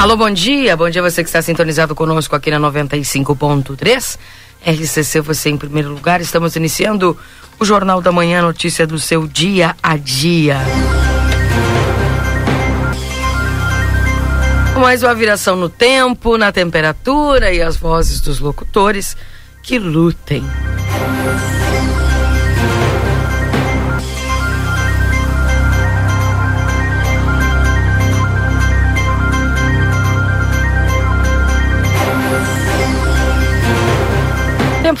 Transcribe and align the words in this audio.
Alô, 0.00 0.16
bom 0.16 0.30
dia. 0.30 0.74
Bom 0.78 0.88
dia 0.88 1.02
você 1.02 1.22
que 1.22 1.28
está 1.28 1.42
sintonizado 1.42 1.94
conosco 1.94 2.34
aqui 2.34 2.50
na 2.50 2.58
95.3. 2.58 4.18
RCC, 4.66 5.20
você 5.20 5.50
em 5.50 5.58
primeiro 5.58 5.90
lugar. 5.90 6.22
Estamos 6.22 6.56
iniciando 6.56 7.14
o 7.58 7.66
Jornal 7.66 8.00
da 8.00 8.10
Manhã, 8.10 8.40
notícia 8.40 8.86
do 8.86 8.98
seu 8.98 9.26
dia 9.26 9.76
a 9.82 9.98
dia. 9.98 10.56
Mais 14.80 15.02
uma 15.02 15.14
viração 15.14 15.54
no 15.54 15.68
tempo, 15.68 16.38
na 16.38 16.50
temperatura 16.50 17.52
e 17.52 17.60
as 17.60 17.76
vozes 17.76 18.22
dos 18.22 18.40
locutores 18.40 19.14
que 19.62 19.78
lutem. 19.78 20.42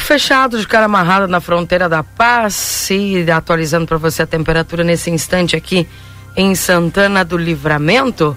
Fechado, 0.02 0.58
de 0.58 0.66
cara 0.66 0.86
amarrado 0.86 1.28
na 1.28 1.40
fronteira 1.40 1.88
da 1.88 2.02
paz 2.02 2.88
e 2.90 3.30
atualizando 3.30 3.86
para 3.86 3.96
você 3.96 4.22
a 4.22 4.26
temperatura 4.26 4.82
nesse 4.82 5.10
instante 5.10 5.54
aqui 5.54 5.86
em 6.36 6.54
Santana 6.54 7.24
do 7.24 7.36
Livramento. 7.36 8.36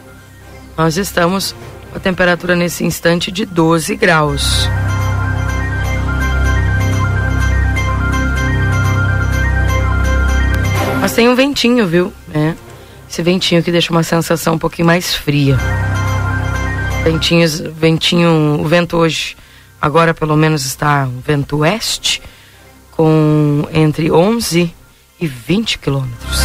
Nós 0.78 0.97
estamos 0.97 1.55
com 1.92 1.97
a 1.97 2.00
temperatura 2.00 2.55
nesse 2.55 2.83
instante 2.83 3.31
de 3.31 3.45
12 3.45 3.95
graus. 3.95 4.70
Mas 11.02 11.14
tem 11.14 11.27
um 11.27 11.36
ventinho, 11.36 11.88
viu? 11.88 12.14
É. 12.33 12.53
Esse 13.09 13.22
ventinho 13.22 13.61
que 13.61 13.72
deixa 13.72 13.92
uma 13.92 14.03
sensação 14.03 14.55
um 14.55 14.59
pouquinho 14.59 14.86
mais 14.86 15.14
fria. 15.14 15.58
Ventinhos, 17.03 17.59
ventinho, 17.59 18.59
o 18.61 18.66
vento 18.66 18.95
hoje 18.95 19.36
Agora 19.84 20.14
pelo 20.14 20.38
menos 20.38 20.66
está 20.66 21.03
um 21.03 21.20
vento 21.20 21.58
oeste 21.58 22.22
com 22.92 23.67
entre 23.73 24.09
11 24.09 24.73
e 25.20 25.28
20 25.28 25.78
quilômetros. 25.78 26.39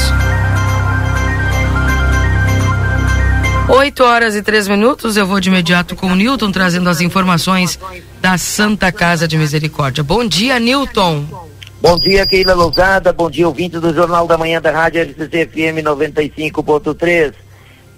8 3.69 4.03
horas 4.03 4.35
e 4.35 4.43
3 4.43 4.67
minutos, 4.67 5.17
eu 5.17 5.25
vou 5.25 5.39
de 5.39 5.51
imediato 5.51 5.95
com 5.95 6.09
o 6.09 6.17
Newton 6.17 6.51
trazendo 6.51 6.91
as 6.91 7.01
informações 7.01 7.79
da 8.21 8.37
Santa 8.37 8.91
Casa 8.91 9.29
de 9.29 9.39
Misericórdia. 9.39 10.03
Bom 10.03 10.27
dia, 10.27 10.59
Newton. 10.59 11.25
Bom 11.81 11.97
dia, 11.97 12.27
Keila 12.27 12.55
Lousada. 12.55 13.13
Bom 13.13 13.31
dia, 13.31 13.47
ouvinte 13.47 13.79
do 13.79 13.95
Jornal 13.95 14.27
da 14.27 14.37
Manhã 14.37 14.61
da 14.61 14.73
Rádio 14.73 15.03
RCC 15.05 15.47
FM 15.47 15.85
95.3. 15.85 17.35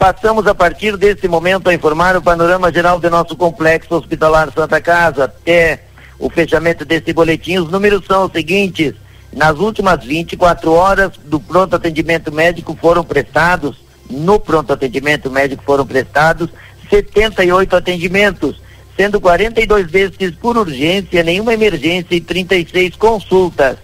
Passamos 0.00 0.46
a 0.46 0.54
partir 0.54 0.96
desse 0.96 1.28
momento 1.28 1.68
a 1.68 1.74
informar 1.74 2.16
o 2.16 2.22
panorama 2.22 2.72
geral 2.72 2.98
do 2.98 3.10
nosso 3.10 3.36
complexo 3.36 3.94
hospitalar 3.94 4.50
Santa 4.50 4.80
Casa. 4.80 5.24
Até 5.24 5.82
o 6.18 6.30
fechamento 6.30 6.86
desse 6.86 7.12
boletim, 7.12 7.58
os 7.58 7.70
números 7.70 8.06
são 8.06 8.24
os 8.24 8.32
seguintes. 8.32 8.94
Nas 9.30 9.58
últimas 9.58 10.02
24 10.02 10.72
horas 10.72 11.10
do 11.26 11.38
pronto 11.38 11.76
atendimento 11.76 12.32
médico 12.32 12.74
foram 12.80 13.04
prestados, 13.04 13.76
no 14.08 14.40
pronto 14.40 14.72
atendimento 14.72 15.30
médico 15.30 15.62
foram 15.64 15.86
prestados 15.86 16.48
78 16.88 17.76
atendimentos, 17.76 18.58
sendo 18.96 19.20
42 19.20 19.86
desses 19.88 20.30
por 20.30 20.56
urgência, 20.56 21.22
nenhuma 21.22 21.52
emergência 21.52 22.14
e 22.14 22.22
36 22.22 22.96
consultas. 22.96 23.76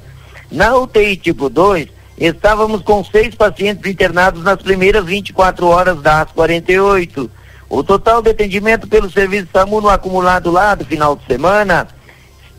Na 0.50 0.75
UTI 0.78 1.19
tipo 1.19 1.50
2, 1.50 1.88
Estávamos 2.19 2.81
com 2.81 3.04
seis 3.04 3.34
pacientes 3.34 3.91
internados 3.91 4.43
nas 4.43 4.56
primeiras 4.62 5.04
24 5.04 5.66
horas 5.66 6.00
das 6.00 6.32
48. 6.32 7.31
O 7.69 7.84
total 7.84 8.22
de 8.22 8.31
atendimento 8.31 8.88
pelo 8.88 9.10
serviço 9.10 9.49
SAMU 9.53 9.82
no 9.82 9.91
acumulado 9.91 10.50
lá 10.50 10.75
do 10.75 10.84
final 10.84 11.15
de 11.15 11.27
semana, 11.27 11.87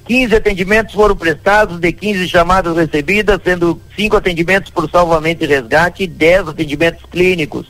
15 0.05 0.35
atendimentos 0.35 0.93
foram 0.93 1.15
prestados, 1.15 1.79
de 1.79 1.91
15 1.91 2.29
chamadas 2.29 2.77
recebidas, 2.77 3.39
sendo 3.43 3.81
cinco 3.95 4.15
atendimentos 4.15 4.69
por 4.69 4.87
salvamento 4.91 5.43
e 5.43 5.47
resgate 5.47 6.03
e 6.03 6.07
10 6.07 6.49
atendimentos 6.49 7.03
clínicos. 7.09 7.65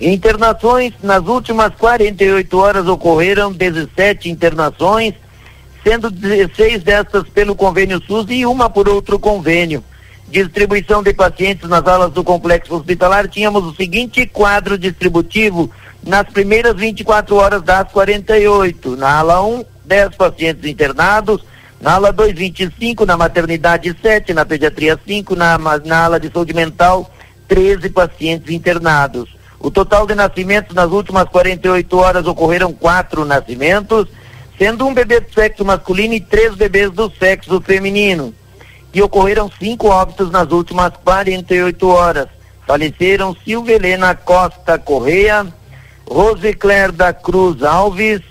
Internações, 0.00 0.94
nas 1.02 1.26
últimas 1.26 1.74
48 1.74 2.58
horas 2.58 2.86
ocorreram 2.88 3.52
17 3.52 4.30
internações, 4.30 5.14
sendo 5.84 6.10
16 6.10 6.82
destas 6.82 7.28
pelo 7.28 7.54
convênio 7.54 8.02
SUS 8.06 8.26
e 8.30 8.46
uma 8.46 8.70
por 8.70 8.88
outro 8.88 9.18
convênio 9.18 9.84
distribuição 10.28 11.02
de 11.02 11.12
pacientes 11.12 11.68
nas 11.68 11.86
alas 11.86 12.12
do 12.12 12.24
complexo 12.24 12.74
hospitalar, 12.74 13.28
tínhamos 13.28 13.64
o 13.64 13.74
seguinte 13.74 14.26
quadro 14.26 14.76
distributivo 14.76 15.70
nas 16.02 16.28
primeiras 16.28 16.74
24 16.74 17.36
horas 17.36 17.62
das 17.62 17.90
48. 17.92 18.96
Na 18.96 19.18
ala 19.18 19.42
1, 19.42 19.64
10 19.84 20.16
pacientes 20.16 20.64
internados, 20.64 21.44
na 21.80 21.94
ala 21.94 22.12
2, 22.12 22.34
25, 22.34 23.06
na 23.06 23.16
maternidade 23.16 23.94
7, 24.00 24.34
na 24.34 24.44
pediatria 24.44 24.98
5, 25.06 25.36
na, 25.36 25.58
na 25.84 26.04
ala 26.04 26.20
de 26.20 26.30
saúde 26.30 26.52
mental 26.52 27.10
13 27.46 27.88
pacientes 27.90 28.50
internados. 28.50 29.36
O 29.60 29.70
total 29.70 30.06
de 30.06 30.14
nascimentos 30.14 30.74
nas 30.74 30.90
últimas 30.90 31.28
48 31.28 31.96
horas 31.96 32.26
ocorreram 32.26 32.72
quatro 32.72 33.24
nascimentos, 33.24 34.06
sendo 34.58 34.86
um 34.86 34.92
bebê 34.92 35.20
do 35.20 35.32
sexo 35.32 35.64
masculino 35.64 36.14
e 36.14 36.20
três 36.20 36.54
bebês 36.54 36.90
do 36.90 37.10
sexo 37.18 37.60
feminino 37.60 38.34
e 38.96 39.02
ocorreram 39.02 39.50
cinco 39.58 39.88
óbitos 39.88 40.30
nas 40.30 40.50
últimas 40.50 40.90
48 41.04 41.86
horas. 41.86 42.28
Faleceram 42.66 43.36
Silvia 43.44 43.76
Helena 43.76 44.14
Costa 44.14 44.78
Correia, 44.78 45.46
Rosicler 46.08 46.90
da 46.90 47.12
Cruz 47.12 47.62
Alves, 47.62 48.22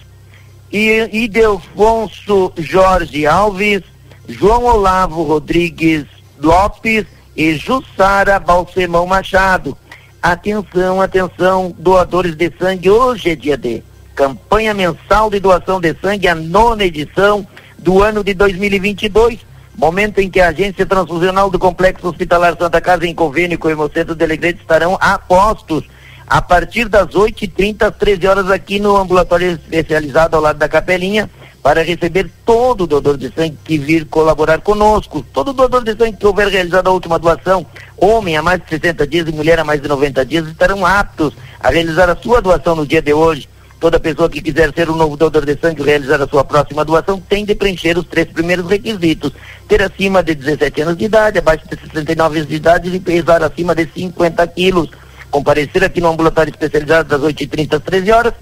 e 0.71 1.07
Idelfonso 1.13 2.51
Jorge 2.57 3.27
Alves, 3.27 3.83
João 4.27 4.63
Olavo 4.63 5.21
Rodrigues 5.21 6.05
Lopes 6.41 7.05
e 7.37 7.53
Jussara 7.53 8.39
Balsemão 8.39 9.05
Machado. 9.05 9.77
Atenção, 10.19 10.99
atenção, 10.99 11.75
doadores 11.77 12.35
de 12.35 12.51
sangue, 12.59 12.89
hoje 12.89 13.29
é 13.29 13.35
dia 13.35 13.55
D. 13.55 13.83
Campanha 14.15 14.73
mensal 14.73 15.29
de 15.29 15.39
doação 15.39 15.79
de 15.79 15.93
sangue, 16.01 16.27
a 16.27 16.33
nona 16.33 16.85
edição 16.85 17.47
do 17.77 18.01
ano 18.01 18.23
de 18.23 18.33
2022 18.33 19.53
momento 19.77 20.19
em 20.19 20.29
que 20.29 20.39
a 20.39 20.49
Agência 20.49 20.85
Transfusional 20.85 21.49
do 21.49 21.59
Complexo 21.59 22.07
Hospitalar 22.07 22.55
Santa 22.57 22.79
Casa, 22.79 23.05
em 23.05 23.13
convênio 23.13 23.59
com 23.59 23.67
o 23.67 23.71
Hemocentro 23.71 24.15
de 24.15 24.23
Alegrete, 24.23 24.61
estarão 24.61 24.97
a 25.01 25.17
postos 25.17 25.83
a 26.27 26.41
partir 26.41 26.87
das 26.87 27.07
8h30 27.07 27.83
às 27.83 27.95
13 27.95 28.27
horas 28.27 28.49
aqui 28.49 28.79
no 28.79 28.95
ambulatório 28.95 29.51
especializado 29.51 30.35
ao 30.35 30.41
lado 30.41 30.57
da 30.57 30.67
Capelinha, 30.67 31.29
para 31.65 31.81
receber 31.81 32.29
todo 32.45 32.85
doador 32.85 33.17
de 33.17 33.33
sangue 33.33 33.57
que 33.63 33.75
vir 33.79 34.05
colaborar 34.05 34.61
conosco. 34.61 35.25
Todo 35.33 35.51
doador 35.51 35.83
de 35.83 35.95
sangue 35.97 36.15
que 36.15 36.27
houver 36.27 36.47
realizado 36.47 36.87
a 36.87 36.91
última 36.91 37.17
doação, 37.17 37.65
homem 37.97 38.37
a 38.37 38.43
mais 38.43 38.61
de 38.61 38.69
60 38.69 39.07
dias 39.07 39.27
e 39.27 39.31
mulher 39.31 39.59
a 39.59 39.63
mais 39.63 39.81
de 39.81 39.87
90 39.87 40.23
dias, 40.27 40.47
estarão 40.47 40.85
aptos 40.85 41.33
a 41.59 41.71
realizar 41.71 42.07
a 42.07 42.15
sua 42.15 42.39
doação 42.39 42.75
no 42.75 42.85
dia 42.85 43.01
de 43.01 43.13
hoje. 43.13 43.49
Toda 43.79 43.99
pessoa 43.99 44.29
que 44.29 44.41
quiser 44.41 44.73
ser 44.73 44.89
um 44.89 44.95
novo 44.95 45.17
doador 45.17 45.45
de 45.45 45.57
sangue 45.59 45.81
e 45.81 45.85
realizar 45.85 46.21
a 46.21 46.27
sua 46.27 46.43
próxima 46.43 46.85
doação 46.85 47.19
tem 47.19 47.45
de 47.45 47.53
preencher 47.53 47.97
os 47.97 48.05
três 48.07 48.27
primeiros 48.27 48.67
requisitos. 48.67 49.31
Ter 49.67 49.81
acima 49.81 50.23
de 50.23 50.33
17 50.33 50.81
anos 50.81 50.97
de 50.97 51.05
idade, 51.05 51.39
abaixo 51.39 51.65
de 51.67 51.79
69 51.79 52.37
anos 52.37 52.49
de 52.49 52.55
idade 52.55 52.95
e 52.95 52.99
pesar 52.99 53.43
acima 53.43 53.75
de 53.75 53.87
50 53.93 54.47
quilos. 54.47 54.89
Comparecer 55.29 55.83
aqui 55.83 55.99
no 55.99 56.09
ambulatório 56.09 56.49
especializado 56.49 57.09
das 57.09 57.21
8h30 57.21 57.75
às 57.75 57.83
13 57.83 58.11
horas. 58.11 58.33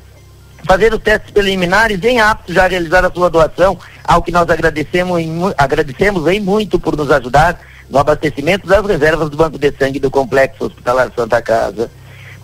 Fazer 0.65 0.93
os 0.93 1.01
testes 1.01 1.31
preliminares 1.31 2.01
em 2.03 2.21
apto 2.21 2.53
já 2.53 2.67
realizar 2.67 3.03
a 3.03 3.11
sua 3.11 3.29
doação, 3.29 3.77
ao 4.03 4.21
que 4.21 4.31
nós 4.31 4.49
agradecemos, 4.49 5.19
agradecemos 5.57 6.25
aí 6.25 6.39
muito 6.39 6.79
por 6.79 6.95
nos 6.95 7.11
ajudar 7.11 7.59
no 7.89 7.99
abastecimento 7.99 8.65
das 8.65 8.85
reservas 8.85 9.29
do 9.29 9.35
Banco 9.35 9.57
de 9.57 9.73
Sangue 9.77 9.99
do 9.99 10.09
Complexo 10.09 10.65
Hospitalar 10.65 11.11
Santa 11.13 11.41
Casa. 11.41 11.91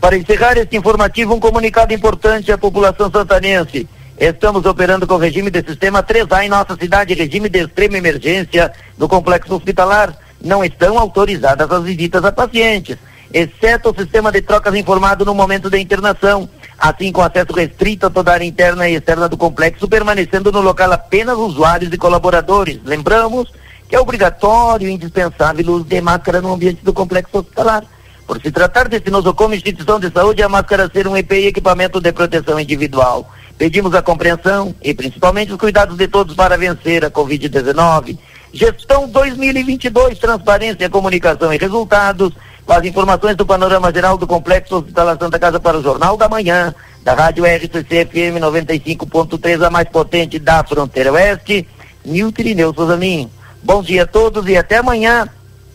Para 0.01 0.16
encerrar 0.16 0.57
este 0.57 0.78
informativo, 0.78 1.34
um 1.34 1.40
comunicado 1.40 1.94
importante 1.94 2.51
à 2.51 2.57
população 2.57 3.12
santanense. 3.12 3.88
Estamos 4.18 4.66
operando 4.66 5.06
com 5.06 5.18
regime 5.18 5.51
de 5.51 5.62
sistema 5.62 6.01
3A 6.01 6.46
em 6.46 6.50
nossa 6.50 6.75
cidade, 6.75 7.13
regime 7.13 7.50
de 7.50 7.60
extrema 7.60 7.98
emergência 7.98 8.72
no 8.98 9.10
complexo 9.10 9.54
hospitalar. 9.54 10.18
Não 10.42 10.63
estão 10.63 10.98
autorizadas 10.98 11.69
as 11.69 11.84
visitas 11.84 12.24
a 12.24 12.31
pacientes, 12.31 12.98
exceto 13.34 13.90
o 13.90 13.96
sistema 13.96 14.31
de 14.31 14.42
trocas 14.42 14.74
informado 14.74 15.25
no 15.25 15.36
momento 15.36 15.69
da 15.69 15.78
internação. 15.78 16.50
assim 16.78 17.12
com 17.12 17.22
acesso 17.22 17.52
restrito 17.52 18.06
a 18.06 18.10
toda 18.10 18.31
a 18.31 18.36
área 18.36 18.45
interna 18.45 18.88
e 18.88 18.95
externa 18.95 19.28
do 19.28 19.36
complexo, 19.36 19.86
permanecendo 19.86 20.50
no 20.50 20.62
local 20.62 20.94
apenas 20.94 21.38
usuários 21.38 21.92
e 21.92 21.98
colaboradores. 21.98 22.80
Lembramos 22.86 23.52
que 23.90 23.98
é 23.98 24.00
obrigatório 24.00 24.88
e 24.88 24.94
indispensável 24.94 25.66
o 25.68 25.72
uso 25.74 25.84
de 25.84 26.00
máscara 26.00 26.40
no 26.40 26.54
ambiente 26.54 26.81
do 26.86 26.94
complexo 26.94 27.40
hospitalar. 27.40 27.84
Por 28.30 28.40
se 28.40 28.52
tratar 28.52 28.88
desse 28.88 29.10
nosocomio 29.10 29.58
instituição 29.58 30.00
de 30.00 30.12
saúde, 30.12 30.44
a 30.44 30.48
máscara 30.48 30.88
ser 30.94 31.08
um 31.08 31.18
EPI 31.18 31.48
equipamento 31.48 32.00
de 32.00 32.12
proteção 32.12 32.60
individual. 32.60 33.28
Pedimos 33.58 33.96
a 33.96 34.04
compreensão 34.04 34.76
e 34.84 34.94
principalmente 34.94 35.52
os 35.52 35.58
cuidados 35.58 35.98
de 35.98 36.08
todos 36.08 36.36
para 36.36 36.56
vencer 36.56 37.04
a 37.04 37.10
Covid-19. 37.10 38.20
Gestão 38.54 39.10
2022, 39.10 40.20
transparência, 40.20 40.88
comunicação 40.92 41.52
e 41.52 41.58
resultados. 41.58 42.31
As 42.68 42.86
informações 42.86 43.36
do 43.36 43.48
panorama 43.48 43.92
geral 43.92 44.16
do 44.16 44.28
Complexo 44.28 44.76
Hospitalar 44.76 45.18
Santa 45.20 45.40
Casa 45.40 45.60
para 45.60 45.80
o 45.80 45.81
Jornal 45.81 46.16
da 46.16 46.30
Manhã, 46.30 46.76
da 47.04 47.16
Rádio 47.16 47.46
RCC 47.46 48.06
FM 48.06 48.38
95.3, 48.40 49.66
a 49.66 49.72
mais 49.72 49.90
potente 49.90 50.38
da 50.38 50.64
fronteira 50.64 51.12
oeste. 51.12 51.68
Nilton 52.06 52.42
Irineu 52.44 52.76
Souzaninho. 52.76 53.31
Bom 53.64 53.81
dia 53.81 54.04
a 54.04 54.06
todos 54.06 54.48
e 54.48 54.56
até 54.56 54.78
amanhã. 54.78 55.28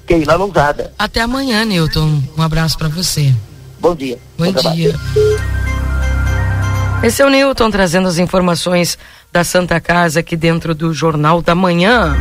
Keila 0.06 0.34
Lousada. 0.36 0.92
Até 0.98 1.20
amanhã, 1.20 1.64
Newton. 1.64 2.22
Um 2.36 2.42
abraço 2.42 2.76
para 2.78 2.88
você. 2.88 3.34
Bom 3.80 3.94
dia. 3.94 4.18
Bom, 4.38 4.52
Bom 4.52 4.72
dia. 4.72 4.94
Esse 7.02 7.20
é 7.20 7.26
o 7.26 7.28
Newton 7.28 7.70
trazendo 7.70 8.08
as 8.08 8.18
informações 8.18 8.98
da 9.32 9.44
Santa 9.44 9.80
Casa 9.80 10.20
aqui 10.20 10.36
dentro 10.36 10.74
do 10.74 10.94
Jornal 10.94 11.42
da 11.42 11.54
Manhã. 11.54 12.16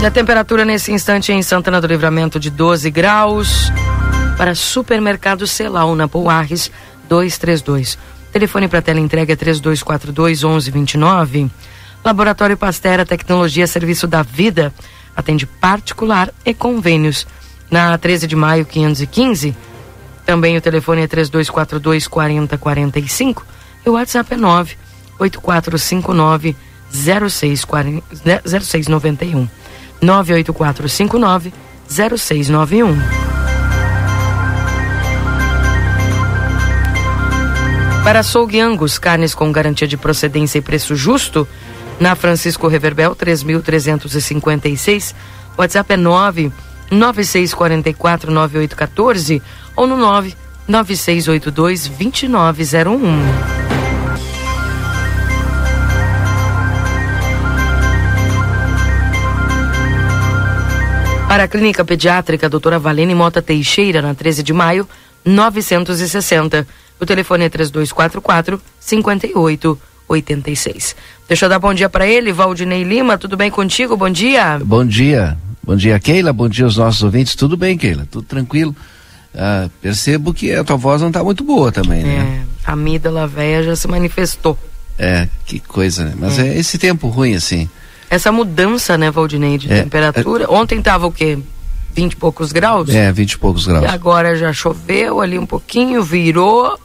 E 0.00 0.06
a 0.06 0.10
temperatura 0.10 0.64
nesse 0.64 0.92
instante 0.92 1.32
em 1.32 1.42
Santana 1.42 1.80
do 1.80 1.86
Livramento 1.86 2.38
de 2.38 2.50
12 2.50 2.90
graus. 2.90 3.72
Para 4.36 4.54
supermercado 4.54 5.46
Celal 5.46 5.94
na 5.94 6.08
Pouarres 6.08 6.70
232. 7.08 7.96
Telefone 8.32 8.66
para 8.66 8.82
tela 8.82 9.00
entrega 9.00 9.36
3242 9.36 10.42
1129. 10.42 11.50
Laboratório 12.04 12.56
Pastera 12.56 13.06
Tecnologia 13.06 13.66
Serviço 13.66 14.06
da 14.06 14.22
Vida 14.22 14.72
atende 15.16 15.46
particular 15.46 16.30
e 16.44 16.52
convênios. 16.52 17.26
Na 17.70 17.96
13 17.96 18.26
de 18.26 18.36
maio 18.36 18.66
515. 18.66 19.56
Também 20.26 20.54
o 20.56 20.60
telefone 20.60 21.02
é 21.02 21.06
3242 21.06 22.06
4045 22.06 23.46
e 23.86 23.88
o 23.88 23.94
WhatsApp 23.94 24.34
é 24.34 24.36
98459 24.36 26.54
0691. 26.90 29.48
98459 30.00 31.52
0691. 31.88 33.24
Para 38.04 38.20
açougue 38.20 38.60
Angus, 38.60 38.98
carnes 38.98 39.34
com 39.34 39.50
garantia 39.50 39.88
de 39.88 39.96
procedência 39.96 40.58
e 40.58 40.62
preço 40.62 40.94
justo, 40.94 41.48
na 42.00 42.14
Francisco 42.14 42.68
Reverbel 42.68 43.14
3356, 43.14 45.14
WhatsApp 45.56 45.92
é 45.92 45.96
9 45.96 46.52
9644 46.90 48.30
9814 48.30 49.42
ou 49.76 49.86
no 49.86 49.96
9 49.96 50.34
9682 50.66 51.88
2901. 51.88 53.00
Para 61.28 61.44
a 61.44 61.48
Clínica 61.48 61.84
Pediátrica 61.84 62.48
Doutora 62.48 62.78
Valene 62.78 63.14
Mota 63.14 63.42
Teixeira, 63.42 64.00
na 64.00 64.14
13 64.14 64.42
de 64.42 64.52
maio, 64.52 64.88
960. 65.24 66.66
O 67.00 67.04
telefone 67.04 67.46
é 67.46 67.48
3244 67.48 68.62
5886. 70.08 70.96
Deixa 71.28 71.46
eu 71.46 71.48
dar 71.48 71.58
bom 71.58 71.72
dia 71.72 71.88
para 71.88 72.06
ele, 72.06 72.32
Valdinei 72.32 72.82
Lima. 72.82 73.16
Tudo 73.16 73.36
bem 73.36 73.50
contigo? 73.50 73.96
Bom 73.96 74.10
dia. 74.10 74.60
Bom 74.64 74.84
dia. 74.84 75.36
Bom 75.62 75.76
dia, 75.76 75.98
Keila. 75.98 76.32
Bom 76.32 76.48
dia 76.48 76.66
aos 76.66 76.76
nossos 76.76 77.02
ouvintes. 77.02 77.34
Tudo 77.34 77.56
bem, 77.56 77.78
Keila? 77.78 78.06
Tudo 78.10 78.26
tranquilo. 78.26 78.76
Ah, 79.34 79.68
percebo 79.80 80.32
que 80.32 80.52
a 80.52 80.62
tua 80.62 80.76
voz 80.76 81.00
não 81.00 81.08
está 81.08 81.24
muito 81.24 81.42
boa 81.42 81.72
também, 81.72 82.04
né? 82.04 82.44
É, 82.66 82.70
a 82.70 82.72
amígdala 82.74 83.26
velha 83.26 83.64
já 83.64 83.74
se 83.76 83.88
manifestou. 83.88 84.56
É, 84.98 85.28
que 85.44 85.58
coisa, 85.58 86.04
né? 86.04 86.14
Mas 86.16 86.38
é, 86.38 86.48
é 86.48 86.58
esse 86.58 86.78
tempo 86.78 87.08
ruim, 87.08 87.34
assim. 87.34 87.68
Essa 88.08 88.30
mudança, 88.30 88.96
né, 88.96 89.10
Valdinei, 89.10 89.58
de 89.58 89.72
é, 89.72 89.82
temperatura. 89.82 90.44
É, 90.44 90.48
Ontem 90.48 90.80
tava 90.80 91.06
o 91.06 91.10
quê? 91.10 91.38
20 91.94 92.12
e 92.12 92.16
poucos 92.16 92.52
graus? 92.52 92.90
É, 92.90 93.10
20 93.10 93.32
e 93.32 93.38
poucos 93.38 93.66
graus. 93.66 93.84
E 93.84 93.88
agora 93.88 94.36
já 94.36 94.52
choveu 94.52 95.20
ali 95.20 95.38
um 95.38 95.46
pouquinho, 95.46 96.02
virou 96.02 96.78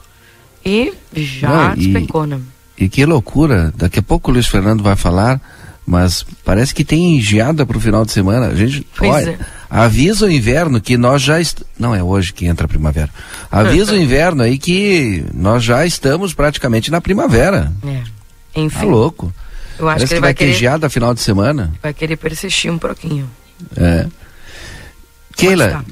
e 0.64 0.92
já 1.12 1.68
Não, 1.68 1.74
despencou, 1.74 2.26
né? 2.26 2.40
E 2.80 2.88
que 2.88 3.04
loucura. 3.04 3.72
Daqui 3.76 3.98
a 3.98 4.02
pouco 4.02 4.30
o 4.30 4.34
Luiz 4.34 4.46
Fernando 4.46 4.82
vai 4.82 4.96
falar, 4.96 5.38
mas 5.86 6.24
parece 6.42 6.74
que 6.74 6.82
tem 6.82 7.20
geada 7.20 7.66
pro 7.66 7.78
final 7.78 8.06
de 8.06 8.10
semana. 8.10 8.46
A 8.46 8.54
gente, 8.54 8.86
pois 8.96 9.10
olha, 9.10 9.30
é. 9.32 9.38
avisa 9.68 10.24
o 10.24 10.30
inverno 10.30 10.80
que 10.80 10.96
nós 10.96 11.20
já 11.20 11.38
est... 11.38 11.62
não 11.78 11.94
é 11.94 12.02
hoje 12.02 12.32
que 12.32 12.46
entra 12.46 12.64
a 12.64 12.68
primavera. 12.68 13.10
Avisa 13.52 13.92
o 13.92 13.96
inverno 14.00 14.42
aí 14.42 14.56
que 14.56 15.22
nós 15.34 15.62
já 15.62 15.84
estamos 15.84 16.32
praticamente 16.32 16.90
na 16.90 17.02
primavera. 17.02 17.70
É. 17.86 18.02
Enfim. 18.58 18.78
Tá 18.78 18.86
louco. 18.86 19.32
Eu 19.78 19.88
acho 19.88 19.96
Parece 19.96 20.06
que 20.06 20.14
ele 20.14 20.20
vai, 20.20 20.28
vai 20.28 20.34
querer... 20.34 20.52
ter 20.52 20.58
geada 20.58 20.90
final 20.90 21.12
de 21.12 21.20
semana. 21.20 21.72
Vai 21.82 21.92
querer 21.92 22.16
persistir 22.16 22.72
um 22.72 22.78
pouquinho. 22.78 23.28
É. 23.76 24.06
Keila, 25.36 25.84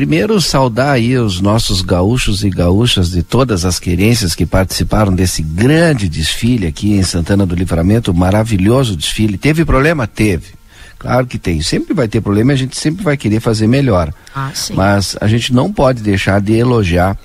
primeiro 0.00 0.40
saudar 0.40 0.92
aí 0.92 1.18
os 1.18 1.42
nossos 1.42 1.82
gaúchos 1.82 2.42
e 2.42 2.48
gaúchas 2.48 3.10
de 3.10 3.22
todas 3.22 3.66
as 3.66 3.78
querências 3.78 4.34
que 4.34 4.46
participaram 4.46 5.14
desse 5.14 5.42
grande 5.42 6.08
desfile 6.08 6.66
aqui 6.66 6.94
em 6.94 7.02
Santana 7.02 7.44
do 7.44 7.54
Livramento, 7.54 8.14
maravilhoso 8.14 8.96
desfile. 8.96 9.36
Teve 9.36 9.62
problema? 9.62 10.06
Teve. 10.06 10.54
Claro 10.98 11.26
que 11.26 11.38
tem. 11.38 11.60
Sempre 11.60 11.92
vai 11.92 12.08
ter 12.08 12.22
problema 12.22 12.50
e 12.50 12.54
a 12.54 12.56
gente 12.56 12.78
sempre 12.78 13.04
vai 13.04 13.14
querer 13.14 13.40
fazer 13.40 13.66
melhor. 13.66 14.10
Ah. 14.34 14.50
Mas 14.72 15.18
a 15.20 15.28
gente 15.28 15.52
não 15.52 15.70
pode 15.70 16.00
deixar 16.00 16.40
de 16.40 16.54
elogiar 16.54 17.18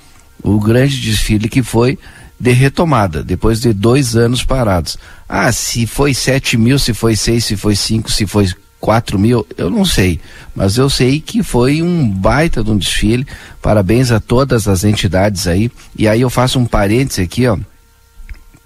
o 0.44 0.60
grande 0.60 1.00
desfile 1.00 1.48
que 1.48 1.63
foi 1.63 1.98
de 2.38 2.51
retomada, 2.51 3.24
depois 3.24 3.62
de 3.62 3.72
dois 3.72 4.18
anos 4.18 4.44
parados. 4.44 4.98
Ah, 5.30 5.50
se 5.50 5.88
foi 5.88 6.13
sete 6.13 6.57
mil, 6.57 6.77
se 6.77 6.94
foi 6.94 7.16
seis, 7.16 7.45
se 7.45 7.56
foi 7.56 7.74
cinco, 7.74 8.12
se 8.12 8.27
foi 8.27 8.50
quatro 8.85 9.17
mil, 9.17 9.47
eu 9.57 9.67
não 9.67 9.83
sei, 9.83 10.19
mas 10.55 10.77
eu 10.77 10.91
sei 10.91 11.19
que 11.19 11.41
foi 11.41 11.81
um 11.81 12.07
baita 12.07 12.63
de 12.63 12.69
um 12.69 12.77
desfile. 12.77 13.25
Parabéns 13.59 14.11
a 14.11 14.19
todas 14.19 14.67
as 14.67 14.83
entidades 14.83 15.47
aí. 15.47 15.71
E 15.97 16.07
aí 16.07 16.21
eu 16.21 16.29
faço 16.29 16.59
um 16.59 16.67
parênteses 16.67 17.25
aqui, 17.25 17.47
ó. 17.47 17.57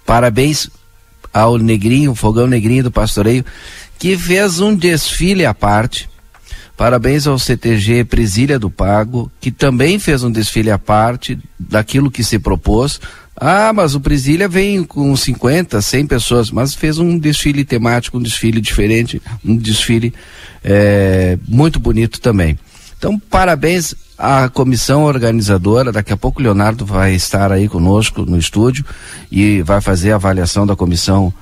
Parabéns 0.04 0.68
ao 1.32 1.56
Negrinho, 1.56 2.14
Fogão 2.14 2.46
Negrinho 2.46 2.82
do 2.82 2.90
Pastoreio, 2.90 3.46
que 3.98 4.14
fez 4.14 4.60
um 4.60 4.74
desfile 4.74 5.46
à 5.46 5.54
parte. 5.54 6.06
Parabéns 6.76 7.26
ao 7.26 7.38
CTG 7.38 8.04
Presília 8.04 8.58
do 8.58 8.68
Pago, 8.68 9.32
que 9.40 9.50
também 9.50 9.98
fez 9.98 10.22
um 10.22 10.30
desfile 10.30 10.70
à 10.70 10.78
parte 10.78 11.38
daquilo 11.58 12.10
que 12.10 12.22
se 12.22 12.38
propôs. 12.38 13.00
Ah, 13.42 13.72
mas 13.72 13.94
o 13.94 14.00
Presília 14.00 14.46
vem 14.46 14.84
com 14.84 15.16
50, 15.16 15.80
100 15.80 16.06
pessoas, 16.06 16.50
mas 16.50 16.74
fez 16.74 16.98
um 16.98 17.18
desfile 17.18 17.64
temático, 17.64 18.18
um 18.18 18.22
desfile 18.22 18.60
diferente, 18.60 19.20
um 19.42 19.56
desfile 19.56 20.12
é, 20.62 21.38
muito 21.48 21.80
bonito 21.80 22.20
também. 22.20 22.58
Então, 22.98 23.18
parabéns 23.18 23.94
à 24.18 24.50
comissão 24.50 25.04
organizadora. 25.04 25.90
Daqui 25.90 26.12
a 26.12 26.18
pouco 26.18 26.38
o 26.38 26.42
Leonardo 26.42 26.84
vai 26.84 27.14
estar 27.14 27.50
aí 27.50 27.66
conosco 27.66 28.26
no 28.26 28.36
estúdio 28.36 28.84
e 29.32 29.62
vai 29.62 29.80
fazer 29.80 30.12
a 30.12 30.16
avaliação 30.16 30.66
da 30.66 30.76
comissão 30.76 31.32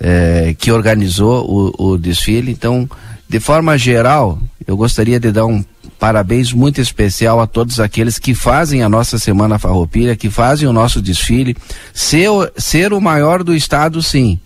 é, 0.00 0.56
que 0.58 0.72
organizou 0.72 1.72
o, 1.78 1.92
o 1.92 1.98
desfile. 1.98 2.50
Então, 2.50 2.90
de 3.28 3.38
forma 3.38 3.78
geral, 3.78 4.40
eu 4.66 4.76
gostaria 4.76 5.20
de 5.20 5.30
dar 5.30 5.46
um 5.46 5.64
parabéns 6.04 6.52
muito 6.52 6.82
especial 6.82 7.40
a 7.40 7.46
todos 7.46 7.80
aqueles 7.80 8.18
que 8.18 8.34
fazem 8.34 8.82
a 8.82 8.90
nossa 8.90 9.18
Semana 9.18 9.58
Farroupilha, 9.58 10.14
que 10.14 10.28
fazem 10.28 10.68
o 10.68 10.72
nosso 10.72 11.00
desfile. 11.00 11.56
Ser, 11.94 12.28
ser 12.58 12.92
o 12.92 13.00
maior 13.00 13.42
do 13.42 13.54
estado, 13.54 14.02
sim. 14.02 14.38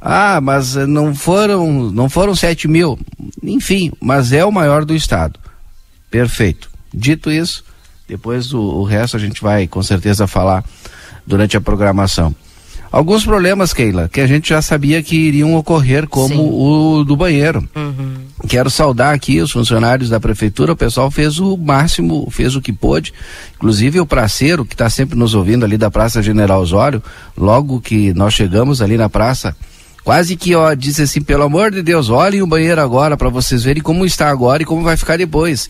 Ah, 0.00 0.40
mas 0.40 0.74
não 0.74 1.14
foram, 1.14 1.88
não 1.92 2.08
foram 2.08 2.34
7 2.34 2.66
mil. 2.66 2.98
Enfim, 3.40 3.92
mas 4.00 4.32
é 4.32 4.44
o 4.44 4.50
maior 4.50 4.84
do 4.84 4.92
estado. 4.92 5.38
Perfeito. 6.10 6.68
Dito 6.92 7.30
isso, 7.30 7.64
depois 8.08 8.52
o, 8.52 8.58
o 8.58 8.82
resto 8.82 9.16
a 9.16 9.20
gente 9.20 9.40
vai 9.40 9.68
com 9.68 9.80
certeza 9.84 10.26
falar 10.26 10.64
durante 11.24 11.56
a 11.56 11.60
programação. 11.60 12.34
Alguns 12.90 13.24
problemas, 13.24 13.74
Keila, 13.74 14.08
que 14.08 14.20
a 14.20 14.26
gente 14.26 14.48
já 14.48 14.62
sabia 14.62 15.02
que 15.02 15.14
iriam 15.14 15.54
ocorrer, 15.54 16.08
como 16.08 16.28
Sim. 16.28 16.50
o 16.52 17.04
do 17.04 17.16
banheiro. 17.16 17.68
Uhum. 17.76 18.14
Quero 18.48 18.70
saudar 18.70 19.14
aqui 19.14 19.40
os 19.40 19.50
funcionários 19.50 20.08
da 20.08 20.18
prefeitura, 20.18 20.72
o 20.72 20.76
pessoal 20.76 21.10
fez 21.10 21.38
o 21.38 21.56
máximo, 21.56 22.28
fez 22.30 22.56
o 22.56 22.62
que 22.62 22.72
pôde. 22.72 23.12
Inclusive 23.56 24.00
o 24.00 24.06
praceiro, 24.06 24.64
que 24.64 24.74
está 24.74 24.88
sempre 24.88 25.18
nos 25.18 25.34
ouvindo 25.34 25.64
ali 25.64 25.76
da 25.76 25.90
Praça 25.90 26.22
General 26.22 26.60
Osório, 26.60 27.02
logo 27.36 27.80
que 27.80 28.14
nós 28.14 28.32
chegamos 28.32 28.80
ali 28.80 28.96
na 28.96 29.08
praça, 29.08 29.54
quase 30.02 30.34
que 30.34 30.54
ó, 30.54 30.72
disse 30.72 31.02
assim, 31.02 31.20
pelo 31.20 31.42
amor 31.42 31.70
de 31.70 31.82
Deus, 31.82 32.08
olhem 32.08 32.40
o 32.40 32.46
banheiro 32.46 32.80
agora 32.80 33.16
para 33.16 33.28
vocês 33.28 33.64
verem 33.64 33.82
como 33.82 34.06
está 34.06 34.30
agora 34.30 34.62
e 34.62 34.66
como 34.66 34.82
vai 34.82 34.96
ficar 34.96 35.18
depois. 35.18 35.68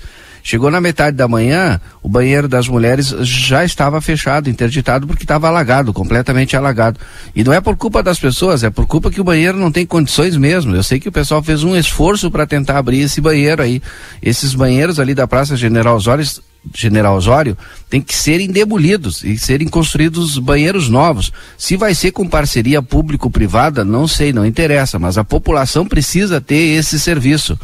Chegou 0.48 0.70
na 0.70 0.80
metade 0.80 1.14
da 1.14 1.28
manhã, 1.28 1.78
o 2.02 2.08
banheiro 2.08 2.48
das 2.48 2.66
mulheres 2.66 3.08
já 3.20 3.66
estava 3.66 4.00
fechado, 4.00 4.48
interditado, 4.48 5.06
porque 5.06 5.22
estava 5.22 5.46
alagado, 5.46 5.92
completamente 5.92 6.56
alagado. 6.56 6.98
E 7.36 7.44
não 7.44 7.52
é 7.52 7.60
por 7.60 7.76
culpa 7.76 8.02
das 8.02 8.18
pessoas, 8.18 8.64
é 8.64 8.70
por 8.70 8.86
culpa 8.86 9.10
que 9.10 9.20
o 9.20 9.24
banheiro 9.24 9.58
não 9.58 9.70
tem 9.70 9.84
condições 9.84 10.38
mesmo. 10.38 10.74
Eu 10.74 10.82
sei 10.82 10.98
que 10.98 11.10
o 11.10 11.12
pessoal 11.12 11.42
fez 11.42 11.64
um 11.64 11.76
esforço 11.76 12.30
para 12.30 12.46
tentar 12.46 12.78
abrir 12.78 13.00
esse 13.00 13.20
banheiro 13.20 13.62
aí. 13.62 13.82
Esses 14.22 14.54
banheiros 14.54 14.98
ali 14.98 15.14
da 15.14 15.26
Praça 15.26 15.54
General 15.54 15.94
Osório, 15.94 16.26
General 16.74 17.14
Osório 17.14 17.54
tem 17.90 18.00
que 18.00 18.14
serem 18.14 18.50
demolidos 18.50 19.22
e 19.22 19.36
serem 19.36 19.68
construídos 19.68 20.38
banheiros 20.38 20.88
novos. 20.88 21.30
Se 21.58 21.76
vai 21.76 21.94
ser 21.94 22.12
com 22.12 22.26
parceria 22.26 22.80
público-privada, 22.80 23.84
não 23.84 24.08
sei, 24.08 24.32
não 24.32 24.46
interessa, 24.46 24.98
mas 24.98 25.18
a 25.18 25.24
população 25.24 25.86
precisa 25.86 26.40
ter 26.40 26.78
esse 26.78 26.98
serviço. 26.98 27.60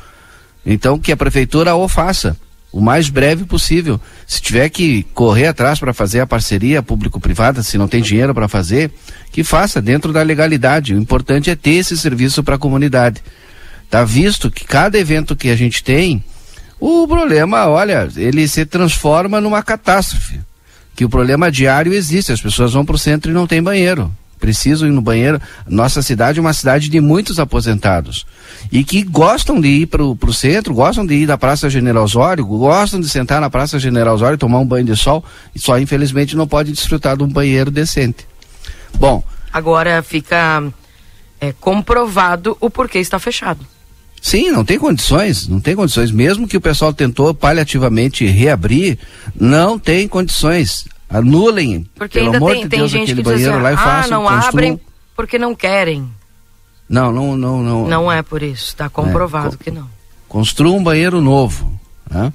Então 0.66 0.98
que 0.98 1.12
a 1.12 1.16
prefeitura 1.16 1.74
o 1.74 1.88
faça 1.88 2.36
o 2.74 2.80
mais 2.80 3.08
breve 3.08 3.44
possível. 3.44 4.00
Se 4.26 4.42
tiver 4.42 4.68
que 4.68 5.04
correr 5.14 5.46
atrás 5.46 5.78
para 5.78 5.94
fazer 5.94 6.18
a 6.18 6.26
parceria 6.26 6.82
público-privada, 6.82 7.62
se 7.62 7.78
não 7.78 7.86
tem 7.86 8.02
dinheiro 8.02 8.34
para 8.34 8.48
fazer, 8.48 8.90
que 9.30 9.44
faça 9.44 9.80
dentro 9.80 10.12
da 10.12 10.22
legalidade. 10.22 10.92
O 10.92 10.98
importante 10.98 11.48
é 11.48 11.54
ter 11.54 11.74
esse 11.74 11.96
serviço 11.96 12.42
para 12.42 12.56
a 12.56 12.58
comunidade. 12.58 13.22
Tá 13.88 14.02
visto 14.02 14.50
que 14.50 14.64
cada 14.64 14.98
evento 14.98 15.36
que 15.36 15.50
a 15.50 15.56
gente 15.56 15.84
tem, 15.84 16.24
o 16.80 17.06
problema, 17.06 17.68
olha, 17.68 18.08
ele 18.16 18.48
se 18.48 18.66
transforma 18.66 19.40
numa 19.40 19.62
catástrofe. 19.62 20.40
Que 20.96 21.04
o 21.04 21.08
problema 21.08 21.52
diário 21.52 21.94
existe, 21.94 22.32
as 22.32 22.40
pessoas 22.40 22.72
vão 22.72 22.84
para 22.84 22.96
o 22.96 22.98
centro 22.98 23.30
e 23.30 23.34
não 23.34 23.46
tem 23.46 23.62
banheiro 23.62 24.12
precisam 24.38 24.88
ir 24.88 24.92
no 24.92 25.00
banheiro. 25.00 25.40
Nossa 25.68 26.02
cidade 26.02 26.38
é 26.38 26.40
uma 26.40 26.52
cidade 26.52 26.88
de 26.88 27.00
muitos 27.00 27.38
aposentados 27.38 28.26
e 28.70 28.82
que 28.84 29.02
gostam 29.02 29.60
de 29.60 29.68
ir 29.68 29.86
para 29.86 30.02
o 30.02 30.32
centro, 30.32 30.74
gostam 30.74 31.06
de 31.06 31.14
ir 31.14 31.26
da 31.26 31.38
Praça 31.38 31.68
General 31.70 32.04
Osório, 32.04 32.44
gostam 32.44 33.00
de 33.00 33.08
sentar 33.08 33.40
na 33.40 33.50
Praça 33.50 33.78
General 33.78 34.14
Osório, 34.14 34.38
tomar 34.38 34.58
um 34.58 34.66
banho 34.66 34.86
de 34.86 34.96
sol 34.96 35.24
e 35.54 35.58
só 35.58 35.78
infelizmente 35.78 36.36
não 36.36 36.46
pode 36.46 36.72
desfrutar 36.72 37.16
de 37.16 37.22
um 37.22 37.28
banheiro 37.28 37.70
decente. 37.70 38.26
Bom. 38.94 39.22
Agora 39.52 40.02
fica 40.02 40.64
é, 41.40 41.52
comprovado 41.52 42.56
o 42.60 42.68
porquê 42.68 42.98
está 42.98 43.18
fechado. 43.18 43.64
Sim, 44.20 44.50
não 44.50 44.64
tem 44.64 44.78
condições, 44.78 45.46
não 45.46 45.60
tem 45.60 45.76
condições. 45.76 46.10
Mesmo 46.10 46.48
que 46.48 46.56
o 46.56 46.60
pessoal 46.60 46.94
tentou 46.94 47.34
paliativamente 47.34 48.24
reabrir, 48.24 48.98
não 49.38 49.78
tem 49.78 50.08
condições 50.08 50.86
anulem, 51.08 51.86
porque 51.94 52.18
pelo 52.18 52.36
amor 52.36 52.52
tem, 52.52 52.62
de 52.62 52.68
Deus, 52.68 52.94
aquele 52.94 53.22
banheiro 53.22 53.52
assim, 53.52 53.62
lá 53.62 53.72
e 53.72 53.76
façam, 53.76 53.92
ah, 53.92 54.08
não 54.08 54.22
construam. 54.22 54.48
abrem 54.48 54.80
porque 55.14 55.38
não 55.38 55.54
querem. 55.54 56.08
Não, 56.88 57.12
não, 57.12 57.36
não, 57.36 57.62
não. 57.62 57.88
Não 57.88 58.12
é 58.12 58.22
por 58.22 58.42
isso, 58.42 58.66
está 58.66 58.88
comprovado 58.88 59.56
é, 59.60 59.64
que 59.64 59.70
não. 59.70 59.88
Construa 60.28 60.72
um 60.72 60.82
banheiro 60.82 61.20
novo. 61.20 61.72
Né? 62.10 62.32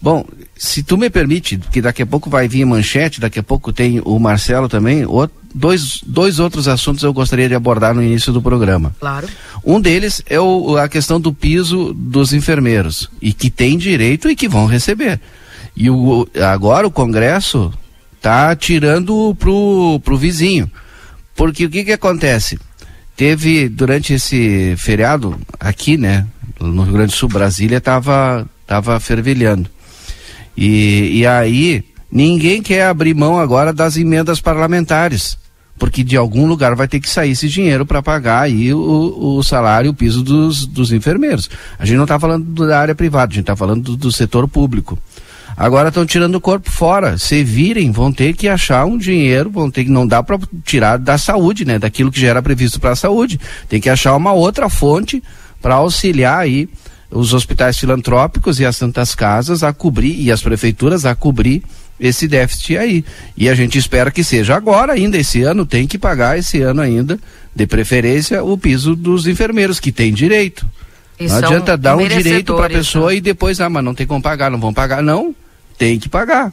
Bom, 0.00 0.24
se 0.56 0.82
tu 0.82 0.98
me 0.98 1.08
permite, 1.08 1.56
que 1.56 1.80
daqui 1.80 2.02
a 2.02 2.06
pouco 2.06 2.28
vai 2.28 2.48
vir 2.48 2.64
manchete, 2.64 3.20
daqui 3.20 3.38
a 3.38 3.42
pouco 3.42 3.72
tem 3.72 4.02
o 4.04 4.18
Marcelo 4.18 4.68
também, 4.68 5.06
o, 5.06 5.28
dois, 5.54 6.00
dois 6.04 6.38
outros 6.38 6.68
assuntos 6.68 7.02
eu 7.02 7.12
gostaria 7.12 7.48
de 7.48 7.54
abordar 7.54 7.94
no 7.94 8.02
início 8.02 8.32
do 8.32 8.42
programa. 8.42 8.94
Claro. 9.00 9.28
Um 9.64 9.80
deles 9.80 10.22
é 10.28 10.38
o, 10.38 10.76
a 10.76 10.88
questão 10.88 11.20
do 11.20 11.32
piso 11.32 11.94
dos 11.94 12.32
enfermeiros, 12.32 13.08
e 13.20 13.32
que 13.32 13.48
tem 13.48 13.78
direito 13.78 14.28
e 14.28 14.36
que 14.36 14.48
vão 14.48 14.66
receber. 14.66 15.20
E 15.76 15.88
o, 15.88 16.28
agora 16.52 16.86
o 16.86 16.90
Congresso 16.90 17.72
tá 18.24 18.56
tirando 18.56 19.36
pro, 19.38 20.00
pro 20.02 20.16
vizinho. 20.16 20.70
Porque 21.36 21.66
o 21.66 21.70
que 21.70 21.84
que 21.84 21.92
acontece? 21.92 22.58
Teve, 23.14 23.68
durante 23.68 24.14
esse 24.14 24.74
feriado, 24.78 25.38
aqui, 25.60 25.98
né, 25.98 26.26
no 26.58 26.84
Rio 26.84 26.94
Grande 26.94 27.12
do 27.12 27.16
Sul, 27.16 27.28
Brasília 27.28 27.82
tava, 27.82 28.48
tava 28.66 28.98
fervilhando. 28.98 29.68
E, 30.56 31.18
e 31.18 31.26
aí, 31.26 31.84
ninguém 32.10 32.62
quer 32.62 32.86
abrir 32.86 33.12
mão 33.14 33.38
agora 33.38 33.74
das 33.74 33.98
emendas 33.98 34.40
parlamentares 34.40 35.36
porque 35.78 36.04
de 36.04 36.16
algum 36.16 36.46
lugar 36.46 36.74
vai 36.74 36.86
ter 36.86 37.00
que 37.00 37.10
sair 37.10 37.32
esse 37.32 37.48
dinheiro 37.48 37.84
para 37.84 38.02
pagar 38.02 38.42
aí 38.42 38.72
o, 38.72 39.36
o, 39.38 39.42
salário, 39.42 39.90
o 39.90 39.94
piso 39.94 40.22
dos, 40.22 40.66
dos 40.66 40.92
enfermeiros. 40.92 41.50
A 41.78 41.84
gente 41.84 41.96
não 41.96 42.04
está 42.04 42.18
falando 42.18 42.66
da 42.66 42.78
área 42.78 42.94
privada, 42.94 43.32
a 43.32 43.34
gente 43.34 43.42
está 43.42 43.56
falando 43.56 43.82
do, 43.82 43.96
do, 43.96 44.12
setor 44.12 44.46
público. 44.46 44.98
Agora 45.56 45.88
estão 45.88 46.04
tirando 46.04 46.34
o 46.34 46.40
corpo 46.40 46.70
fora. 46.70 47.16
Se 47.16 47.44
virem, 47.44 47.92
vão 47.92 48.12
ter 48.12 48.34
que 48.34 48.48
achar 48.48 48.84
um 48.84 48.98
dinheiro, 48.98 49.50
vão 49.50 49.70
ter 49.70 49.84
que 49.84 49.90
não 49.90 50.06
dá 50.06 50.22
para 50.22 50.38
tirar 50.64 50.98
da 50.98 51.16
saúde, 51.16 51.64
né? 51.64 51.78
Daquilo 51.78 52.10
que 52.10 52.20
já 52.20 52.28
era 52.28 52.42
previsto 52.42 52.80
para 52.80 52.90
a 52.90 52.96
saúde. 52.96 53.40
Tem 53.68 53.80
que 53.80 53.88
achar 53.88 54.16
uma 54.16 54.32
outra 54.32 54.68
fonte 54.68 55.22
para 55.62 55.76
auxiliar 55.76 56.40
aí 56.40 56.68
os 57.10 57.32
hospitais 57.32 57.78
filantrópicos 57.78 58.58
e 58.58 58.66
as 58.66 58.76
santas 58.76 59.14
casas 59.14 59.62
a 59.62 59.72
cobrir 59.72 60.20
e 60.20 60.32
as 60.32 60.42
prefeituras 60.42 61.06
a 61.06 61.14
cobrir 61.14 61.62
esse 62.00 62.26
déficit 62.26 62.76
aí. 62.76 63.04
E 63.36 63.48
a 63.48 63.54
gente 63.54 63.78
espera 63.78 64.10
que 64.10 64.24
seja 64.24 64.56
agora 64.56 64.94
ainda 64.94 65.16
esse 65.16 65.42
ano, 65.42 65.64
tem 65.64 65.86
que 65.86 65.96
pagar 65.96 66.36
esse 66.36 66.60
ano 66.60 66.80
ainda, 66.80 67.18
de 67.54 67.66
preferência, 67.68 68.42
o 68.42 68.58
piso 68.58 68.96
dos 68.96 69.28
enfermeiros 69.28 69.78
que 69.78 69.92
tem 69.92 70.12
direito. 70.12 70.66
E 71.20 71.28
não 71.28 71.36
adianta 71.36 71.76
dar 71.76 71.96
um 71.96 72.08
direito 72.08 72.56
para 72.56 72.66
a 72.66 72.70
pessoa 72.70 73.10
né? 73.10 73.18
e 73.18 73.20
depois, 73.20 73.60
ah, 73.60 73.70
mas 73.70 73.84
não 73.84 73.94
tem 73.94 74.04
como 74.04 74.20
pagar, 74.20 74.50
não 74.50 74.58
vão 74.58 74.74
pagar, 74.74 75.00
não 75.00 75.32
tem 75.76 75.98
que 75.98 76.08
pagar. 76.08 76.52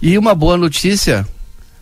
E 0.00 0.16
uma 0.16 0.34
boa 0.34 0.56
notícia, 0.56 1.26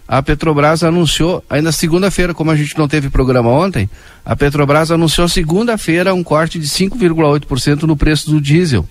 a 0.06 0.22
Petrobras 0.22 0.82
anunciou, 0.82 1.44
ainda 1.48 1.70
segunda-feira, 1.70 2.34
como 2.34 2.50
a 2.50 2.56
gente 2.56 2.76
não 2.78 2.88
teve 2.88 3.10
programa 3.10 3.50
ontem, 3.50 3.88
a 4.24 4.34
Petrobras 4.34 4.90
anunciou 4.90 5.28
segunda-feira 5.28 6.14
um 6.14 6.24
corte 6.24 6.58
de 6.58 6.66
5,8% 6.66 7.82
no 7.82 7.96
preço 7.96 8.30
do 8.30 8.40
diesel, 8.40 8.88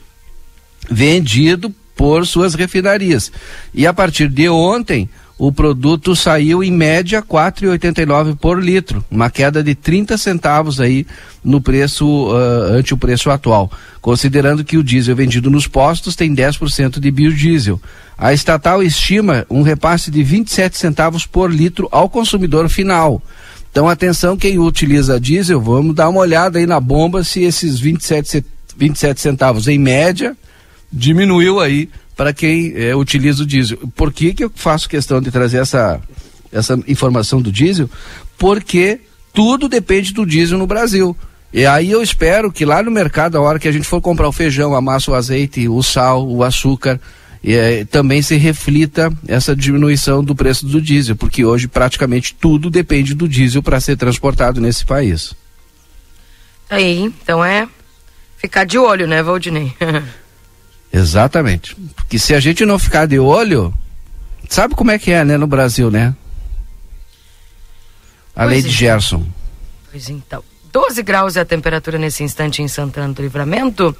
vendido 0.89 1.73
por 1.95 2.25
suas 2.27 2.53
refinarias. 2.53 3.31
E 3.73 3.87
a 3.87 3.93
partir 3.93 4.29
de 4.29 4.47
ontem, 4.47 5.09
o 5.37 5.51
produto 5.51 6.15
saiu 6.15 6.63
em 6.63 6.71
média 6.71 7.21
4,89 7.21 8.35
por 8.35 8.61
litro, 8.61 9.05
uma 9.09 9.29
queda 9.29 9.63
de 9.63 9.75
30 9.75 10.17
centavos 10.17 10.81
aí 10.81 11.05
no 11.43 11.61
preço 11.61 12.29
uh, 12.29 12.73
ante 12.73 12.93
o 12.93 12.97
preço 12.97 13.29
atual, 13.29 13.71
considerando 14.01 14.63
que 14.63 14.77
o 14.77 14.83
diesel 14.83 15.15
vendido 15.15 15.51
nos 15.51 15.67
postos 15.67 16.15
tem 16.15 16.35
10% 16.35 16.99
de 16.99 17.11
biodiesel. 17.11 17.79
A 18.17 18.33
estatal 18.33 18.81
estima 18.81 19.45
um 19.47 19.61
repasse 19.61 20.09
de 20.09 20.23
27 20.23 20.75
centavos 20.75 21.27
por 21.27 21.53
litro 21.53 21.87
ao 21.91 22.09
consumidor 22.09 22.67
final. 22.67 23.21
Então 23.71 23.87
atenção 23.87 24.35
quem 24.35 24.57
utiliza 24.57 25.19
diesel, 25.19 25.61
vamos 25.61 25.93
dar 25.93 26.09
uma 26.09 26.21
olhada 26.21 26.57
aí 26.57 26.65
na 26.65 26.79
bomba 26.79 27.23
se 27.23 27.43
esses 27.43 27.79
27, 27.79 28.43
27 28.75 29.21
centavos 29.21 29.67
em 29.67 29.77
média 29.77 30.35
diminuiu 30.91 31.59
aí 31.59 31.89
para 32.17 32.33
quem 32.33 32.73
é, 32.75 32.95
utiliza 32.95 33.43
o 33.43 33.45
diesel. 33.45 33.77
Por 33.95 34.11
que, 34.11 34.33
que 34.33 34.43
eu 34.43 34.51
faço 34.53 34.89
questão 34.89 35.21
de 35.21 35.29
trazer 35.29 35.59
essa, 35.59 36.01
essa 36.51 36.77
informação 36.87 37.39
do 37.39 37.51
diesel? 37.51 37.87
Porque 38.39 38.99
tudo 39.31 39.69
depende 39.69 40.11
do 40.11 40.25
diesel 40.25 40.57
no 40.57 40.65
Brasil. 40.65 41.15
E 41.53 41.65
aí 41.65 41.91
eu 41.91 42.01
espero 42.01 42.51
que 42.51 42.65
lá 42.65 42.81
no 42.81 42.89
mercado, 42.89 43.37
a 43.37 43.41
hora 43.41 43.59
que 43.59 43.67
a 43.67 43.71
gente 43.71 43.87
for 43.87 44.01
comprar 44.01 44.27
o 44.27 44.31
feijão, 44.31 44.73
a 44.73 44.81
massa, 44.81 45.11
o 45.11 45.13
azeite, 45.13 45.69
o 45.69 45.81
sal, 45.83 46.27
o 46.27 46.43
açúcar, 46.43 46.99
é, 47.43 47.85
também 47.85 48.21
se 48.21 48.35
reflita 48.35 49.13
essa 49.27 49.55
diminuição 49.55 50.23
do 50.23 50.35
preço 50.35 50.65
do 50.65 50.81
diesel, 50.81 51.15
porque 51.15 51.45
hoje 51.45 51.67
praticamente 51.67 52.33
tudo 52.33 52.69
depende 52.69 53.13
do 53.13 53.29
diesel 53.29 53.61
para 53.61 53.79
ser 53.79 53.95
transportado 53.95 54.59
nesse 54.59 54.83
país. 54.83 55.33
Aí, 56.69 56.99
então 56.99 57.45
é 57.45 57.67
ficar 58.37 58.65
de 58.65 58.77
olho, 58.77 59.07
né, 59.07 59.21
Valdinei? 59.21 59.71
Exatamente. 60.91 61.75
Porque 61.95 62.17
se 62.17 62.33
a 62.33 62.39
gente 62.39 62.65
não 62.65 62.79
ficar 62.79 63.05
de 63.05 63.19
olho, 63.19 63.73
sabe 64.49 64.75
como 64.75 64.91
é 64.91 64.99
que 64.99 65.11
é, 65.11 65.23
né, 65.23 65.37
no 65.37 65.47
Brasil, 65.47 65.91
né? 65.91 66.15
A 68.35 68.43
pois 68.43 68.49
lei 68.49 68.61
de 68.61 68.69
Gerson. 68.69 69.25
Pois 69.91 70.09
então. 70.09 70.43
12 70.71 71.01
graus 71.01 71.35
é 71.35 71.41
a 71.41 71.45
temperatura 71.45 71.97
nesse 71.97 72.23
instante 72.23 72.61
em 72.61 72.67
Santana 72.67 73.13
do 73.13 73.21
Livramento. 73.21 73.95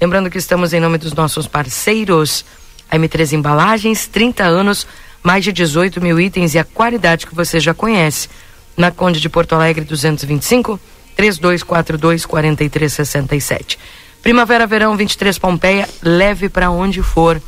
Lembrando 0.00 0.30
que 0.30 0.38
estamos 0.38 0.72
em 0.72 0.80
nome 0.80 0.98
dos 0.98 1.12
nossos 1.12 1.46
parceiros, 1.46 2.44
a 2.90 2.96
M3 2.96 3.32
Embalagens, 3.32 4.06
30 4.06 4.44
anos, 4.44 4.86
mais 5.22 5.44
de 5.44 5.52
18 5.52 6.00
mil 6.00 6.18
itens 6.18 6.54
e 6.54 6.58
a 6.58 6.64
qualidade 6.64 7.26
que 7.26 7.34
você 7.34 7.60
já 7.60 7.74
conhece. 7.74 8.28
Na 8.76 8.90
Conde 8.90 9.20
de 9.20 9.28
Porto 9.28 9.54
Alegre, 9.54 9.84
225 9.84 10.80
3242 11.14 12.24
4367. 12.24 13.78
Primavera 14.22 14.68
Verão 14.68 14.96
23 14.96 15.36
Pompeia, 15.36 15.88
leve 16.00 16.48
para 16.48 16.70
onde 16.70 17.02
for. 17.02 17.42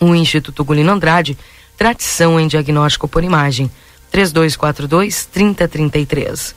O 0.00 0.14
Instituto 0.14 0.64
Gulino 0.64 0.90
Andrade, 0.90 1.36
tradição 1.76 2.40
em 2.40 2.48
diagnóstico 2.48 3.06
por 3.06 3.22
imagem. 3.22 3.70
3242 4.10 5.26
3033. 5.26 6.54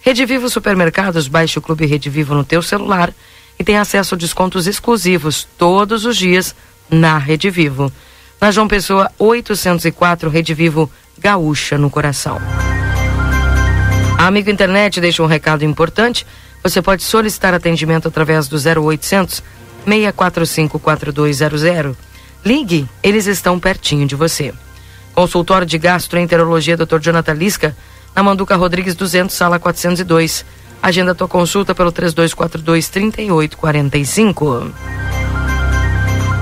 Rede 0.00 0.24
Vivo 0.24 0.48
Supermercados, 0.48 1.26
baixe 1.26 1.58
o 1.58 1.62
Clube 1.62 1.86
Rede 1.86 2.08
Vivo 2.08 2.34
no 2.34 2.44
teu 2.44 2.62
celular 2.62 3.12
e 3.58 3.64
tem 3.64 3.76
acesso 3.76 4.14
a 4.14 4.18
descontos 4.18 4.68
exclusivos 4.68 5.46
todos 5.58 6.04
os 6.04 6.16
dias 6.16 6.54
na 6.88 7.18
Rede 7.18 7.50
Vivo. 7.50 7.92
Na 8.40 8.52
João 8.52 8.68
Pessoa 8.68 9.10
804, 9.18 10.30
Rede 10.30 10.54
Vivo 10.54 10.88
Gaúcha 11.18 11.76
no 11.76 11.90
coração. 11.90 12.40
Amigo 14.16 14.50
Internet 14.50 15.00
deixa 15.00 15.22
um 15.22 15.26
recado 15.26 15.64
importante. 15.64 16.24
Você 16.68 16.82
pode 16.82 17.02
solicitar 17.02 17.54
atendimento 17.54 18.08
através 18.08 18.46
do 18.46 18.56
0800 18.56 19.42
645 19.86 20.78
4200. 20.78 21.96
Ligue, 22.44 22.86
eles 23.02 23.26
estão 23.26 23.58
pertinho 23.58 24.06
de 24.06 24.14
você. 24.14 24.52
Consultório 25.14 25.66
de 25.66 25.78
Gastroenterologia 25.78 26.76
Dr. 26.76 26.98
Jonathan 27.00 27.32
Lisca, 27.32 27.74
na 28.14 28.22
Manduca 28.22 28.54
Rodrigues 28.54 28.94
200, 28.94 29.34
sala 29.34 29.58
402. 29.58 30.44
Agenda 30.82 31.14
tua 31.14 31.26
consulta 31.26 31.74
pelo 31.74 31.90
3242 31.90 32.90
3845. 32.90 34.70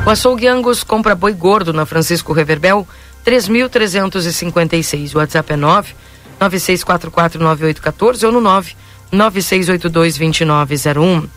O 0.04 0.10
açougue 0.10 0.48
Angus 0.48 0.82
compra 0.82 1.14
boi 1.14 1.34
gordo 1.34 1.72
na 1.72 1.86
Francisco 1.86 2.32
Reverbel 2.32 2.84
3.356. 3.24 5.14
O 5.14 5.18
WhatsApp 5.18 5.52
é 5.52 5.56
9 5.56 5.94
96449814 6.40 8.24
ou 8.26 8.32
no 8.32 8.40
9 8.40 8.74
96822901. 9.12 11.28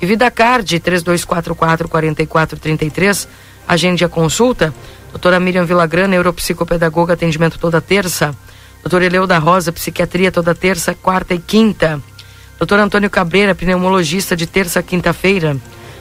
E 0.00 0.06
Vida 0.06 0.30
Card 0.30 0.80
3244 0.80 1.88
4433. 1.88 3.28
Agende 3.66 4.04
a 4.04 4.08
consulta. 4.08 4.74
Doutora 5.10 5.38
Miriam 5.38 5.64
Villagrana, 5.64 6.08
neuropsicopedagoga, 6.08 7.14
atendimento 7.14 7.58
toda 7.58 7.80
terça. 7.80 8.34
Doutor 8.82 9.02
Eleu 9.02 9.26
da 9.26 9.38
Rosa, 9.38 9.72
psiquiatria 9.72 10.30
toda 10.30 10.54
terça, 10.54 10.94
quarta 10.94 11.32
e 11.32 11.38
quinta. 11.38 12.02
Doutor 12.58 12.80
Antônio 12.80 13.08
Cabreira, 13.08 13.54
pneumologista 13.54 14.36
de 14.36 14.46
terça 14.46 14.80
a 14.80 14.82
quinta-feira. 14.82 15.56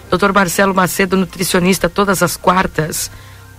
Doutor 0.10 0.34
Marcelo 0.34 0.74
Macedo, 0.74 1.16
nutricionista 1.16 1.88
todas 1.88 2.22
as 2.22 2.36
quartas. 2.36 3.10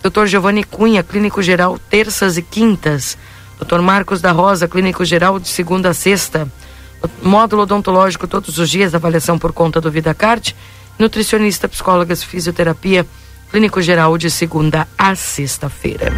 Doutor 0.03 0.27
Giovanni 0.27 0.63
Cunha, 0.63 1.03
clínico 1.03 1.43
geral, 1.43 1.79
terças 1.79 2.37
e 2.37 2.43
quintas. 2.43 3.17
Doutor 3.59 3.81
Marcos 3.81 4.21
da 4.21 4.33
Rosa, 4.33 4.69
clínico 4.69 5.05
geral, 5.05 5.39
de 5.39 5.49
segunda 5.49 5.91
a 5.91 5.95
sexta. 5.95 6.47
Módulo 7.23 7.63
odontológico 7.63 8.27
todos 8.27 8.59
os 8.59 8.71
dias, 8.71 8.95
avaliação 8.95 9.39
por 9.39 9.53
conta 9.53 9.81
do 9.81 9.91
VidaCard. 9.91 10.55
Nutricionista, 10.99 11.69
psicólogas, 11.69 12.23
fisioterapia, 12.23 13.07
clínico 13.51 13.83
geral, 13.83 14.17
de 14.17 14.31
segunda 14.31 14.87
a 14.97 15.15
sexta-feira. 15.15 16.13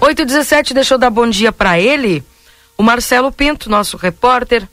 8 0.00 0.22
e 0.22 0.24
17 0.24 0.74
deixa 0.74 0.94
eu 0.94 0.98
dar 0.98 1.10
bom 1.10 1.28
dia 1.28 1.52
para 1.52 1.78
ele. 1.78 2.22
O 2.76 2.82
Marcelo 2.82 3.32
Pinto, 3.32 3.68
nosso 3.68 3.96
repórter 3.96 4.68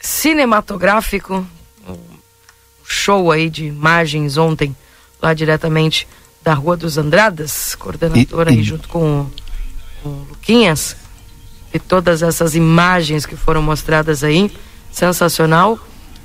cinematográfico, 0.00 1.46
um 1.88 1.96
show 2.84 3.30
aí 3.30 3.48
de 3.48 3.66
imagens 3.66 4.36
ontem, 4.36 4.76
lá 5.20 5.34
diretamente 5.34 6.06
da 6.42 6.54
Rua 6.54 6.76
dos 6.76 6.98
Andradas, 6.98 7.74
coordenadora 7.74 8.50
e, 8.50 8.54
e... 8.54 8.58
aí 8.58 8.64
junto 8.64 8.88
com 8.88 9.20
o, 9.20 9.32
com 10.02 10.08
o 10.08 10.26
Luquinhas, 10.30 10.96
e 11.72 11.78
todas 11.78 12.22
essas 12.22 12.54
imagens 12.54 13.26
que 13.26 13.36
foram 13.36 13.62
mostradas 13.62 14.24
aí, 14.24 14.50
sensacional. 14.90 15.78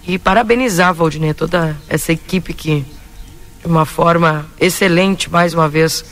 E 0.07 0.17
parabenizar, 0.17 0.93
Valdinei, 0.93 1.33
toda 1.33 1.75
essa 1.87 2.11
equipe 2.11 2.53
que, 2.53 2.85
de 3.61 3.67
uma 3.67 3.85
forma 3.85 4.45
excelente, 4.59 5.29
mais 5.29 5.53
uma 5.53 5.69
vez, 5.69 6.03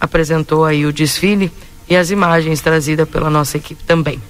apresentou 0.00 0.64
aí 0.64 0.84
o 0.84 0.92
desfile 0.92 1.50
e 1.88 1.96
as 1.96 2.10
imagens 2.10 2.60
trazidas 2.60 3.08
pela 3.08 3.30
nossa 3.30 3.56
equipe 3.56 3.82
também. 3.84 4.20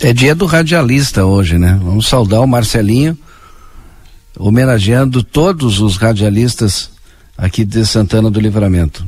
É 0.00 0.12
dia 0.14 0.34
do 0.34 0.46
radialista 0.46 1.26
hoje, 1.26 1.58
né? 1.58 1.78
Vamos 1.82 2.08
saudar 2.08 2.40
o 2.40 2.46
Marcelinho, 2.46 3.18
homenageando 4.38 5.22
todos 5.22 5.78
os 5.80 5.98
radialistas 5.98 6.90
aqui 7.36 7.64
de 7.66 7.84
Santana 7.84 8.30
do 8.30 8.40
Livramento. 8.40 9.04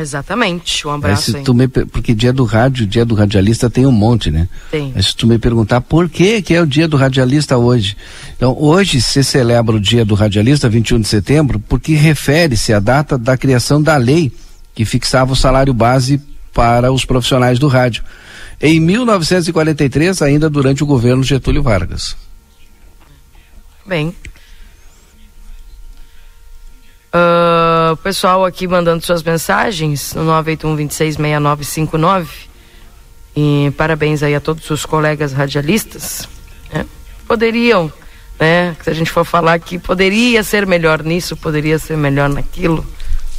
Exatamente, 0.00 0.86
um 0.86 0.90
abraço. 0.90 1.36
Aí, 1.36 1.44
me, 1.54 1.68
porque 1.68 2.14
dia 2.14 2.32
do 2.32 2.44
rádio, 2.44 2.86
dia 2.86 3.04
do 3.04 3.14
radialista 3.14 3.68
tem 3.68 3.86
um 3.86 3.92
monte, 3.92 4.30
né? 4.30 4.48
Tem. 4.70 4.92
Aí 4.94 5.02
se 5.02 5.14
tu 5.14 5.26
me 5.26 5.38
perguntar 5.38 5.80
por 5.80 6.08
que 6.08 6.40
que 6.42 6.54
é 6.54 6.60
o 6.60 6.66
dia 6.66 6.88
do 6.88 6.96
radialista 6.96 7.56
hoje. 7.56 7.96
Então, 8.36 8.56
hoje 8.58 9.00
se 9.00 9.22
celebra 9.22 9.76
o 9.76 9.80
dia 9.80 10.04
do 10.04 10.14
radialista, 10.14 10.68
21 10.68 11.00
de 11.00 11.08
setembro, 11.08 11.60
porque 11.60 11.94
refere-se 11.94 12.72
à 12.72 12.80
data 12.80 13.18
da 13.18 13.36
criação 13.36 13.82
da 13.82 13.96
lei 13.96 14.32
que 14.74 14.84
fixava 14.84 15.32
o 15.32 15.36
salário 15.36 15.74
base 15.74 16.20
para 16.52 16.90
os 16.92 17.04
profissionais 17.04 17.58
do 17.58 17.68
rádio 17.68 18.02
em 18.60 18.78
1943, 18.78 20.20
ainda 20.20 20.50
durante 20.50 20.82
o 20.82 20.86
governo 20.86 21.22
Getúlio 21.22 21.62
Vargas. 21.62 22.14
Bem. 23.86 24.14
Uh, 27.12 27.69
pessoal 27.96 28.44
aqui 28.44 28.66
mandando 28.68 29.04
suas 29.04 29.22
mensagens 29.22 30.14
no 30.14 30.24
981-266959. 30.44 32.26
E 33.36 33.72
parabéns 33.76 34.22
aí 34.22 34.34
a 34.34 34.40
todos 34.40 34.68
os 34.70 34.84
colegas 34.84 35.32
radialistas. 35.32 36.28
Né? 36.72 36.84
Poderiam, 37.26 37.92
né? 38.38 38.76
Se 38.82 38.90
a 38.90 38.94
gente 38.94 39.10
for 39.10 39.24
falar 39.24 39.58
que 39.60 39.78
poderia 39.78 40.42
ser 40.42 40.66
melhor 40.66 41.02
nisso, 41.02 41.36
poderia 41.36 41.78
ser 41.78 41.96
melhor 41.96 42.28
naquilo, 42.28 42.84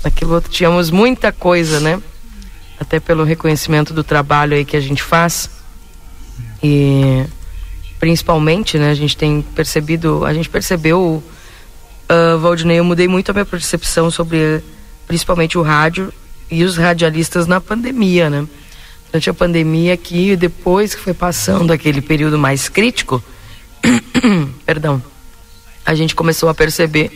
naquilo 0.04 0.34
outro. 0.34 0.50
Tínhamos 0.50 0.90
muita 0.90 1.32
coisa, 1.32 1.80
né? 1.80 2.02
até 2.82 3.00
pelo 3.00 3.24
reconhecimento 3.24 3.94
do 3.94 4.04
trabalho 4.04 4.56
aí 4.56 4.66
que 4.66 4.76
a 4.76 4.82
gente 4.82 5.04
faz. 5.04 5.52
E 6.64 7.24
principalmente, 8.00 8.80
né, 8.80 8.90
a 8.90 8.96
gente 8.96 9.16
tem 9.16 9.44
percebido, 9.54 10.26
a 10.26 10.34
gente 10.34 10.50
percebeu, 10.50 11.24
uh, 12.12 12.38
Valdinei, 12.39 12.80
eu 12.80 12.84
mudei 12.84 13.08
muito 13.08 13.30
a 13.30 13.34
minha 13.34 13.45
percepção 13.45 14.12
sobre 14.12 14.62
principalmente 15.08 15.58
o 15.58 15.62
rádio 15.62 16.13
e 16.50 16.63
os 16.63 16.78
radialistas 16.78 17.47
na 17.47 17.62
pandemia, 17.62 18.30
né? 18.30 18.45
Durante 19.08 19.30
a 19.30 19.34
pandemia 19.34 19.97
que 19.97 20.36
depois 20.36 20.93
que 20.93 21.02
foi 21.02 21.13
passando 21.13 21.71
aquele 21.71 22.02
período 22.02 22.38
mais 22.38 22.69
crítico, 22.69 23.24
perdão, 24.65 25.02
a 25.86 25.95
gente 25.95 26.15
começou 26.15 26.50
a 26.50 26.54
perceber 26.54 27.12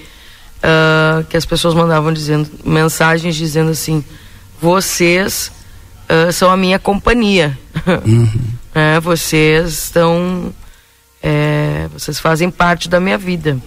uh, 0.57 1.23
que 1.25 1.37
as 1.37 1.45
pessoas 1.45 1.73
mandavam 1.73 2.11
dizendo 2.11 2.49
mensagens 2.65 3.35
dizendo 3.35 3.71
assim, 3.71 4.03
vocês 4.61 5.51
uh, 6.09 6.31
são 6.31 6.49
a 6.49 6.57
minha 6.57 6.79
companhia. 6.79 7.57
Uhum. 7.85 8.27
é, 8.73 8.99
vocês 8.99 9.83
estão. 9.83 10.51
É, 11.21 11.87
vocês 11.93 12.19
fazem 12.19 12.49
parte 12.49 12.89
da 12.89 12.99
minha 12.99 13.17
vida. 13.17 13.59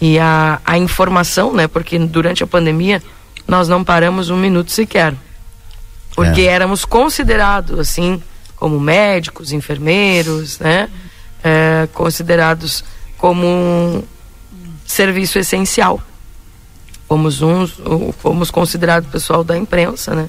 E 0.00 0.18
a, 0.18 0.60
a 0.64 0.78
informação, 0.78 1.52
né? 1.52 1.66
Porque 1.68 1.98
durante 1.98 2.42
a 2.42 2.46
pandemia 2.46 3.02
nós 3.46 3.68
não 3.68 3.84
paramos 3.84 4.30
um 4.30 4.36
minuto 4.36 4.70
sequer. 4.70 5.14
Porque 6.14 6.42
é. 6.42 6.46
éramos 6.46 6.84
considerados, 6.84 7.78
assim, 7.78 8.22
como 8.56 8.78
médicos, 8.78 9.52
enfermeiros, 9.52 10.58
né? 10.58 10.88
É, 11.42 11.88
considerados 11.92 12.84
como 13.18 13.46
um 13.46 14.02
serviço 14.84 15.38
essencial. 15.38 16.00
Fomos 17.06 17.42
uns, 17.42 17.78
fomos 18.18 18.50
considerados 18.50 19.08
pessoal 19.10 19.44
da 19.44 19.56
imprensa, 19.56 20.14
né? 20.14 20.28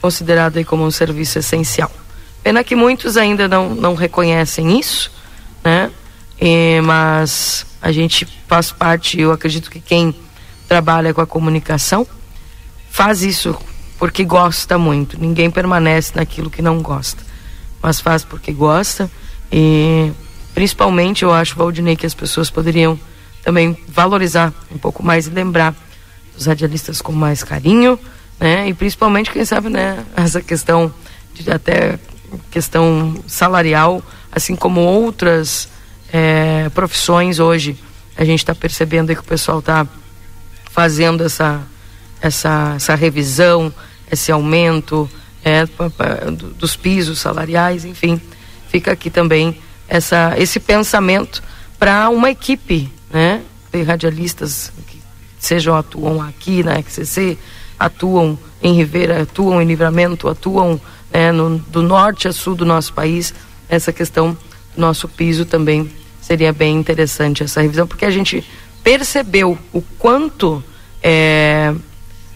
considerado 0.00 0.56
aí 0.56 0.64
como 0.64 0.84
um 0.84 0.90
serviço 0.90 1.38
essencial. 1.38 1.90
Pena 2.42 2.62
que 2.62 2.74
muitos 2.74 3.16
ainda 3.16 3.48
não, 3.48 3.74
não 3.74 3.94
reconhecem 3.94 4.78
isso, 4.78 5.10
né? 5.62 5.90
E, 6.40 6.80
mas 6.82 7.66
a 7.82 7.90
gente 7.90 8.26
faz 8.46 8.70
parte, 8.70 9.20
eu 9.20 9.32
acredito 9.32 9.70
que 9.70 9.80
quem 9.80 10.14
trabalha 10.68 11.12
com 11.14 11.20
a 11.20 11.26
comunicação 11.26 12.06
faz 12.90 13.22
isso 13.22 13.56
porque 13.98 14.24
gosta 14.24 14.78
muito. 14.78 15.20
Ninguém 15.20 15.50
permanece 15.50 16.12
naquilo 16.14 16.50
que 16.50 16.62
não 16.62 16.80
gosta, 16.80 17.22
mas 17.82 18.00
faz 18.00 18.24
porque 18.24 18.52
gosta 18.52 19.10
e 19.50 20.12
principalmente 20.54 21.22
eu 21.22 21.32
acho, 21.32 21.56
Valdinei, 21.56 21.96
que 21.96 22.06
as 22.06 22.14
pessoas 22.14 22.50
poderiam 22.50 22.98
também 23.42 23.76
valorizar 23.88 24.52
um 24.70 24.78
pouco 24.78 25.02
mais 25.02 25.26
e 25.26 25.30
lembrar 25.30 25.74
os 26.36 26.46
radialistas 26.46 27.00
com 27.00 27.12
mais 27.12 27.42
carinho, 27.42 27.98
né? 28.38 28.68
E 28.68 28.74
principalmente, 28.74 29.30
quem 29.30 29.44
sabe, 29.44 29.68
né, 29.68 30.04
essa 30.16 30.40
questão 30.40 30.92
de 31.34 31.50
até 31.50 31.98
questão 32.50 33.16
salarial, 33.26 34.02
assim 34.30 34.54
como 34.54 34.80
outras 34.80 35.68
é, 36.12 36.68
profissões 36.70 37.38
hoje, 37.38 37.76
a 38.16 38.24
gente 38.24 38.40
está 38.40 38.54
percebendo 38.54 39.14
que 39.14 39.20
o 39.20 39.24
pessoal 39.24 39.60
está 39.60 39.86
fazendo 40.70 41.24
essa, 41.24 41.62
essa, 42.20 42.74
essa 42.76 42.94
revisão, 42.94 43.72
esse 44.10 44.32
aumento 44.32 45.08
é, 45.44 45.64
dos 46.56 46.76
pisos 46.76 47.18
salariais, 47.18 47.84
enfim, 47.84 48.20
fica 48.68 48.92
aqui 48.92 49.10
também 49.10 49.56
essa, 49.88 50.34
esse 50.36 50.60
pensamento 50.60 51.42
para 51.78 52.08
uma 52.10 52.30
equipe 52.30 52.92
né, 53.10 53.42
de 53.72 53.82
radialistas 53.82 54.72
que 54.86 55.00
sejam 55.38 55.76
atuam 55.76 56.20
aqui 56.20 56.62
na 56.62 56.76
XCC, 56.76 57.38
atuam 57.78 58.38
em 58.62 58.74
Ribeira, 58.74 59.22
atuam 59.22 59.62
em 59.62 59.66
Livramento, 59.66 60.28
atuam 60.28 60.80
é, 61.12 61.30
no, 61.30 61.58
do 61.58 61.82
norte 61.82 62.28
a 62.28 62.32
sul 62.32 62.54
do 62.54 62.66
nosso 62.66 62.92
país. 62.92 63.32
Essa 63.68 63.92
questão 63.92 64.36
nosso 64.76 65.08
piso 65.08 65.44
também 65.44 65.90
seria 66.20 66.52
bem 66.52 66.76
interessante 66.76 67.42
essa 67.42 67.62
revisão, 67.62 67.86
porque 67.86 68.04
a 68.04 68.10
gente 68.10 68.44
percebeu 68.82 69.58
o 69.72 69.80
quanto 69.98 70.62
é, 71.02 71.74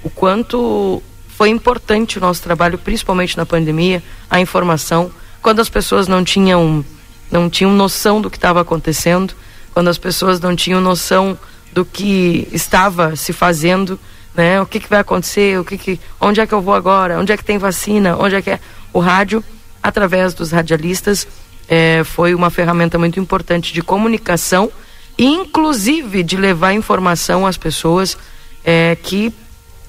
o 0.03 0.11
quanto 0.11 1.03
foi 1.29 1.49
importante 1.49 2.19
o 2.19 2.21
nosso 2.21 2.43
trabalho, 2.43 2.79
principalmente 2.79 3.37
na 3.37 3.45
pandemia, 3.45 4.03
a 4.31 4.41
informação, 4.41 5.11
quando 5.41 5.61
as 5.61 5.69
pessoas 5.69 6.07
não 6.09 6.25
tinham 6.25 6.85
não 7.31 7.49
tinham 7.49 7.73
noção 7.73 8.21
do 8.21 8.31
que 8.31 8.37
estava 8.37 8.61
acontecendo, 8.61 9.35
quando 9.73 9.89
as 9.89 9.97
pessoas 9.97 10.39
não 10.39 10.55
tinham 10.55 10.81
noção 10.81 11.39
do 11.73 11.85
que 11.85 12.47
estava 12.53 13.17
se 13.17 13.33
fazendo, 13.33 13.99
né? 14.35 14.61
O 14.61 14.67
que, 14.67 14.79
que 14.79 14.89
vai 14.89 15.01
acontecer? 15.01 15.59
O 15.59 15.65
que, 15.65 15.79
que 15.79 16.01
onde 16.21 16.41
é 16.41 16.47
que 16.47 16.53
eu 16.53 16.61
vou 16.61 16.75
agora? 16.75 17.19
Onde 17.19 17.33
é 17.33 17.37
que 17.37 17.45
tem 17.45 17.57
vacina? 17.59 18.17
Onde 18.19 18.35
é 18.37 18.43
que 18.43 18.51
é 18.51 18.61
o 18.93 19.01
rádio? 19.01 19.43
Através 19.83 20.35
dos 20.35 20.53
radialistas 20.53 21.27
é, 21.75 22.05
foi 22.05 22.35
uma 22.35 22.51
ferramenta 22.51 22.99
muito 22.99 23.19
importante 23.19 23.73
de 23.73 23.81
comunicação, 23.81 24.71
inclusive 25.19 26.23
de 26.23 26.37
levar 26.37 26.75
informação 26.75 27.47
às 27.47 27.57
pessoas 27.57 28.19
é, 28.63 28.95
que 29.03 29.33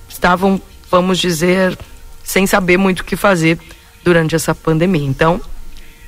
estavam 0.08 0.62
vamos 0.94 1.18
dizer, 1.18 1.76
sem 2.24 2.46
saber 2.46 2.78
muito 2.78 3.00
o 3.00 3.04
que 3.04 3.16
fazer 3.16 3.58
durante 4.04 4.36
essa 4.36 4.54
pandemia. 4.54 5.04
Então, 5.04 5.42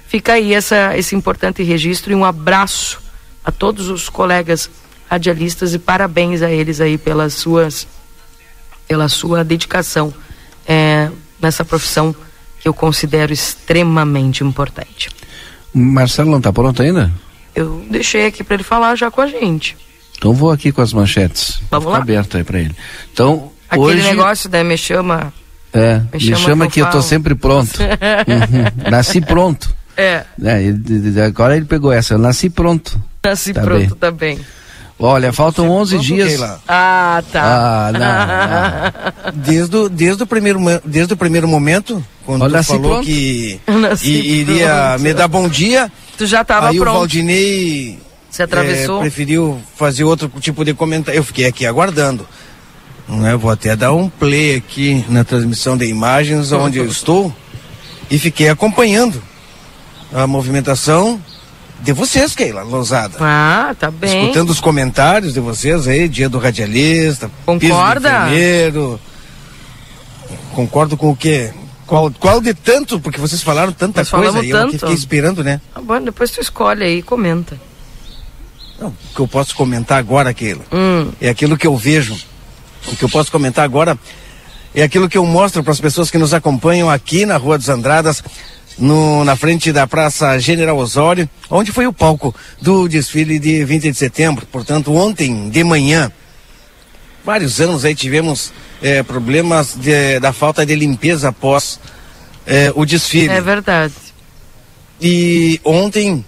fica 0.08 0.34
aí 0.34 0.54
essa, 0.54 0.96
esse 0.96 1.16
importante 1.16 1.64
registro 1.64 2.12
e 2.12 2.16
um 2.16 2.24
abraço 2.24 3.02
a 3.44 3.52
todos 3.52 3.90
os 3.90 4.08
colegas 4.08 4.70
radialistas 5.10 5.74
e 5.74 5.80
parabéns 5.80 6.44
a 6.44 6.52
eles 6.52 6.80
aí 6.80 7.00
pelas 7.00 7.34
suas, 7.34 7.88
pela 8.88 9.10
sua 9.10 9.44
dedicação 9.44 10.14
é, 10.68 11.10
nessa 11.42 11.66
profissão 11.66 12.16
que 12.60 12.68
eu 12.68 12.74
considero 12.74 13.34
extremamente 13.34 14.44
importante. 14.44 15.10
Marcelo 15.76 16.32
não 16.32 16.38
está 16.38 16.54
pronto 16.54 16.82
ainda? 16.82 17.12
Eu 17.54 17.86
deixei 17.90 18.26
aqui 18.26 18.44
para 18.44 18.56
ele 18.56 18.64
falar 18.64 18.96
já 18.96 19.12
com 19.12 19.22
a 19.22 19.28
gente. 19.28 19.78
Então 20.18 20.34
vou 20.34 20.52
aqui 20.52 20.72
com 20.72 20.82
as 20.82 20.94
manchetes. 20.94 21.62
Vamos 21.70 21.92
lá. 21.92 21.98
aberto 21.98 22.38
aí 22.38 22.44
para 22.44 22.60
ele. 22.60 22.76
Então, 23.12 23.52
Aquele 23.70 23.86
hoje... 23.86 24.04
negócio, 24.04 24.50
né? 24.50 24.64
Me 24.64 24.78
chama. 24.78 25.34
É, 25.74 26.02
me, 26.14 26.20
chama, 26.20 26.38
chama 26.38 26.68
que, 26.70 26.82
eu, 26.82 26.86
eu 26.86 26.92
tô 26.92 27.02
sempre 27.02 27.36
pronto. 27.36 27.74
uhum. 27.84 28.90
Nasci 28.90 29.20
pronto. 29.20 29.76
É. 29.98 30.24
é. 30.42 31.26
Agora 31.26 31.56
ele 31.56 31.66
pegou 31.66 31.92
essa, 31.92 32.14
eu 32.14 32.18
nasci 32.18 32.50
pronto. 32.50 33.00
Nasci 33.24 33.54
tá 33.54 33.62
pronto 33.62 33.96
bem. 33.96 34.00
também. 34.00 34.40
Olha, 34.98 35.34
faltam 35.34 35.70
11 35.70 36.00
dias. 36.00 36.42
Ah, 36.68 37.22
tá. 37.32 37.42
Ah, 37.44 37.92
não, 39.26 39.32
não. 39.34 39.44
Desde, 39.44 39.76
o, 39.76 39.90
desde, 39.90 40.24
o 40.24 40.28
primeiro, 40.28 40.60
desde 40.86 41.14
o 41.14 41.18
primeiro 41.18 41.48
momento, 41.48 42.04
quando 42.26 42.44
Olha, 42.44 42.60
tu 42.60 42.66
falou 42.66 42.92
pronto. 42.92 43.06
que 43.06 43.60
i, 44.04 44.40
iria 44.40 44.68
pronto. 44.90 45.02
me 45.02 45.14
dar 45.14 45.28
bom 45.28 45.50
dia, 45.50 45.92
tu 46.18 46.26
já 46.26 46.42
estava 46.42 46.68
pronto. 46.68 46.84
Aí 46.84 46.90
o 46.90 46.94
Valdinei 46.94 48.00
Se 48.30 48.42
atravessou. 48.42 48.98
É, 49.00 49.02
preferiu 49.02 49.60
fazer 49.76 50.06
outro 50.06 50.32
tipo 50.40 50.64
de 50.64 50.74
comentário. 50.74 51.18
Eu 51.20 51.24
fiquei 51.24 51.46
aqui 51.46 51.66
aguardando. 51.66 52.26
Né? 53.08 53.36
Vou 53.36 53.52
até 53.52 53.76
dar 53.76 53.92
um 53.92 54.10
play 54.10 54.56
aqui 54.56 55.06
na 55.10 55.24
transmissão 55.24 55.78
de 55.78 55.86
imagens 55.86 56.52
onde 56.54 56.80
eu 56.80 56.86
estou 56.86 57.36
e 58.10 58.18
fiquei 58.18 58.50
acompanhando 58.50 59.22
a 60.14 60.26
movimentação 60.26 61.22
de 61.86 61.94
vocês, 61.94 62.36
Keila 62.36 62.64
Lousada. 62.64 63.18
Ah, 63.22 63.76
tá 63.80 63.92
bem. 63.92 64.24
Escutando 64.24 64.50
os 64.50 64.60
comentários 64.60 65.34
de 65.34 65.40
vocês 65.40 65.88
aí, 65.88 66.10
dia 66.10 66.28
do 66.28 66.40
radialista, 66.40 67.32
Concorda? 67.46 68.28
Piso 68.30 69.00
Concordo 70.54 70.98
com 70.98 71.12
o 71.12 71.16
quê? 71.16 71.54
Qual, 71.86 72.12
qual 72.20 72.42
de 72.42 72.54
tanto? 72.54 73.00
Porque 73.00 73.20
vocês 73.20 73.44
falaram 73.44 73.72
tanta 73.72 74.02
Nós 74.02 74.10
coisa 74.10 74.40
aí, 74.40 74.50
tanto. 74.50 74.74
eu 74.74 74.80
fiquei 74.80 74.96
esperando, 74.96 75.44
né? 75.44 75.62
Ah, 75.76 75.82
bom, 75.82 76.02
depois 76.02 76.32
tu 76.32 76.42
escolhe 76.42 76.84
aí 76.84 76.98
e 77.00 77.04
comenta. 77.04 77.60
Não, 78.80 78.88
o 78.88 79.16
que 79.16 79.20
eu 79.20 79.28
posso 79.28 79.56
comentar 79.56 80.00
agora, 80.00 80.34
Keila, 80.34 80.64
hum. 80.72 81.12
é 81.22 81.30
aquilo 81.30 81.56
que 81.56 81.68
eu 81.68 81.78
vejo 81.78 82.18
o 82.92 82.96
que 82.96 83.04
eu 83.04 83.10
posso 83.10 83.32
comentar 83.32 83.66
agora 83.66 83.98
é 84.74 84.84
aquilo 84.84 85.08
que 85.08 85.18
eu 85.18 85.26
mostro 85.26 85.64
para 85.64 85.72
as 85.72 85.80
pessoas 85.80 86.12
que 86.12 86.18
nos 86.18 86.34
acompanham 86.34 86.90
aqui 86.90 87.26
na 87.26 87.38
Rua 87.38 87.58
dos 87.58 87.70
Andradas, 87.70 88.22
no, 88.78 89.24
na 89.24 89.36
frente 89.36 89.72
da 89.72 89.88
Praça 89.88 90.38
General 90.40 90.78
Osório, 90.78 91.30
onde 91.50 91.72
foi 91.72 91.88
o 91.88 91.94
palco 91.94 92.36
do 92.62 92.88
desfile 92.88 93.40
de 93.40 93.64
20 93.64 93.92
de 93.92 93.98
setembro. 93.98 94.46
Portanto, 94.46 94.94
ontem 94.94 95.50
de 95.50 95.64
manhã, 95.64 96.12
vários 97.24 97.60
anos 97.62 97.86
aí 97.86 97.96
tivemos 97.96 98.52
é, 98.82 99.02
problemas 99.04 99.76
de, 99.76 100.20
da 100.20 100.34
falta 100.34 100.66
de 100.66 100.76
limpeza 100.76 101.30
após 101.30 101.80
é, 102.46 102.72
o 102.76 102.86
desfile. 102.86 103.30
É 103.30 103.42
verdade. 103.42 103.94
E 105.02 105.60
ontem 105.64 106.24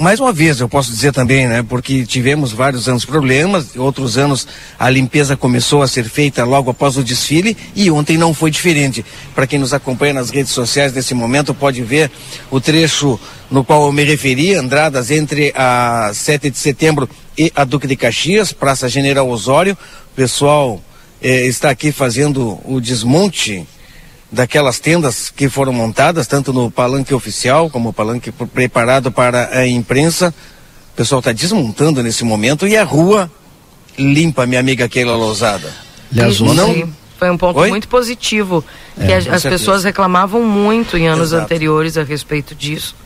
mais 0.00 0.18
uma 0.18 0.32
vez, 0.32 0.58
eu 0.58 0.68
posso 0.68 0.90
dizer 0.90 1.12
também, 1.12 1.46
né? 1.46 1.62
Porque 1.62 2.06
tivemos 2.06 2.52
vários 2.52 2.88
anos 2.88 3.04
problemas, 3.04 3.76
outros 3.76 4.16
anos 4.16 4.48
a 4.78 4.88
limpeza 4.88 5.36
começou 5.36 5.82
a 5.82 5.86
ser 5.86 6.04
feita 6.04 6.42
logo 6.42 6.70
após 6.70 6.96
o 6.96 7.04
desfile 7.04 7.54
e 7.76 7.90
ontem 7.90 8.16
não 8.16 8.32
foi 8.32 8.50
diferente. 8.50 9.04
Para 9.34 9.46
quem 9.46 9.58
nos 9.58 9.74
acompanha 9.74 10.14
nas 10.14 10.30
redes 10.30 10.52
sociais 10.52 10.94
nesse 10.94 11.12
momento, 11.12 11.52
pode 11.52 11.82
ver 11.82 12.10
o 12.50 12.58
trecho 12.58 13.20
no 13.50 13.62
qual 13.62 13.84
eu 13.84 13.92
me 13.92 14.02
referi, 14.02 14.54
Andradas, 14.54 15.10
entre 15.10 15.52
a 15.54 16.10
7 16.14 16.48
de 16.48 16.56
setembro 16.56 17.06
e 17.36 17.52
a 17.54 17.62
Duque 17.64 17.86
de 17.86 17.94
Caxias, 17.94 18.54
Praça 18.54 18.88
General 18.88 19.28
Osório. 19.28 19.76
O 20.12 20.16
pessoal 20.16 20.82
eh, 21.22 21.46
está 21.46 21.68
aqui 21.68 21.92
fazendo 21.92 22.58
o 22.64 22.80
desmonte 22.80 23.66
daquelas 24.30 24.78
tendas 24.78 25.30
que 25.30 25.48
foram 25.48 25.72
montadas, 25.72 26.26
tanto 26.26 26.52
no 26.52 26.70
palanque 26.70 27.12
oficial 27.12 27.68
como 27.68 27.88
o 27.88 27.92
palanque 27.92 28.30
preparado 28.30 29.10
para 29.10 29.58
a 29.58 29.66
imprensa. 29.66 30.34
O 30.92 30.96
pessoal 30.96 31.20
está 31.20 31.32
desmontando 31.32 32.02
nesse 32.02 32.24
momento 32.24 32.66
e 32.66 32.76
a 32.76 32.84
rua 32.84 33.30
limpa, 33.98 34.46
minha 34.46 34.60
amiga 34.60 34.88
Keila 34.88 35.16
Lousada. 35.16 35.72
Aliás, 36.12 36.40
não... 36.40 37.00
Foi 37.18 37.30
um 37.30 37.36
ponto 37.36 37.58
Oi? 37.58 37.68
muito 37.68 37.86
positivo, 37.86 38.64
é, 38.98 39.06
que 39.06 39.12
as, 39.12 39.42
pessoas 39.42 39.84
reclamavam 39.84 40.42
muito 40.42 40.96
em 40.96 41.06
anos 41.06 41.32
Exato. 41.32 41.44
anteriores 41.44 41.98
a 41.98 42.02
respeito 42.02 42.54
disso. 42.54 42.96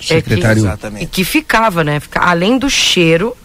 Secretário. 0.00 0.66
É 0.66 0.76
que, 0.76 1.04
e 1.04 1.06
que 1.06 1.22
ficava, 1.22 1.84
né? 1.84 2.00
Fica, 2.00 2.20
além 2.20 2.56
do 2.56 2.70
cheiro, 2.70 3.36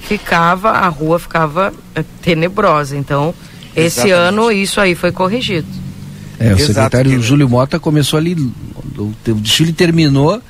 ficava, 0.00 0.70
a 0.70 0.88
rua 0.88 1.18
ficava 1.18 1.74
é, 1.94 2.02
tenebrosa. 2.22 2.96
Então, 2.96 3.34
esse 3.74 4.08
Exatamente. 4.08 4.12
ano 4.12 4.50
isso 4.50 4.80
aí 4.80 4.94
foi 4.94 5.12
corrigido. 5.12 5.68
É, 6.38 6.48
o 6.48 6.52
Exato, 6.52 6.66
secretário 6.66 7.10
que... 7.12 7.20
Júlio 7.20 7.48
Mota 7.48 7.78
começou 7.80 8.18
ali, 8.18 8.34
o, 8.96 9.02
o 9.28 9.34
desfile 9.34 9.72
terminou 9.72 10.40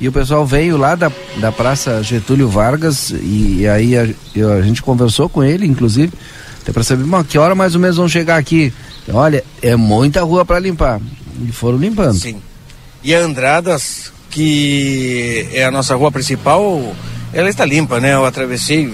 e 0.00 0.08
o 0.08 0.12
pessoal 0.12 0.44
veio 0.44 0.76
lá 0.76 0.94
da, 0.94 1.10
da 1.38 1.50
Praça 1.50 2.02
Getúlio 2.02 2.48
Vargas 2.48 3.10
e, 3.10 3.58
e 3.60 3.68
aí 3.68 3.96
a, 3.96 4.08
eu, 4.34 4.52
a, 4.52 4.62
gente 4.62 4.82
conversou 4.82 5.28
com 5.28 5.42
ele, 5.42 5.66
inclusive, 5.66 6.12
até 6.60 6.72
para 6.72 6.82
saber, 6.82 7.04
que 7.28 7.38
hora 7.38 7.54
mais 7.54 7.74
ou 7.74 7.80
menos 7.80 7.96
vão 7.96 8.08
chegar 8.08 8.36
aqui. 8.36 8.72
Olha, 9.08 9.44
é 9.62 9.76
muita 9.76 10.22
rua 10.22 10.44
para 10.44 10.58
limpar. 10.58 11.00
E 11.40 11.52
foram 11.52 11.78
limpando. 11.78 12.14
Sim. 12.14 12.40
E 13.04 13.14
a 13.14 13.20
Andradas, 13.20 14.12
que 14.30 15.48
é 15.52 15.64
a 15.64 15.70
nossa 15.70 15.94
rua 15.94 16.10
principal, 16.10 16.94
ela 17.32 17.48
está 17.48 17.64
limpa, 17.64 18.00
né? 18.00 18.14
Eu 18.14 18.26
atravessei, 18.26 18.92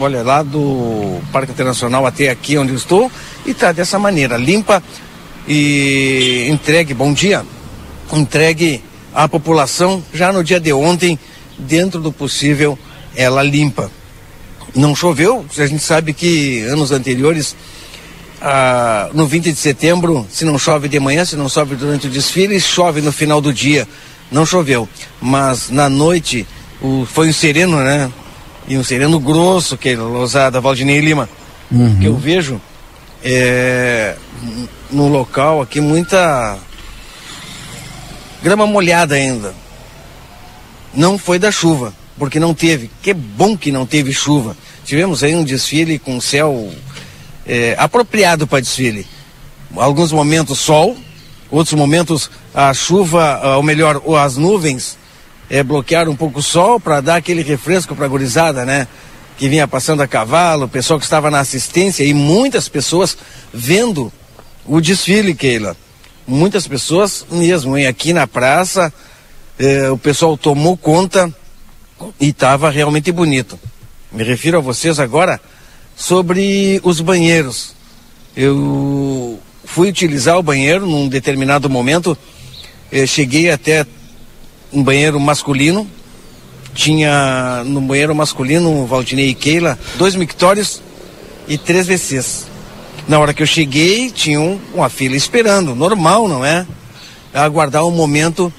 olha, 0.00 0.22
lá 0.22 0.42
do 0.42 1.20
Parque 1.32 1.52
Internacional 1.52 2.04
até 2.04 2.28
aqui 2.28 2.58
onde 2.58 2.72
eu 2.72 2.76
estou, 2.76 3.10
e 3.46 3.52
está 3.52 3.70
dessa 3.70 3.98
maneira, 3.98 4.36
limpa 4.36 4.82
e 5.46 6.48
entregue, 6.50 6.94
bom 6.94 7.12
dia, 7.12 7.44
entregue 8.12 8.82
à 9.14 9.28
população 9.28 10.02
já 10.12 10.32
no 10.32 10.44
dia 10.44 10.60
de 10.60 10.72
ontem, 10.72 11.18
dentro 11.58 12.00
do 12.00 12.12
possível, 12.12 12.78
ela 13.16 13.42
limpa. 13.42 13.90
Não 14.74 14.94
choveu, 14.94 15.44
a 15.56 15.66
gente 15.66 15.82
sabe 15.82 16.12
que 16.12 16.62
anos 16.62 16.92
anteriores, 16.92 17.54
ah, 18.40 19.10
no 19.12 19.26
20 19.26 19.52
de 19.52 19.58
setembro, 19.58 20.26
se 20.30 20.44
não 20.44 20.58
chove 20.58 20.88
de 20.88 20.98
manhã, 20.98 21.24
se 21.24 21.36
não 21.36 21.48
chove 21.48 21.76
durante 21.76 22.06
o 22.06 22.10
desfile, 22.10 22.58
chove 22.60 23.00
no 23.00 23.12
final 23.12 23.40
do 23.40 23.52
dia. 23.52 23.86
Não 24.30 24.46
choveu, 24.46 24.88
mas 25.20 25.68
na 25.68 25.90
noite 25.90 26.46
o, 26.80 27.04
foi 27.04 27.28
um 27.28 27.32
sereno, 27.32 27.76
né? 27.78 28.10
E 28.66 28.78
um 28.78 28.84
sereno 28.84 29.20
grosso, 29.20 29.76
que 29.76 29.90
é 29.90 29.96
Lousada, 29.96 30.60
Valdinei 30.60 31.00
Lima, 31.00 31.28
uhum. 31.70 31.98
que 31.98 32.06
eu 32.06 32.16
vejo 32.16 32.58
é, 33.24 34.16
no 34.90 35.08
local 35.08 35.62
aqui 35.62 35.80
muita 35.80 36.58
grama 38.42 38.66
molhada 38.66 39.14
ainda. 39.14 39.54
Não 40.92 41.16
foi 41.16 41.38
da 41.38 41.50
chuva, 41.50 41.94
porque 42.18 42.38
não 42.38 42.52
teve. 42.52 42.90
Que 43.00 43.14
bom 43.14 43.56
que 43.56 43.72
não 43.72 43.86
teve 43.86 44.12
chuva. 44.12 44.56
Tivemos 44.84 45.22
aí 45.22 45.34
um 45.34 45.44
desfile 45.44 45.98
com 45.98 46.20
céu 46.20 46.70
é, 47.46 47.74
apropriado 47.78 48.46
para 48.46 48.60
desfile. 48.60 49.06
Alguns 49.76 50.12
momentos 50.12 50.58
sol, 50.58 50.96
outros 51.50 51.74
momentos 51.74 52.30
a 52.54 52.74
chuva, 52.74 53.56
ou 53.56 53.62
melhor, 53.62 54.02
as 54.18 54.36
nuvens 54.36 54.98
é, 55.48 55.62
bloquearam 55.62 56.12
um 56.12 56.16
pouco 56.16 56.40
o 56.40 56.42
sol 56.42 56.78
para 56.78 57.00
dar 57.00 57.16
aquele 57.16 57.42
refresco 57.42 57.94
para 57.94 58.04
a 58.04 58.08
gurizada, 58.08 58.64
né? 58.64 58.86
Que 59.38 59.48
vinha 59.48 59.66
passando 59.66 60.02
a 60.02 60.06
cavalo, 60.06 60.66
o 60.66 60.68
pessoal 60.68 60.98
que 60.98 61.04
estava 61.04 61.30
na 61.30 61.40
assistência 61.40 62.04
e 62.04 62.14
muitas 62.14 62.68
pessoas 62.68 63.16
vendo 63.52 64.12
o 64.64 64.80
desfile, 64.80 65.34
Keila. 65.34 65.76
Muitas 66.26 66.66
pessoas 66.66 67.26
mesmo, 67.30 67.76
hein? 67.76 67.86
Aqui 67.86 68.12
na 68.12 68.26
praça, 68.26 68.92
eh, 69.58 69.90
o 69.90 69.98
pessoal 69.98 70.36
tomou 70.36 70.76
conta 70.76 71.32
e 72.20 72.28
estava 72.28 72.70
realmente 72.70 73.10
bonito. 73.10 73.58
Me 74.12 74.22
refiro 74.22 74.58
a 74.58 74.60
vocês 74.60 75.00
agora 75.00 75.40
sobre 75.96 76.80
os 76.84 77.00
banheiros. 77.00 77.74
Eu 78.36 79.40
fui 79.64 79.88
utilizar 79.88 80.38
o 80.38 80.42
banheiro 80.42 80.86
num 80.86 81.08
determinado 81.08 81.68
momento, 81.68 82.16
eh, 82.90 83.06
cheguei 83.06 83.50
até 83.50 83.86
um 84.72 84.82
banheiro 84.82 85.18
masculino, 85.20 85.88
tinha 86.74 87.62
no 87.64 87.80
banheiro 87.80 88.14
masculino, 88.14 88.86
Valdinei 88.86 89.28
e 89.28 89.34
Keila, 89.34 89.78
dois 89.96 90.14
mictórios 90.14 90.82
e 91.46 91.58
três 91.58 91.86
WCs. 91.86 92.46
Na 93.06 93.18
hora 93.18 93.34
que 93.34 93.42
eu 93.42 93.46
cheguei, 93.46 94.10
tinha 94.10 94.40
um, 94.40 94.60
uma 94.72 94.88
fila 94.88 95.16
esperando, 95.16 95.74
normal, 95.74 96.28
não 96.28 96.44
é? 96.44 96.66
Aguardar 97.34 97.84
um 97.84 97.90
momento 97.90 98.52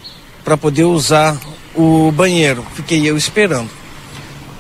para 0.44 0.58
poder 0.58 0.84
usar 0.84 1.38
o 1.76 2.12
banheiro. 2.12 2.66
Fiquei 2.76 3.08
eu 3.10 3.16
esperando. 3.16 3.70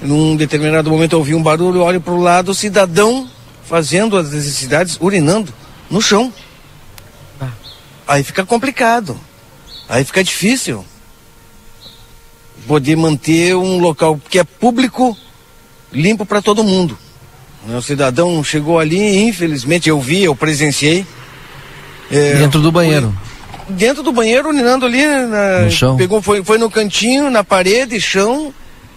Num 0.01 0.35
determinado 0.35 0.89
momento 0.89 1.13
eu 1.13 1.19
ouvi 1.19 1.35
um 1.35 1.43
barulho, 1.43 1.81
olho 1.81 2.01
para 2.01 2.13
o 2.13 2.21
lado, 2.21 2.51
o 2.51 2.55
cidadão 2.55 3.29
fazendo 3.65 4.17
as 4.17 4.31
necessidades, 4.31 4.97
urinando 4.99 5.53
no 5.89 6.01
chão. 6.01 6.33
Ah. 7.39 7.49
Aí 8.07 8.23
fica 8.23 8.45
complicado. 8.45 9.17
Aí 9.87 10.03
fica 10.03 10.23
difícil 10.23 10.85
poder 12.67 12.95
manter 12.95 13.55
um 13.55 13.79
local 13.79 14.19
que 14.29 14.39
é 14.39 14.43
público 14.43 15.17
limpo 15.91 16.25
para 16.25 16.41
todo 16.41 16.63
mundo. 16.63 16.97
O 17.67 17.81
cidadão 17.81 18.43
chegou 18.43 18.77
ali, 18.77 19.23
infelizmente 19.23 19.87
eu 19.89 19.99
vi, 19.99 20.23
eu 20.23 20.35
presenciei. 20.35 21.05
É, 22.11 22.35
dentro 22.35 22.59
do 22.59 22.71
banheiro. 22.71 23.13
Foi, 23.65 23.75
dentro 23.75 24.03
do 24.03 24.11
banheiro, 24.11 24.49
urinando 24.49 24.85
ali 24.85 25.05
na, 25.05 25.61
no 25.61 25.71
chão. 25.71 25.95
Pegou, 25.95 26.21
foi, 26.21 26.43
foi 26.43 26.57
no 26.57 26.69
cantinho, 26.69 27.29
na 27.29 27.43
parede, 27.43 28.01
chão, 28.01 28.53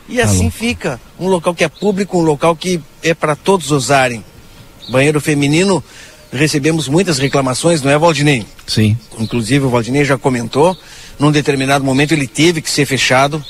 e 0.09 0.20
assim 0.20 0.50
fica. 0.50 1.00
Um 1.18 1.29
local 1.29 1.55
que 1.55 1.62
é 1.62 1.68
público, 1.68 2.18
um 2.18 2.22
local 2.22 2.57
que 2.57 2.81
é 3.02 3.14
para 3.14 3.37
todos 3.37 3.70
usarem. 3.70 4.24
Banheiro 4.88 5.20
feminino, 5.20 5.83
recebemos 6.33 6.88
muitas 6.88 7.18
reclamações, 7.18 7.83
não 7.83 7.90
é, 7.90 7.98
Valdinei? 7.98 8.44
Sim. 8.66 8.96
Inclusive 9.18 9.64
o 9.64 9.70
Valdinei 9.70 10.05
já 10.05 10.18
comentou, 10.18 10.76
num 11.18 11.31
determinado 11.31 11.85
momento 11.85 12.12
ele 12.12 12.26
teve 12.26 12.61
que 12.61 12.70
ser 12.70 12.87
fechado, 12.87 13.42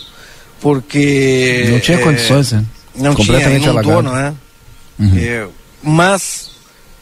porque. 0.60 1.68
Não 1.70 1.80
tinha 1.80 1.98
é, 1.98 2.02
condições, 2.02 2.52
né? 2.52 2.64
Não 2.94 3.14
Completamente 3.14 3.62
tinha, 3.62 3.72
inundou, 3.72 3.98
alagado. 3.98 4.02
não 4.02 4.18
é? 4.18 4.34
Uhum. 4.98 5.18
é 5.18 5.46
mas, 5.82 6.50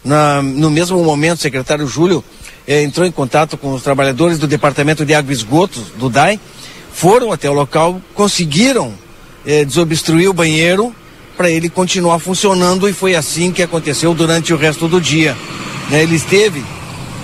na, 0.04 0.42
no 0.42 0.70
mesmo 0.70 1.02
momento, 1.02 1.38
o 1.38 1.40
secretário 1.40 1.86
Júlio 1.86 2.22
é, 2.66 2.82
entrou 2.82 3.06
em 3.06 3.10
contato 3.10 3.56
com 3.56 3.72
os 3.72 3.82
trabalhadores 3.82 4.38
do 4.38 4.46
Departamento 4.46 5.04
de 5.04 5.14
Água 5.14 5.32
e 5.32 5.36
Esgotos, 5.36 5.84
do 5.96 6.10
DAI, 6.10 6.38
foram 6.92 7.32
até 7.32 7.48
o 7.48 7.54
local, 7.54 8.00
conseguiram 8.14 8.92
é, 9.46 9.64
desobstruir 9.64 10.28
o 10.28 10.32
banheiro 10.32 10.94
para 11.36 11.50
ele 11.50 11.68
continuar 11.68 12.18
funcionando 12.18 12.88
e 12.88 12.92
foi 12.92 13.14
assim 13.14 13.50
que 13.50 13.62
aconteceu 13.62 14.14
durante 14.14 14.52
o 14.52 14.56
resto 14.56 14.86
do 14.86 15.00
dia. 15.00 15.36
Né, 15.90 16.02
ele 16.02 16.16
esteve, 16.16 16.64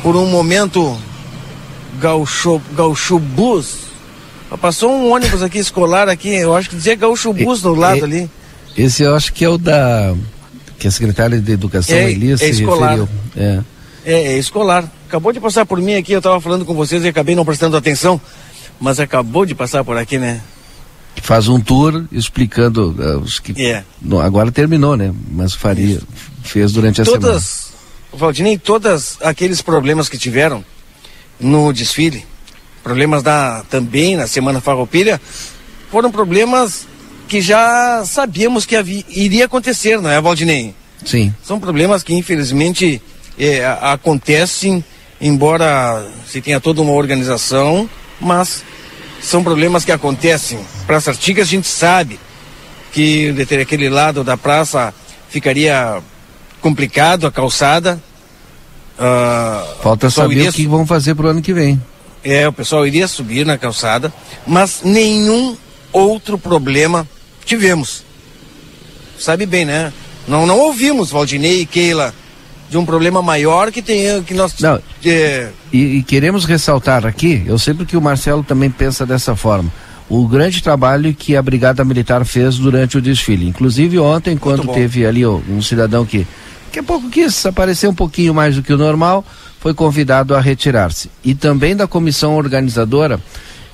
por 0.03 0.16
um 0.16 0.26
momento, 0.26 0.96
Gaúcho, 2.01 2.61
Gaúcho 2.75 3.19
Bus, 3.19 3.91
Passou 4.61 4.91
um 4.91 5.13
ônibus 5.13 5.43
aqui 5.43 5.59
escolar 5.59 6.09
aqui, 6.09 6.31
eu 6.31 6.57
acho 6.57 6.69
que 6.69 6.77
dizia 6.77 6.97
Gaúcho 6.97 7.33
Bus 7.33 7.63
do 7.63 7.73
lado 7.73 7.99
e, 7.99 8.03
ali. 8.03 8.31
Esse 8.77 9.05
eu 9.05 9.15
acho 9.15 9.33
que 9.33 9.45
é 9.45 9.49
o 9.49 9.57
da 9.57 10.15
que 10.79 10.89
a 10.89 10.91
secretária 10.91 11.39
de 11.39 11.53
Educação 11.53 11.97
é, 11.97 12.11
Elias 12.11 12.41
é 12.41 12.49
escolar. 12.49 12.99
É. 13.37 13.61
é. 14.05 14.13
é 14.13 14.39
escolar. 14.39 14.91
Acabou 15.07 15.33
de 15.33 15.39
passar 15.39 15.67
por 15.67 15.81
mim 15.81 15.95
aqui, 15.95 16.13
eu 16.13 16.19
estava 16.19 16.41
falando 16.41 16.65
com 16.65 16.75
vocês 16.75 17.05
e 17.05 17.09
acabei 17.09 17.35
não 17.37 17.45
prestando 17.45 17.77
atenção, 17.77 18.21
mas 18.81 18.99
acabou 18.99 19.47
de 19.47 19.55
passar 19.55 19.85
por 19.85 19.97
aqui, 19.97 20.19
né? 20.19 20.41
Faz 21.23 21.49
um 21.49 21.61
tour 21.61 22.05
explicando 22.11 22.91
uh, 22.99 23.19
os 23.19 23.39
que 23.39 23.53
é. 23.65 23.85
no, 24.01 24.21
agora 24.21 24.51
terminou, 24.51 24.97
né? 24.97 25.13
Mas 25.31 25.55
faria 25.55 25.97
Isso. 25.97 26.07
fez 26.43 26.73
durante 26.73 27.03
a 27.03 27.05
todas, 27.05 27.43
semana. 27.43 27.79
Valdinei, 28.15 28.59
todos 28.59 29.19
aqueles 29.21 29.61
problemas 29.63 30.09
que 30.09 30.19
tiveram 30.19 30.65
no 31.40 31.72
desfile, 31.72 32.24
problemas 32.83 33.22
da, 33.22 33.62
também 33.70 34.16
na 34.16 34.26
Semana 34.26 34.61
Farroupilha, 34.61 35.20
foram 35.90 36.11
problemas 36.11 36.87
que 37.29 37.40
já 37.40 38.03
sabíamos 38.05 38.66
que 38.66 38.76
havia, 38.76 39.05
iria 39.09 39.44
acontecer, 39.44 40.00
não 40.00 40.11
é, 40.11 40.20
Valdinei? 40.20 40.74
Sim. 41.05 41.35
São 41.42 41.59
problemas 41.59 42.03
que 42.03 42.14
infelizmente 42.14 43.00
é, 43.38 43.64
acontecem, 43.81 44.85
embora 45.20 46.07
se 46.26 46.40
tenha 46.40 46.61
toda 46.61 46.83
uma 46.83 46.92
organização, 46.92 47.88
mas 48.20 48.62
são 49.22 49.42
problemas 49.42 49.85
que 49.85 49.92
acontecem. 49.92 50.59
Praça 50.87 51.11
Artigas 51.11 51.46
a 51.46 51.50
gente 51.50 51.68
sabe 51.68 52.18
que 52.92 53.33
ter 53.46 53.61
aquele 53.61 53.88
lado 53.88 54.24
da 54.24 54.37
praça 54.37 54.92
ficaria 55.29 56.03
complicado, 56.61 57.26
a 57.26 57.33
calçada. 57.33 58.03
Uh, 59.01 59.83
Falta 59.83 60.11
saber 60.11 60.37
iria... 60.37 60.51
o 60.51 60.53
que 60.53 60.67
vão 60.67 60.87
fazer 60.87 61.15
para 61.15 61.27
o 61.27 61.29
ano 61.31 61.41
que 61.41 61.55
vem. 61.55 61.81
É, 62.23 62.47
o 62.47 62.53
pessoal 62.53 62.87
iria 62.87 63.09
subir 63.09 63.47
na 63.47 63.57
calçada, 63.57 64.13
mas 64.47 64.83
nenhum 64.85 65.57
outro 65.91 66.37
problema 66.37 67.09
tivemos. 67.47 68.05
Sabe 69.19 69.47
bem, 69.47 69.65
né? 69.65 69.91
Não, 70.29 70.47
não 70.47 70.59
ouvimos, 70.59 71.11
Valdinei 71.11 71.63
e 71.63 71.67
Keila, 71.67 72.15
de 72.69 72.77
um 72.77 72.85
problema 72.85 73.23
maior 73.23 73.73
que 73.73 73.81
tem 73.81 74.23
que 74.23 74.35
nós. 74.35 74.55
Não, 74.61 74.79
é... 75.05 75.49
e, 75.73 75.97
e 75.97 76.03
queremos 76.03 76.45
ressaltar 76.45 77.07
aqui, 77.07 77.43
eu 77.47 77.59
sei 77.59 77.75
que 77.75 77.97
o 77.97 78.03
Marcelo 78.03 78.45
também 78.45 78.71
pensa 78.71 79.07
dessa 79.07 79.35
forma 79.35 79.73
o 80.11 80.27
grande 80.27 80.61
trabalho 80.61 81.15
que 81.15 81.37
a 81.37 81.43
Brigada 81.43 81.85
Militar 81.85 82.25
fez 82.25 82.59
durante 82.59 82.99
o 82.99 83.01
desfile. 83.01 83.47
Inclusive 83.47 83.97
ontem, 84.01 84.37
quando 84.37 84.67
teve 84.67 85.07
ali 85.07 85.25
ó, 85.25 85.39
um 85.49 85.63
cidadão 85.63 86.05
que 86.05 86.27
daqui 86.70 86.78
a 86.78 86.83
pouco 86.85 87.11
quis 87.11 87.44
aparecer 87.44 87.88
um 87.88 87.94
pouquinho 87.94 88.33
mais 88.33 88.54
do 88.54 88.62
que 88.62 88.72
o 88.72 88.78
normal, 88.78 89.24
foi 89.59 89.74
convidado 89.74 90.37
a 90.37 90.40
retirar-se. 90.40 91.11
E 91.24 91.35
também 91.35 91.74
da 91.74 91.88
comissão 91.88 92.37
organizadora, 92.37 93.20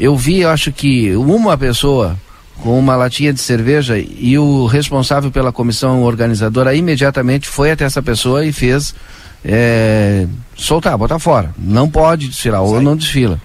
eu 0.01 0.17
vi, 0.17 0.43
acho 0.47 0.73
que 0.73 1.15
uma 1.15 1.59
pessoa 1.59 2.17
com 2.63 2.79
uma 2.79 2.97
latinha 2.97 3.35
de 3.35 3.41
cerveja 3.41 3.99
e 3.99 4.39
o 4.39 4.65
responsável 4.65 5.31
pela 5.31 5.53
comissão 5.53 6.03
organizadora 6.05 6.75
imediatamente 6.75 7.47
foi 7.47 7.71
até 7.71 7.85
essa 7.85 8.03
pessoa 8.03 8.47
e 8.47 8.51
fez 8.51 8.95
é, 9.45 10.27
soltar, 10.57 10.97
botar 10.97 11.19
fora. 11.19 11.55
Não 11.59 11.91
pode 11.91 12.29
desfilar, 12.29 12.63
ou 12.63 12.81
não 12.81 12.97
desfila. 12.97 13.39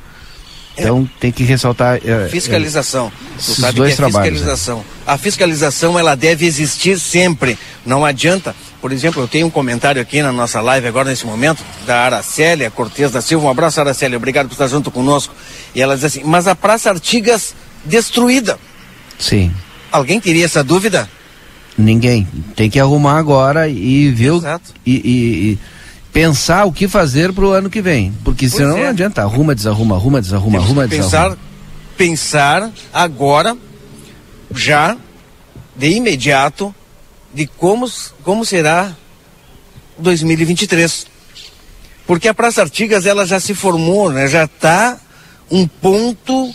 Então 0.78 1.08
é. 1.10 1.20
tem 1.20 1.32
que 1.32 1.44
ressaltar. 1.44 2.00
É, 2.06 2.28
fiscalização. 2.30 3.12
Esses 3.38 3.74
dois 3.74 3.94
é 3.94 3.96
trabalhos. 3.96 4.34
Né? 4.34 4.38
Fiscalização. 4.40 4.78
Né? 4.78 4.84
A 5.06 5.18
fiscalização 5.18 6.00
ela 6.00 6.16
deve 6.16 6.46
existir 6.46 7.00
sempre. 7.00 7.58
Não 7.86 8.06
adianta. 8.06 8.56
Por 8.82 8.92
exemplo, 8.92 9.22
eu 9.22 9.28
tenho 9.28 9.46
um 9.48 9.50
comentário 9.50 10.02
aqui 10.02 10.22
na 10.22 10.32
nossa 10.32 10.60
live 10.60 10.88
agora 10.88 11.10
nesse 11.10 11.26
momento 11.26 11.64
da 11.86 12.02
Aracélia 12.02 12.72
Cortez 12.72 13.12
da 13.12 13.22
Silva. 13.22 13.46
Um 13.46 13.50
abraço, 13.50 13.80
Aracélia. 13.80 14.18
Obrigado 14.18 14.48
por 14.48 14.54
estar 14.54 14.68
junto 14.68 14.90
conosco. 14.90 15.34
E 15.76 15.82
ela 15.82 15.96
diz 15.96 16.06
assim: 16.06 16.22
mas 16.24 16.48
a 16.48 16.56
Praça 16.56 16.90
Artigas 16.90 17.54
destruída. 17.86 18.58
Sim. 19.20 19.52
Alguém 19.92 20.20
teria 20.20 20.46
essa 20.46 20.64
dúvida? 20.64 21.10
Ninguém. 21.78 22.28
Tem 22.56 22.70
que 22.70 22.80
arrumar 22.80 23.18
agora 23.18 23.68
e 23.68 24.10
ver. 24.10 24.34
Exato. 24.34 24.74
e, 24.86 24.94
e, 24.94 25.52
e 25.52 25.60
pensar 26.12 26.66
o 26.66 26.72
que 26.72 26.88
fazer 26.88 27.32
para 27.34 27.46
o 27.46 27.52
ano 27.52 27.70
que 27.70 27.82
vem. 27.82 28.14
Porque 28.24 28.48
pois 28.48 28.54
senão 28.54 28.78
é. 28.78 28.84
não 28.84 28.90
adianta. 28.90 29.22
Arruma, 29.22 29.56
desarruma, 29.56 29.96
arruma, 29.96 30.22
desarruma, 30.22 30.60
Temos 30.60 30.66
arruma, 30.66 30.88
pensar, 30.88 31.38
Pensar 31.98 32.72
agora, 32.92 33.56
já, 34.54 34.98
de 35.76 35.90
imediato, 35.90 36.74
de 37.34 37.46
como, 37.46 37.90
como 38.24 38.44
será 38.46 38.96
2023. 39.98 41.08
Porque 42.08 42.28
a 42.28 42.34
Praça 42.34 42.62
Artigas 42.62 43.06
ela 43.06 43.26
já 43.26 43.40
se 43.40 43.54
formou, 43.54 44.12
né? 44.12 44.28
já 44.28 44.46
está 44.46 44.98
um 45.50 45.68
ponto 45.68 46.54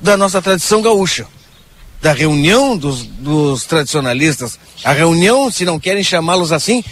da 0.00 0.16
nossa 0.16 0.42
tradição 0.42 0.82
gaúcha. 0.82 1.26
Da 2.02 2.12
reunião 2.12 2.76
dos, 2.76 3.06
dos 3.06 3.64
tradicionalistas. 3.64 4.58
A 4.84 4.92
reunião, 4.92 5.50
se 5.50 5.64
não 5.64 5.80
querem 5.80 6.04
chamá-los 6.04 6.52
assim, 6.52 6.84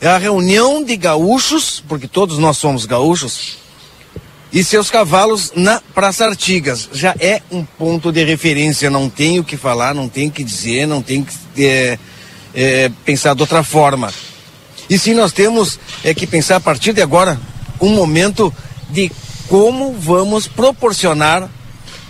é 0.00 0.08
a 0.08 0.16
reunião 0.16 0.82
de 0.82 0.96
gaúchos, 0.96 1.82
porque 1.86 2.08
todos 2.08 2.38
nós 2.38 2.56
somos 2.56 2.86
gaúchos, 2.86 3.58
e 4.52 4.64
seus 4.64 4.90
cavalos 4.90 5.52
na 5.54 5.80
Praça 5.94 6.24
Artigas. 6.24 6.88
Já 6.92 7.14
é 7.20 7.42
um 7.52 7.64
ponto 7.64 8.10
de 8.10 8.24
referência, 8.24 8.90
não 8.90 9.08
tem 9.08 9.38
o 9.38 9.44
que 9.44 9.56
falar, 9.56 9.94
não 9.94 10.08
tem 10.08 10.28
o 10.28 10.30
que 10.30 10.42
dizer, 10.42 10.86
não 10.86 11.02
tem 11.02 11.22
que 11.22 11.64
é, 11.64 11.98
é, 12.54 12.90
pensar 13.04 13.34
de 13.34 13.42
outra 13.42 13.62
forma. 13.62 14.12
E 14.88 14.98
sim, 14.98 15.14
nós 15.14 15.32
temos 15.32 15.78
é, 16.02 16.12
que 16.12 16.26
pensar 16.26 16.56
a 16.56 16.60
partir 16.60 16.92
de 16.92 17.02
agora 17.02 17.38
um 17.80 17.90
momento 17.90 18.52
de 18.88 19.10
como 19.48 19.92
vamos 19.92 20.48
proporcionar 20.48 21.48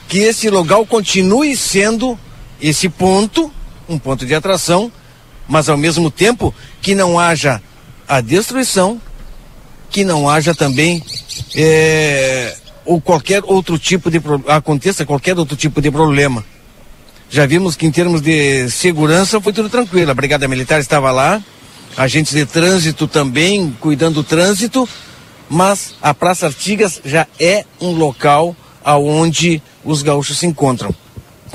que 0.09 0.19
esse 0.19 0.49
local 0.49 0.87
continue 0.87 1.57
sendo 1.57 2.19
esse 2.61 2.89
ponto, 2.89 3.53
um 3.89 3.99
ponto 3.99 4.25
de 4.25 4.35
atração, 4.35 4.91
mas 5.49 5.69
ao 5.69 5.77
mesmo 5.77 6.11
tempo 6.11 6.55
que 6.81 6.95
não 6.95 7.19
haja 7.19 7.61
a 8.11 8.21
destruição, 8.21 9.01
que 9.89 10.03
não 10.03 10.29
haja 10.29 10.53
também 10.53 11.01
é, 11.55 12.57
ou 12.85 13.01
qualquer 13.01 13.41
outro 13.45 13.79
tipo 13.79 14.11
de 14.11 14.21
aconteça 14.49 15.07
qualquer 15.07 15.39
outro 15.39 15.57
tipo 15.57 15.81
de 15.81 15.93
problema. 15.93 16.45
Já 17.31 17.47
vimos 17.47 17.77
que 17.77 17.87
em 17.87 17.91
termos 17.93 18.21
de 18.21 18.69
segurança 18.69 19.41
foi 19.41 19.53
tudo 19.53 19.69
tranquilo. 19.69 20.11
A 20.11 20.15
Brigada 20.15 20.49
Militar 20.49 20.81
estava 20.81 21.13
lá, 21.13 21.41
agentes 21.97 22.35
de 22.35 22.45
trânsito 22.45 23.07
também 23.07 23.77
cuidando 23.79 24.15
do 24.15 24.25
trânsito, 24.25 24.89
mas 25.49 25.95
a 26.03 26.13
Praça 26.13 26.47
Artigas 26.47 27.01
já 27.05 27.29
é 27.39 27.65
um 27.81 27.93
local 27.93 28.57
aonde 28.85 29.63
os 29.85 30.03
gaúchos 30.03 30.37
se 30.41 30.47
encontram. 30.47 30.93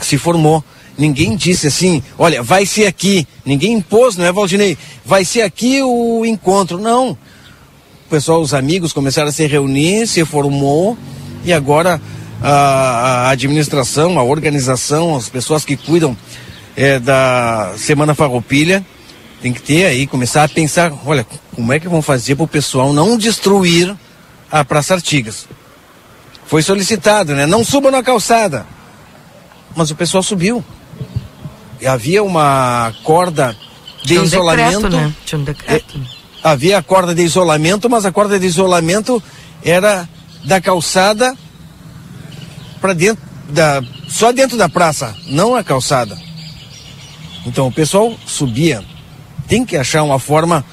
Se 0.02 0.18
formou. 0.18 0.64
Ninguém 0.98 1.36
disse 1.36 1.68
assim, 1.68 2.02
olha, 2.18 2.42
vai 2.42 2.66
ser 2.66 2.86
aqui. 2.86 3.28
Ninguém 3.46 3.74
impôs, 3.74 4.16
não 4.16 4.26
é, 4.26 4.32
Valdinei? 4.32 4.78
Vai 5.04 5.26
ser 5.26 5.42
aqui 5.42 5.82
o 5.84 6.26
encontro. 6.26 6.80
Não. 6.80 7.12
O 7.12 8.10
pessoal, 8.10 8.42
os 8.42 8.54
amigos 8.54 8.94
começaram 8.94 9.30
a 9.30 9.32
se 9.32 9.46
reunir, 9.46 10.08
se 10.08 10.24
formou 10.24 10.98
e 11.44 11.52
agora 11.52 12.02
a, 12.42 13.28
a 13.28 13.30
administração, 13.30 14.18
a 14.18 14.24
organização, 14.24 15.16
as 15.16 15.28
pessoas 15.28 15.66
que 15.66 15.76
cuidam 15.76 16.16
é, 16.76 17.00
da 17.00 17.74
Semana 17.78 18.14
Farroupilha 18.14 18.86
tem 19.42 19.54
que 19.54 19.62
ter 19.62 19.86
aí, 19.86 20.08
começar 20.08 20.44
a 20.44 20.50
pensar, 20.50 20.92
olha, 21.06 21.26
como 21.54 21.72
é 21.72 21.80
que 21.80 21.88
vão 21.88 22.02
fazer 22.02 22.36
para 22.36 22.46
o 22.46 22.48
pessoal 22.48 22.92
não 22.94 23.16
destruir 23.18 23.96
a 24.52 24.66
Praça 24.66 24.96
Artigas? 24.96 25.48
Foi 26.48 26.64
solicitado, 26.64 27.36
né? 27.36 27.46
Não 27.46 27.64
suba 27.64 27.92
na 27.92 28.02
calçada. 28.02 28.66
Mas 29.76 29.92
o 29.92 29.96
pessoal 29.96 30.24
subiu. 30.24 30.64
Havia 31.86 32.24
uma 32.24 32.94
corda 33.04 33.56
de 34.02 34.10
Tinha 34.10 34.22
um 34.22 34.26
isolamento. 34.26 34.82
decreto, 34.82 34.96
né? 34.96 35.14
Tinha 35.26 35.40
um 35.40 35.44
decreto. 35.44 36.00
É, 36.00 36.50
havia 36.50 36.78
a 36.78 36.84
corda 36.84 37.14
de 37.14 37.22
isolamento, 37.22 37.90
mas 37.90 38.06
a 38.06 38.12
corda 38.12 38.40
de 38.40 38.46
isolamento 38.46 39.22
era 39.64 40.08
da 40.44 40.62
calçada 40.62 41.36
para 42.80 42.94
dentro 42.94 43.24
da 43.50 43.82
só 44.08 44.32
dentro 44.32 44.58
da 44.58 44.70
praça, 44.70 45.16
não 45.28 45.56
a 45.56 45.64
calçada. 45.64 46.18
Então 47.46 47.68
o 47.68 47.72
pessoal 47.72 48.16
subia. 48.26 48.84
Tem 49.48 49.66
que 49.66 49.78
achar 49.78 50.04
uma 50.04 50.20
forma 50.20 50.64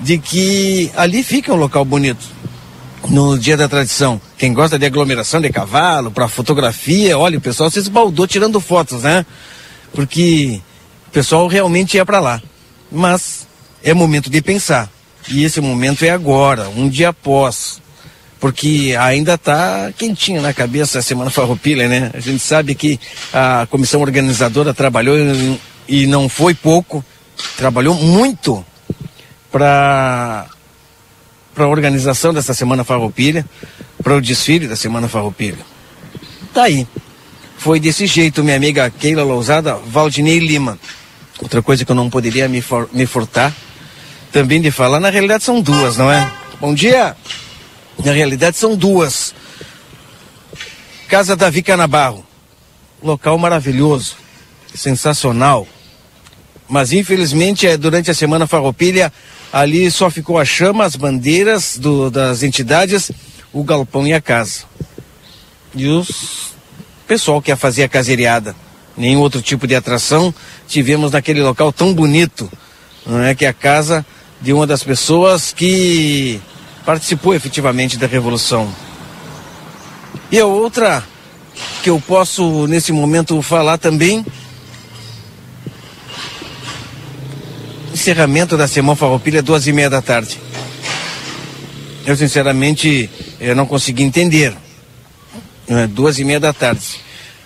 de 0.00 0.18
que 0.18 0.90
ali 0.96 1.22
fica 1.22 1.52
um 1.52 1.56
local 1.56 1.84
bonito. 1.84 2.24
No 3.08 3.38
dia 3.38 3.56
da 3.56 3.68
tradição, 3.68 4.20
quem 4.38 4.54
gosta 4.54 4.78
de 4.78 4.86
aglomeração 4.86 5.40
de 5.40 5.50
cavalo, 5.50 6.10
para 6.10 6.26
fotografia, 6.26 7.18
olha, 7.18 7.36
o 7.36 7.40
pessoal 7.40 7.70
se 7.70 7.78
esbaldou 7.78 8.26
tirando 8.26 8.60
fotos, 8.60 9.02
né? 9.02 9.26
Porque 9.94 10.60
o 11.08 11.10
pessoal 11.10 11.46
realmente 11.46 11.96
ia 11.96 12.04
para 12.04 12.20
lá. 12.20 12.42
Mas 12.90 13.46
é 13.82 13.94
momento 13.94 14.28
de 14.28 14.42
pensar. 14.42 14.90
E 15.28 15.44
esse 15.44 15.60
momento 15.60 16.04
é 16.04 16.10
agora, 16.10 16.68
um 16.68 16.88
dia 16.88 17.10
após. 17.10 17.80
Porque 18.38 18.94
ainda 18.98 19.34
está 19.34 19.90
quentinho 19.96 20.42
na 20.42 20.52
cabeça 20.52 20.98
a 20.98 21.02
Semana 21.02 21.30
Farroupilha, 21.30 21.88
né? 21.88 22.10
A 22.12 22.20
gente 22.20 22.40
sabe 22.40 22.74
que 22.74 23.00
a 23.32 23.66
comissão 23.70 24.02
organizadora 24.02 24.74
trabalhou 24.74 25.16
e 25.88 26.06
não 26.06 26.28
foi 26.28 26.52
pouco, 26.54 27.02
trabalhou 27.56 27.94
muito 27.94 28.64
para 29.50 30.46
para 31.54 31.66
a 31.66 31.68
organização 31.68 32.34
dessa 32.34 32.52
Semana 32.52 32.82
Farroupilha, 32.82 33.46
para 34.02 34.16
o 34.16 34.20
desfile 34.20 34.66
da 34.66 34.74
Semana 34.74 35.08
Farroupilha. 35.08 35.64
Tá 36.52 36.64
aí. 36.64 36.86
Foi 37.56 37.80
desse 37.80 38.06
jeito, 38.06 38.44
minha 38.44 38.56
amiga 38.56 38.90
Keila 38.90 39.22
Lousada, 39.22 39.74
Valdinei 39.86 40.38
Lima. 40.38 40.78
Outra 41.40 41.62
coisa 41.62 41.84
que 41.84 41.90
eu 41.90 41.96
não 41.96 42.10
poderia 42.10 42.48
me, 42.48 42.60
for, 42.60 42.88
me 42.92 43.06
furtar 43.06 43.54
também 44.32 44.60
de 44.60 44.70
falar, 44.70 44.98
na 44.98 45.10
realidade 45.10 45.44
são 45.44 45.60
duas, 45.60 45.96
não 45.96 46.10
é? 46.10 46.30
Bom 46.60 46.74
dia! 46.74 47.16
Na 48.04 48.12
realidade 48.12 48.56
são 48.56 48.76
duas. 48.76 49.34
Casa 51.08 51.36
Davi 51.36 51.62
Canabarro. 51.62 52.26
Local 53.02 53.38
maravilhoso, 53.38 54.16
sensacional. 54.74 55.68
Mas 56.68 56.92
infelizmente 56.92 57.66
é 57.66 57.76
durante 57.76 58.10
a 58.10 58.14
semana 58.14 58.46
farroupilha 58.46 59.12
ali 59.52 59.88
só 59.88 60.10
ficou 60.10 60.36
a 60.36 60.44
chama, 60.44 60.84
as 60.84 60.96
bandeiras 60.96 61.78
do, 61.78 62.10
das 62.10 62.42
entidades, 62.42 63.12
o 63.52 63.62
galpão 63.62 64.04
e 64.04 64.12
a 64.12 64.20
casa. 64.20 64.64
E 65.76 65.86
os 65.86 66.53
pessoal 67.06 67.40
que 67.40 67.50
ia 67.50 67.56
fazer 67.56 67.84
a 67.84 67.88
caseiriada. 67.88 68.54
Nenhum 68.96 69.20
outro 69.20 69.42
tipo 69.42 69.66
de 69.66 69.74
atração 69.74 70.32
tivemos 70.68 71.12
naquele 71.12 71.42
local 71.42 71.72
tão 71.72 71.92
bonito, 71.92 72.50
não 73.04 73.22
é 73.22 73.34
que 73.34 73.44
é 73.44 73.48
a 73.48 73.52
casa 73.52 74.04
de 74.40 74.52
uma 74.52 74.66
das 74.66 74.82
pessoas 74.84 75.52
que 75.52 76.40
participou 76.84 77.34
efetivamente 77.34 77.98
da 77.98 78.06
revolução. 78.06 78.72
E 80.30 80.38
a 80.38 80.46
outra 80.46 81.04
que 81.82 81.90
eu 81.90 82.02
posso 82.06 82.66
nesse 82.66 82.92
momento 82.92 83.40
falar 83.42 83.78
também 83.78 84.24
encerramento 87.92 88.56
da 88.56 88.66
Semana 88.66 88.96
Farroupilha, 88.96 89.42
duas 89.42 89.66
e 89.66 89.72
meia 89.72 89.88
da 89.88 90.02
tarde. 90.02 90.38
Eu, 92.04 92.16
sinceramente, 92.16 93.08
eu 93.40 93.56
não 93.56 93.66
consegui 93.66 94.02
entender. 94.02 94.54
É, 95.66 95.86
duas 95.86 96.18
e 96.18 96.24
meia 96.24 96.38
da 96.38 96.52
tarde. 96.52 97.00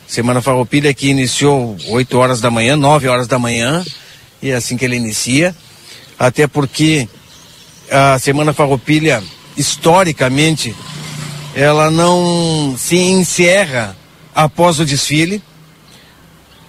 Semana 0.07 0.43
Farroupilha 0.43 0.93
que 0.93 1.09
iniciou 1.09 1.77
8 1.89 2.19
horas 2.19 2.41
da 2.41 2.51
manhã, 2.51 2.77
9 2.77 3.07
horas 3.09 3.29
da 3.29 3.39
manhã, 3.39 3.85
e 4.43 4.51
é 4.51 4.55
assim 4.55 4.77
que 4.77 4.85
ele 4.85 4.97
inicia. 4.97 5.55
Até 6.19 6.47
porque 6.47 7.09
a 7.91 8.19
Semana 8.19 8.53
Farroupilha, 8.53 9.23
historicamente, 9.57 10.75
ela 11.55 11.91
não 11.91 12.75
se 12.77 12.97
encerra 12.97 13.97
após 14.35 14.81
o 14.81 14.85
desfile 14.85 15.43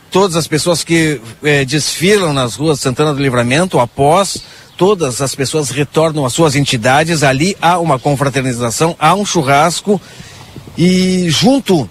todas 0.09 0.35
as 0.35 0.47
pessoas 0.47 0.83
que 0.83 1.21
eh, 1.43 1.65
desfilam 1.65 2.33
nas 2.33 2.55
ruas 2.55 2.79
Santana 2.79 3.13
do 3.13 3.21
Livramento, 3.21 3.79
após 3.79 4.43
todas 4.77 5.21
as 5.21 5.35
pessoas 5.35 5.69
retornam 5.69 6.25
às 6.25 6.33
suas 6.33 6.55
entidades, 6.55 7.23
ali 7.23 7.55
há 7.61 7.77
uma 7.79 7.99
confraternização, 7.99 8.95
há 8.99 9.13
um 9.13 9.25
churrasco 9.25 10.01
e 10.79 11.29
junto 11.29 11.89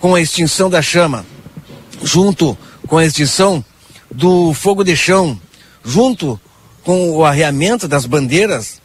com 0.00 0.14
a 0.14 0.20
extinção 0.20 0.70
da 0.70 0.80
chama, 0.80 1.26
junto 2.02 2.56
com 2.86 2.96
a 2.96 3.04
extinção 3.04 3.62
do 4.10 4.54
fogo 4.54 4.82
de 4.82 4.96
chão, 4.96 5.38
junto 5.84 6.40
com 6.82 7.10
o 7.10 7.26
arreamento 7.26 7.86
das 7.86 8.06
bandeiras, 8.06 8.80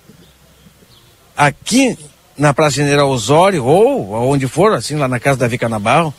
aqui 1.35 1.97
na 2.37 2.53
Praça 2.53 2.75
General 2.75 3.09
Osório, 3.09 3.63
ou 3.63 4.11
onde 4.29 4.49
for, 4.49 4.73
assim, 4.73 4.95
lá 4.95 5.07
na 5.07 5.17
casa 5.17 5.39
da 5.39 5.47
Vica 5.47 5.69
Nabarro, 5.69 6.13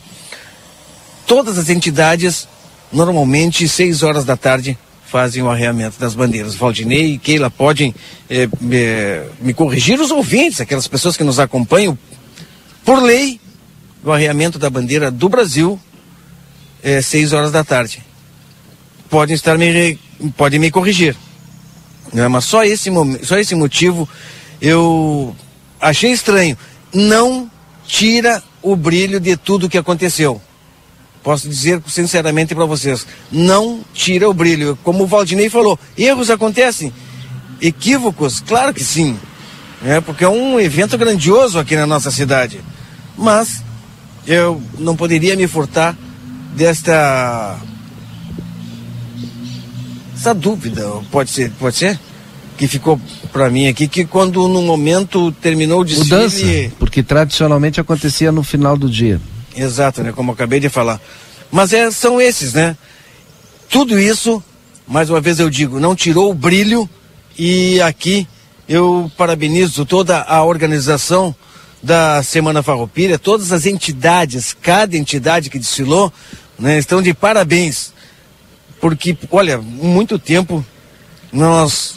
todas 1.27 1.59
as 1.59 1.69
entidades, 1.69 2.47
normalmente, 2.91 3.69
seis 3.69 4.01
horas 4.01 4.25
da 4.25 4.35
tarde, 4.35 4.75
fazem 5.05 5.43
o 5.43 5.49
arreamento 5.51 5.99
das 5.99 6.15
bandeiras. 6.15 6.55
Valdinei 6.55 7.13
e 7.13 7.17
Keila 7.19 7.51
podem 7.51 7.93
eh, 8.27 8.49
me, 8.59 8.77
me 9.39 9.53
corrigir 9.53 9.99
os 9.99 10.09
ouvintes, 10.09 10.59
aquelas 10.59 10.87
pessoas 10.87 11.15
que 11.15 11.23
nos 11.23 11.39
acompanham. 11.39 11.95
Por 12.83 13.01
lei, 13.01 13.39
o 14.03 14.11
arreamento 14.11 14.57
da 14.57 14.69
bandeira 14.69 15.11
do 15.11 15.29
Brasil 15.29 15.79
é 16.81 17.01
seis 17.01 17.33
horas 17.33 17.51
da 17.51 17.63
tarde. 17.63 18.03
Podem 19.09 19.35
estar 19.35 19.57
me, 19.57 19.99
podem 20.37 20.59
me 20.59 20.71
corrigir. 20.71 21.15
Não 22.13 22.23
é? 22.23 22.27
Mas 22.27 22.45
só 22.45 22.63
esse, 22.63 22.89
só 23.23 23.37
esse 23.37 23.55
motivo 23.55 24.07
eu 24.61 25.35
achei 25.79 26.11
estranho. 26.11 26.57
Não 26.93 27.49
tira 27.85 28.43
o 28.61 28.75
brilho 28.75 29.19
de 29.19 29.35
tudo 29.37 29.69
que 29.69 29.77
aconteceu 29.77 30.41
posso 31.23 31.47
dizer 31.47 31.81
sinceramente 31.87 32.55
para 32.55 32.65
vocês, 32.65 33.05
não 33.31 33.81
tira 33.93 34.29
o 34.29 34.33
brilho. 34.33 34.77
Como 34.83 35.03
o 35.03 35.07
Valdinei 35.07 35.49
falou, 35.49 35.77
erros 35.97 36.29
acontecem, 36.29 36.93
equívocos, 37.61 38.39
claro 38.39 38.73
que 38.73 38.83
sim, 38.83 39.19
é 39.83 40.01
porque 40.01 40.23
é 40.23 40.29
um 40.29 40.59
evento 40.59 40.97
grandioso 40.97 41.59
aqui 41.59 41.75
na 41.75 41.87
nossa 41.87 42.11
cidade. 42.11 42.59
Mas 43.17 43.63
eu 44.25 44.61
não 44.77 44.95
poderia 44.95 45.35
me 45.35 45.47
furtar 45.47 45.97
desta 46.55 47.57
essa 50.15 50.33
dúvida, 50.33 50.85
pode 51.09 51.29
ser, 51.29 51.49
pode 51.57 51.77
ser 51.77 51.97
que 52.57 52.67
ficou 52.67 52.99
para 53.31 53.49
mim 53.49 53.69
aqui 53.69 53.87
que 53.87 54.03
quando 54.03 54.45
no 54.49 54.61
momento 54.61 55.31
terminou 55.31 55.79
o 55.79 55.85
desfile, 55.85 56.03
Mudança, 56.03 56.75
porque 56.77 57.01
tradicionalmente 57.01 57.79
acontecia 57.79 58.33
no 58.33 58.43
final 58.43 58.75
do 58.75 58.89
dia. 58.89 59.21
Exato, 59.55 60.03
né? 60.03 60.11
Como 60.11 60.31
eu 60.31 60.33
acabei 60.33 60.59
de 60.59 60.67
falar. 60.67 60.99
Mas 61.49 61.71
é, 61.71 61.89
são 61.89 62.19
esses, 62.19 62.53
né? 62.53 62.75
Tudo 63.69 63.97
isso, 63.97 64.43
mais 64.85 65.09
uma 65.09 65.21
vez 65.21 65.39
eu 65.39 65.49
digo, 65.49 65.79
não 65.79 65.95
tirou 65.95 66.29
o 66.29 66.33
brilho 66.33 66.89
e 67.37 67.81
aqui 67.81 68.27
eu 68.69 69.11
parabenizo 69.17 69.83
toda 69.83 70.21
a 70.21 70.43
organização 70.43 71.35
da 71.81 72.21
Semana 72.21 72.61
Farroupilha, 72.61 73.17
todas 73.17 73.51
as 73.51 73.65
entidades, 73.65 74.55
cada 74.61 74.95
entidade 74.95 75.49
que 75.49 75.57
desfilou, 75.57 76.13
né, 76.57 76.77
estão 76.77 77.01
de 77.01 77.11
parabéns. 77.11 77.91
Porque, 78.79 79.17
olha, 79.31 79.57
muito 79.57 80.19
tempo 80.19 80.63
nós 81.33 81.95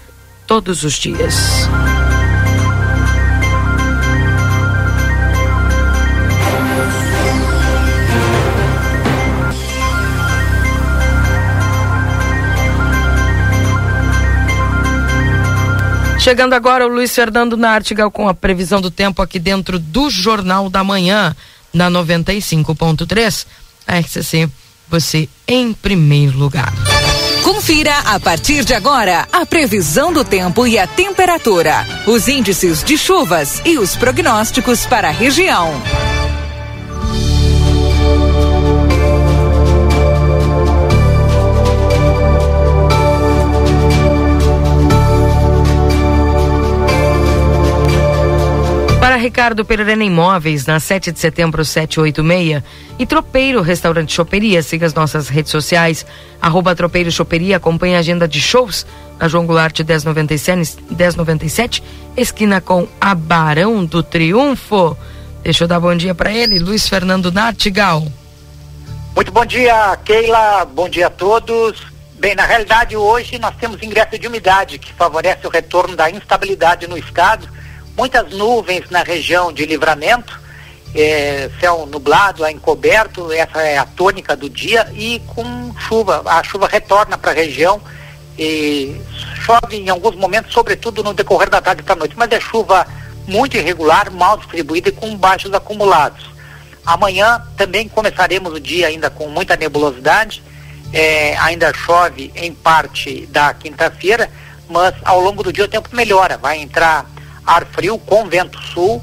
todos 0.47 0.83
os 0.83 0.93
dias. 0.93 1.67
Chegando 16.19 16.53
agora 16.53 16.85
o 16.85 16.89
Luiz 16.89 17.13
Fernando 17.13 17.55
Nartigal 17.55 18.09
com 18.09 18.27
a 18.27 18.33
previsão 18.33 18.81
do 18.81 18.89
tempo 18.89 19.21
aqui 19.21 19.38
dentro 19.39 19.77
do 19.77 20.09
Jornal 20.09 20.69
da 20.69 20.83
Manhã, 20.83 21.35
na 21.74 21.89
95.3. 21.89 23.45
A 23.88 23.99
RCC, 23.99 24.49
você 24.89 25.30
em 25.47 25.74
primeiro 25.74 26.38
lugar. 26.38 26.74
Confira 27.43 27.97
a 27.99 28.20
partir 28.20 28.65
de 28.65 28.74
agora 28.74 29.28
a 29.32 29.45
previsão 29.45 30.11
do 30.11 30.24
tempo 30.24 30.68
e 30.68 30.78
a 30.78 30.86
temperatura, 30.86 31.86
os 32.05 32.28
índices 32.28 32.84
de 32.84 32.97
chuvas 32.97 33.61
e 33.65 33.78
os 33.78 33.95
prognósticos 33.95 34.86
para 34.86 35.07
a 35.07 35.11
região. 35.11 35.72
Ricardo 49.15 49.63
Pereira 49.63 50.03
Imóveis, 50.03 50.65
na 50.65 50.79
7 50.79 51.11
de 51.11 51.19
setembro 51.19 51.63
786. 51.63 52.61
E 52.99 53.05
Tropeiro 53.05 53.61
Restaurante 53.61 54.13
Choperia. 54.13 54.61
Siga 54.61 54.85
as 54.85 54.93
nossas 54.93 55.29
redes 55.29 55.51
sociais. 55.51 56.05
Arroba 56.41 56.75
Tropeiro 56.75 57.11
Choperia. 57.11 57.57
Acompanhe 57.57 57.95
a 57.95 57.99
agenda 57.99 58.27
de 58.27 58.41
shows 58.41 58.85
na 59.19 59.27
João 59.27 59.45
Goulart 59.45 59.79
1097, 59.79 60.77
1097 60.89 61.83
esquina 62.17 62.59
com 62.59 62.87
a 62.99 63.13
Barão 63.13 63.85
do 63.85 64.01
Triunfo. 64.01 64.97
Deixa 65.43 65.63
eu 65.63 65.67
dar 65.67 65.79
bom 65.79 65.95
dia 65.95 66.15
para 66.15 66.31
ele, 66.31 66.59
Luiz 66.59 66.89
Fernando 66.89 67.31
Nartigal. 67.31 68.03
Muito 69.15 69.31
bom 69.31 69.45
dia, 69.45 69.97
Keila. 70.03 70.65
Bom 70.65 70.89
dia 70.89 71.07
a 71.07 71.09
todos. 71.09 71.85
Bem, 72.19 72.35
na 72.35 72.45
realidade, 72.45 72.97
hoje 72.97 73.37
nós 73.37 73.55
temos 73.55 73.81
ingresso 73.81 74.17
de 74.17 74.27
umidade 74.27 74.79
que 74.79 74.91
favorece 74.93 75.45
o 75.45 75.49
retorno 75.49 75.95
da 75.95 76.09
instabilidade 76.09 76.87
no 76.87 76.97
estado 76.97 77.47
muitas 77.97 78.31
nuvens 78.31 78.89
na 78.91 79.01
região 79.01 79.51
de 79.51 79.65
livramento, 79.65 80.39
é, 80.93 81.49
céu 81.59 81.87
nublado, 81.87 82.45
a 82.45 82.51
encoberto, 82.51 83.31
essa 83.31 83.61
é 83.61 83.77
a 83.77 83.85
tônica 83.85 84.35
do 84.35 84.49
dia, 84.49 84.87
e 84.93 85.19
com 85.27 85.73
chuva. 85.79 86.21
A 86.25 86.43
chuva 86.43 86.67
retorna 86.67 87.17
para 87.17 87.31
a 87.31 87.33
região 87.33 87.81
e 88.37 89.01
chove 89.43 89.77
em 89.77 89.89
alguns 89.89 90.15
momentos, 90.15 90.53
sobretudo 90.53 91.03
no 91.03 91.13
decorrer 91.13 91.49
da 91.49 91.59
tarde 91.59 91.81
para 91.81 91.93
a 91.93 91.97
noite, 91.97 92.15
mas 92.15 92.31
é 92.31 92.39
chuva 92.39 92.85
muito 93.27 93.57
irregular, 93.57 94.11
mal 94.11 94.37
distribuída 94.37 94.89
e 94.89 94.91
com 94.91 95.15
baixos 95.15 95.53
acumulados. 95.53 96.25
Amanhã 96.85 97.43
também 97.57 97.89
começaremos 97.89 98.53
o 98.53 98.59
dia 98.59 98.87
ainda 98.87 99.09
com 99.09 99.27
muita 99.27 99.57
nebulosidade, 99.57 100.41
é, 100.93 101.35
ainda 101.39 101.73
chove 101.73 102.31
em 102.35 102.53
parte 102.53 103.25
da 103.25 103.53
quinta-feira, 103.53 104.29
mas 104.69 104.93
ao 105.03 105.19
longo 105.19 105.43
do 105.43 105.51
dia 105.51 105.65
o 105.65 105.67
tempo 105.67 105.89
melhora, 105.93 106.37
vai 106.37 106.59
entrar 106.59 107.05
ar 107.47 107.65
frio 107.65 107.97
com 107.97 108.27
vento 108.27 108.61
sul 108.61 109.01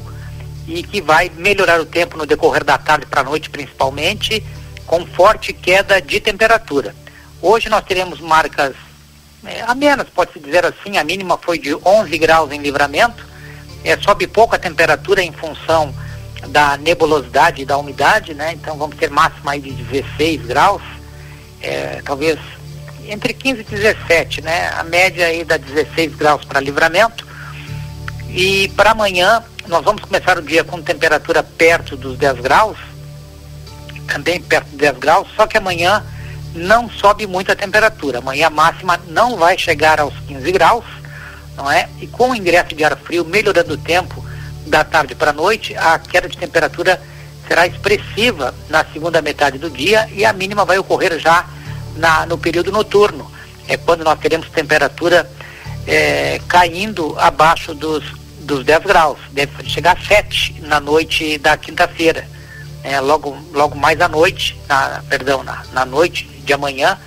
e 0.69 0.83
que 0.83 1.01
vai 1.01 1.31
melhorar 1.37 1.81
o 1.81 1.87
tempo 1.87 2.17
no 2.17 2.27
decorrer 2.27 2.63
da 2.63 2.77
tarde 2.77 3.07
para 3.07 3.23
a 3.23 3.25
noite 3.25 3.49
principalmente, 3.49 4.45
com 4.87 5.07
forte 5.07 5.53
queda 5.53 6.01
de 6.01 6.21
temperatura. 6.21 6.95
Hoje 7.41 7.69
nós 7.69 7.85
teremos 7.85 8.21
marcas 8.21 8.75
é, 9.45 9.63
a 9.63 9.75
menos, 9.75 10.09
pode-se 10.09 10.39
dizer 10.39 10.65
assim, 10.65 10.97
a 10.97 11.05
mínima 11.05 11.39
foi 11.39 11.59
de 11.59 11.75
11 11.75 12.17
graus 12.19 12.51
em 12.51 12.61
livramento, 12.61 13.27
é, 13.83 13.97
sobe 13.99 14.27
pouco 14.27 14.55
a 14.55 14.59
temperatura 14.59 15.23
em 15.23 15.33
função 15.33 15.95
da 16.49 16.77
nebulosidade 16.77 17.63
e 17.63 17.67
da 17.67 17.77
umidade, 17.77 18.33
né? 18.33 18.53
Então 18.53 18.77
vamos 18.77 18.97
ter 18.97 19.11
máxima 19.11 19.53
aí 19.53 19.61
de 19.61 19.71
16 19.71 20.47
graus, 20.47 20.83
é, 21.61 22.01
talvez 22.05 22.39
entre 23.07 23.35
15 23.35 23.61
e 23.61 23.65
17, 23.65 24.41
né? 24.41 24.71
A 24.71 24.83
média 24.83 25.27
aí 25.27 25.45
dá 25.45 25.59
16 25.59 26.15
graus 26.15 26.45
para 26.45 26.61
livramento 26.61 27.27
e 28.37 28.69
para 28.71 28.91
amanhã, 28.91 29.45
nós 29.69 29.85
vamos 29.85 30.03
começar 30.03 30.37
o 30.37 30.43
dia 30.43 30.65
com 30.65 30.83
temperatura 30.83 31.41
perto 31.41 31.97
dos 31.97 32.19
10 32.19 32.41
graus, 32.41 32.77
também 34.09 34.41
perto 34.41 34.71
dos 34.71 34.79
10 34.79 34.99
graus, 34.99 35.29
só 35.37 35.47
que 35.47 35.57
amanhã 35.57 36.05
não 36.53 36.91
sobe 36.91 37.29
muito 37.29 37.53
a 37.53 37.55
temperatura. 37.55 38.19
Amanhã 38.19 38.49
a 38.49 38.51
máxima 38.51 39.01
não 39.07 39.37
vai 39.37 39.57
chegar 39.57 40.01
aos 40.01 40.15
15 40.27 40.51
graus, 40.51 40.85
não 41.57 41.71
é? 41.71 41.89
E 42.01 42.09
com 42.09 42.31
o 42.31 42.35
ingresso 42.35 42.75
de 42.75 42.83
ar 42.83 42.97
frio 42.97 43.25
melhorando 43.25 43.75
o 43.75 43.79
tempo 43.79 44.25
da 44.67 44.83
tarde 44.83 45.15
para 45.15 45.31
a 45.31 45.35
noite, 45.35 45.77
a 45.77 45.97
queda 45.97 46.29
de 46.29 46.37
temperatura 46.37 47.01
será 47.47 47.69
expressiva 47.69 48.53
na 48.69 48.85
segunda 48.85 49.23
metade 49.23 49.59
do 49.59 49.71
dia 49.71 50.09
e 50.13 50.25
a 50.25 50.33
mínima 50.33 50.65
vai 50.65 50.77
ocorrer 50.77 51.21
já 51.21 51.49
na, 51.95 52.27
no 52.27 52.37
período 52.37 52.73
noturno. 52.73 53.31
É 53.69 53.77
quando 53.77 54.03
nós 54.03 54.19
teremos 54.19 54.49
temperatura 54.49 55.31
é, 55.87 56.41
caindo 56.49 57.15
abaixo 57.17 57.75
dos 57.75 58.24
dos 58.45 58.65
10 58.65 58.85
graus. 58.85 59.19
Deve 59.33 59.53
chegar 59.69 59.97
a 59.97 60.01
7 60.01 60.61
na 60.63 60.81
noite 60.81 61.39
da 61.39 61.57
quinta-feira. 61.57 62.27
É, 62.83 63.01
logo, 63.01 63.37
logo 63.53 63.77
mais 63.77 64.01
à 64.01 64.09
noite, 64.09 64.59
na, 64.69 65.03
perdão, 65.09 65.43
na, 65.43 65.65
na 65.73 65.85
noite 65.87 66.25
de 66.25 66.53
amanhã, 66.53 66.99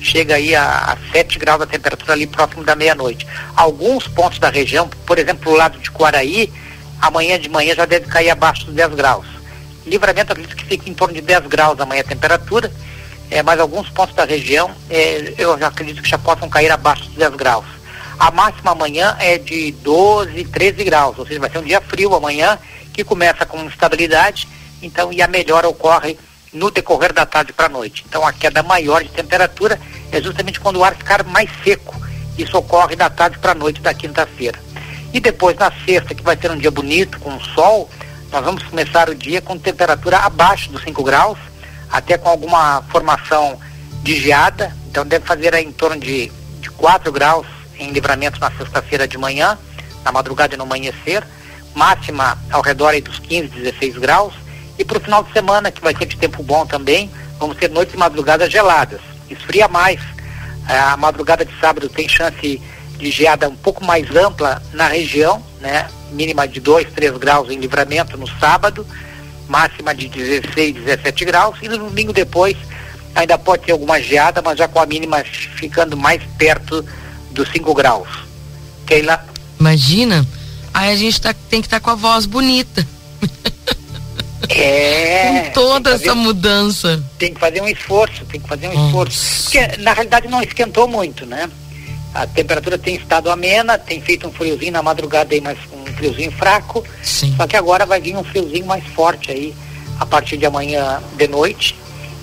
chega 0.00 0.36
aí 0.36 0.54
a, 0.54 0.92
a 0.92 0.96
7 1.12 1.38
graus 1.38 1.60
a 1.60 1.66
temperatura 1.66 2.12
ali 2.12 2.26
próximo 2.26 2.64
da 2.64 2.76
meia-noite. 2.76 3.26
Alguns 3.56 4.06
pontos 4.06 4.38
da 4.38 4.48
região, 4.48 4.88
por 5.04 5.18
exemplo, 5.18 5.52
o 5.52 5.56
lado 5.56 5.78
de 5.78 5.90
Quaraí, 5.90 6.52
amanhã 7.00 7.38
de 7.38 7.48
manhã 7.48 7.74
já 7.74 7.84
deve 7.84 8.06
cair 8.06 8.30
abaixo 8.30 8.66
dos 8.66 8.74
10 8.74 8.94
graus. 8.94 9.26
Livramento 9.84 10.32
acredito 10.32 10.56
que 10.56 10.64
fica 10.64 10.90
em 10.90 10.94
torno 10.94 11.14
de 11.14 11.20
10 11.20 11.46
graus 11.46 11.78
amanhã 11.80 12.00
a 12.00 12.04
temperatura, 12.04 12.72
é, 13.30 13.42
mas 13.42 13.58
alguns 13.58 13.88
pontos 13.88 14.14
da 14.14 14.24
região 14.24 14.70
é, 14.88 15.34
eu 15.38 15.52
acredito 15.52 16.02
que 16.02 16.08
já 16.08 16.18
possam 16.18 16.48
cair 16.48 16.70
abaixo 16.70 17.04
dos 17.04 17.14
10 17.14 17.34
graus. 17.34 17.75
A 18.18 18.30
máxima 18.30 18.72
amanhã 18.72 19.14
é 19.18 19.36
de 19.36 19.72
12, 19.72 20.44
13 20.44 20.84
graus, 20.84 21.18
ou 21.18 21.26
seja, 21.26 21.38
vai 21.38 21.50
ser 21.50 21.58
um 21.58 21.62
dia 21.62 21.80
frio 21.80 22.14
amanhã, 22.14 22.58
que 22.92 23.04
começa 23.04 23.44
com 23.44 23.62
instabilidade, 23.64 24.48
então, 24.82 25.12
e 25.12 25.20
a 25.20 25.28
melhora 25.28 25.68
ocorre 25.68 26.18
no 26.52 26.70
decorrer 26.70 27.12
da 27.12 27.26
tarde 27.26 27.52
para 27.52 27.66
a 27.66 27.68
noite. 27.68 28.04
Então, 28.08 28.26
a 28.26 28.32
queda 28.32 28.62
maior 28.62 29.02
de 29.02 29.10
temperatura 29.10 29.78
é 30.10 30.20
justamente 30.22 30.58
quando 30.58 30.76
o 30.76 30.84
ar 30.84 30.94
ficar 30.94 31.22
mais 31.24 31.50
seco. 31.62 31.94
Isso 32.38 32.56
ocorre 32.56 32.96
da 32.96 33.10
tarde 33.10 33.38
para 33.38 33.52
a 33.52 33.54
noite 33.54 33.82
da 33.82 33.92
quinta-feira. 33.92 34.58
E 35.12 35.20
depois, 35.20 35.56
na 35.56 35.70
sexta, 35.84 36.14
que 36.14 36.22
vai 36.22 36.36
ser 36.36 36.50
um 36.50 36.56
dia 36.56 36.70
bonito, 36.70 37.18
com 37.20 37.38
sol, 37.40 37.90
nós 38.32 38.44
vamos 38.44 38.62
começar 38.62 39.10
o 39.10 39.14
dia 39.14 39.42
com 39.42 39.58
temperatura 39.58 40.18
abaixo 40.18 40.70
dos 40.70 40.82
5 40.82 41.02
graus, 41.04 41.38
até 41.90 42.16
com 42.16 42.28
alguma 42.28 42.82
formação 42.88 43.58
de 44.02 44.18
geada, 44.18 44.74
então 44.88 45.06
deve 45.06 45.26
fazer 45.26 45.54
em 45.54 45.72
torno 45.72 46.00
de, 46.00 46.30
de 46.60 46.70
4 46.70 47.10
graus 47.12 47.46
em 47.78 47.90
livramento 47.90 48.40
na 48.40 48.50
sexta-feira 48.50 49.06
de 49.06 49.18
manhã, 49.18 49.58
na 50.04 50.12
madrugada 50.12 50.54
e 50.54 50.56
no 50.56 50.64
amanhecer, 50.64 51.24
máxima 51.74 52.38
ao 52.50 52.62
redor 52.62 52.98
dos 53.00 53.18
15, 53.18 53.48
16 53.48 53.98
graus, 53.98 54.34
E 54.78 54.84
para 54.84 54.98
o 54.98 55.00
final 55.00 55.22
de 55.22 55.32
semana, 55.32 55.70
que 55.70 55.80
vai 55.80 55.96
ser 55.96 56.06
de 56.06 56.16
tempo 56.16 56.42
bom 56.42 56.66
também, 56.66 57.10
vamos 57.38 57.56
ter 57.56 57.70
noites 57.70 57.94
e 57.94 57.98
madrugadas 57.98 58.50
geladas. 58.52 59.00
Esfria 59.30 59.68
mais. 59.68 60.00
A 60.68 60.96
madrugada 60.96 61.44
de 61.44 61.58
sábado 61.58 61.88
tem 61.88 62.08
chance 62.08 62.60
de 62.98 63.10
geada 63.10 63.48
um 63.48 63.56
pouco 63.56 63.84
mais 63.84 64.14
ampla 64.14 64.62
na 64.72 64.88
região, 64.88 65.42
né? 65.60 65.88
Mínima 66.12 66.46
de 66.46 66.60
2, 66.60 66.92
3 66.92 67.16
graus 67.16 67.50
em 67.50 67.58
livramento 67.58 68.16
no 68.16 68.28
sábado, 68.38 68.86
máxima 69.48 69.94
de 69.94 70.08
16, 70.08 70.74
17 70.74 71.24
graus, 71.24 71.56
e 71.62 71.68
no 71.68 71.78
domingo 71.78 72.12
depois 72.12 72.56
ainda 73.14 73.38
pode 73.38 73.64
ter 73.64 73.72
alguma 73.72 74.00
geada, 74.00 74.42
mas 74.42 74.58
já 74.58 74.68
com 74.68 74.78
a 74.78 74.86
mínima 74.86 75.24
ficando 75.24 75.96
mais 75.96 76.22
perto 76.38 76.84
dos 77.36 77.48
5 77.50 77.74
graus. 77.74 78.08
Keila? 78.86 79.24
Imagina, 79.60 80.26
aí 80.72 80.90
a 80.90 80.96
gente 80.96 81.20
tá, 81.20 81.34
tem 81.48 81.60
que 81.60 81.66
estar 81.66 81.80
tá 81.80 81.84
com 81.84 81.90
a 81.90 81.94
voz 81.94 82.26
bonita. 82.26 82.86
É. 84.48 85.50
Com 85.50 85.52
toda 85.52 85.90
essa 85.90 86.14
mudança. 86.14 87.02
Tem 87.18 87.32
que 87.32 87.40
fazer 87.40 87.60
um 87.62 87.68
esforço, 87.68 88.24
tem 88.26 88.40
que 88.40 88.48
fazer 88.48 88.68
um 88.68 88.76
oh. 88.76 88.86
esforço. 88.86 89.44
Porque 89.44 89.76
na 89.78 89.92
realidade 89.92 90.28
não 90.28 90.42
esquentou 90.42 90.86
muito, 90.86 91.24
né? 91.26 91.50
A 92.14 92.26
temperatura 92.26 92.78
tem 92.78 92.96
estado 92.96 93.30
amena, 93.30 93.76
tem 93.76 94.00
feito 94.00 94.26
um 94.26 94.32
friozinho 94.32 94.72
na 94.72 94.82
madrugada 94.82 95.34
aí, 95.34 95.40
mas 95.40 95.58
um 95.72 95.84
friozinho 95.94 96.30
fraco. 96.32 96.84
Sim. 97.02 97.34
Só 97.36 97.46
que 97.46 97.56
agora 97.56 97.84
vai 97.84 98.00
vir 98.00 98.16
um 98.16 98.24
friozinho 98.24 98.66
mais 98.66 98.84
forte 98.88 99.30
aí 99.30 99.54
a 99.98 100.06
partir 100.06 100.36
de 100.36 100.46
amanhã 100.46 101.02
de 101.16 101.28
noite 101.28 101.76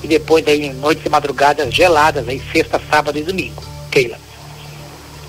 e 0.03 0.07
depois 0.07 0.45
aí 0.47 0.71
noites 0.73 1.05
e 1.05 1.09
madrugadas 1.09 1.73
geladas 1.73 2.27
aí 2.27 2.41
sexta, 2.51 2.79
sábado 2.89 3.17
e 3.17 3.23
domingo. 3.23 3.63
Keila. 3.89 4.17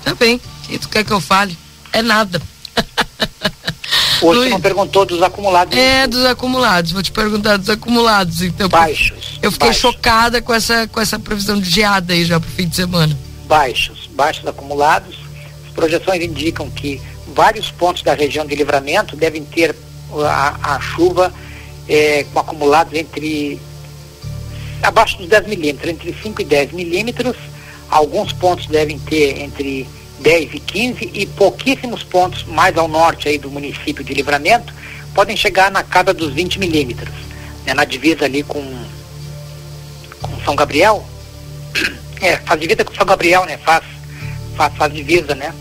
Tá 0.05 0.13
bem. 0.13 0.35
O 0.35 0.67
que 0.67 0.79
tu 0.79 0.87
quer 0.87 1.03
que 1.03 1.11
eu 1.11 1.19
fale? 1.19 1.57
É 1.91 2.01
nada. 2.01 2.41
Hoje 4.21 4.39
Luiz, 4.39 4.51
não 4.51 4.61
perguntou 4.61 5.05
dos 5.05 5.21
acumulados. 5.21 5.77
É, 5.77 6.07
dos 6.07 6.23
acumulados. 6.25 6.91
Vou 6.91 7.01
te 7.01 7.11
perguntar 7.11 7.57
dos 7.57 7.69
acumulados. 7.69 8.41
Então, 8.41 8.69
baixos. 8.69 9.39
Eu 9.41 9.51
fiquei 9.51 9.69
baixos. 9.69 9.81
chocada 9.81 10.41
com 10.41 10.53
essa, 10.53 10.87
com 10.87 11.01
essa 11.01 11.19
previsão 11.19 11.59
de 11.59 11.69
geada 11.69 12.13
aí 12.13 12.23
já 12.23 12.39
pro 12.39 12.49
fim 12.49 12.67
de 12.67 12.75
semana. 12.75 13.17
Baixos, 13.47 14.07
baixos 14.13 14.47
acumulados. 14.47 15.17
As 15.67 15.73
projeções 15.73 16.23
indicam 16.23 16.69
que 16.69 17.01
vários 17.33 17.71
pontos 17.71 18.03
da 18.03 18.13
região 18.13 18.45
de 18.45 18.55
livramento 18.55 19.15
devem 19.15 19.43
ter 19.43 19.75
a, 20.23 20.75
a 20.75 20.79
chuva 20.79 21.33
é, 21.87 22.25
com 22.31 22.39
acumulados 22.39 22.93
entre 22.93 23.59
abaixo 24.81 25.17
dos 25.17 25.27
10 25.27 25.47
milímetros, 25.47 25.89
entre 25.91 26.15
5 26.21 26.41
e 26.41 26.45
10 26.45 26.71
milímetros. 26.71 27.35
Alguns 27.95 28.33
pontos 28.33 28.67
devem 28.67 28.99
ter 28.99 29.39
entre 29.39 29.87
10 30.19 30.53
e 30.53 30.59
15 30.59 31.11
e 31.13 31.25
pouquíssimos 31.25 32.03
pontos 32.03 32.43
mais 32.43 32.77
ao 32.77 32.89
norte 32.89 33.29
aí 33.29 33.37
do 33.37 33.49
município 33.49 34.03
de 34.03 34.13
Livramento 34.13 34.73
podem 35.13 35.37
chegar 35.37 35.71
na 35.71 35.81
casa 35.81 36.13
dos 36.13 36.33
20 36.33 36.59
milímetros, 36.59 37.15
né, 37.65 37.73
na 37.73 37.85
divisa 37.85 38.25
ali 38.25 38.43
com, 38.43 38.61
com 40.21 40.41
São 40.43 40.57
Gabriel. 40.57 41.07
É, 42.21 42.37
faz 42.37 42.59
divisa 42.59 42.83
com 42.83 42.93
São 42.95 43.05
Gabriel, 43.05 43.45
né? 43.45 43.57
Faz, 43.57 43.83
faz, 44.55 44.73
faz 44.75 44.93
divisa, 44.93 45.35
né? 45.35 45.53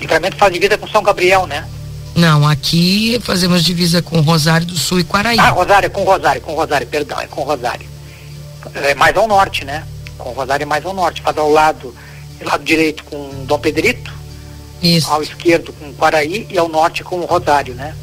Livramento 0.00 0.36
faz 0.36 0.52
divisa 0.52 0.78
com 0.78 0.88
São 0.88 1.02
Gabriel, 1.02 1.46
né? 1.46 1.68
Não, 2.14 2.48
aqui 2.48 3.20
fazemos 3.22 3.64
divisa 3.64 4.00
com 4.00 4.20
Rosário 4.20 4.66
do 4.66 4.76
Sul 4.76 5.00
e 5.00 5.04
Quaraí. 5.04 5.38
Ah, 5.38 5.50
Rosário, 5.50 5.90
com 5.90 6.04
Rosário, 6.04 6.40
com 6.40 6.54
Rosário, 6.54 6.86
perdão, 6.86 7.20
é 7.20 7.26
com 7.26 7.42
Rosário. 7.42 7.86
É 8.74 8.94
mais 8.94 9.16
ao 9.16 9.28
norte, 9.28 9.64
né? 9.64 9.84
Com 10.26 10.32
Rosário 10.32 10.64
é 10.64 10.66
mais 10.66 10.84
ao 10.84 10.92
norte, 10.92 11.22
faz 11.22 11.38
ao 11.38 11.48
lado 11.48 11.94
lado 12.40 12.64
direito 12.64 13.04
com 13.04 13.44
Dom 13.44 13.60
Pedrito, 13.60 14.12
Isso. 14.82 15.08
ao 15.08 15.22
esquerdo 15.22 15.72
com 15.72 15.94
Quaraí 15.94 16.48
e 16.50 16.58
ao 16.58 16.68
norte 16.68 17.04
com 17.04 17.20
Rosário, 17.20 17.74
né? 17.74 17.94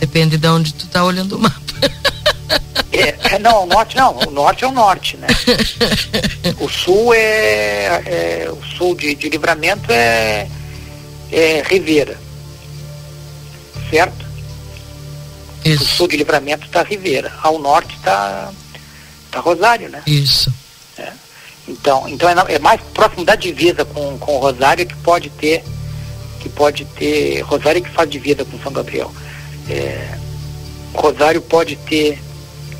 Depende 0.00 0.38
de 0.38 0.48
onde 0.48 0.72
tu 0.72 0.86
tá 0.86 1.04
olhando 1.04 1.36
o 1.36 1.38
mapa. 1.38 1.60
É, 2.94 3.36
é, 3.36 3.38
não, 3.38 3.62
o 3.62 3.66
norte 3.66 3.96
não, 3.96 4.18
o 4.18 4.30
norte 4.30 4.64
é 4.64 4.66
o 4.66 4.70
norte, 4.70 5.16
né? 5.16 5.26
O 6.60 6.68
sul 6.68 7.14
é, 7.14 8.02
é 8.04 8.48
o 8.50 8.62
sul 8.76 8.94
de, 8.94 9.14
de 9.14 9.30
livramento 9.30 9.90
é, 9.90 10.46
é 11.30 11.62
Ribeira, 11.66 12.18
certo? 13.88 14.26
Isso. 15.64 15.84
O 15.84 15.86
sul 15.86 16.08
de 16.08 16.18
livramento 16.18 16.66
está 16.66 16.82
Ribeira, 16.82 17.32
ao 17.42 17.58
norte 17.58 17.94
está 17.96 18.52
tá 19.30 19.40
Rosário, 19.40 19.88
né? 19.88 20.02
Isso. 20.06 20.52
É. 20.98 21.12
Então, 21.68 22.08
então 22.08 22.28
é, 22.28 22.54
é, 22.54 22.58
mais 22.58 22.80
próximo 22.92 23.24
da 23.24 23.34
divisa 23.34 23.84
com, 23.84 24.18
com 24.18 24.38
Rosário 24.38 24.86
que 24.86 24.96
pode 24.96 25.30
ter, 25.30 25.64
que 26.40 26.48
pode 26.48 26.84
ter, 26.84 27.40
Rosário 27.42 27.82
que 27.82 27.90
faz 27.90 28.10
divisa 28.10 28.44
com 28.44 28.58
São 28.58 28.72
Gabriel. 28.72 29.12
É, 29.68 30.18
Rosário 30.92 31.40
pode 31.40 31.76
ter, 31.76 32.20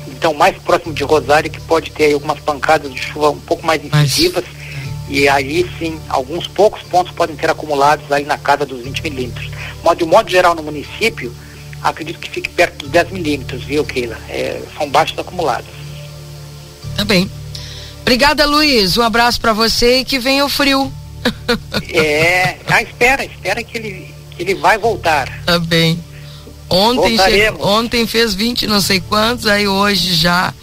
então 0.07 0.33
mais 0.33 0.57
próximo 0.57 0.93
de 0.93 1.03
Rosário 1.03 1.49
que 1.49 1.61
pode 1.61 1.91
ter 1.91 2.13
algumas 2.13 2.39
pancadas 2.39 2.93
de 2.93 2.99
chuva 2.99 3.29
um 3.31 3.39
pouco 3.39 3.65
mais 3.65 3.83
incisivas 3.83 4.43
e 5.09 5.27
aí 5.27 5.69
sim, 5.77 5.99
alguns 6.09 6.47
poucos 6.47 6.81
pontos 6.83 7.13
podem 7.13 7.35
ter 7.35 7.49
acumulados 7.49 8.09
aí 8.11 8.25
na 8.25 8.37
casa 8.37 8.65
dos 8.65 8.81
20 8.83 9.03
milímetros. 9.03 9.49
Mas 9.83 9.97
de 9.97 10.03
um 10.03 10.07
modo 10.07 10.29
geral 10.29 10.55
no 10.55 10.63
município, 10.63 11.33
acredito 11.81 12.19
que 12.19 12.29
fique 12.29 12.49
perto 12.49 12.77
dos 12.79 12.89
10 12.89 13.11
milímetros, 13.11 13.63
viu, 13.63 13.83
Keila? 13.83 14.17
É, 14.29 14.61
são 14.77 14.89
baixos 14.89 15.17
acumulados. 15.19 15.69
Tá 16.95 17.03
bem. 17.03 17.29
Obrigada, 18.03 18.45
Luiz. 18.45 18.97
Um 18.97 19.01
abraço 19.01 19.39
para 19.39 19.53
você 19.53 19.99
e 19.99 20.05
que 20.05 20.19
venha 20.19 20.45
o 20.45 20.49
frio. 20.49 20.91
é, 21.93 22.57
ah, 22.67 22.81
espera, 22.81 23.23
espera 23.23 23.63
que 23.63 23.77
ele, 23.77 24.13
que 24.31 24.43
ele 24.43 24.55
vai 24.55 24.77
voltar. 24.77 25.29
Tá 25.45 25.57
bem. 25.57 25.97
Ontem, 26.69 27.17
chegou, 27.17 27.65
ontem 27.65 28.05
fez 28.05 28.33
20 28.33 28.67
não 28.67 28.81
sei 28.81 28.99
quantos, 28.99 29.47
aí 29.47 29.67
hoje 29.67 30.13
já 30.13 30.53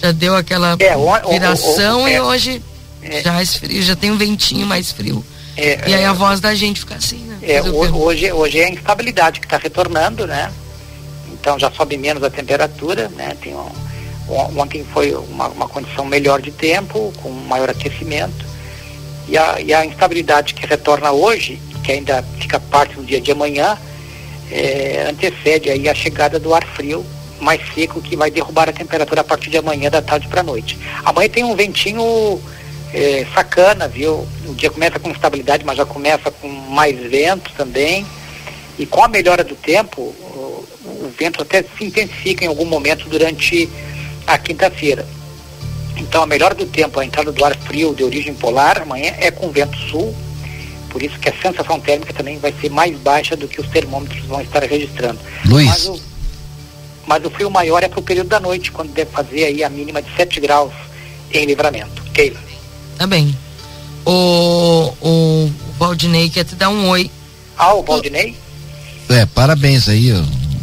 já 0.00 0.12
deu 0.12 0.36
aquela 0.36 0.76
é, 0.78 1.30
viração 1.30 2.08
e 2.08 2.12
é, 2.12 2.22
hoje 2.22 2.62
é, 3.02 3.22
já 3.22 3.42
esfrio, 3.42 3.82
já 3.82 3.96
tem 3.96 4.10
um 4.10 4.16
ventinho 4.16 4.66
mais 4.66 4.92
frio. 4.92 5.24
É, 5.56 5.88
e 5.88 5.94
aí 5.94 6.04
a 6.04 6.12
voz 6.12 6.38
da 6.38 6.54
gente 6.54 6.80
fica 6.80 6.96
assim, 6.96 7.18
né? 7.18 7.38
É, 7.42 7.62
hoje, 7.62 8.30
hoje 8.30 8.60
é 8.60 8.66
a 8.66 8.70
instabilidade 8.70 9.40
que 9.40 9.46
está 9.46 9.56
retornando, 9.56 10.26
né? 10.26 10.52
Então 11.32 11.58
já 11.58 11.70
sobe 11.70 11.96
menos 11.96 12.22
a 12.22 12.30
temperatura, 12.30 13.08
né? 13.08 13.36
Tem 13.40 13.54
um, 13.54 13.70
Ontem 14.28 14.84
foi 14.84 15.14
uma, 15.14 15.48
uma 15.48 15.68
condição 15.68 16.04
melhor 16.04 16.40
de 16.40 16.50
tempo, 16.50 17.12
com 17.22 17.30
maior 17.30 17.70
aquecimento. 17.70 18.44
E 19.28 19.36
a, 19.36 19.60
e 19.60 19.72
a 19.72 19.84
instabilidade 19.84 20.54
que 20.54 20.66
retorna 20.66 21.12
hoje, 21.12 21.60
que 21.84 21.92
ainda 21.92 22.22
fica 22.40 22.58
parte 22.58 22.94
do 22.94 23.04
dia 23.04 23.20
de 23.20 23.30
amanhã, 23.30 23.78
é, 24.50 25.06
antecede 25.08 25.70
aí 25.70 25.88
a 25.88 25.94
chegada 25.94 26.38
do 26.38 26.54
ar 26.54 26.64
frio 26.64 27.04
mais 27.40 27.60
seco 27.74 28.00
que 28.00 28.16
vai 28.16 28.30
derrubar 28.30 28.68
a 28.68 28.72
temperatura 28.72 29.20
a 29.20 29.24
partir 29.24 29.50
de 29.50 29.58
amanhã 29.58 29.90
da 29.90 30.00
tarde 30.00 30.28
para 30.28 30.40
a 30.40 30.44
noite. 30.44 30.78
Amanhã 31.04 31.28
tem 31.28 31.44
um 31.44 31.54
ventinho 31.54 32.40
é, 32.92 33.26
sacana, 33.34 33.86
viu? 33.86 34.26
O 34.46 34.54
dia 34.54 34.70
começa 34.70 34.98
com 34.98 35.10
estabilidade, 35.10 35.64
mas 35.64 35.76
já 35.76 35.84
começa 35.84 36.30
com 36.30 36.48
mais 36.48 36.98
vento 36.98 37.50
também. 37.56 38.06
E 38.78 38.86
com 38.86 39.02
a 39.02 39.08
melhora 39.08 39.44
do 39.44 39.54
tempo, 39.54 40.00
o, 40.00 40.64
o 40.84 41.14
vento 41.18 41.42
até 41.42 41.62
se 41.62 41.84
intensifica 41.84 42.44
em 42.44 42.48
algum 42.48 42.64
momento 42.64 43.08
durante 43.08 43.68
a 44.26 44.38
quinta-feira. 44.38 45.06
Então, 45.96 46.22
a 46.22 46.26
melhor 46.26 46.54
do 46.54 46.66
tempo, 46.66 47.00
a 47.00 47.04
entrada 47.04 47.32
do 47.32 47.44
ar 47.44 47.56
frio 47.56 47.94
de 47.94 48.04
origem 48.04 48.34
polar 48.34 48.82
amanhã 48.82 49.14
é 49.18 49.30
com 49.30 49.50
vento 49.50 49.76
sul, 49.90 50.14
por 50.90 51.02
isso 51.02 51.18
que 51.18 51.28
a 51.28 51.34
sensação 51.40 51.80
térmica 51.80 52.12
também 52.12 52.38
vai 52.38 52.54
ser 52.60 52.70
mais 52.70 52.96
baixa 52.98 53.36
do 53.36 53.48
que 53.48 53.60
os 53.60 53.68
termômetros 53.68 54.24
vão 54.26 54.40
estar 54.40 54.62
registrando. 54.62 55.18
Luiz. 55.44 55.68
Mas 55.68 55.86
o, 55.86 56.00
mas 57.06 57.24
o 57.24 57.30
frio 57.30 57.50
maior 57.50 57.82
é 57.82 57.88
para 57.88 58.00
o 58.00 58.02
período 58.02 58.28
da 58.28 58.40
noite, 58.40 58.72
quando 58.72 58.92
deve 58.92 59.10
fazer 59.10 59.44
aí 59.44 59.62
a 59.64 59.70
mínima 59.70 60.02
de 60.02 60.14
7 60.16 60.40
graus 60.40 60.72
em 61.32 61.46
livramento. 61.46 62.02
Keila. 62.12 62.38
Tá 62.98 63.06
bem. 63.06 63.36
O, 64.04 64.92
o 65.00 65.52
Valdinei 65.78 66.28
quer 66.30 66.44
te 66.44 66.54
dar 66.54 66.68
um 66.68 66.88
oi. 66.88 67.10
Ah, 67.56 67.74
o 67.74 67.82
Valdinei? 67.82 68.36
É, 69.08 69.24
parabéns 69.26 69.88
aí, 69.88 70.12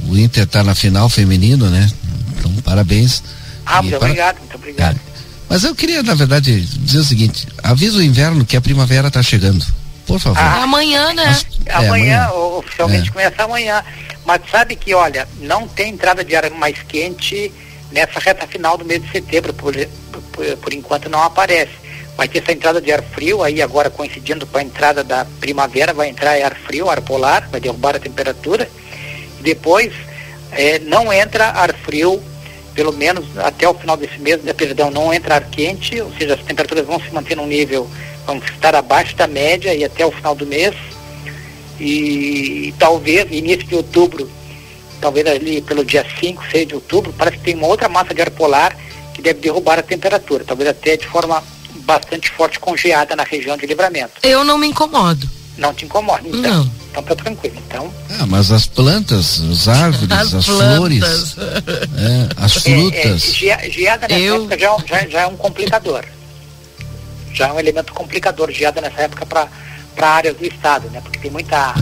o 0.07 0.17
Inter 0.17 0.45
tá 0.45 0.63
na 0.63 0.75
final 0.75 1.09
feminino, 1.09 1.69
né? 1.69 1.89
Então, 2.37 2.51
parabéns. 2.63 3.23
Ah, 3.65 3.81
muito 3.81 3.97
para... 3.97 4.07
obrigado, 4.07 4.39
muito 4.39 4.55
obrigado. 4.55 4.95
É. 4.95 5.13
Mas 5.49 5.63
eu 5.63 5.75
queria, 5.75 6.01
na 6.01 6.15
verdade, 6.15 6.61
dizer 6.61 6.99
o 6.99 7.03
seguinte: 7.03 7.47
avisa 7.61 7.97
o 7.97 8.03
inverno 8.03 8.45
que 8.45 8.57
a 8.57 8.61
primavera 8.61 9.07
está 9.07 9.21
chegando. 9.21 9.65
Por 10.05 10.19
favor. 10.19 10.39
Ah, 10.41 10.59
é 10.59 10.63
amanhã, 10.63 11.13
né? 11.13 11.25
Mas, 11.25 11.45
é, 11.65 11.73
amanhã, 11.73 12.25
amanhã, 12.25 12.31
oficialmente 12.57 13.09
é. 13.09 13.11
começa 13.11 13.43
amanhã. 13.43 13.83
Mas 14.25 14.41
sabe 14.49 14.75
que, 14.75 14.93
olha, 14.93 15.27
não 15.39 15.67
tem 15.67 15.93
entrada 15.93 16.23
de 16.23 16.35
ar 16.35 16.49
mais 16.51 16.81
quente 16.83 17.51
nessa 17.91 18.19
reta 18.19 18.47
final 18.47 18.77
do 18.77 18.85
mês 18.85 19.01
de 19.01 19.11
setembro, 19.11 19.53
por, 19.53 19.73
por, 20.31 20.57
por 20.57 20.73
enquanto 20.73 21.09
não 21.09 21.21
aparece. 21.21 21.71
Vai 22.17 22.27
ter 22.27 22.39
essa 22.39 22.51
entrada 22.51 22.81
de 22.81 22.91
ar 22.91 23.01
frio, 23.01 23.43
aí 23.43 23.61
agora 23.61 23.89
coincidindo 23.89 24.45
com 24.45 24.57
a 24.57 24.63
entrada 24.63 25.03
da 25.03 25.25
primavera, 25.39 25.93
vai 25.93 26.09
entrar 26.09 26.31
ar 26.43 26.55
frio, 26.55 26.89
ar 26.89 27.01
polar, 27.01 27.47
vai 27.49 27.59
derrubar 27.59 27.95
a 27.95 27.99
temperatura. 27.99 28.69
Depois 29.41 29.91
é, 30.51 30.79
não 30.79 31.11
entra 31.11 31.47
ar 31.49 31.73
frio 31.73 32.21
pelo 32.73 32.91
menos 32.93 33.25
até 33.37 33.67
o 33.67 33.73
final 33.73 33.95
desse 33.95 34.19
mês, 34.19 34.41
né, 34.43 34.53
perdão, 34.53 34.89
não 34.89 35.13
entrar 35.13 35.41
quente, 35.49 35.99
ou 36.01 36.11
seja, 36.13 36.35
as 36.35 36.41
temperaturas 36.41 36.85
vão 36.85 36.99
se 36.99 37.11
manter 37.13 37.35
num 37.35 37.47
nível, 37.47 37.89
vão 38.25 38.37
estar 38.37 38.75
abaixo 38.75 39.15
da 39.15 39.27
média 39.27 39.73
e 39.73 39.83
até 39.83 40.05
o 40.05 40.11
final 40.11 40.35
do 40.35 40.45
mês. 40.45 40.75
E, 41.79 42.67
e 42.67 42.75
talvez 42.77 43.31
início 43.31 43.65
de 43.65 43.75
outubro 43.75 44.29
talvez 45.03 45.27
ali 45.27 45.61
pelo 45.61 45.83
dia 45.83 46.05
5, 46.17 46.45
6 46.49 46.67
de 46.69 46.75
outubro, 46.75 47.13
parece 47.17 47.37
que 47.37 47.43
tem 47.43 47.55
uma 47.55 47.67
outra 47.67 47.89
massa 47.89 48.13
de 48.13 48.21
ar 48.21 48.31
polar 48.31 48.73
que 49.13 49.21
deve 49.21 49.41
derrubar 49.41 49.77
a 49.77 49.83
temperatura, 49.83 50.45
talvez 50.45 50.69
até 50.69 50.95
de 50.95 51.05
forma 51.05 51.43
bastante 51.81 52.31
forte 52.31 52.57
congeada 52.57 53.13
na 53.13 53.23
região 53.23 53.57
de 53.57 53.65
livramento. 53.65 54.13
Eu 54.23 54.45
não 54.45 54.57
me 54.57 54.67
incomodo. 54.67 55.29
Não 55.57 55.73
te 55.73 55.83
incomoda, 55.83 56.25
então. 56.25 56.41
Não. 56.41 56.71
Então 56.93 57.01
tá 57.01 57.15
tranquilo. 57.15 57.55
Então, 57.67 57.91
Ah, 58.19 58.25
mas 58.27 58.51
as 58.51 58.67
plantas, 58.67 59.41
as 59.41 59.67
árvores, 59.67 60.11
as, 60.11 60.33
As 60.35 60.45
flores, 60.45 61.03
é, 61.97 62.27
as 62.37 62.55
é, 62.55 62.57
é, 62.57 62.61
frutas. 62.61 63.21
ge- 63.33 63.69
geada 63.71 64.07
nessa 64.07 64.21
Eu- 64.21 64.35
época 64.45 64.59
já, 64.59 64.77
já, 64.85 65.07
já 65.09 65.21
é 65.21 65.27
um 65.27 65.35
complicador. 65.35 66.05
Já 67.33 67.47
é 67.47 67.51
um 67.53 67.59
elemento 67.59 67.91
complicador, 67.93 68.51
geada 68.51 68.79
nessa 68.79 69.01
época 69.01 69.25
para 69.25 69.49
áreas 69.99 70.37
do 70.37 70.45
estado, 70.45 70.87
né? 70.91 71.01
Porque 71.01 71.17
tem 71.17 71.31
muita. 71.31 71.73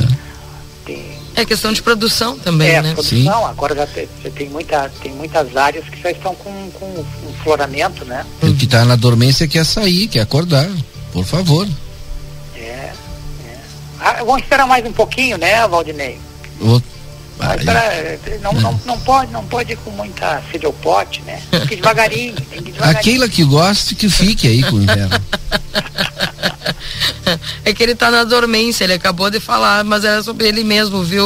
Tem, 0.86 1.12
É 1.36 1.44
questão 1.44 1.74
de 1.74 1.82
produção 1.82 2.40
também, 2.40 2.70
é, 2.70 2.82
né? 2.82 2.94
produção, 2.94 3.46
agora 3.46 3.76
já 3.76 3.86
tem, 3.88 4.08
já 4.24 4.30
tem, 4.32 4.50
muita, 4.50 4.90
tem 5.04 5.12
muitas 5.12 5.56
áreas 5.58 5.84
que 5.90 6.02
já 6.02 6.12
estão 6.12 6.34
com, 6.36 6.72
com 6.72 6.86
um 6.86 7.34
floramento, 7.44 8.06
né? 8.06 8.26
E 8.42 8.48
O 8.48 8.56
que 8.56 8.64
está 8.64 8.86
na 8.86 8.96
dormência 8.96 9.46
quer 9.46 9.66
sair, 9.66 10.08
quer 10.08 10.22
acordar. 10.22 10.70
Por 11.12 11.26
favor. 11.26 11.68
É, 14.02 14.06
é. 14.06 14.10
Ah, 14.10 14.24
vamos 14.24 14.42
esperar 14.42 14.68
mais 14.68 14.86
um 14.86 14.92
pouquinho, 14.92 15.38
né, 15.38 15.68
Valdinei? 15.68 16.18
O- 16.60 16.82
Vamos 17.38 17.54
Aí, 17.54 17.60
esperar, 17.60 17.84
eh, 17.94 18.20
não, 18.44 18.54
não, 18.54 18.80
não, 18.86 19.00
pode, 19.00 19.32
não 19.32 19.44
pode 19.46 19.74
ir 19.74 19.76
com 19.78 19.90
muita 19.92 20.40
sede 20.52 20.64
ao 20.68 20.74
pote, 20.74 21.24
né? 21.24 21.42
Tem 21.50 21.66
que 21.66 21.74
ir 21.74 21.78
devagarinho, 21.78 22.36
tem 22.36 22.62
que 22.62 22.70
ir 22.70 22.74
devagarinho. 22.74 23.00
aquela 23.00 23.28
que 23.30 23.44
gosta 23.44 23.96
que 23.96 24.08
fique 24.10 24.48
aí 24.48 24.62
com 24.62 24.76
o 24.76 24.82
inverno. 24.84 25.10
É 27.64 27.74
que 27.74 27.82
ele 27.82 27.96
tá 27.96 28.12
na 28.12 28.24
dormência, 28.24 28.84
ele 28.84 28.94
acabou 28.94 29.30
de 29.30 29.40
falar, 29.40 29.84
mas 29.84 30.04
era 30.04 30.22
sobre 30.22 30.48
ele 30.48 30.64
mesmo, 30.64 31.04
viu? 31.04 31.26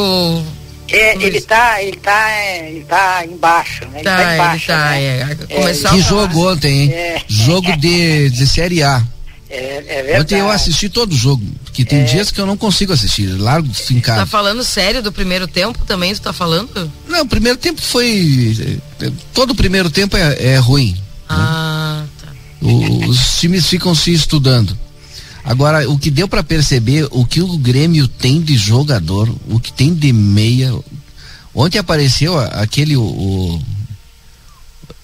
É, 0.89 1.15
ele 1.15 1.41
tá, 1.41 1.81
ele 1.81 1.97
tá, 1.97 2.29
é, 2.31 2.69
ele 2.69 2.83
tá 2.85 3.25
embaixo, 3.25 3.85
né? 3.85 3.99
Ele 3.99 4.03
Tá, 4.03 4.15
tá 4.17 4.23
ele 4.23 4.33
embaixo, 4.35 4.67
tá, 4.67 4.89
né? 4.91 5.03
é, 5.49 5.55
começar 5.55 5.89
que 5.89 6.01
jogo 6.01 6.51
ontem, 6.51 6.81
hein? 6.83 6.93
É. 6.93 7.21
Jogo 7.27 7.75
de, 7.77 8.29
de 8.29 8.45
Série 8.47 8.83
A. 8.83 9.01
É, 9.49 9.75
é 9.99 10.03
verdade. 10.03 10.21
Ontem 10.21 10.39
eu 10.39 10.49
assisti 10.49 10.89
todo 10.89 11.13
o 11.13 11.15
jogo, 11.15 11.43
que 11.71 11.85
tem 11.85 12.03
dias 12.05 12.31
que 12.31 12.41
eu 12.41 12.45
não 12.47 12.57
consigo 12.57 12.91
assistir, 12.93 13.27
largo 13.27 13.67
Tá 13.67 13.73
fincado. 13.75 14.27
falando 14.29 14.63
sério 14.63 15.03
do 15.03 15.11
primeiro 15.11 15.47
tempo 15.47 15.85
também, 15.85 16.13
tu 16.15 16.21
tá 16.21 16.33
falando? 16.33 16.91
Não, 17.07 17.21
o 17.21 17.27
primeiro 17.27 17.57
tempo 17.57 17.79
foi. 17.81 18.79
eh, 19.01 19.11
Todo 19.33 19.51
o 19.51 19.55
primeiro 19.55 19.89
tempo 19.89 20.17
é, 20.17 20.53
é 20.53 20.57
ruim. 20.57 20.97
Ah, 21.29 22.03
tá. 22.21 22.27
O- 22.61 23.07
os 23.07 23.39
times 23.39 23.67
ficam 23.67 23.93
se 23.93 24.11
estudando. 24.13 24.75
Agora, 25.43 25.87
o 25.87 25.97
que 25.99 26.09
deu 26.09 26.27
para 26.27 26.41
perceber, 26.43 27.07
o 27.11 27.23
que 27.23 27.39
o 27.39 27.55
Grêmio 27.59 28.07
tem 28.07 28.41
de 28.41 28.57
jogador, 28.57 29.29
o 29.47 29.59
que 29.59 29.71
tem 29.71 29.93
de 29.93 30.11
meia. 30.11 30.73
Ontem 31.53 31.77
apareceu 31.77 32.37
aquele 32.39 32.97
o, 32.97 33.03
o, 33.03 33.61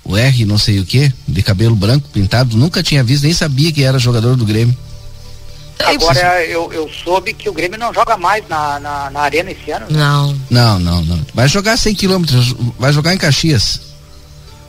o 0.04 0.18
R, 0.18 0.46
não 0.46 0.58
sei 0.58 0.80
o 0.80 0.86
que, 0.86 1.12
de 1.28 1.42
cabelo 1.44 1.76
branco 1.76 2.08
pintado, 2.10 2.58
nunca 2.58 2.82
tinha 2.84 3.04
visto, 3.04 3.24
nem 3.24 3.34
sabia 3.34 3.72
que 3.72 3.84
era 3.84 4.00
jogador 4.00 4.36
do 4.36 4.46
Grêmio. 4.46 4.76
Agora 5.84 6.44
eu, 6.46 6.72
eu 6.72 6.88
soube 7.04 7.34
que 7.34 7.50
o 7.50 7.54
Grêmio 7.54 7.78
não 7.80 7.92
joga 7.94 8.16
mais 8.16 8.48
na, 8.48 8.80
na, 8.80 9.10
na 9.10 9.20
arena 9.22 9.52
esse 9.52 9.72
ano. 9.72 9.88
né? 9.90 9.98
Não. 9.98 10.40
Não, 10.50 10.80
não, 10.80 11.02
não. 11.04 11.26
Vai 11.34 11.48
jogar 11.48 11.76
100 11.78 11.96
quilômetros, 11.96 12.54
vai 12.78 12.94
jogar 12.94 13.14
em 13.14 13.18
Caxias. 13.18 13.82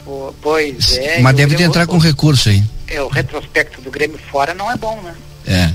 Pô, 0.04 0.34
Pois 0.40 0.96
é. 0.96 1.20
Mas 1.20 1.36
deve 1.36 1.50
Grêmio- 1.54 1.68
entrar 1.68 1.86
com 1.86 1.98
recurso 1.98 2.48
aí. 2.48 2.62
É, 2.88 3.00
o 3.02 3.08
retrospecto 3.08 3.80
do 3.82 3.90
Grêmio 3.90 4.18
fora 4.30 4.54
não 4.54 4.70
é 4.70 4.76
bom, 4.76 5.00
né? 5.02 5.14
É. 5.46 5.70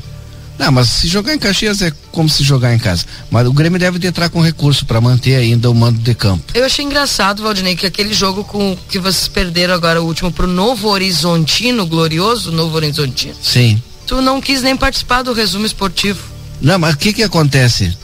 Não, 0.60 0.72
mas 0.72 0.88
se 0.90 1.08
jogar 1.08 1.36
em 1.36 1.40
Caxias 1.40 1.82
é 1.84 1.92
como 2.12 2.28
se 2.28 2.44
jogar 2.44 2.74
em 2.74 2.80
casa. 2.80 3.06
Mas 3.30 3.46
o 3.48 3.54
Grêmio 3.54 3.80
deve 3.80 4.00
de 4.00 4.08
entrar 4.08 4.28
com 4.30 4.42
recurso 4.42 4.86
para 4.88 5.00
manter 5.00 5.36
ainda 5.36 5.70
o 5.70 5.76
mando 5.76 6.00
de 6.00 6.16
campo. 6.16 6.44
Eu 6.56 6.66
achei 6.66 6.84
engraçado, 6.84 7.44
Valdinei, 7.44 7.76
que 7.76 7.86
aquele 7.86 8.12
jogo 8.14 8.44
com 8.44 8.76
que 8.90 8.98
vocês 8.98 9.28
perderam 9.28 9.76
agora, 9.76 10.02
o 10.02 10.06
último, 10.06 10.32
pro 10.32 10.48
Novo 10.48 10.88
Horizontino, 10.88 11.86
glorioso 11.86 12.52
Novo 12.52 12.76
Horizontino, 12.76 13.36
Sim. 13.42 13.80
tu 14.08 14.20
não 14.22 14.42
quis 14.42 14.64
nem 14.64 14.76
participar 14.76 15.22
do 15.22 15.32
resumo 15.32 15.66
esportivo. 15.66 16.24
Não, 16.60 16.80
mas 16.80 16.96
o 16.96 16.98
que 16.98 17.14
que 17.14 17.22
acontece? 17.24 17.96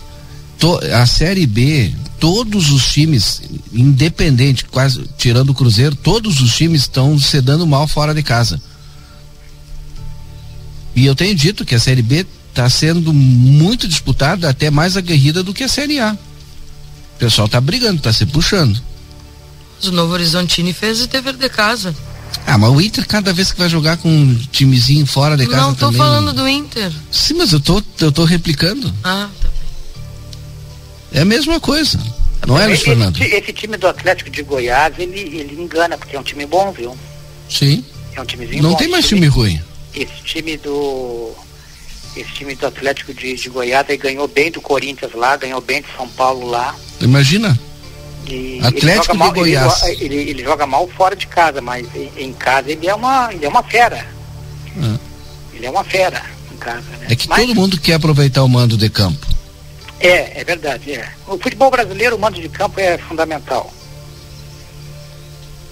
To- 0.60 0.80
a 0.94 1.08
Série 1.08 1.48
B, 1.48 1.92
todos 2.20 2.70
os 2.70 2.86
times, 2.86 3.42
independente, 3.74 4.64
quase 4.66 5.04
tirando 5.18 5.50
o 5.50 5.54
Cruzeiro, 5.56 5.96
todos 5.96 6.40
os 6.40 6.56
times 6.56 6.82
estão 6.82 7.18
se 7.18 7.42
dando 7.42 7.66
mal 7.66 7.88
fora 7.88 8.14
de 8.14 8.22
casa. 8.22 8.62
E 10.96 11.06
eu 11.08 11.16
tenho 11.16 11.34
dito 11.34 11.66
que 11.66 11.74
a 11.74 11.80
Série 11.80 12.04
B 12.04 12.26
está 12.54 12.70
sendo 12.70 13.12
muito 13.12 13.88
disputada, 13.88 14.48
até 14.48 14.70
mais 14.70 14.96
aguerrida 14.96 15.42
do 15.44 15.54
que 15.54 15.64
a 15.64 15.68
Série 15.68 16.00
A. 16.00 16.14
O 17.16 17.18
pessoal 17.18 17.48
tá 17.50 17.60
brigando, 17.60 18.00
tá 18.02 18.14
se 18.14 18.26
puxando. 18.28 18.80
O 19.84 19.92
Novo 19.92 20.14
Horizontino 20.14 20.72
fez 20.74 21.02
o 21.02 21.08
dever 21.08 21.34
de 21.36 21.50
casa. 21.50 21.96
Ah, 22.46 22.58
mas 22.58 22.70
o 22.72 22.80
Inter 22.80 23.08
cada 23.08 23.34
vez 23.34 23.52
que 23.52 23.58
vai 23.60 23.68
jogar 23.70 23.98
com 23.98 24.10
um 24.10 24.36
timezinho 24.52 25.06
fora 25.06 25.36
de 25.36 25.46
casa 25.48 25.62
não 25.62 25.74
tô 25.74 25.86
também. 25.88 25.98
falando 25.98 26.34
do 26.34 26.48
Inter. 26.48 26.92
Sim, 27.12 27.34
mas 27.36 27.52
eu 27.52 27.60
tô, 27.60 27.82
eu 28.00 28.12
tô 28.12 28.24
replicando. 28.24 28.94
Ah, 29.04 29.30
tá. 29.42 29.50
É 31.12 31.22
a 31.22 31.26
mesma 31.26 31.60
coisa. 31.60 32.00
Não 32.48 32.60
é, 32.60 32.68
Luiz 32.68 32.82
Fernando? 32.82 33.20
esse 33.22 33.54
time 33.54 33.78
do 33.78 33.88
Atlético 33.88 34.30
de 34.30 34.44
Goiás, 34.44 34.94
ele, 34.98 35.20
ele 35.20 35.62
engana, 35.62 35.98
porque 35.98 36.16
é 36.16 36.20
um 36.20 36.24
time 36.24 36.46
bom, 36.46 36.72
viu? 36.72 36.98
Sim. 37.50 37.84
É 38.16 38.22
um 38.22 38.26
timezinho 38.26 38.62
Não 38.62 38.72
bom. 38.72 38.78
tem 38.78 38.90
mais 38.90 39.06
Esse 39.06 39.16
time 39.16 39.28
ruim. 39.28 39.62
Esse 39.96 40.24
time 40.24 40.58
do. 40.58 41.32
Esse 42.16 42.32
time 42.34 42.54
do 42.56 42.68
Atlético 42.68 43.14
de, 43.14 43.36
de 43.36 43.50
Goiás 43.50 43.90
aí 43.90 43.98
ganhou 43.98 44.28
bem 44.28 44.52
do 44.52 44.62
Corinthians 44.62 45.14
lá, 45.14 45.36
ganhou 45.36 45.60
bem 45.60 45.82
de 45.82 45.88
São 45.96 46.08
Paulo 46.10 46.48
lá. 46.48 46.76
Imagina. 47.02 47.58
E 48.28 48.60
Atlético 48.60 48.86
ele 48.86 48.96
joga 48.96 49.12
de 49.14 49.18
mal, 49.18 49.32
Goiás. 49.34 49.84
Ele, 49.84 50.06
ele, 50.06 50.16
ele 50.30 50.44
joga 50.44 50.66
mal 50.68 50.88
fora 50.88 51.16
de 51.16 51.28
casa, 51.28 51.62
mas 51.62 51.88
em, 51.96 52.12
em 52.18 52.34
casa 52.34 52.72
ele 52.72 52.88
é 52.88 52.94
uma, 52.94 53.34
ele 53.34 53.46
é 53.46 53.50
uma 53.50 53.64
fera. 53.64 54.06
Ah. 54.82 54.98
Ele 55.54 55.66
é 55.66 55.70
uma 55.70 55.84
fera 55.84 56.24
em 56.54 56.58
casa, 56.58 56.84
né? 57.00 57.08
É 57.10 57.16
que 57.16 57.28
Mas- 57.28 57.42
todo 57.42 57.56
mundo 57.56 57.80
quer 57.80 57.96
aproveitar 57.96 58.44
o 58.44 58.50
mando 58.50 58.78
de 58.78 58.90
campo. 58.90 59.26
É, 60.00 60.42
é 60.42 60.44
verdade, 60.44 60.92
é. 60.94 61.10
O 61.28 61.38
futebol 61.38 61.72
brasileiro, 61.72 62.16
o 62.16 62.20
mando 62.20 62.40
de 62.40 62.50
campo 62.50 62.80
é 62.80 62.98
fundamental. 62.98 63.74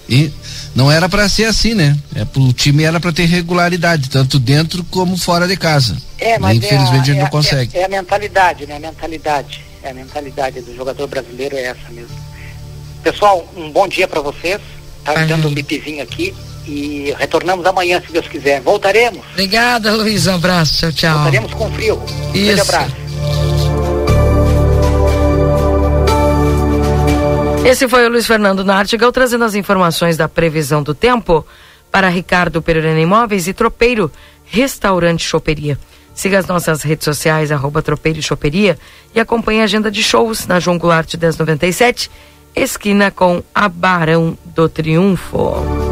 E 0.08 0.32
não 0.74 0.90
era 0.90 1.08
para 1.08 1.28
ser 1.28 1.44
assim, 1.44 1.74
né? 1.74 1.96
É, 2.14 2.24
pro- 2.24 2.42
o 2.42 2.52
time 2.52 2.82
era 2.84 2.98
para 3.00 3.12
ter 3.12 3.24
regularidade, 3.26 4.08
tanto 4.08 4.38
dentro 4.38 4.82
como 4.84 5.16
fora 5.16 5.46
de 5.46 5.56
casa. 5.56 5.96
É, 6.18 6.38
mas 6.38 6.56
Infelizmente 6.56 7.10
é 7.10 7.14
a, 7.14 7.16
não 7.16 7.26
é, 7.26 7.30
consegue. 7.30 7.76
É, 7.76 7.80
é 7.80 7.84
a 7.84 7.88
mentalidade, 7.88 8.66
né? 8.66 8.76
A 8.76 8.80
mentalidade. 8.80 9.64
É 9.82 9.90
a 9.90 9.94
mentalidade 9.94 10.60
do 10.60 10.74
jogador 10.76 11.06
brasileiro 11.08 11.56
é 11.56 11.64
essa 11.64 11.90
mesmo. 11.90 12.16
Pessoal, 13.02 13.46
um 13.56 13.70
bom 13.70 13.88
dia 13.88 14.06
para 14.06 14.20
vocês. 14.20 14.60
Tá 15.04 15.14
dando 15.24 15.48
um 15.48 15.52
bipizinho 15.54 16.00
aqui 16.02 16.32
e 16.64 17.12
retornamos 17.18 17.66
amanhã, 17.66 18.00
se 18.06 18.12
Deus 18.12 18.28
quiser. 18.28 18.60
Voltaremos. 18.60 19.20
Obrigada, 19.32 19.92
Luiz. 19.92 20.28
Um 20.28 20.36
abraço. 20.36 20.78
Tchau, 20.78 20.92
tchau. 20.92 21.14
Voltaremos 21.16 21.52
com 21.54 21.70
frio. 21.72 21.96
Um 21.96 22.32
grande 22.32 22.50
Isso. 22.52 22.62
abraço. 22.62 23.01
Esse 27.64 27.88
foi 27.88 28.04
o 28.04 28.10
Luiz 28.10 28.26
Fernando 28.26 28.64
Nartigal 28.64 29.12
trazendo 29.12 29.44
as 29.44 29.54
informações 29.54 30.16
da 30.16 30.28
previsão 30.28 30.82
do 30.82 30.94
tempo 30.94 31.46
para 31.92 32.08
Ricardo 32.08 32.60
Pereira 32.60 32.98
Imóveis 32.98 33.46
e 33.46 33.52
Tropeiro 33.52 34.10
Restaurante 34.44 35.24
Choperia. 35.24 35.78
Siga 36.12 36.40
as 36.40 36.46
nossas 36.46 36.82
redes 36.82 37.04
sociais, 37.04 37.52
arroba 37.52 37.80
Tropeiro 37.80 38.18
e 38.18 38.22
Choperia 38.22 38.76
e 39.14 39.20
acompanhe 39.20 39.60
a 39.60 39.64
agenda 39.64 39.90
de 39.90 40.02
shows 40.02 40.46
na 40.46 40.58
João 40.58 40.76
Goulart 40.76 41.14
1097, 41.14 42.10
esquina 42.54 43.10
com 43.12 43.42
a 43.54 43.68
Barão 43.68 44.36
do 44.44 44.68
Triunfo. 44.68 45.91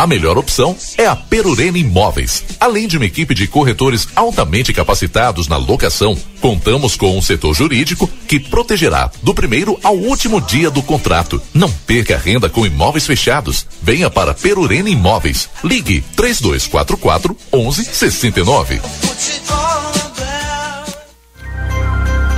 a 0.00 0.06
melhor 0.06 0.38
opção 0.38 0.74
é 0.96 1.04
a 1.04 1.14
Perurena 1.14 1.76
Imóveis. 1.76 2.42
Além 2.58 2.88
de 2.88 2.96
uma 2.96 3.04
equipe 3.04 3.34
de 3.34 3.46
corretores 3.46 4.08
altamente 4.16 4.72
capacitados 4.72 5.46
na 5.46 5.58
locação, 5.58 6.16
contamos 6.40 6.96
com 6.96 7.18
um 7.18 7.20
setor 7.20 7.52
jurídico 7.52 8.08
que 8.26 8.40
protegerá 8.40 9.10
do 9.22 9.34
primeiro 9.34 9.78
ao 9.82 9.94
último 9.94 10.40
dia 10.40 10.70
do 10.70 10.82
contrato. 10.82 11.38
Não 11.52 11.70
perca 11.70 12.16
renda 12.16 12.48
com 12.48 12.64
imóveis 12.64 13.06
fechados. 13.06 13.66
Venha 13.82 14.08
para 14.08 14.32
Perurena 14.32 14.88
Imóveis. 14.88 15.50
Ligue 15.62 16.02
3244 16.16 17.36
1169. 17.52 18.80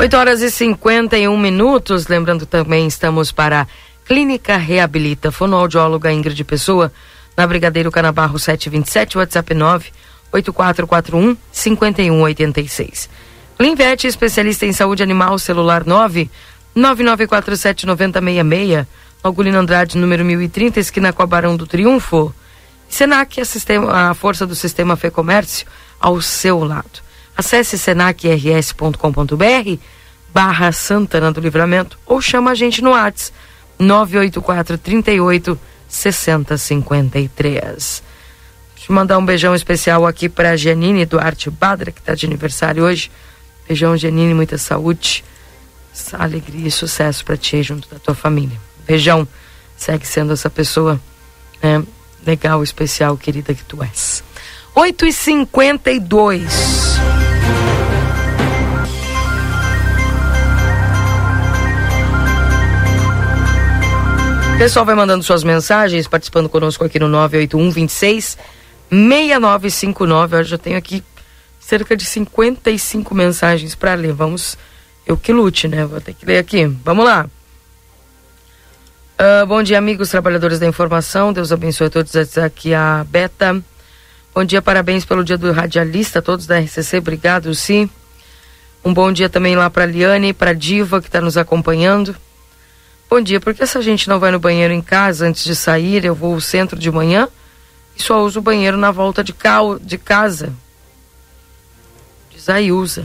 8 0.01 0.17
horas 0.17 0.43
e 0.43 0.51
51 0.51 1.39
minutos. 1.39 2.09
Lembrando 2.09 2.45
também, 2.45 2.89
estamos 2.89 3.31
para 3.31 3.69
Clínica 4.05 4.57
Reabilita. 4.57 5.31
Fonoaudióloga 5.31 6.13
Ingrid 6.13 6.43
Pessoa, 6.43 6.93
na 7.37 7.47
Brigadeiro 7.47 7.91
Canabarro 7.91 8.39
727, 8.39 9.19
WhatsApp 9.19 9.55
9 9.55 9.93
8441 10.33 11.37
5186. 11.51 13.09
Linvet, 13.59 14.07
especialista 14.07 14.67
em 14.67 14.73
saúde 14.73 15.03
animal, 15.03 15.39
celular 15.39 15.85
9 15.85 16.31
9947 16.75 17.87
9066, 17.87 18.87
Algolino 19.23 19.59
Andrade, 19.59 19.99
número 19.99 20.25
1030, 20.25 20.81
esquina 20.81 21.13
com 21.13 21.23
a 21.23 21.27
Barão 21.27 21.57
do 21.57 21.67
Triunfo. 21.67 22.35
Senac, 22.89 23.41
a, 23.41 23.45
sistema, 23.45 24.11
a 24.11 24.15
força 24.15 24.47
do 24.47 24.55
sistema 24.55 24.97
Fê 24.97 25.11
Comércio, 25.11 25.67
ao 26.01 26.21
seu 26.21 26.65
lado. 26.65 27.01
Acesse 27.37 27.79
senacrs.com.br 27.79 29.79
barra 30.33 30.73
Santana 30.73 31.31
do 31.31 31.41
Livramento 31.41 31.99
ou 32.07 32.21
chama 32.21 32.51
a 32.51 32.55
gente 32.55 32.83
no 32.83 32.91
WhatsApp 32.91 33.33
984 33.79 34.79
38 34.79 35.59
6053. 35.93 38.03
Deixa 38.75 38.91
eu 38.91 38.95
mandar 38.95 39.19
um 39.19 39.25
beijão 39.25 39.55
especial 39.55 40.07
aqui 40.07 40.29
para 40.29 40.57
Janine 40.57 41.05
Duarte 41.05 41.51
Badra, 41.51 41.93
que 41.93 42.01
está 42.01 42.15
de 42.15 42.27
aniversário 42.27 42.83
hoje. 42.83 43.11
Beijão, 43.69 43.97
Janine, 43.97 44.35
muita 44.35 44.59
saúde, 44.59 45.23
alegria 46.15 46.67
e 46.67 46.71
sucesso 46.71 47.25
para 47.25 47.37
ti 47.37 47.63
junto 47.63 47.89
da 47.89 47.99
tua 47.99 48.15
família. 48.15 48.59
Beijão, 48.87 49.29
segue 49.77 50.07
sendo 50.07 50.33
essa 50.33 50.51
pessoa 50.51 51.01
né, 51.63 51.83
legal, 52.27 52.63
especial, 52.63 53.17
querida 53.17 53.55
que 53.55 53.65
tu 53.65 53.83
és. 53.83 54.25
8 54.75 55.07
Pessoal 64.63 64.87
vai 64.87 64.95
mandando 64.95 65.25
suas 65.25 65.43
mensagens, 65.43 66.07
participando 66.07 66.49
conosco 66.49 66.85
aqui 66.85 66.97
no 66.97 67.09
981 67.09 67.69
26 67.73 68.39
6959. 68.89 70.37
Eu 70.37 70.45
já 70.45 70.57
tenho 70.57 70.79
aqui 70.79 71.03
cerca 71.59 71.97
de 71.97 72.05
55 72.05 73.13
mensagens 73.13 73.75
para 73.75 73.95
ler. 73.95 74.13
Vamos, 74.13 74.57
eu 75.05 75.17
que 75.17 75.33
lute, 75.33 75.67
né? 75.67 75.85
Vou 75.85 76.01
ter 76.01 76.15
que 76.15 76.25
ler 76.25 76.39
aqui. 76.39 76.65
Vamos 76.85 77.05
lá. 77.05 77.29
Uh, 79.19 79.45
bom 79.49 79.65
dia, 79.65 79.79
amigos 79.79 80.11
trabalhadores 80.11 80.61
da 80.61 80.67
informação. 80.69 81.33
Deus 81.33 81.51
abençoe 81.51 81.89
a 81.89 81.91
todos. 81.91 82.39
Aqui 82.39 82.73
a 82.73 83.05
Beta. 83.11 83.61
Bom 84.33 84.45
dia, 84.45 84.63
parabéns 84.63 85.05
pelo 85.05 85.25
dia 85.25 85.37
do 85.37 85.51
radialista, 85.51 86.23
todos 86.23 86.47
da 86.47 86.61
RCC. 86.61 86.99
Obrigado, 86.99 87.53
sim. 87.53 87.91
Um 88.85 88.95
bom 88.95 89.11
dia 89.11 89.29
também 89.29 89.57
lá 89.57 89.69
para 89.69 89.87
Liane, 89.87 90.33
para 90.33 90.53
Diva 90.53 91.01
que 91.01 91.09
está 91.09 91.21
nos 91.21 91.37
acompanhando. 91.37 92.15
Bom 93.13 93.21
dia, 93.21 93.39
por 93.39 93.53
que 93.53 93.63
essa 93.63 93.83
gente 93.83 94.09
não 94.09 94.19
vai 94.19 94.31
no 94.31 94.39
banheiro 94.39 94.73
em 94.73 94.81
casa 94.81 95.27
antes 95.27 95.45
de 95.45 95.55
sair? 95.55 96.03
Eu 96.03 96.15
vou 96.15 96.33
ao 96.33 96.41
centro 96.41 96.79
de 96.79 96.91
manhã 96.91 97.29
e 97.95 98.03
só 98.03 98.25
uso 98.25 98.39
o 98.39 98.43
banheiro 98.43 98.79
na 98.79 98.91
volta 98.91 99.23
de, 99.23 99.35
cal, 99.35 99.79
de 99.79 99.99
casa. 99.99 100.51
Diz 102.31 102.49
a 102.49 102.59
Ilza. 102.59 103.05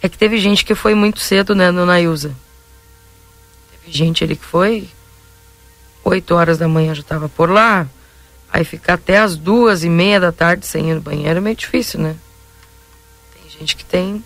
É 0.00 0.08
que 0.08 0.16
teve 0.16 0.38
gente 0.38 0.64
que 0.64 0.74
foi 0.74 0.94
muito 0.94 1.20
cedo, 1.20 1.54
né, 1.54 1.70
no 1.70 1.84
Nayusa. 1.84 2.34
Teve 3.72 3.94
gente 3.94 4.24
ali 4.24 4.36
que 4.36 4.44
foi 4.46 4.88
8 6.02 6.34
horas 6.34 6.56
da 6.56 6.66
manhã 6.66 6.94
já 6.94 7.02
estava 7.02 7.28
por 7.28 7.50
lá. 7.50 7.86
Aí 8.50 8.64
ficar 8.64 8.94
até 8.94 9.18
as 9.18 9.36
duas 9.36 9.84
e 9.84 9.90
meia 9.90 10.18
da 10.18 10.32
tarde 10.32 10.66
sem 10.66 10.88
ir 10.88 10.94
no 10.94 11.02
banheiro 11.02 11.36
é 11.36 11.42
meio 11.42 11.56
difícil, 11.56 12.00
né? 12.00 12.16
Tem 13.34 13.50
gente 13.50 13.76
que 13.76 13.84
tem 13.84 14.24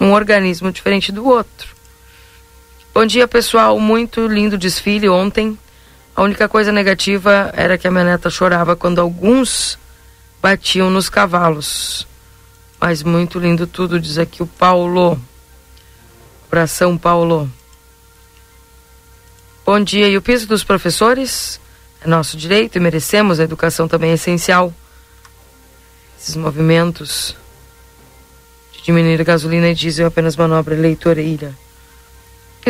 um 0.00 0.12
organismo 0.12 0.72
diferente 0.72 1.12
do 1.12 1.24
outro. 1.24 1.77
Bom 2.94 3.06
dia, 3.06 3.28
pessoal. 3.28 3.78
Muito 3.78 4.26
lindo 4.26 4.58
desfile 4.58 5.08
ontem. 5.08 5.56
A 6.16 6.22
única 6.22 6.48
coisa 6.48 6.72
negativa 6.72 7.52
era 7.54 7.78
que 7.78 7.86
a 7.86 7.90
minha 7.90 8.02
neta 8.02 8.28
chorava 8.28 8.74
quando 8.74 9.00
alguns 9.00 9.78
batiam 10.42 10.90
nos 10.90 11.08
cavalos. 11.08 12.08
Mas 12.80 13.02
muito 13.02 13.38
lindo 13.38 13.66
tudo, 13.66 14.00
diz 14.00 14.18
aqui 14.18 14.42
o 14.42 14.46
Paulo. 14.46 15.20
Abração, 16.48 16.98
Paulo. 16.98 17.48
Bom 19.64 19.78
dia. 19.80 20.08
E 20.08 20.16
o 20.16 20.22
piso 20.22 20.48
dos 20.48 20.64
professores? 20.64 21.60
É 22.00 22.08
nosso 22.08 22.36
direito 22.36 22.76
e 22.76 22.80
merecemos. 22.80 23.38
A 23.38 23.44
educação 23.44 23.86
também 23.86 24.10
é 24.10 24.14
essencial. 24.14 24.72
Esses 26.18 26.34
movimentos 26.34 27.36
de 28.72 28.82
diminuir 28.82 29.20
a 29.20 29.24
gasolina 29.24 29.68
e 29.68 29.74
diesel 29.74 30.06
é 30.06 30.08
apenas 30.08 30.36
manobra 30.36 30.74
eleitoreira 30.74 31.54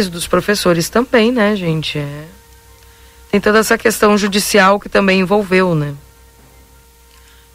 dos 0.09 0.28
professores 0.28 0.89
também, 0.89 1.32
né, 1.32 1.57
gente? 1.57 1.99
É... 1.99 2.24
Tem 3.30 3.41
toda 3.41 3.59
essa 3.59 3.76
questão 3.76 4.16
judicial 4.16 4.78
que 4.78 4.89
também 4.89 5.20
envolveu, 5.20 5.74
né? 5.74 5.95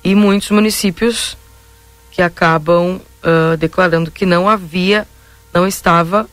E 0.04 0.14
muitos 0.14 0.52
municípios 0.52 1.38
que 2.12 2.22
acabam 2.22 3.00
uh, 3.24 3.58
declarando 3.58 4.12
que 4.12 4.26
não 4.26 4.50
havia, 4.50 5.08
não 5.54 5.66
estava 5.66 6.30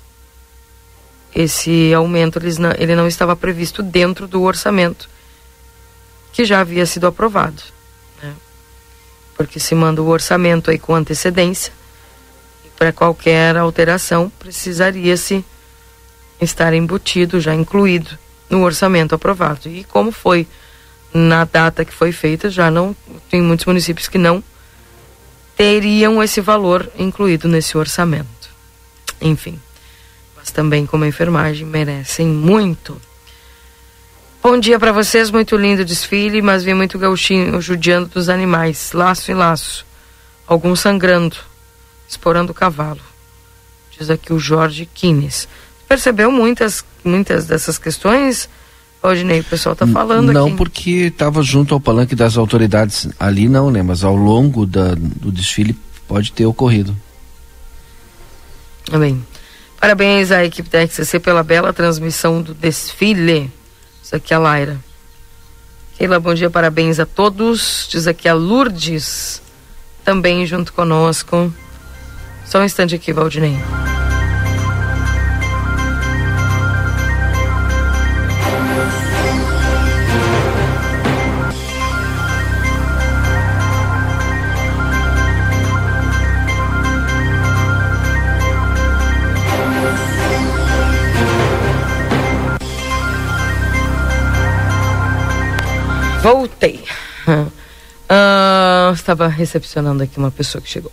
esse 1.35 1.95
aumento, 1.95 2.39
eles 2.39 2.59
não, 2.59 2.73
ele 2.77 2.95
não 2.97 3.07
estava 3.07 3.37
previsto 3.37 3.83
dentro 3.83 4.27
do 4.27 4.43
orçamento 4.43 5.09
que 6.33 6.45
já 6.45 6.61
havia 6.61 6.85
sido 6.85 7.07
aprovado. 7.07 7.63
Né? 8.23 8.35
Porque 9.37 9.61
se 9.61 9.75
manda 9.75 10.03
o 10.03 10.09
orçamento 10.09 10.71
aí 10.71 10.79
com 10.79 10.95
antecedência, 10.95 11.73
para 12.77 12.93
qualquer 12.93 13.57
alteração 13.57 14.31
precisaria-se 14.39 15.45
estar 16.41 16.73
embutido, 16.73 17.41
já 17.41 17.55
incluído 17.55 18.19
no 18.49 18.63
orçamento 18.63 19.15
aprovado. 19.15 19.69
E 19.69 19.85
como 19.85 20.11
foi 20.11 20.47
na 21.13 21.45
data 21.45 21.85
que 21.85 21.93
foi 21.93 22.13
feita, 22.13 22.49
já 22.49 22.71
não 22.71 22.95
tem 23.31 23.43
muitos 23.43 23.67
municípios 23.67 24.09
que 24.09 24.19
não 24.19 24.43
teriam 25.57 26.23
esse 26.23 26.41
valor 26.41 26.91
incluído 26.99 27.49
nesse 27.49 27.77
orçamento. 27.77 28.51
Enfim, 29.21 29.61
mas 30.37 30.51
também 30.51 30.87
como 30.87 31.05
enfermagem 31.05 31.67
merecem 31.67 32.27
muito. 32.27 33.01
Bom 34.43 34.59
dia 34.59 34.79
para 34.79 34.91
vocês, 34.91 35.31
muito 35.31 35.55
lindo 35.55 35.85
desfile, 35.85 36.41
mas 36.41 36.65
vi 36.65 36.73
muito 36.73 36.99
gauchinho 36.99 37.61
judiando 37.61 38.09
dos 38.09 38.31
animais, 38.31 38.93
laço 38.95 39.31
e 39.31 39.35
laço, 39.35 39.85
alguns 40.47 40.81
sangrando, 40.81 41.37
explorando 42.09 42.53
o 42.53 42.55
cavalo. 42.55 43.03
Diz 43.91 44.09
aqui 44.09 44.33
o 44.33 44.39
Jorge 44.39 44.87
Quines 44.87 45.47
percebeu 45.91 46.31
muitas, 46.31 46.85
muitas 47.05 47.47
dessas 47.47 47.77
questões? 47.77 48.49
Ney, 49.25 49.41
o 49.41 49.45
pessoal 49.45 49.73
está 49.73 49.87
falando 49.89 50.33
não 50.33 50.47
aqui. 50.47 50.57
Porque 50.57 50.91
estava 51.07 51.43
junto 51.43 51.75
ao 51.75 51.81
palanque 51.81 52.15
das 52.15 52.37
autoridades 52.37 53.09
ali 53.19 53.49
não, 53.49 53.73
né? 53.73 53.83
Mas 53.83 54.05
ao 54.05 54.15
longo 54.15 54.67
da, 54.67 54.95
do 54.95 55.33
desfile 55.33 55.77
pode 56.07 56.31
ter 56.31 56.47
ocorrido. 56.47 56.95
Bem, 58.93 59.25
parabéns 59.81 60.31
à 60.31 60.45
equipe 60.45 60.69
da 60.69 60.87
XCC 60.87 61.19
pela 61.19 61.43
bela 61.43 61.73
transmissão 61.73 62.41
do 62.41 62.55
desfile. 62.55 63.51
Isso 64.01 64.15
aqui 64.15 64.33
é 64.33 64.37
a 64.37 64.41
Laira. 64.41 64.79
Keila, 65.99 66.21
bom 66.21 66.35
dia, 66.35 66.51
parabéns 66.51 67.01
a 67.01 67.07
todos. 67.07 67.89
Diz 67.91 68.07
aqui 68.07 68.29
a 68.29 68.35
Lourdes, 68.35 69.43
também 70.05 70.47
junto 70.47 70.73
conosco. 70.73 71.53
Só 72.45 72.61
um 72.61 72.65
instante 72.65 72.95
aqui, 72.95 73.13
Valdinei. 73.13 73.57
Voltei. 96.61 96.85
Uh, 97.27 98.93
estava 98.93 99.27
recepcionando 99.29 100.03
aqui 100.03 100.19
uma 100.19 100.31
pessoa 100.31 100.61
que 100.61 100.69
chegou. 100.69 100.93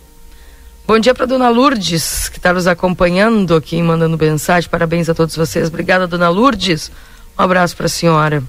Bom 0.86 0.98
dia 0.98 1.14
para 1.14 1.26
dona 1.26 1.50
Lourdes, 1.50 2.30
que 2.30 2.38
está 2.38 2.54
nos 2.54 2.66
acompanhando 2.66 3.54
aqui, 3.54 3.82
mandando 3.82 4.16
mensagem. 4.16 4.70
Parabéns 4.70 5.10
a 5.10 5.14
todos 5.14 5.36
vocês. 5.36 5.68
Obrigada, 5.68 6.06
dona 6.06 6.30
Lourdes. 6.30 6.90
Um 7.38 7.42
abraço 7.42 7.76
para 7.76 7.84
a 7.84 7.88
senhora. 7.90 8.42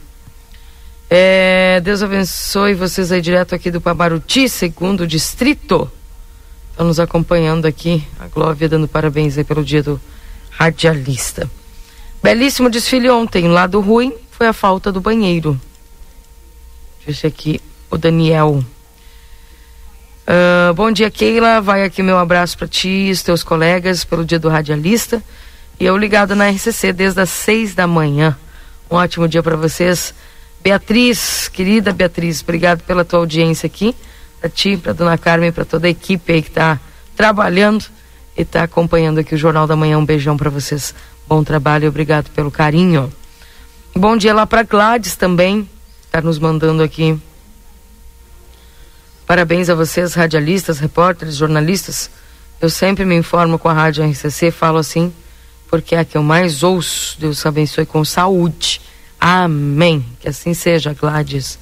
É, 1.09 1.81
Deus 1.81 2.01
abençoe 2.01 2.73
vocês 2.73 3.11
aí 3.11 3.21
direto 3.21 3.53
aqui 3.53 3.69
do 3.69 3.81
Pamaruti, 3.81 4.47
segundo 4.47 5.05
distrito. 5.05 5.91
Estão 6.71 6.87
nos 6.87 7.01
acompanhando 7.01 7.65
aqui. 7.65 8.01
A 8.17 8.27
Glóvia 8.27 8.69
dando 8.69 8.87
parabéns 8.87 9.37
aí 9.37 9.43
pelo 9.43 9.63
dia 9.63 9.83
do 9.83 9.99
radialista. 10.51 11.49
Belíssimo 12.23 12.69
desfile 12.69 13.09
ontem. 13.09 13.49
Lado 13.49 13.81
ruim 13.81 14.13
foi 14.31 14.47
a 14.47 14.53
falta 14.53 14.89
do 14.89 15.01
banheiro. 15.01 15.59
Disse 17.09 17.25
aqui 17.25 17.59
o 17.89 17.97
Daniel. 17.97 18.63
Uh, 20.27 20.71
bom 20.75 20.91
dia, 20.91 21.09
Keila. 21.09 21.59
Vai 21.59 21.83
aqui 21.83 22.03
meu 22.03 22.19
abraço 22.19 22.55
para 22.55 22.67
ti 22.67 22.87
e 22.87 23.09
os 23.09 23.23
teus 23.23 23.41
colegas 23.41 24.03
pelo 24.03 24.23
dia 24.23 24.37
do 24.37 24.47
radialista. 24.47 25.23
E 25.79 25.85
eu 25.85 25.97
ligado 25.97 26.35
na 26.35 26.51
RCC 26.51 26.93
desde 26.93 27.19
as 27.19 27.31
seis 27.31 27.73
da 27.73 27.87
manhã. 27.87 28.37
Um 28.91 28.95
ótimo 28.95 29.27
dia 29.27 29.41
para 29.41 29.55
vocês. 29.55 30.13
Beatriz, 30.61 31.47
querida 31.47 31.91
Beatriz, 31.91 32.43
obrigado 32.43 32.83
pela 32.83 33.03
tua 33.03 33.17
audiência 33.17 33.65
aqui. 33.65 33.95
Para 34.39 34.49
ti, 34.51 34.77
para 34.77 34.93
dona 34.93 35.17
Carmen, 35.17 35.51
para 35.51 35.65
toda 35.65 35.87
a 35.87 35.89
equipe 35.89 36.31
aí 36.31 36.43
que 36.43 36.49
está 36.49 36.79
trabalhando 37.15 37.85
e 38.37 38.43
está 38.43 38.61
acompanhando 38.61 39.17
aqui 39.17 39.33
o 39.33 39.37
Jornal 39.37 39.65
da 39.65 39.75
Manhã. 39.75 39.97
Um 39.97 40.05
beijão 40.05 40.37
para 40.37 40.51
vocês. 40.51 40.93
Bom 41.27 41.43
trabalho 41.43 41.85
e 41.85 41.87
obrigado 41.87 42.29
pelo 42.35 42.51
carinho. 42.51 43.11
Bom 43.95 44.15
dia 44.15 44.31
lá 44.31 44.45
para 44.45 44.61
Gladys 44.61 45.15
também, 45.15 45.67
está 46.09 46.21
nos 46.21 46.39
mandando 46.39 46.81
aqui. 46.81 47.15
Parabéns 49.27 49.69
a 49.69 49.75
vocês, 49.75 50.15
radialistas, 50.15 50.79
repórteres, 50.79 51.35
jornalistas. 51.35 52.09
Eu 52.59 52.67
sempre 52.67 53.05
me 53.05 53.15
informo 53.15 53.59
com 53.59 53.69
a 53.69 53.73
Rádio 53.73 54.03
RCC, 54.03 54.49
falo 54.49 54.79
assim, 54.79 55.13
porque 55.69 55.93
é 55.93 55.99
a 55.99 56.05
que 56.05 56.17
eu 56.17 56.23
mais 56.23 56.63
ouço. 56.63 57.15
Deus 57.19 57.45
abençoe 57.45 57.85
com 57.85 58.03
saúde. 58.03 58.81
Amém. 59.21 60.03
Que 60.19 60.29
assim 60.29 60.55
seja, 60.55 60.95
Gladys. 60.99 61.59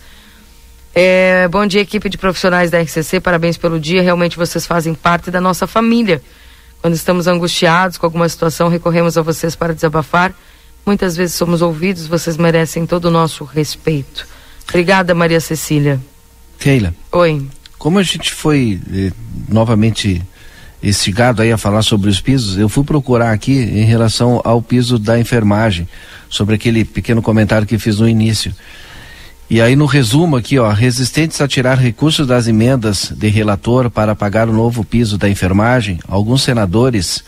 É, 0.96 1.46
bom 1.50 1.68
dia, 1.68 1.82
equipe 1.82 2.08
de 2.08 2.18
profissionais 2.18 2.72
da 2.72 2.80
RCC. 2.82 3.20
Parabéns 3.20 3.58
pelo 3.58 3.78
dia. 3.78 4.02
Realmente 4.02 4.38
vocês 4.38 4.66
fazem 4.66 4.94
parte 4.94 5.30
da 5.30 5.42
nossa 5.42 5.68
família. 5.68 6.22
Quando 6.82 6.94
estamos 6.94 7.28
angustiados 7.28 7.98
com 7.98 8.06
alguma 8.06 8.30
situação, 8.30 8.70
recorremos 8.70 9.18
a 9.18 9.22
vocês 9.22 9.58
para 9.58 9.74
desabafar. 9.74 10.34
Muitas 10.86 11.18
vezes 11.18 11.36
somos 11.36 11.62
ouvidos, 11.62 12.08
vocês 12.08 12.38
merecem 12.38 12.86
todo 12.86 13.06
o 13.06 13.12
nosso 13.12 13.44
respeito. 13.44 14.37
Obrigada, 14.70 15.14
Maria 15.14 15.40
Cecília. 15.40 16.00
Keila. 16.60 16.94
Oi. 17.12 17.48
Como 17.78 18.00
a 18.00 18.04
gente 18.04 18.34
foi 18.34 18.80
eh, 18.92 19.12
novamente 19.48 20.22
instigado 20.82 21.42
aí 21.42 21.52
a 21.52 21.58
falar 21.58 21.82
sobre 21.82 22.10
os 22.10 22.20
pisos, 22.22 22.58
eu 22.58 22.70
fui 22.70 22.84
procurar 22.84 23.32
aqui 23.32 23.54
em 23.54 23.86
relação 23.86 24.42
ao 24.44 24.62
piso 24.62 25.00
da 25.00 25.20
enfermagem, 25.20 25.88
sobre 26.30 26.56
aquele 26.56 26.86
pequeno 26.86 27.22
comentário 27.22 27.68
que 27.68 27.78
fiz 27.78 28.00
no 28.00 28.08
início. 28.08 28.54
E 29.50 29.62
aí 29.62 29.76
no 29.76 29.86
resumo 29.86 30.36
aqui, 30.36 30.60
ó, 30.60 30.70
resistentes 30.72 31.40
a 31.40 31.48
tirar 31.48 31.78
recursos 31.78 32.28
das 32.28 32.48
emendas 32.48 33.14
de 33.16 33.30
relator 33.30 33.90
para 33.90 34.14
pagar 34.14 34.50
o 34.50 34.54
novo 34.54 34.84
piso 34.84 35.18
da 35.18 35.30
enfermagem, 35.30 36.00
alguns 36.08 36.44
senadores 36.44 37.24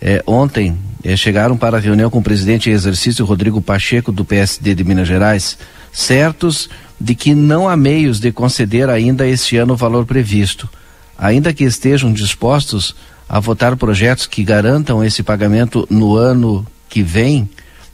eh, 0.00 0.22
ontem 0.26 0.78
eh, 1.04 1.16
chegaram 1.16 1.56
para 1.56 1.76
a 1.76 1.80
reunião 1.80 2.08
com 2.08 2.20
o 2.20 2.22
presidente 2.22 2.70
em 2.70 2.72
exercício 2.72 3.24
Rodrigo 3.24 3.60
Pacheco 3.60 4.10
do 4.10 4.24
PSD 4.24 4.74
de 4.74 4.82
Minas 4.82 5.06
Gerais, 5.06 5.58
certos 5.92 6.68
de 7.00 7.14
que 7.14 7.34
não 7.34 7.68
há 7.68 7.76
meios 7.76 8.18
de 8.20 8.32
conceder 8.32 8.88
ainda 8.88 9.26
este 9.26 9.56
ano 9.56 9.74
o 9.74 9.76
valor 9.76 10.04
previsto, 10.04 10.68
ainda 11.16 11.52
que 11.52 11.64
estejam 11.64 12.12
dispostos 12.12 12.94
a 13.28 13.38
votar 13.38 13.76
projetos 13.76 14.26
que 14.26 14.42
garantam 14.42 15.04
esse 15.04 15.22
pagamento 15.22 15.86
no 15.90 16.16
ano 16.16 16.66
que 16.88 17.02
vem, 17.02 17.48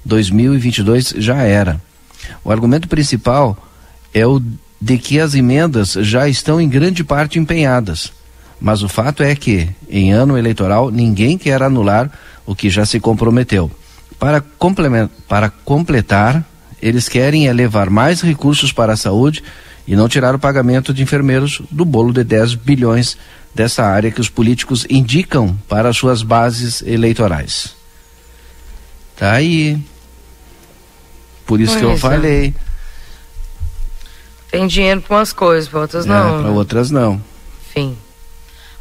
2022 0.05 1.15
já 1.19 1.43
era. 1.43 1.81
O 2.45 2.51
argumento 2.51 2.89
principal 2.89 3.57
é 4.13 4.27
o 4.27 4.41
de 4.81 4.99
que 4.99 5.19
as 5.19 5.35
emendas 5.35 5.93
já 5.93 6.29
estão 6.29 6.61
em 6.61 6.69
grande 6.69 7.03
parte 7.03 7.39
empenhadas. 7.39 8.13
Mas 8.61 8.83
o 8.83 8.89
fato 8.89 9.23
é 9.23 9.35
que, 9.35 9.69
em 9.89 10.13
ano 10.13 10.39
eleitoral, 10.39 10.91
ninguém 10.91 11.37
quer 11.37 11.63
anular 11.63 12.11
o 12.47 12.55
que 12.55 12.71
já 12.71 12.87
se 12.87 13.01
comprometeu. 13.01 13.71
Para, 14.19 14.45
para 15.29 15.51
completar, 15.51 16.45
eles 16.87 17.09
querem 17.09 17.47
elevar 17.47 17.89
mais 17.89 18.21
recursos 18.21 18.71
para 18.71 18.93
a 18.93 18.97
saúde 18.97 19.43
e 19.87 19.97
não 19.97 20.07
tirar 20.07 20.35
o 20.35 20.39
pagamento 20.39 20.93
de 20.93 21.03
enfermeiros 21.03 21.63
do 21.71 21.83
bolo 21.83 22.13
de 22.13 22.23
10 22.23 22.57
bilhões 22.57 23.17
dessa 23.55 23.85
área 23.85 24.11
que 24.11 24.21
os 24.21 24.29
políticos 24.29 24.87
indicam 24.91 25.57
para 25.67 25.95
suas 25.95 26.23
bases 26.23 26.83
eleitorais. 26.83 27.75
Tá 29.17 29.33
aí. 29.33 29.79
Por 31.47 31.59
isso 31.59 31.79
que 31.79 31.85
eu 31.85 31.97
falei. 31.97 32.55
Tem 34.51 34.67
dinheiro 34.67 35.01
para 35.01 35.17
umas 35.17 35.33
coisas, 35.33 35.69
para 35.69 35.81
outras 35.81 36.05
É, 36.05 36.09
não. 36.09 36.39
para 36.41 36.51
né? 36.51 36.51
outras 36.51 36.91
não. 36.91 37.21
Enfim. 37.71 37.97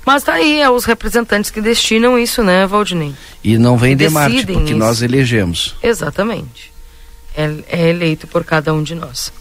Mas 0.05 0.23
tá 0.23 0.33
aí, 0.33 0.59
é 0.59 0.69
os 0.69 0.83
representantes 0.83 1.49
que 1.49 1.61
destinam 1.61 2.19
isso, 2.19 2.43
né, 2.43 2.67
Valdinei? 2.67 3.15
E 3.41 3.57
não 3.57 3.77
vem 3.77 3.95
Que 3.95 4.07
de 4.07 4.13
Marte, 4.13 4.45
porque 4.45 4.71
isso. 4.71 4.77
nós 4.77 5.01
elegemos. 5.01 5.75
Exatamente. 5.81 6.72
É, 7.35 7.49
é 7.67 7.89
eleito 7.89 8.27
por 8.27 8.43
cada 8.43 8.73
um 8.73 8.83
de 8.83 8.95
nós. 8.95 9.31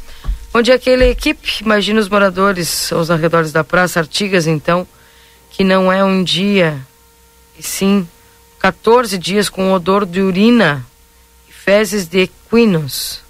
Onde 0.54 0.70
aquela 0.70 1.04
equipe, 1.04 1.62
imagina 1.62 2.00
os 2.00 2.08
moradores 2.08 2.92
aos 2.92 3.10
arredores 3.10 3.52
da 3.52 3.64
Praça 3.64 4.00
Artigas, 4.00 4.46
então, 4.46 4.86
que 5.50 5.64
não 5.64 5.90
é 5.90 6.04
um 6.04 6.22
dia, 6.22 6.78
e 7.58 7.62
sim 7.62 8.06
14 8.58 9.18
dias 9.18 9.48
com 9.48 9.72
odor 9.72 10.06
de 10.06 10.20
urina 10.20 10.86
e 11.48 11.52
fezes 11.52 12.06
de 12.06 12.20
equinos. 12.20 13.20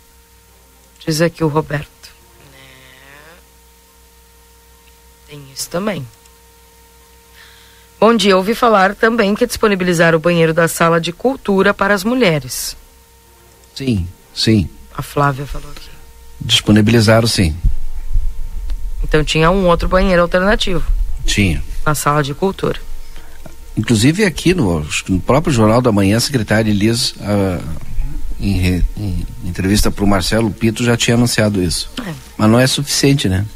Diz 0.98 1.20
aqui 1.20 1.42
o 1.42 1.48
Roberto. 1.48 2.10
Né? 2.52 2.58
Tem 5.28 5.42
isso 5.54 5.70
também. 5.70 6.06
Bom 7.98 8.16
dia, 8.16 8.36
ouvi 8.36 8.54
falar 8.54 8.96
também 8.96 9.34
que 9.34 9.46
disponibilizar 9.46 10.12
o 10.14 10.18
banheiro 10.18 10.52
da 10.52 10.66
sala 10.66 11.00
de 11.00 11.12
cultura 11.12 11.72
para 11.72 11.94
as 11.94 12.02
mulheres. 12.02 12.76
Sim, 13.74 14.08
sim. 14.34 14.68
A 14.96 15.02
Flávia 15.02 15.46
falou 15.46 15.70
aqui. 15.70 15.88
Disponibilizaram 16.40 17.26
sim. 17.26 17.56
Então 19.02 19.24
tinha 19.24 19.50
um 19.50 19.66
outro 19.66 19.88
banheiro 19.88 20.22
alternativo 20.22 20.84
Tinha. 21.24 21.62
na 21.84 21.94
sala 21.94 22.22
de 22.22 22.34
cultura. 22.34 22.78
Inclusive 23.76 24.24
aqui 24.24 24.52
no, 24.54 24.86
no 25.08 25.20
próprio 25.20 25.52
Jornal 25.52 25.80
da 25.80 25.90
Manhã, 25.90 26.16
a 26.16 26.20
secretária 26.20 26.70
Elis, 26.70 27.14
ah, 27.20 27.58
em, 28.38 28.58
re- 28.58 28.84
em 28.96 29.26
entrevista 29.44 29.90
para 29.90 30.04
o 30.04 30.06
Marcelo 30.06 30.50
Pito, 30.50 30.84
já 30.84 30.96
tinha 30.96 31.14
anunciado 31.16 31.62
isso. 31.62 31.90
É. 32.06 32.12
Mas 32.36 32.50
não 32.50 32.58
é 32.60 32.66
suficiente, 32.66 33.28
né? 33.28 33.46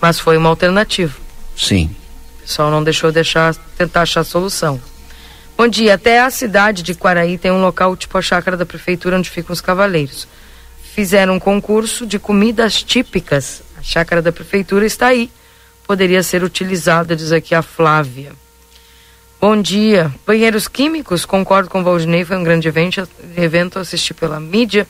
Mas 0.00 0.18
foi 0.18 0.36
uma 0.38 0.48
alternativa. 0.48 1.14
Sim. 1.56 1.90
O 2.38 2.42
pessoal 2.42 2.70
não 2.70 2.82
deixou 2.82 3.12
deixar, 3.12 3.54
tentar 3.76 4.02
achar 4.02 4.24
solução. 4.24 4.80
Bom 5.56 5.68
dia, 5.68 5.94
até 5.94 6.20
a 6.20 6.30
cidade 6.30 6.82
de 6.82 6.94
Quaraí 6.94 7.38
tem 7.38 7.50
um 7.50 7.60
local 7.60 7.96
tipo 7.96 8.18
a 8.18 8.22
chácara 8.22 8.56
da 8.56 8.66
prefeitura 8.66 9.16
onde 9.16 9.30
ficam 9.30 9.52
os 9.52 9.60
cavaleiros. 9.60 10.26
Fizeram 10.94 11.34
um 11.34 11.38
concurso 11.38 12.06
de 12.06 12.18
comidas 12.18 12.82
típicas. 12.82 13.62
A 13.78 13.82
chácara 13.82 14.20
da 14.20 14.32
prefeitura 14.32 14.84
está 14.84 15.08
aí. 15.08 15.30
Poderia 15.86 16.22
ser 16.22 16.42
utilizada, 16.42 17.14
diz 17.14 17.32
aqui 17.32 17.54
a 17.54 17.62
Flávia. 17.62 18.32
Bom 19.40 19.60
dia. 19.60 20.12
Banheiros 20.26 20.68
químicos, 20.68 21.24
concordo 21.24 21.68
com 21.68 21.80
o 21.80 21.84
Valdinei, 21.84 22.24
foi 22.24 22.36
um 22.36 22.44
grande 22.44 22.66
evento, 22.68 23.08
evento 23.36 23.78
assisti 23.78 24.14
pela 24.14 24.40
mídia. 24.40 24.86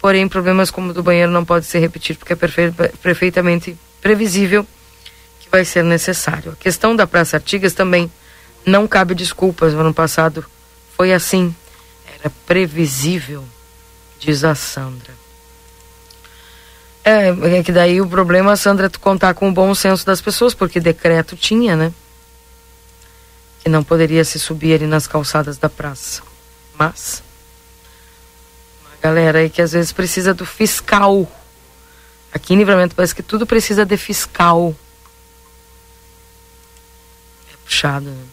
Porém, 0.00 0.28
problemas 0.28 0.70
como 0.70 0.90
o 0.90 0.94
do 0.94 1.02
banheiro 1.02 1.30
não 1.30 1.44
pode 1.44 1.66
ser 1.66 1.80
repetido 1.80 2.18
porque 2.20 2.32
é 2.32 2.36
perfe- 2.36 2.72
perfeitamente 3.02 3.76
previsível 4.00 4.66
que 5.40 5.50
vai 5.50 5.64
ser 5.64 5.82
necessário. 5.82 6.52
A 6.52 6.56
questão 6.56 6.94
da 6.94 7.06
Praça 7.06 7.36
Artigas 7.36 7.72
também 7.72 8.10
não 8.64 8.86
cabe 8.86 9.14
desculpas. 9.14 9.74
No 9.74 9.80
ano 9.80 9.94
passado 9.94 10.44
foi 10.96 11.12
assim. 11.12 11.54
Era 12.18 12.30
previsível, 12.46 13.44
diz 14.18 14.42
a 14.44 14.54
Sandra. 14.54 15.12
É, 17.04 17.28
é 17.58 17.62
que 17.62 17.72
daí 17.72 18.00
o 18.00 18.06
problema, 18.06 18.56
Sandra, 18.56 18.86
é 18.86 18.88
tu 18.88 19.00
contar 19.00 19.32
com 19.32 19.48
o 19.48 19.52
bom 19.52 19.74
senso 19.74 20.04
das 20.04 20.20
pessoas, 20.20 20.52
porque 20.52 20.80
decreto 20.80 21.36
tinha, 21.36 21.74
né? 21.76 21.92
Que 23.60 23.68
não 23.68 23.82
poderia 23.82 24.24
se 24.24 24.38
subir 24.38 24.74
ali 24.74 24.86
nas 24.86 25.06
calçadas 25.06 25.56
da 25.56 25.70
praça. 25.70 26.22
Mas, 26.76 27.22
uma 28.82 28.90
galera 29.00 29.38
aí 29.38 29.48
que 29.48 29.62
às 29.62 29.72
vezes 29.72 29.92
precisa 29.92 30.34
do 30.34 30.44
fiscal. 30.44 31.26
Aqui 32.32 32.52
em 32.52 32.58
Livramento 32.58 32.94
parece 32.94 33.14
que 33.14 33.22
tudo 33.22 33.46
precisa 33.46 33.86
de 33.86 33.96
fiscal. 33.96 34.76
É 37.50 37.56
puxado, 37.64 38.10
né? 38.10 38.24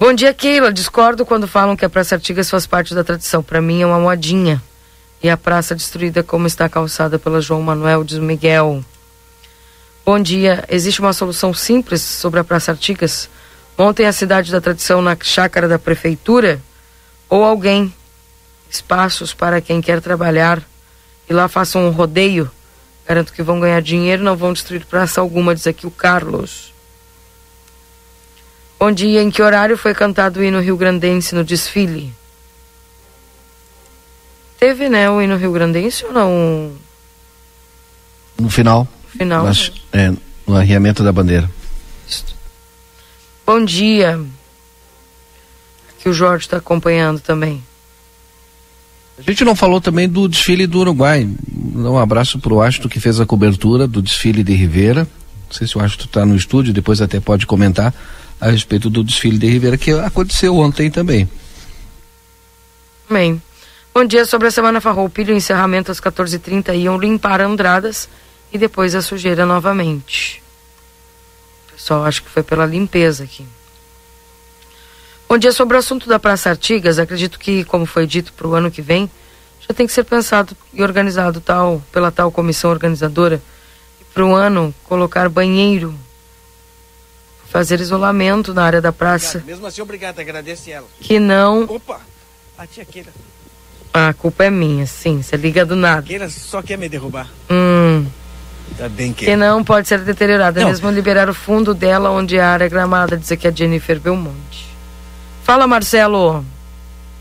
Bom 0.00 0.14
dia, 0.14 0.32
Keila. 0.32 0.72
Discordo 0.72 1.26
quando 1.26 1.46
falam 1.46 1.76
que 1.76 1.84
a 1.84 1.90
Praça 1.90 2.14
Artigas 2.14 2.48
faz 2.48 2.66
parte 2.66 2.94
da 2.94 3.04
tradição. 3.04 3.42
Para 3.42 3.60
mim 3.60 3.82
é 3.82 3.86
uma 3.86 4.00
modinha. 4.00 4.62
E 5.22 5.28
a 5.28 5.36
praça 5.36 5.74
destruída 5.74 6.22
como 6.22 6.46
está 6.46 6.70
calçada 6.70 7.18
pela 7.18 7.38
João 7.38 7.60
Manuel, 7.60 8.00
o 8.00 8.22
Miguel. 8.22 8.82
Bom 10.02 10.18
dia. 10.18 10.64
Existe 10.70 11.02
uma 11.02 11.12
solução 11.12 11.52
simples 11.52 12.00
sobre 12.00 12.40
a 12.40 12.44
Praça 12.44 12.70
Artigas? 12.70 13.28
Montem 13.76 14.06
a 14.06 14.12
cidade 14.12 14.50
da 14.50 14.58
tradição 14.58 15.02
na 15.02 15.14
chácara 15.20 15.68
da 15.68 15.78
prefeitura 15.78 16.62
ou 17.28 17.44
alguém. 17.44 17.92
Espaços 18.70 19.34
para 19.34 19.60
quem 19.60 19.82
quer 19.82 20.00
trabalhar 20.00 20.62
e 21.28 21.34
lá 21.34 21.46
façam 21.46 21.86
um 21.86 21.90
rodeio. 21.90 22.50
Garanto 23.06 23.34
que 23.34 23.42
vão 23.42 23.60
ganhar 23.60 23.82
dinheiro, 23.82 24.22
não 24.22 24.34
vão 24.34 24.54
destruir 24.54 24.86
praça 24.86 25.20
alguma, 25.20 25.54
diz 25.54 25.66
aqui 25.66 25.86
o 25.86 25.90
Carlos. 25.90 26.72
Bom 28.80 28.90
dia, 28.90 29.22
em 29.22 29.30
que 29.30 29.42
horário 29.42 29.76
foi 29.76 29.92
cantado 29.94 30.40
o 30.40 30.42
hino 30.42 30.58
Rio 30.58 30.74
Grandense 30.74 31.34
no 31.34 31.44
desfile? 31.44 32.10
Teve, 34.58 34.88
né, 34.88 35.10
o 35.10 35.20
hino 35.20 35.36
Rio 35.36 35.52
Grandense 35.52 36.02
ou 36.06 36.12
não? 36.12 36.72
No 38.40 38.48
final, 38.48 38.88
No 39.04 39.10
final. 39.18 39.44
nós- 39.44 39.70
é, 39.92 40.10
no 40.46 40.56
arriamento 40.56 41.04
da 41.04 41.12
bandeira. 41.12 41.50
Bom 43.46 43.62
dia. 43.64 44.18
Aqui 45.98 46.08
o 46.08 46.12
Jorge 46.14 46.46
está 46.46 46.56
acompanhando 46.56 47.20
também. 47.20 47.62
A 49.18 49.22
gente 49.22 49.44
não 49.44 49.54
falou 49.54 49.80
também 49.82 50.08
do 50.08 50.26
desfile 50.26 50.66
do 50.66 50.78
Uruguai. 50.78 51.28
Um 51.74 51.98
abraço 51.98 52.38
pro 52.38 52.62
Ashton 52.62 52.88
que 52.88 52.98
fez 53.00 53.20
a 53.20 53.26
cobertura 53.26 53.86
do 53.86 54.00
desfile 54.00 54.42
de 54.42 54.54
Rivera. 54.54 55.00
Não 55.48 55.52
sei 55.54 55.66
se 55.66 55.76
o 55.76 55.80
Ashton 55.82 56.04
está 56.04 56.24
no 56.24 56.34
estúdio, 56.34 56.72
depois 56.72 57.02
até 57.02 57.20
pode 57.20 57.44
comentar. 57.46 57.92
A 58.40 58.50
respeito 58.50 58.88
do 58.88 59.04
desfile 59.04 59.38
de 59.38 59.46
Ribeira, 59.46 59.76
que 59.76 59.92
aconteceu 59.92 60.56
ontem 60.56 60.90
também. 60.90 61.28
Bem. 63.08 63.42
Bom 63.92 64.04
dia. 64.04 64.24
Sobre 64.24 64.48
a 64.48 64.50
Semana 64.50 64.80
Farroupilha, 64.80 65.34
o 65.34 65.36
encerramento 65.36 65.90
às 65.90 66.00
14h30 66.00 66.74
iam 66.76 66.98
limpar 66.98 67.40
Andradas 67.40 68.08
e 68.52 68.56
depois 68.56 68.94
a 68.94 69.02
sujeira 69.02 69.44
novamente. 69.44 70.42
Pessoal 71.72 72.04
acho 72.04 72.22
que 72.22 72.30
foi 72.30 72.42
pela 72.42 72.64
limpeza 72.64 73.24
aqui. 73.24 73.44
Bom 75.28 75.36
dia. 75.36 75.52
Sobre 75.52 75.76
o 75.76 75.80
assunto 75.80 76.08
da 76.08 76.18
Praça 76.18 76.50
Artigas, 76.50 76.98
acredito 76.98 77.38
que, 77.38 77.64
como 77.64 77.84
foi 77.84 78.06
dito 78.06 78.32
para 78.32 78.46
o 78.46 78.54
ano 78.54 78.70
que 78.70 78.80
vem, 78.80 79.10
já 79.68 79.74
tem 79.74 79.86
que 79.86 79.92
ser 79.92 80.04
pensado 80.04 80.56
e 80.72 80.82
organizado 80.82 81.40
tal 81.40 81.82
pela 81.92 82.10
tal 82.10 82.30
comissão 82.30 82.70
organizadora 82.70 83.42
para 84.14 84.24
o 84.24 84.34
ano 84.34 84.74
colocar 84.84 85.28
banheiro 85.28 85.94
fazer 87.50 87.80
isolamento 87.80 88.54
na 88.54 88.62
área 88.64 88.80
da 88.80 88.92
praça. 88.92 89.38
Obrigado. 89.38 89.46
Mesmo 89.48 89.66
assim, 89.66 89.82
obrigado, 89.82 90.18
agradece 90.20 90.70
ela. 90.70 90.86
Que 91.00 91.18
não. 91.18 91.64
Opa! 91.64 92.00
A 92.56 92.66
tia 92.66 92.84
Keila. 92.84 93.08
A 93.92 94.12
culpa 94.14 94.44
é 94.44 94.50
minha, 94.50 94.86
sim. 94.86 95.20
Você 95.20 95.36
liga 95.36 95.66
do 95.66 95.74
nada. 95.74 96.02
Keila 96.02 96.28
só 96.30 96.62
quer 96.62 96.78
me 96.78 96.88
derrubar. 96.88 97.28
Hum. 97.50 98.06
Tá 98.78 98.88
bem, 98.88 99.12
Que 99.12 99.26
Keila. 99.26 99.48
não 99.48 99.64
pode 99.64 99.88
ser 99.88 99.98
deteriorada. 100.00 100.60
É 100.60 100.62
Não. 100.62 100.70
mesmo 100.70 100.88
liberar 100.90 101.28
o 101.28 101.34
fundo 101.34 101.74
dela 101.74 102.08
onde 102.10 102.38
a 102.38 102.48
área 102.50 102.64
é 102.66 102.68
gramada, 102.68 103.16
diz 103.16 103.32
aqui 103.32 103.48
a 103.48 103.50
Jennifer 103.50 103.98
Belmonte. 103.98 104.68
Fala, 105.42 105.66
Marcelo. 105.66 106.44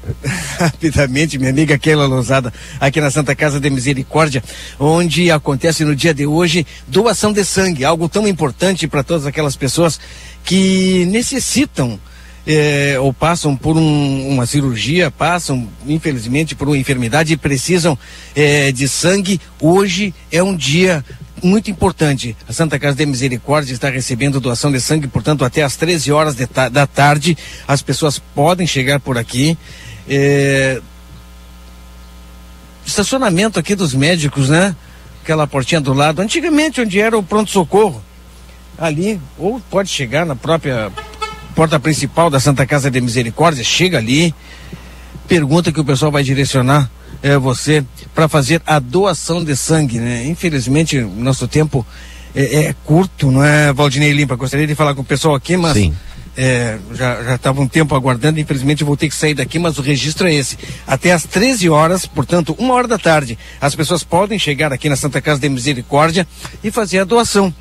rapidamente, 0.59 1.37
minha 1.37 1.49
amiga 1.49 1.77
Keila 1.77 2.05
Lousada, 2.05 2.53
aqui 2.79 2.99
na 2.99 3.11
Santa 3.11 3.35
Casa 3.35 3.59
de 3.59 3.69
Misericórdia, 3.69 4.43
onde 4.79 5.29
acontece 5.31 5.83
no 5.85 5.95
dia 5.95 6.13
de 6.13 6.25
hoje 6.25 6.65
doação 6.87 7.31
de 7.31 7.43
sangue, 7.43 7.85
algo 7.85 8.09
tão 8.09 8.27
importante 8.27 8.87
para 8.87 9.03
todas 9.03 9.25
aquelas 9.25 9.55
pessoas 9.55 9.99
que 10.43 11.05
necessitam 11.05 11.99
eh, 12.47 12.95
ou 12.99 13.13
passam 13.13 13.55
por 13.55 13.77
um- 13.77 14.27
uma 14.29 14.45
cirurgia, 14.45 15.11
passam, 15.11 15.67
infelizmente, 15.85 16.55
por 16.55 16.67
uma 16.67 16.77
enfermidade 16.77 17.33
e 17.33 17.37
precisam 17.37 17.97
eh, 18.35 18.71
de 18.71 18.87
sangue. 18.87 19.39
Hoje 19.61 20.13
é 20.31 20.41
um 20.41 20.55
dia 20.55 21.05
muito 21.43 21.69
importante. 21.69 22.35
A 22.47 22.53
Santa 22.53 22.79
Casa 22.79 22.95
de 22.97 23.05
Misericórdia 23.05 23.71
está 23.73 23.89
recebendo 23.89 24.39
doação 24.39 24.71
de 24.71 24.81
sangue, 24.81 25.07
portanto, 25.07 25.45
até 25.45 25.61
às 25.61 25.75
13 25.75 26.11
horas 26.11 26.35
ta- 26.51 26.69
da 26.69 26.87
tarde. 26.87 27.37
As 27.67 27.81
pessoas 27.83 28.17
podem 28.17 28.65
chegar 28.65 28.99
por 28.99 29.17
aqui. 29.17 29.55
É, 30.10 30.82
Estacionamento 32.89 33.60
aqui 33.60 33.76
dos 33.76 33.93
médicos, 33.93 34.49
né? 34.49 34.76
Aquela 35.22 35.45
portinha 35.45 35.80
do 35.80 35.93
lado. 35.93 36.22
Antigamente, 36.22 36.82
onde 36.82 36.99
era 36.99 37.16
o 37.16 37.22
pronto-socorro. 37.22 38.01
Ali, 38.80 39.22
ou 39.38 39.62
pode 39.70 39.89
chegar 39.89 40.26
na 40.26 40.36
própria 40.36 40.91
porta 41.55 41.80
principal 41.80 42.30
da 42.30 42.39
Santa 42.39 42.66
Casa 42.66 42.89
de 42.89 42.99
Misericórdia, 42.99 43.64
chega 43.64 43.97
ali, 43.97 44.34
pergunta 45.28 45.72
que 45.72 45.80
o 45.80 45.86
pessoal 45.86 46.12
vai 46.12 46.24
direcionar 46.24 46.89
é, 47.22 47.38
você 47.38 47.86
para 48.16 48.28
fazer 48.28 48.62
a 48.66 48.80
doação 48.80 49.43
de 49.43 49.55
sangue, 49.55 49.99
né? 49.99 50.26
Infelizmente, 50.26 50.99
nosso 50.99 51.47
tempo 51.47 51.86
é, 52.34 52.64
é 52.66 52.76
curto, 52.86 53.30
não 53.30 53.43
é, 53.43 53.72
Valdinei 53.74 54.14
Limpa? 54.14 54.36
Gostaria 54.36 54.66
de 54.66 54.74
falar 54.74 54.95
com 54.95 55.01
o 55.01 55.05
pessoal 55.05 55.36
aqui, 55.36 55.57
mas 55.57 55.74
Sim. 55.74 55.93
É, 56.41 56.79
já 56.93 57.35
estava 57.35 57.59
um 57.59 57.67
tempo 57.67 57.93
aguardando, 57.93 58.39
infelizmente 58.39 58.81
vou 58.83 58.95
ter 58.95 59.09
que 59.09 59.15
sair 59.15 59.33
daqui, 59.33 59.59
mas 59.59 59.77
o 59.77 59.81
registro 59.81 60.25
é 60.25 60.33
esse. 60.33 60.57
Até 60.87 61.11
às 61.11 61.23
13 61.23 61.69
horas, 61.69 62.05
portanto, 62.05 62.55
uma 62.57 62.73
hora 62.75 62.87
da 62.87 62.97
tarde, 62.97 63.37
as 63.59 63.75
pessoas 63.75 64.03
podem 64.05 64.39
chegar 64.39 64.71
aqui 64.71 64.87
na 64.87 64.95
Santa 64.95 65.19
Casa 65.19 65.41
de 65.41 65.49
Misericórdia 65.49 66.25
e 66.63 66.71
fazer 66.71 66.99
a 66.99 67.03
doação. 67.03 67.53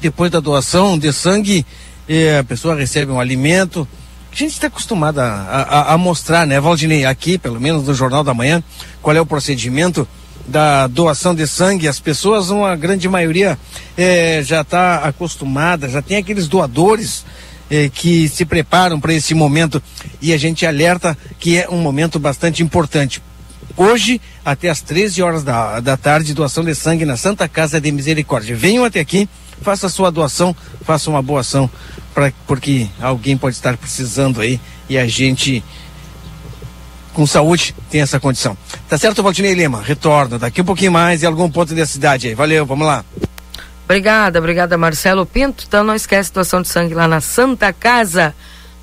Depois 0.00 0.30
da 0.30 0.40
doação 0.40 0.98
de 0.98 1.12
sangue, 1.12 1.66
eh, 2.08 2.38
a 2.38 2.44
pessoa 2.44 2.74
recebe 2.74 3.12
um 3.12 3.20
alimento. 3.20 3.86
A 4.32 4.34
gente 4.34 4.52
está 4.52 4.68
acostumado 4.68 5.18
a, 5.18 5.24
a- 5.26 5.92
a 5.94 5.98
mostrar, 5.98 6.46
né, 6.46 6.58
Valdinei, 6.58 7.04
aqui, 7.04 7.36
pelo 7.36 7.60
menos 7.60 7.84
no 7.86 7.92
Jornal 7.94 8.24
da 8.24 8.32
Manhã, 8.32 8.62
qual 9.02 9.14
é 9.14 9.20
o 9.20 9.26
procedimento 9.26 10.08
da 10.46 10.86
doação 10.86 11.34
de 11.34 11.46
sangue. 11.46 11.86
As 11.86 12.00
pessoas, 12.00 12.48
uma 12.48 12.74
grande 12.74 13.06
maioria, 13.08 13.58
eh, 13.98 14.40
já 14.42 14.62
está 14.62 15.00
acostumada, 15.04 15.88
já 15.90 16.00
tem 16.00 16.16
aqueles 16.16 16.48
doadores 16.48 17.24
eh, 17.70 17.88
que 17.92 18.28
se 18.28 18.44
preparam 18.44 18.98
para 18.98 19.14
esse 19.14 19.32
momento 19.32 19.82
e 20.20 20.32
a 20.32 20.38
gente 20.38 20.66
alerta 20.66 21.16
que 21.38 21.56
é 21.56 21.68
um 21.70 21.78
momento 21.78 22.18
bastante 22.18 22.62
importante. 22.62 23.22
Hoje, 23.76 24.20
até 24.44 24.68
às 24.68 24.80
13 24.80 25.22
horas 25.22 25.44
da, 25.44 25.80
da 25.80 25.96
tarde, 25.96 26.34
doação 26.34 26.64
de 26.64 26.74
sangue 26.74 27.04
na 27.04 27.16
Santa 27.16 27.48
Casa 27.48 27.80
de 27.80 27.90
Misericórdia. 27.92 28.56
Venham 28.56 28.84
até 28.84 29.00
aqui, 29.00 29.28
faça 29.62 29.86
a 29.86 29.90
sua 29.90 30.10
doação, 30.10 30.54
faça 30.82 31.08
uma 31.08 31.22
boa 31.22 31.40
ação, 31.40 31.70
pra, 32.12 32.32
porque 32.46 32.88
alguém 33.00 33.36
pode 33.36 33.56
estar 33.56 33.76
precisando 33.76 34.40
aí 34.40 34.60
e 34.88 34.98
a 34.98 35.06
gente, 35.06 35.62
com 37.14 37.26
saúde, 37.26 37.74
tem 37.88 38.00
essa 38.00 38.18
condição. 38.18 38.56
Tá 38.88 38.98
certo, 38.98 39.22
Valdinei 39.22 39.54
Lima? 39.54 39.80
Retorna 39.80 40.38
daqui 40.38 40.60
um 40.60 40.64
pouquinho 40.64 40.92
mais 40.92 41.22
em 41.22 41.26
algum 41.26 41.48
ponto 41.48 41.74
da 41.74 41.86
cidade 41.86 42.28
aí. 42.28 42.34
Valeu, 42.34 42.66
vamos 42.66 42.86
lá. 42.86 43.04
Obrigada, 43.90 44.38
obrigada, 44.38 44.78
Marcelo 44.78 45.26
Pinto. 45.26 45.64
Então 45.66 45.82
não 45.82 45.96
esquece 45.96 46.32
doação 46.32 46.62
de 46.62 46.68
sangue 46.68 46.94
lá 46.94 47.08
na 47.08 47.20
Santa 47.20 47.72
Casa. 47.72 48.32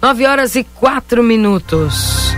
9 0.01 0.25
horas 0.25 0.53
e 0.57 0.65
4 0.65 1.23
minutos. 1.23 2.33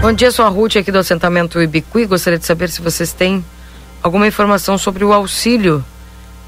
Bom 0.00 0.10
dia, 0.14 0.30
sou 0.30 0.46
a 0.46 0.48
Ruth 0.48 0.76
aqui 0.76 0.90
do 0.90 0.98
assentamento 0.98 1.60
Ibicuí. 1.60 2.06
Gostaria 2.06 2.38
de 2.38 2.46
saber 2.46 2.70
se 2.70 2.80
vocês 2.80 3.12
têm 3.12 3.44
alguma 4.02 4.26
informação 4.26 4.78
sobre 4.78 5.04
o 5.04 5.12
auxílio. 5.12 5.84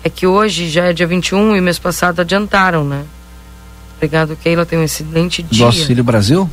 É 0.03 0.09
que 0.09 0.27
hoje 0.27 0.71
já 0.71 0.87
é 0.87 0.95
dia 0.95 1.07
21 1.07 1.55
e 1.55 1.61
mês 1.61 1.79
passado 1.79 2.21
adiantaram, 2.21 2.87
né? 2.87 3.05
Obrigado, 3.99 4.35
Keila. 4.35 4.65
Tenha 4.65 4.81
um 4.81 4.85
excelente 4.87 5.43
Do 5.43 5.51
dia. 5.51 5.67
Auxílio 5.67 6.03
Brasil? 6.03 6.51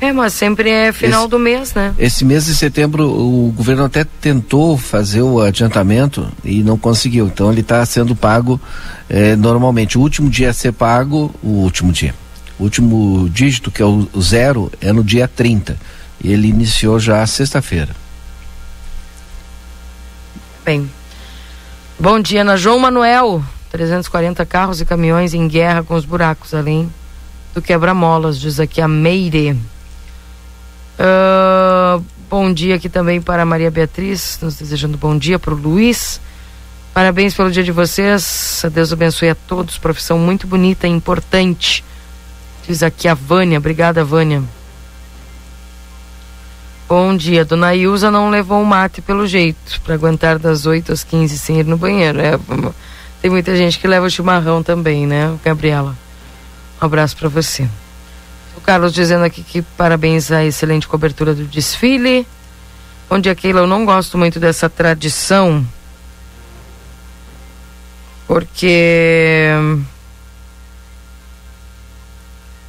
É, 0.00 0.12
mas 0.12 0.32
sempre 0.32 0.70
é 0.70 0.92
final 0.92 1.22
Esse- 1.22 1.28
do 1.30 1.38
mês, 1.40 1.74
né? 1.74 1.92
Esse 1.98 2.24
mês 2.24 2.46
de 2.46 2.54
setembro 2.54 3.08
o 3.10 3.52
governo 3.56 3.84
até 3.84 4.04
tentou 4.04 4.78
fazer 4.78 5.22
o 5.22 5.40
adiantamento 5.40 6.28
e 6.44 6.62
não 6.62 6.78
conseguiu. 6.78 7.26
Então 7.26 7.50
ele 7.50 7.62
está 7.62 7.84
sendo 7.84 8.14
pago 8.14 8.60
eh, 9.08 9.34
normalmente. 9.34 9.98
O 9.98 10.00
último 10.00 10.30
dia 10.30 10.50
a 10.50 10.52
ser 10.52 10.72
pago, 10.72 11.34
o 11.42 11.48
último 11.48 11.90
dia. 11.90 12.14
O 12.58 12.64
último 12.64 13.28
dígito, 13.28 13.70
que 13.72 13.82
é 13.82 13.84
o 13.84 14.08
o 14.12 14.22
zero, 14.22 14.70
é 14.80 14.92
no 14.92 15.02
dia 15.02 15.26
30. 15.26 15.76
E 16.22 16.32
ele 16.32 16.48
iniciou 16.48 16.98
já 17.00 17.26
sexta-feira. 17.26 17.94
Bem. 20.64 20.88
Bom 21.98 22.20
dia, 22.20 22.44
na 22.44 22.56
João 22.56 22.78
Manuel. 22.78 23.42
340 23.70 24.46
carros 24.46 24.80
e 24.80 24.84
caminhões 24.84 25.34
em 25.34 25.46
guerra 25.48 25.82
com 25.82 25.94
os 25.94 26.04
buracos, 26.04 26.54
além 26.54 26.88
do 27.54 27.60
quebra-molas, 27.60 28.38
diz 28.40 28.58
aqui 28.58 28.80
a 28.80 28.88
Meire. 28.88 29.56
Ah, 30.98 32.00
bom 32.28 32.52
dia 32.52 32.74
aqui 32.74 32.88
também 32.88 33.22
para 33.22 33.44
Maria 33.44 33.70
Beatriz, 33.70 34.38
nos 34.42 34.56
desejando 34.56 34.98
bom 34.98 35.16
dia 35.16 35.38
para 35.38 35.54
o 35.54 35.56
Luiz. 35.56 36.20
Parabéns 36.92 37.34
pelo 37.34 37.50
dia 37.52 37.62
de 37.62 37.70
vocês. 37.70 38.64
Deus 38.72 38.92
abençoe 38.92 39.30
a 39.30 39.34
todos. 39.34 39.78
Profissão 39.78 40.18
muito 40.18 40.46
bonita 40.46 40.88
e 40.88 40.90
importante. 40.90 41.84
Diz 42.66 42.82
aqui 42.82 43.06
a 43.06 43.14
Vânia. 43.14 43.58
Obrigada, 43.58 44.02
Vânia. 44.02 44.42
Bom 46.88 47.16
dia. 47.16 47.44
Dona 47.44 47.76
Ilza 47.76 48.10
não 48.10 48.30
levou 48.30 48.60
o 48.60 48.66
mate 48.66 49.00
pelo 49.00 49.26
jeito, 49.26 49.80
para 49.82 49.94
aguentar 49.94 50.38
das 50.38 50.66
8 50.66 50.92
às 50.92 51.04
15 51.04 51.38
sem 51.38 51.60
ir 51.60 51.66
no 51.66 51.76
banheiro. 51.76 52.18
É, 52.18 52.36
tem 53.22 53.30
muita 53.30 53.54
gente 53.56 53.78
que 53.78 53.86
leva 53.86 54.06
o 54.06 54.10
chimarrão 54.10 54.62
também, 54.62 55.06
né, 55.06 55.38
Gabriela? 55.44 55.96
Um 56.82 56.86
abraço 56.86 57.16
para 57.16 57.28
você. 57.28 57.68
Carlos 58.68 58.92
dizendo 58.92 59.24
aqui 59.24 59.42
que 59.42 59.62
parabéns 59.62 60.30
à 60.30 60.44
excelente 60.44 60.86
cobertura 60.86 61.34
do 61.34 61.44
desfile. 61.44 62.26
Bom 63.08 63.18
dia, 63.18 63.34
Keila. 63.34 63.60
Eu 63.60 63.66
não 63.66 63.86
gosto 63.86 64.18
muito 64.18 64.38
dessa 64.38 64.68
tradição, 64.68 65.66
porque 68.26 69.48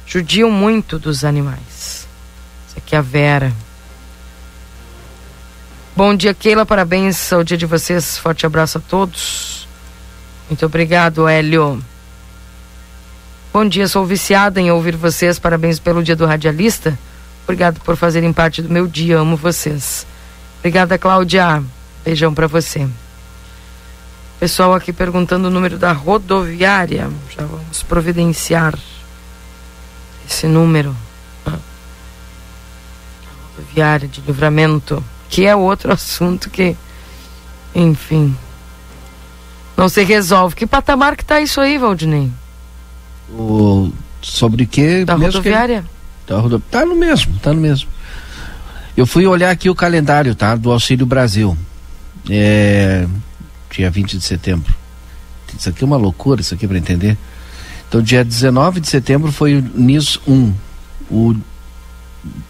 judiam 0.06 0.50
muito 0.50 0.98
dos 0.98 1.22
animais. 1.22 2.08
Isso 2.66 2.78
aqui 2.78 2.94
é 2.94 2.98
a 2.98 3.02
Vera. 3.02 3.52
Bom 5.94 6.16
dia, 6.16 6.32
Keila. 6.32 6.64
Parabéns 6.64 7.30
ao 7.30 7.44
dia 7.44 7.58
de 7.58 7.66
vocês. 7.66 8.16
Forte 8.16 8.46
abraço 8.46 8.78
a 8.78 8.80
todos. 8.80 9.68
Muito 10.48 10.64
obrigado, 10.64 11.28
Hélio. 11.28 11.84
Bom 13.52 13.68
dia, 13.68 13.88
sou 13.88 14.06
viciada 14.06 14.60
em 14.60 14.70
ouvir 14.70 14.94
vocês. 14.94 15.36
Parabéns 15.36 15.80
pelo 15.80 16.04
dia 16.04 16.14
do 16.14 16.24
radialista. 16.24 16.96
Obrigado 17.42 17.80
por 17.80 17.96
fazerem 17.96 18.32
parte 18.32 18.62
do 18.62 18.72
meu 18.72 18.86
dia. 18.86 19.18
Amo 19.18 19.36
vocês. 19.36 20.06
Obrigada, 20.60 20.96
Cláudia. 20.96 21.60
Beijão 22.04 22.32
pra 22.32 22.46
você. 22.46 22.88
Pessoal 24.38 24.72
aqui 24.72 24.92
perguntando 24.92 25.48
o 25.48 25.50
número 25.50 25.76
da 25.76 25.90
rodoviária. 25.90 27.10
Já 27.28 27.44
vamos 27.44 27.82
providenciar 27.82 28.78
esse 30.28 30.46
número. 30.46 30.94
Ah. 31.44 31.58
Rodoviária 33.56 34.06
de 34.06 34.20
livramento, 34.20 35.02
que 35.28 35.44
é 35.44 35.56
outro 35.56 35.90
assunto 35.92 36.48
que, 36.48 36.76
enfim. 37.74 38.36
Não 39.76 39.88
se 39.88 40.04
resolve. 40.04 40.54
Que 40.54 40.68
patamar 40.68 41.16
que 41.16 41.24
tá 41.24 41.40
isso 41.40 41.60
aí, 41.60 41.78
Valdinei? 41.78 42.30
O, 43.32 43.92
sobre 44.20 44.66
que? 44.66 45.04
Da 45.04 45.14
rodoviária? 45.14 45.84
Que, 46.26 46.32
da 46.32 46.38
rodo, 46.40 46.62
tá 46.70 46.84
no 46.84 46.94
mesmo, 46.96 47.38
tá 47.40 47.52
no 47.52 47.60
mesmo. 47.60 47.88
Eu 48.96 49.06
fui 49.06 49.26
olhar 49.26 49.50
aqui 49.50 49.70
o 49.70 49.74
calendário, 49.74 50.34
tá? 50.34 50.54
Do 50.56 50.70
Auxílio 50.70 51.06
Brasil. 51.06 51.56
É, 52.28 53.06
dia 53.70 53.90
20 53.90 54.18
de 54.18 54.24
setembro. 54.24 54.74
Isso 55.56 55.68
aqui 55.68 55.82
é 55.82 55.86
uma 55.86 55.96
loucura, 55.96 56.40
isso 56.40 56.54
aqui 56.54 56.66
para 56.66 56.78
entender. 56.78 57.16
Então, 57.88 58.02
dia 58.02 58.24
19 58.24 58.80
de 58.80 58.88
setembro 58.88 59.32
foi 59.32 59.56
o 59.56 59.70
NIS 59.74 60.20
1. 60.26 60.52
O 61.10 61.36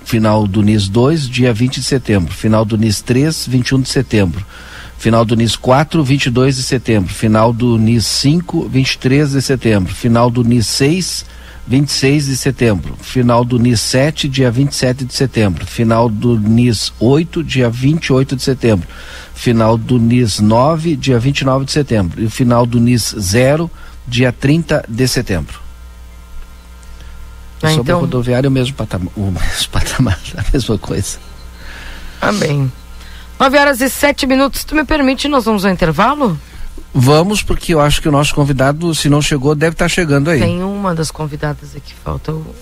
final 0.05 0.47
do 0.47 0.63
NIS 0.63 0.89
2, 0.89 1.29
dia 1.29 1.53
20 1.53 1.77
de 1.77 1.87
setembro. 1.87 2.35
Final 2.35 2.65
do 2.65 2.77
NIS 2.77 3.01
3, 3.01 3.47
21 3.47 3.81
de 3.81 3.89
setembro. 3.89 4.45
Final 5.01 5.25
do 5.25 5.35
NIS 5.35 5.57
4, 5.57 6.05
22 6.05 6.57
de 6.57 6.63
setembro. 6.63 7.11
Final 7.11 7.55
do 7.55 7.79
NIS 7.79 8.05
5, 8.05 8.69
23 8.69 9.31
de 9.31 9.41
setembro. 9.41 9.95
Final 9.95 10.29
do 10.29 10.45
NIS 10.45 10.67
6, 10.67 11.25
26 11.67 12.27
de 12.27 12.37
setembro. 12.37 12.95
Final 13.01 13.43
do 13.43 13.59
NIS 13.59 13.81
7, 13.81 14.29
dia 14.29 14.51
27 14.51 15.07
de 15.07 15.15
setembro. 15.15 15.65
Final 15.65 16.11
do 16.11 16.39
NIS 16.39 16.93
8, 17.01 17.43
dia 17.43 17.71
28 17.71 18.37
de 18.37 18.43
setembro. 18.43 18.87
Final 19.33 19.79
do 19.79 19.99
NIS 19.99 20.39
9, 20.39 20.97
dia 20.97 21.19
29 21.19 21.65
de 21.65 21.73
setembro. 21.73 22.23
E 22.23 22.27
o 22.27 22.31
final 22.31 22.67
do 22.67 22.79
NIS 22.79 23.15
0, 23.19 23.71
dia 24.07 24.31
30 24.31 24.85
de 24.87 25.09
setembro. 25.09 25.59
Ah, 27.63 27.71
Sobre 27.71 27.81
então... 27.85 27.97
o 27.97 28.01
rodoviário, 28.03 28.51
o 28.51 28.53
mesmo 28.53 28.75
patamar, 28.75 29.09
o 29.17 29.31
mesmo 29.31 29.69
patamar, 29.73 30.21
a 30.37 30.45
mesma 30.53 30.77
coisa. 30.77 31.19
Amém. 32.21 32.71
9 33.41 33.59
horas 33.59 33.81
e 33.81 33.89
7 33.89 34.27
minutos. 34.27 34.65
Tu 34.65 34.75
me 34.75 34.85
permite, 34.85 35.27
nós 35.27 35.47
vamos 35.47 35.65
ao 35.65 35.73
intervalo? 35.73 36.39
Vamos, 36.93 37.43
porque 37.43 37.73
eu 37.73 37.81
acho 37.81 38.03
que 38.03 38.09
o 38.09 38.13
nosso 38.13 38.35
convidado, 38.35 38.95
se 38.95 39.09
não 39.09 39.23
chegou, 39.23 39.55
deve 39.55 39.73
estar 39.73 39.87
tá 39.87 39.89
chegando 39.89 40.29
aí. 40.29 40.41
Tem 40.41 40.63
uma 40.63 40.95
das 40.95 41.11
convidadas 41.11 41.75
aqui, 41.75 41.95
falta 42.05 42.33
o, 42.33 42.55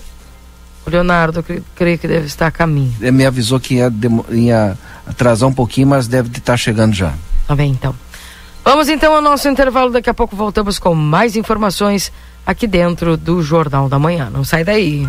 Leonardo, 0.87 1.43
que 1.43 1.61
creio 1.75 1.99
que 1.99 2.07
deve 2.07 2.27
estar 2.27 2.47
a 2.47 2.51
caminho. 2.51 2.95
Ele 3.01 3.11
me 3.11 3.25
avisou 3.25 3.59
que 3.59 3.75
ia, 3.75 3.91
ia 4.31 4.77
atrasar 5.05 5.49
um 5.49 5.53
pouquinho, 5.53 5.87
mas 5.87 6.07
deve 6.07 6.29
estar 6.29 6.53
tá 6.53 6.57
chegando 6.57 6.93
já. 6.93 7.13
Tá 7.45 7.55
bem, 7.55 7.71
então. 7.71 7.93
Vamos 8.63 8.87
então 8.87 9.13
ao 9.13 9.21
nosso 9.21 9.49
intervalo, 9.49 9.91
daqui 9.91 10.09
a 10.09 10.13
pouco 10.13 10.35
voltamos 10.35 10.79
com 10.79 10.95
mais 10.95 11.35
informações 11.35 12.11
aqui 12.45 12.65
dentro 12.65 13.17
do 13.17 13.43
Jornal 13.43 13.89
da 13.89 13.99
Manhã. 13.99 14.29
Não 14.31 14.45
sai 14.45 14.63
daí. 14.63 15.07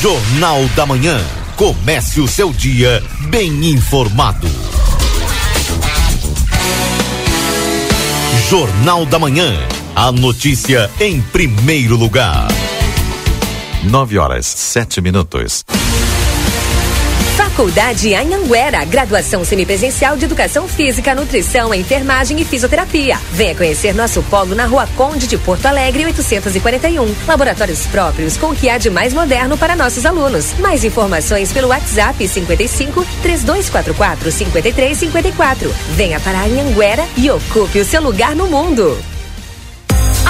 Jornal 0.00 0.64
da 0.74 0.86
Manhã. 0.86 1.20
Comece 1.60 2.22
o 2.22 2.26
seu 2.26 2.54
dia 2.54 3.02
bem 3.28 3.66
informado. 3.66 4.48
Jornal 8.48 9.04
da 9.04 9.18
Manhã. 9.18 9.52
A 9.94 10.10
notícia 10.10 10.90
em 10.98 11.20
primeiro 11.20 11.96
lugar. 11.96 12.48
9 13.84 14.16
horas, 14.16 14.46
7 14.46 15.02
minutos. 15.02 15.62
Faculdade 17.50 18.14
Anhanguera, 18.14 18.84
graduação 18.84 19.44
semipresencial 19.44 20.16
de 20.16 20.24
Educação 20.24 20.68
Física, 20.68 21.14
Nutrição, 21.14 21.74
Enfermagem 21.74 22.40
e 22.40 22.44
Fisioterapia. 22.44 23.18
Venha 23.32 23.54
conhecer 23.54 23.92
nosso 23.92 24.22
polo 24.22 24.54
na 24.54 24.66
Rua 24.66 24.88
Conde 24.96 25.26
de 25.26 25.36
Porto 25.36 25.66
Alegre, 25.66 26.06
841. 26.06 27.14
Laboratórios 27.26 27.86
próprios 27.86 28.36
com 28.36 28.50
o 28.50 28.54
que 28.54 28.70
há 28.70 28.78
de 28.78 28.88
mais 28.88 29.12
moderno 29.12 29.58
para 29.58 29.76
nossos 29.76 30.06
alunos. 30.06 30.54
Mais 30.58 30.84
informações 30.84 31.52
pelo 31.52 31.68
WhatsApp 31.68 32.26
55 32.26 33.04
3244 33.20 34.30
5354. 34.30 35.74
Venha 35.90 36.20
para 36.20 36.44
Anhanguera 36.44 37.04
e 37.16 37.30
ocupe 37.30 37.80
o 37.80 37.84
seu 37.84 38.00
lugar 38.00 38.34
no 38.34 38.46
mundo. 38.46 38.96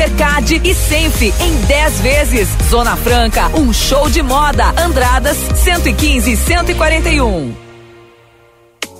Hipercard 0.00 0.62
e 0.64 0.74
Senf 0.74 1.20
em 1.20 1.56
10 1.66 2.00
vezes. 2.00 2.48
Zona 2.70 2.96
Franca, 2.96 3.48
um 3.48 3.70
show 3.70 4.08
de 4.08 4.22
moda. 4.22 4.72
Andradas 4.82 5.36
115 5.36 6.32
e 6.32 6.36
141. 6.38 7.69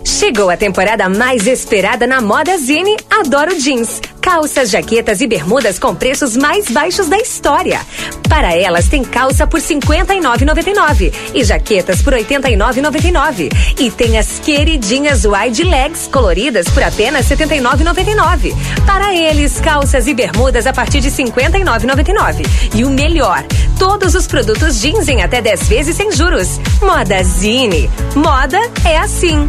Chegou 0.05 0.49
a 0.51 0.57
temporada 0.57 1.09
mais 1.09 1.47
esperada 1.47 2.07
na 2.07 2.21
Moda 2.21 2.57
Zine 2.57 2.97
Adoro 3.11 3.59
Jeans. 3.59 4.01
Calças, 4.21 4.71
jaquetas 4.71 5.21
e 5.21 5.27
bermudas 5.27 5.79
com 5.79 5.95
preços 5.95 6.37
mais 6.37 6.69
baixos 6.69 7.09
da 7.09 7.19
história. 7.19 7.81
Para 8.29 8.55
elas 8.55 8.89
tem 8.89 9.03
calça 9.03 9.47
por 9.47 9.61
R$ 9.61 9.67
59,99 9.67 11.13
e 11.35 11.45
jaquetas 11.45 12.03
por 12.03 12.13
R$ 12.13 12.25
89,99. 12.25 13.51
E 13.79 13.91
tem 13.91 14.19
as 14.19 14.39
queridinhas 14.39 15.25
wide 15.25 15.65
legs 15.65 16.09
coloridas 16.11 16.69
por 16.69 16.83
apenas 16.83 17.29
R$ 17.29 17.37
79,99. 17.37 18.55
Para 18.87 19.15
eles, 19.15 19.61
calças 19.61 20.07
e 20.07 20.15
bermudas 20.15 20.67
a 20.67 20.73
partir 20.73 21.01
de 21.01 21.09
R$ 21.09 21.25
59,99. 21.25 22.47
E 22.75 22.85
o 22.85 22.91
melhor, 22.91 23.45
todos 23.79 24.15
os 24.15 24.27
produtos 24.27 24.81
jeans 24.81 25.09
em 25.09 25.23
até 25.23 25.41
10 25.41 25.69
vezes 25.69 25.97
sem 25.97 26.13
juros. 26.13 26.61
Moda 26.81 27.23
Zine. 27.23 27.91
Moda 28.15 28.59
é 28.85 28.99
assim. 28.99 29.49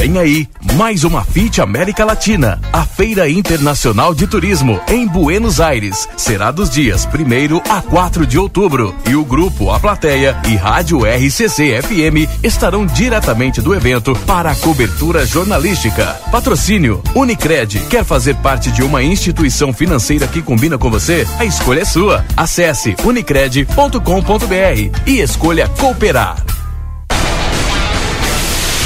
Vem 0.00 0.16
aí, 0.16 0.48
mais 0.76 1.04
uma 1.04 1.22
FIT 1.22 1.60
América 1.60 2.06
Latina, 2.06 2.58
a 2.72 2.86
Feira 2.86 3.28
Internacional 3.28 4.14
de 4.14 4.26
Turismo 4.26 4.80
em 4.88 5.06
Buenos 5.06 5.60
Aires. 5.60 6.08
Será 6.16 6.50
dos 6.50 6.70
dias 6.70 7.04
1 7.04 7.70
a 7.70 7.82
4 7.82 8.26
de 8.26 8.38
outubro. 8.38 8.94
E 9.06 9.14
o 9.14 9.22
grupo 9.22 9.70
A 9.70 9.78
Plateia 9.78 10.34
e 10.48 10.56
Rádio 10.56 11.00
RCC 11.04 11.82
FM 11.82 12.42
estarão 12.42 12.86
diretamente 12.86 13.60
do 13.60 13.74
evento 13.74 14.14
para 14.26 14.52
a 14.52 14.56
cobertura 14.56 15.26
jornalística. 15.26 16.18
Patrocínio 16.32 17.02
Unicred. 17.14 17.80
Quer 17.90 18.02
fazer 18.02 18.36
parte 18.36 18.70
de 18.70 18.82
uma 18.82 19.02
instituição 19.02 19.70
financeira 19.70 20.26
que 20.26 20.40
combina 20.40 20.78
com 20.78 20.90
você? 20.90 21.28
A 21.38 21.44
escolha 21.44 21.82
é 21.82 21.84
sua. 21.84 22.24
Acesse 22.34 22.96
unicred.com.br 23.04 24.98
e 25.06 25.20
escolha 25.20 25.68
cooperar. 25.78 26.42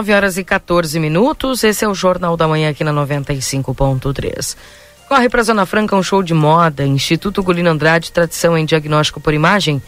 9 0.00 0.14
horas 0.14 0.38
e 0.38 0.44
14 0.44 0.98
minutos. 0.98 1.62
Esse 1.62 1.84
é 1.84 1.88
o 1.88 1.94
Jornal 1.94 2.34
da 2.34 2.48
Manhã 2.48 2.70
aqui 2.70 2.82
na 2.82 2.90
95.3. 2.90 4.56
Corre 5.06 5.28
para 5.28 5.42
Zona 5.42 5.66
Franca 5.66 5.94
um 5.94 6.02
show 6.02 6.22
de 6.22 6.32
moda. 6.32 6.86
Instituto 6.86 7.42
Gulino 7.42 7.68
Andrade, 7.68 8.10
tradição 8.10 8.56
em 8.56 8.64
diagnóstico 8.64 9.20
por 9.20 9.34
imagem. 9.34 9.82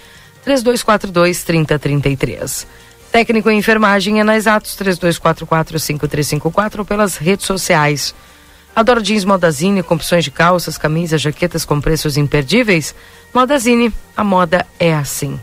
3242-3033. 0.47 2.67
Técnico 3.11 3.49
em 3.49 3.57
enfermagem 3.57 4.21
é 4.21 4.25
na 4.25 4.37
Exatos 4.37 4.77
3244-5354 4.77 6.81
ou 6.81 6.85
pelas 6.85 7.17
redes 7.17 7.47
sociais. 7.47 8.15
Adoro 8.77 9.01
jeans 9.01 9.25
Modazine 9.25 9.83
com 9.83 9.95
opções 9.95 10.25
de 10.25 10.31
calças, 10.31 10.77
camisas, 10.77 11.23
jaquetas 11.23 11.65
com 11.65 11.81
preços 11.81 12.19
imperdíveis. 12.19 12.95
Modazine, 13.33 13.91
a 14.15 14.23
moda 14.23 14.67
é 14.79 14.93
assim. 14.93 15.41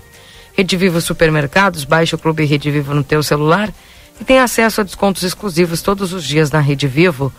Rede 0.56 0.78
Vivo 0.78 1.02
Supermercados, 1.02 1.86
baixe 1.86 2.14
o 2.14 2.20
Clube 2.20 2.46
Rede 2.46 2.70
Vivo 2.70 2.94
no 2.94 3.04
teu 3.04 3.24
celular 3.24 3.74
e 4.20 4.24
tem 4.24 4.40
acesso 4.40 4.82
a 4.82 4.84
descontos 4.84 5.24
exclusivos 5.24 5.82
todos 5.82 6.14
os 6.14 6.24
dias 6.24 6.52
na 6.52 6.60
Rede 6.60 6.88
Vivo. 6.88 7.34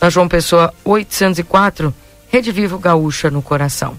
Na 0.00 0.08
João 0.10 0.28
Pessoa 0.28 0.72
804, 0.84 1.92
Rede 2.28 2.52
Vivo 2.52 2.78
Gaúcha 2.78 3.30
no 3.30 3.40
coração. 3.40 3.96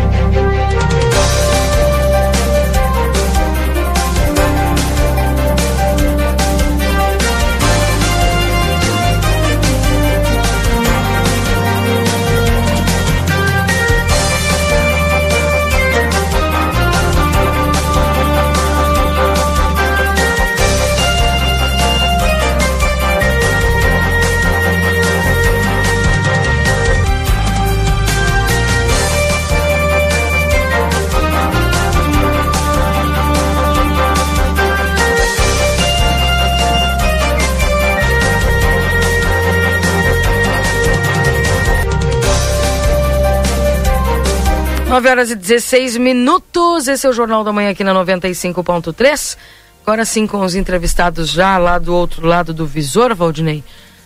9 44.92 45.08
horas 45.08 45.30
e 45.30 45.34
16 45.34 45.96
minutos. 45.96 46.86
Esse 46.86 47.06
é 47.06 47.08
o 47.08 47.14
Jornal 47.14 47.42
da 47.42 47.50
Manhã 47.50 47.70
aqui 47.70 47.82
na 47.82 47.94
95.3. 47.94 49.38
Agora 49.82 50.04
sim, 50.04 50.26
com 50.26 50.40
os 50.40 50.54
entrevistados 50.54 51.30
já 51.30 51.56
lá 51.56 51.78
do 51.78 51.94
outro 51.94 52.26
lado 52.26 52.52
do 52.52 52.66
visor, 52.66 53.14
Valdinei, 53.14 53.64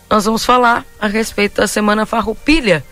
nós 0.09 0.23
vamos 0.23 0.45
falar 0.45 0.85
a 0.97 1.05
respeito 1.07 1.59
da 1.59 1.67
Semana 1.67 2.05
Farroupilha. 2.05 2.85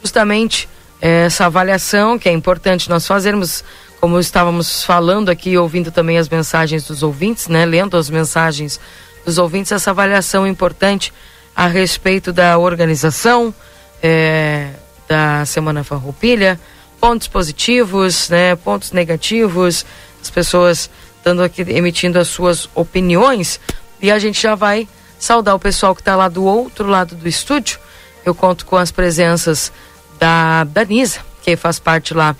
Justamente 0.00 0.66
essa 0.98 1.44
avaliação 1.44 2.18
que 2.18 2.26
é 2.26 2.32
importante 2.32 2.88
nós 2.88 3.06
fazermos, 3.06 3.62
como 4.00 4.18
estávamos 4.18 4.82
falando 4.82 5.28
aqui, 5.28 5.58
ouvindo 5.58 5.90
também 5.90 6.16
as 6.16 6.30
mensagens 6.30 6.86
dos 6.86 7.02
ouvintes, 7.02 7.48
né? 7.48 7.66
Lendo 7.66 7.98
as 7.98 8.08
mensagens 8.08 8.80
dos 9.26 9.36
ouvintes, 9.36 9.72
essa 9.72 9.90
avaliação 9.90 10.46
importante 10.46 11.12
a 11.54 11.66
respeito 11.66 12.32
da 12.32 12.56
organização 12.56 13.54
é, 14.02 14.70
da 15.06 15.44
Semana 15.44 15.84
Farroupilha, 15.84 16.58
pontos 17.02 17.26
positivos, 17.26 18.28
né, 18.28 18.54
pontos 18.54 18.92
negativos, 18.92 19.84
as 20.22 20.30
pessoas 20.30 20.88
dando 21.24 21.42
aqui, 21.42 21.62
emitindo 21.62 22.16
as 22.16 22.28
suas 22.28 22.68
opiniões 22.76 23.58
e 24.00 24.08
a 24.08 24.20
gente 24.20 24.40
já 24.40 24.54
vai 24.54 24.86
saudar 25.18 25.56
o 25.56 25.58
pessoal 25.58 25.96
que 25.96 26.00
está 26.00 26.14
lá 26.14 26.28
do 26.28 26.44
outro 26.44 26.86
lado 26.86 27.16
do 27.16 27.28
estúdio. 27.28 27.80
Eu 28.24 28.36
conto 28.36 28.64
com 28.64 28.76
as 28.76 28.92
presenças 28.92 29.72
da 30.16 30.62
Danisa, 30.62 31.18
que 31.42 31.56
faz 31.56 31.80
parte 31.80 32.14
lá 32.14 32.36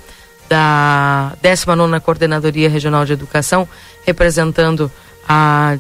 da 0.49 1.33
19 1.43 1.99
Coordenadoria 1.99 2.69
Regional 2.69 3.05
de 3.05 3.15
Educação, 3.15 3.69
representando 4.07 4.93
a 5.29 5.77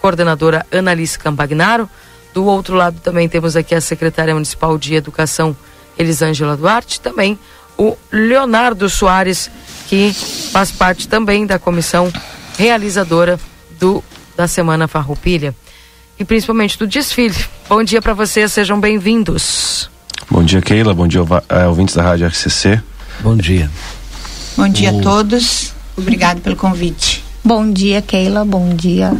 coordenadora 0.00 0.66
Annalise 0.72 1.16
Campagnaro. 1.20 1.88
Do 2.32 2.44
outro 2.46 2.74
lado 2.74 2.98
também 2.98 3.28
temos 3.28 3.54
aqui 3.54 3.76
a 3.76 3.80
secretária 3.80 4.34
municipal 4.34 4.76
de 4.76 4.96
Educação, 4.96 5.56
Elisângela 5.96 6.56
Duarte, 6.56 7.00
também 7.00 7.38
o 7.76 7.96
Leonardo 8.10 8.88
Soares, 8.88 9.50
que 9.88 10.12
faz 10.52 10.70
parte 10.70 11.08
também 11.08 11.46
da 11.46 11.58
comissão 11.58 12.12
realizadora 12.58 13.38
do 13.78 14.02
da 14.36 14.48
Semana 14.48 14.88
Farroupilha 14.88 15.54
e 16.18 16.24
principalmente 16.24 16.78
do 16.78 16.86
desfile. 16.86 17.36
Bom 17.68 17.82
dia 17.82 18.02
para 18.02 18.14
vocês, 18.14 18.52
sejam 18.52 18.80
bem-vindos. 18.80 19.90
Bom 20.30 20.42
dia, 20.42 20.60
Keila. 20.60 20.94
Bom 20.94 21.06
dia, 21.06 21.22
uh, 21.22 21.68
ouvintes 21.68 21.94
da 21.94 22.02
Rádio 22.02 22.26
RCC. 22.26 22.80
Bom 23.20 23.36
dia. 23.36 23.70
Bom 24.56 24.68
dia 24.68 24.92
o... 24.92 24.98
a 24.98 25.02
todos. 25.02 25.72
Obrigado 25.96 26.40
pelo 26.40 26.56
convite. 26.56 27.22
Bom 27.44 27.70
dia, 27.70 28.02
Keila. 28.02 28.44
Bom 28.44 28.74
dia 28.74 29.16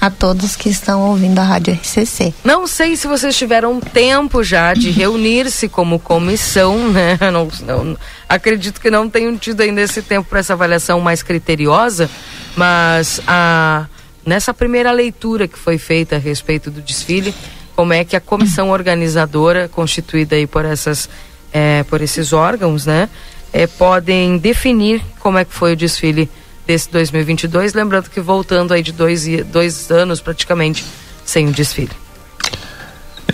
a 0.00 0.08
todos 0.08 0.56
que 0.56 0.70
estão 0.70 1.02
ouvindo 1.02 1.38
a 1.38 1.42
Rádio 1.42 1.74
RCC. 1.74 2.32
Não 2.42 2.66
sei 2.66 2.96
se 2.96 3.06
vocês 3.06 3.36
tiveram 3.36 3.78
tempo 3.80 4.42
já 4.42 4.72
de 4.72 4.88
reunir-se 4.90 5.68
como 5.68 5.98
comissão, 5.98 6.90
né? 6.90 7.18
Não, 7.30 7.48
não, 7.66 7.96
acredito 8.28 8.80
que 8.80 8.90
não 8.90 9.08
tenham 9.08 9.36
tido 9.36 9.60
ainda 9.60 9.80
esse 9.80 10.02
tempo 10.02 10.28
para 10.28 10.40
essa 10.40 10.54
avaliação 10.54 11.00
mais 11.00 11.22
criteriosa, 11.22 12.08
mas 12.56 13.20
a, 13.26 13.86
nessa 14.24 14.54
primeira 14.54 14.90
leitura 14.90 15.46
que 15.46 15.58
foi 15.58 15.78
feita 15.78 16.16
a 16.16 16.18
respeito 16.18 16.70
do 16.70 16.80
desfile, 16.80 17.34
como 17.76 17.92
é 17.92 18.04
que 18.04 18.16
a 18.16 18.20
comissão 18.20 18.70
organizadora, 18.70 19.68
constituída 19.68 20.36
aí 20.36 20.46
por 20.46 20.64
essas, 20.64 21.08
é, 21.52 21.82
por 21.84 22.00
esses 22.00 22.32
órgãos, 22.32 22.86
né, 22.86 23.08
é, 23.52 23.66
podem 23.66 24.38
definir 24.38 25.02
como 25.18 25.38
é 25.38 25.44
que 25.44 25.52
foi 25.52 25.72
o 25.72 25.76
desfile 25.76 26.28
desse 26.70 26.88
2022, 26.92 27.74
lembrando 27.74 28.08
que 28.08 28.20
voltando 28.20 28.72
aí 28.72 28.80
de 28.80 28.92
dois, 28.92 29.26
dois 29.46 29.90
anos 29.90 30.20
praticamente 30.20 30.84
sem 31.24 31.48
um 31.48 31.50
desfile. 31.50 31.90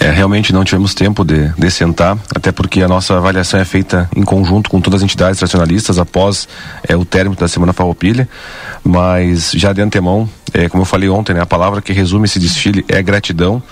É, 0.00 0.10
realmente 0.10 0.54
não 0.54 0.64
tivemos 0.64 0.94
tempo 0.94 1.22
de, 1.22 1.48
de 1.50 1.70
sentar, 1.70 2.18
até 2.34 2.50
porque 2.50 2.82
a 2.82 2.88
nossa 2.88 3.14
avaliação 3.14 3.60
é 3.60 3.64
feita 3.66 4.08
em 4.16 4.22
conjunto 4.22 4.70
com 4.70 4.80
todas 4.80 5.00
as 5.00 5.04
entidades 5.04 5.38
tradicionalistas 5.38 5.98
após 5.98 6.48
é, 6.88 6.96
o 6.96 7.04
término 7.04 7.36
da 7.36 7.46
Semana 7.46 7.74
Farroupilha, 7.74 8.26
mas 8.82 9.52
já 9.52 9.70
de 9.74 9.82
antemão, 9.82 10.26
é, 10.54 10.66
como 10.70 10.80
eu 10.80 10.86
falei 10.86 11.10
ontem, 11.10 11.34
né, 11.34 11.42
a 11.42 11.46
palavra 11.46 11.82
que 11.82 11.92
resume 11.92 12.24
esse 12.24 12.38
desfile 12.38 12.86
é 12.88 13.02
gratidão, 13.02 13.62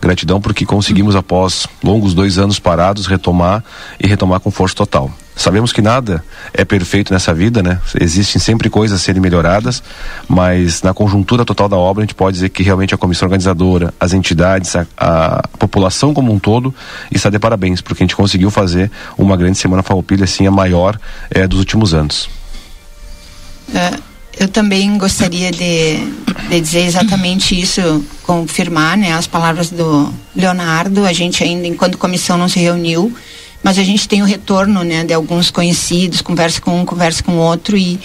gratidão 0.00 0.40
porque 0.40 0.64
conseguimos 0.64 1.16
após 1.16 1.66
longos 1.82 2.14
dois 2.14 2.38
anos 2.38 2.60
parados 2.60 3.08
retomar 3.08 3.64
e 3.98 4.06
retomar 4.06 4.38
com 4.38 4.50
força 4.52 4.76
total. 4.76 5.10
Sabemos 5.38 5.72
que 5.72 5.80
nada 5.80 6.24
é 6.52 6.64
perfeito 6.64 7.12
nessa 7.12 7.32
vida, 7.32 7.62
né? 7.62 7.80
Existem 8.00 8.40
sempre 8.40 8.68
coisas 8.68 9.00
a 9.00 9.02
serem 9.02 9.22
melhoradas, 9.22 9.80
mas 10.26 10.82
na 10.82 10.92
conjuntura 10.92 11.44
total 11.44 11.68
da 11.68 11.76
obra 11.76 12.02
a 12.02 12.06
gente 12.06 12.14
pode 12.16 12.34
dizer 12.34 12.48
que 12.48 12.60
realmente 12.60 12.92
a 12.92 12.98
comissão 12.98 13.26
organizadora, 13.26 13.94
as 14.00 14.12
entidades, 14.12 14.74
a, 14.74 14.84
a 14.96 15.48
população 15.56 16.12
como 16.12 16.32
um 16.32 16.40
todo 16.40 16.74
está 17.08 17.30
de 17.30 17.38
parabéns, 17.38 17.80
porque 17.80 18.02
a 18.02 18.04
gente 18.04 18.16
conseguiu 18.16 18.50
fazer 18.50 18.90
uma 19.16 19.36
grande 19.36 19.56
semana 19.58 19.80
Farroupilha, 19.80 20.24
assim, 20.24 20.44
a 20.44 20.50
maior 20.50 20.98
é, 21.30 21.46
dos 21.46 21.60
últimos 21.60 21.94
anos. 21.94 22.28
É, 23.72 23.92
eu 24.40 24.48
também 24.48 24.98
gostaria 24.98 25.52
de, 25.52 25.98
de 26.48 26.60
dizer 26.60 26.80
exatamente 26.80 27.58
isso, 27.58 28.04
confirmar 28.24 28.96
né, 28.96 29.12
as 29.12 29.28
palavras 29.28 29.70
do 29.70 30.12
Leonardo. 30.34 31.04
A 31.04 31.12
gente 31.12 31.44
ainda, 31.44 31.68
enquanto 31.68 31.96
comissão, 31.96 32.36
não 32.36 32.48
se 32.48 32.58
reuniu 32.58 33.16
mas 33.62 33.78
a 33.78 33.82
gente 33.82 34.08
tem 34.08 34.22
o 34.22 34.24
retorno 34.24 34.82
né, 34.82 35.04
de 35.04 35.12
alguns 35.12 35.50
conhecidos, 35.50 36.22
conversa 36.22 36.60
com 36.60 36.80
um, 36.80 36.84
conversa 36.84 37.22
com 37.22 37.36
outro 37.36 37.76
e 37.76 37.98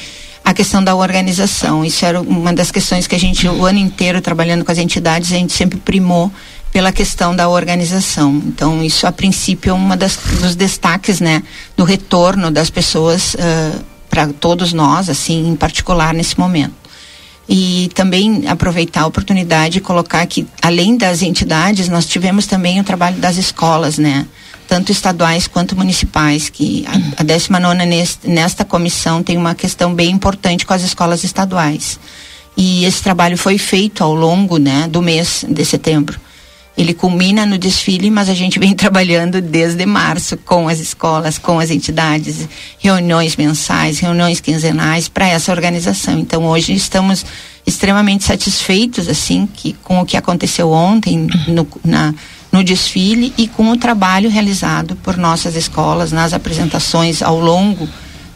a 0.43 0.53
questão 0.53 0.83
da 0.83 0.95
organização. 0.95 1.85
Isso 1.85 2.05
era 2.05 2.19
uma 2.19 2.51
das 2.53 2.71
questões 2.71 3.07
que 3.07 3.15
a 3.15 3.19
gente, 3.19 3.47
o 3.47 3.65
ano 3.65 3.79
inteiro 3.79 4.21
trabalhando 4.21 4.65
com 4.65 4.71
as 4.71 4.77
entidades, 4.77 5.31
a 5.31 5.35
gente 5.35 5.53
sempre 5.53 5.79
primou 5.79 6.31
pela 6.71 6.91
questão 6.91 7.35
da 7.35 7.47
organização. 7.47 8.41
Então, 8.47 8.83
isso 8.83 9.05
a 9.05 9.11
princípio 9.11 9.75
é 9.91 9.95
das, 9.95 10.17
dos 10.41 10.55
destaques, 10.55 11.19
né, 11.19 11.43
do 11.77 11.83
retorno 11.83 12.49
das 12.49 12.69
pessoas 12.69 13.35
uh, 13.35 13.83
para 14.09 14.27
todos 14.27 14.73
nós, 14.73 15.07
assim, 15.07 15.47
em 15.47 15.55
particular 15.55 16.13
nesse 16.13 16.37
momento. 16.37 16.73
E 17.47 17.91
também 17.93 18.47
aproveitar 18.47 19.01
a 19.01 19.05
oportunidade 19.05 19.77
e 19.77 19.81
colocar 19.81 20.25
que, 20.25 20.47
além 20.61 20.97
das 20.97 21.21
entidades, 21.21 21.89
nós 21.89 22.07
tivemos 22.07 22.47
também 22.47 22.79
o 22.79 22.83
trabalho 22.83 23.17
das 23.17 23.37
escolas, 23.37 23.97
né? 23.97 24.25
Tanto 24.73 24.91
estaduais 24.91 25.45
quanto 25.45 25.75
municipais, 25.75 26.49
que 26.49 26.83
a, 26.87 27.21
a 27.21 27.23
19 27.23 27.85
neste, 27.85 28.27
nesta 28.27 28.65
comissão 28.65 29.21
tem 29.21 29.37
uma 29.37 29.53
questão 29.53 29.93
bem 29.93 30.09
importante 30.09 30.65
com 30.65 30.73
as 30.73 30.81
escolas 30.81 31.23
estaduais. 31.23 31.99
E 32.57 32.83
esse 32.83 33.03
trabalho 33.03 33.37
foi 33.37 33.59
feito 33.59 34.03
ao 34.03 34.15
longo 34.15 34.57
né, 34.57 34.87
do 34.89 34.99
mês 34.99 35.45
de 35.47 35.63
setembro. 35.63 36.19
Ele 36.75 36.91
culmina 36.91 37.45
no 37.45 37.55
desfile, 37.55 38.09
mas 38.09 38.29
a 38.29 38.33
gente 38.33 38.57
vem 38.57 38.73
trabalhando 38.73 39.39
desde 39.39 39.85
março 39.85 40.37
com 40.37 40.67
as 40.67 40.79
escolas, 40.79 41.37
com 41.37 41.59
as 41.59 41.69
entidades, 41.69 42.49
reuniões 42.79 43.35
mensais, 43.35 43.99
reuniões 43.99 44.39
quinzenais 44.39 45.07
para 45.07 45.27
essa 45.27 45.51
organização. 45.51 46.17
Então 46.17 46.45
hoje 46.47 46.73
estamos 46.73 47.23
extremamente 47.63 48.23
satisfeitos 48.23 49.07
assim 49.07 49.47
que 49.53 49.73
com 49.83 49.99
o 49.99 50.05
que 50.05 50.17
aconteceu 50.17 50.71
ontem 50.71 51.27
no, 51.47 51.67
na 51.85 52.11
no 52.53 52.63
desfile 52.63 53.33
e 53.35 53.47
com 53.47 53.71
o 53.71 53.77
trabalho 53.77 54.29
realizado 54.29 54.95
por 54.97 55.17
nossas 55.17 55.55
escolas 55.55 56.11
nas 56.11 56.33
apresentações 56.33 57.23
ao 57.23 57.39
longo 57.39 57.89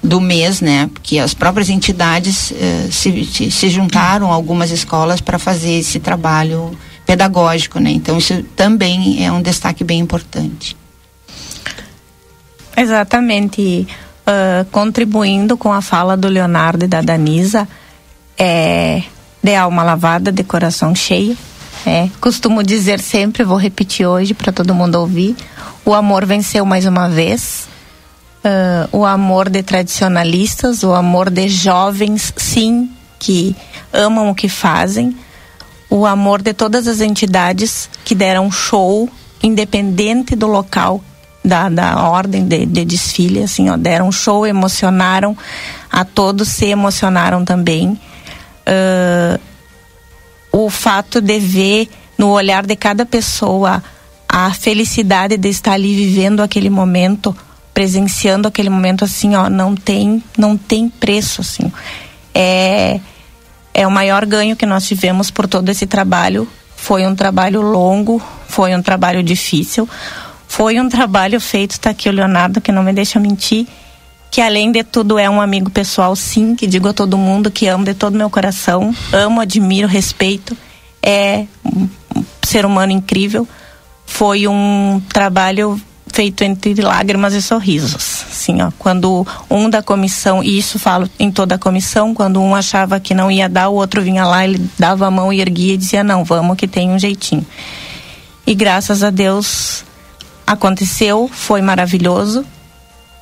do 0.03 0.19
mês, 0.19 0.59
né? 0.59 0.89
Porque 0.91 1.19
as 1.19 1.35
próprias 1.35 1.69
entidades 1.69 2.51
eh, 2.51 2.87
se, 2.91 3.51
se 3.51 3.69
juntaram 3.69 4.31
algumas 4.31 4.71
escolas 4.71 5.21
para 5.21 5.37
fazer 5.37 5.79
esse 5.79 5.99
trabalho 5.99 6.75
pedagógico, 7.05 7.79
né? 7.79 7.91
Então 7.91 8.17
isso 8.17 8.41
também 8.55 9.23
é 9.23 9.31
um 9.31 9.41
destaque 9.41 9.83
bem 9.83 9.99
importante. 9.99 10.75
Exatamente. 12.75 13.87
Uh, 14.27 14.65
contribuindo 14.71 15.55
com 15.55 15.71
a 15.71 15.81
fala 15.81 16.17
do 16.17 16.27
Leonardo 16.27 16.83
e 16.83 16.87
da 16.87 17.01
Danisa, 17.01 17.67
é 18.37 19.01
de 19.41 19.55
alma 19.55 19.83
lavada, 19.83 20.31
de 20.31 20.43
coração 20.43 20.93
cheio, 20.93 21.37
é, 21.87 22.09
costumo 22.19 22.61
dizer 22.61 22.99
sempre, 22.99 23.45
vou 23.45 23.57
repetir 23.57 24.05
hoje 24.05 24.33
para 24.33 24.51
todo 24.51 24.75
mundo 24.75 24.95
ouvir: 24.95 25.37
o 25.85 25.93
amor 25.93 26.25
venceu 26.25 26.65
mais 26.65 26.85
uma 26.85 27.07
vez. 27.07 27.65
Uh, 28.43 28.97
o 28.99 29.05
amor 29.05 29.49
de 29.49 29.63
tradicionalistas, 29.63 30.83
o 30.83 30.93
amor 30.93 31.29
de 31.29 31.49
jovens, 31.49 32.33
sim, 32.35 32.89
que 33.17 33.55
amam 33.91 34.29
o 34.29 34.35
que 34.35 34.47
fazem, 34.47 35.17
o 35.89 36.05
amor 36.05 36.41
de 36.41 36.53
todas 36.53 36.87
as 36.87 37.01
entidades 37.01 37.89
que 38.05 38.13
deram 38.13 38.51
show, 38.51 39.09
independente 39.41 40.35
do 40.35 40.47
local 40.47 41.01
da, 41.43 41.69
da 41.69 42.09
ordem 42.09 42.45
de, 42.45 42.65
de 42.65 42.83
desfile, 42.83 43.43
assim, 43.43 43.69
ó, 43.69 43.77
deram 43.77 44.11
show, 44.11 44.45
emocionaram, 44.45 45.35
a 45.89 46.03
todos 46.03 46.49
se 46.49 46.65
emocionaram 46.65 47.45
também. 47.45 47.99
Uh, 48.67 49.39
o 50.65 50.69
fato 50.69 51.21
de 51.21 51.39
ver 51.39 51.89
no 52.17 52.29
olhar 52.29 52.65
de 52.65 52.75
cada 52.75 53.05
pessoa 53.05 53.83
a 54.27 54.51
felicidade 54.53 55.37
de 55.37 55.49
estar 55.49 55.73
ali 55.73 55.95
vivendo 55.95 56.41
aquele 56.41 56.69
momento, 56.69 57.35
presenciando 57.73 58.47
aquele 58.47 58.69
momento 58.69 59.05
assim, 59.05 59.35
ó, 59.35 59.49
não 59.49 59.75
tem, 59.75 60.23
não 60.37 60.57
tem 60.57 60.89
preço 60.89 61.41
assim. 61.41 61.71
É 62.33 62.99
é 63.77 63.85
o 63.85 63.91
maior 63.91 64.25
ganho 64.25 64.55
que 64.55 64.65
nós 64.65 64.87
tivemos 64.87 65.29
por 65.29 65.47
todo 65.47 65.69
esse 65.69 65.85
trabalho. 65.85 66.47
Foi 66.75 67.05
um 67.05 67.13
trabalho 67.13 67.61
longo, 67.61 68.19
foi 68.47 68.75
um 68.75 68.81
trabalho 68.81 69.21
difícil, 69.21 69.87
foi 70.47 70.79
um 70.79 70.89
trabalho 70.89 71.39
feito, 71.39 71.73
está 71.73 71.91
aqui 71.91 72.09
o 72.09 72.11
Leonardo 72.11 72.59
que 72.59 72.71
não 72.71 72.81
me 72.81 72.91
deixa 72.91 73.19
mentir, 73.19 73.67
que 74.31 74.41
além 74.41 74.71
de 74.71 74.83
tudo 74.83 75.17
é 75.17 75.29
um 75.29 75.41
amigo 75.41 75.69
pessoal, 75.69 76.15
sim, 76.15 76.55
que 76.55 76.67
digo 76.67 76.87
a 76.87 76.93
todo 76.93 77.17
mundo 77.17 77.49
que 77.49 77.67
amo 77.67 77.83
de 77.83 77.93
todo 77.93 78.17
meu 78.17 78.29
coração, 78.29 78.93
amo, 79.11 79.41
admiro, 79.41 79.87
respeito, 79.87 80.55
é 81.01 81.45
um 81.65 81.87
ser 82.43 82.65
humano 82.65 82.91
incrível. 82.91 83.47
Foi 84.05 84.47
um 84.47 85.01
trabalho 85.09 85.79
feito 86.17 86.43
entre 86.43 86.73
lágrimas 86.81 87.33
e 87.33 87.41
sorrisos. 87.41 88.25
Assim, 88.29 88.61
ó, 88.61 88.71
quando 88.79 89.25
um 89.49 89.69
da 89.69 89.83
comissão, 89.83 90.43
e 90.43 90.57
isso 90.57 90.79
falo 90.79 91.09
em 91.19 91.31
toda 91.31 91.55
a 91.55 91.59
comissão, 91.59 92.13
quando 92.13 92.41
um 92.41 92.55
achava 92.55 92.99
que 92.99 93.13
não 93.13 93.29
ia 93.29 93.47
dar, 93.47 93.69
o 93.69 93.75
outro 93.75 94.01
vinha 94.01 94.25
lá, 94.25 94.43
ele 94.43 94.67
dava 94.79 95.05
a 95.07 95.11
mão 95.11 95.31
e 95.31 95.41
erguia 95.41 95.73
e 95.73 95.77
dizia: 95.77 96.03
Não, 96.03 96.23
vamos 96.23 96.57
que 96.57 96.67
tem 96.67 96.89
um 96.89 96.97
jeitinho. 96.97 97.45
E 98.45 98.55
graças 98.55 99.03
a 99.03 99.09
Deus 99.09 99.83
aconteceu, 100.45 101.29
foi 101.31 101.61
maravilhoso. 101.61 102.45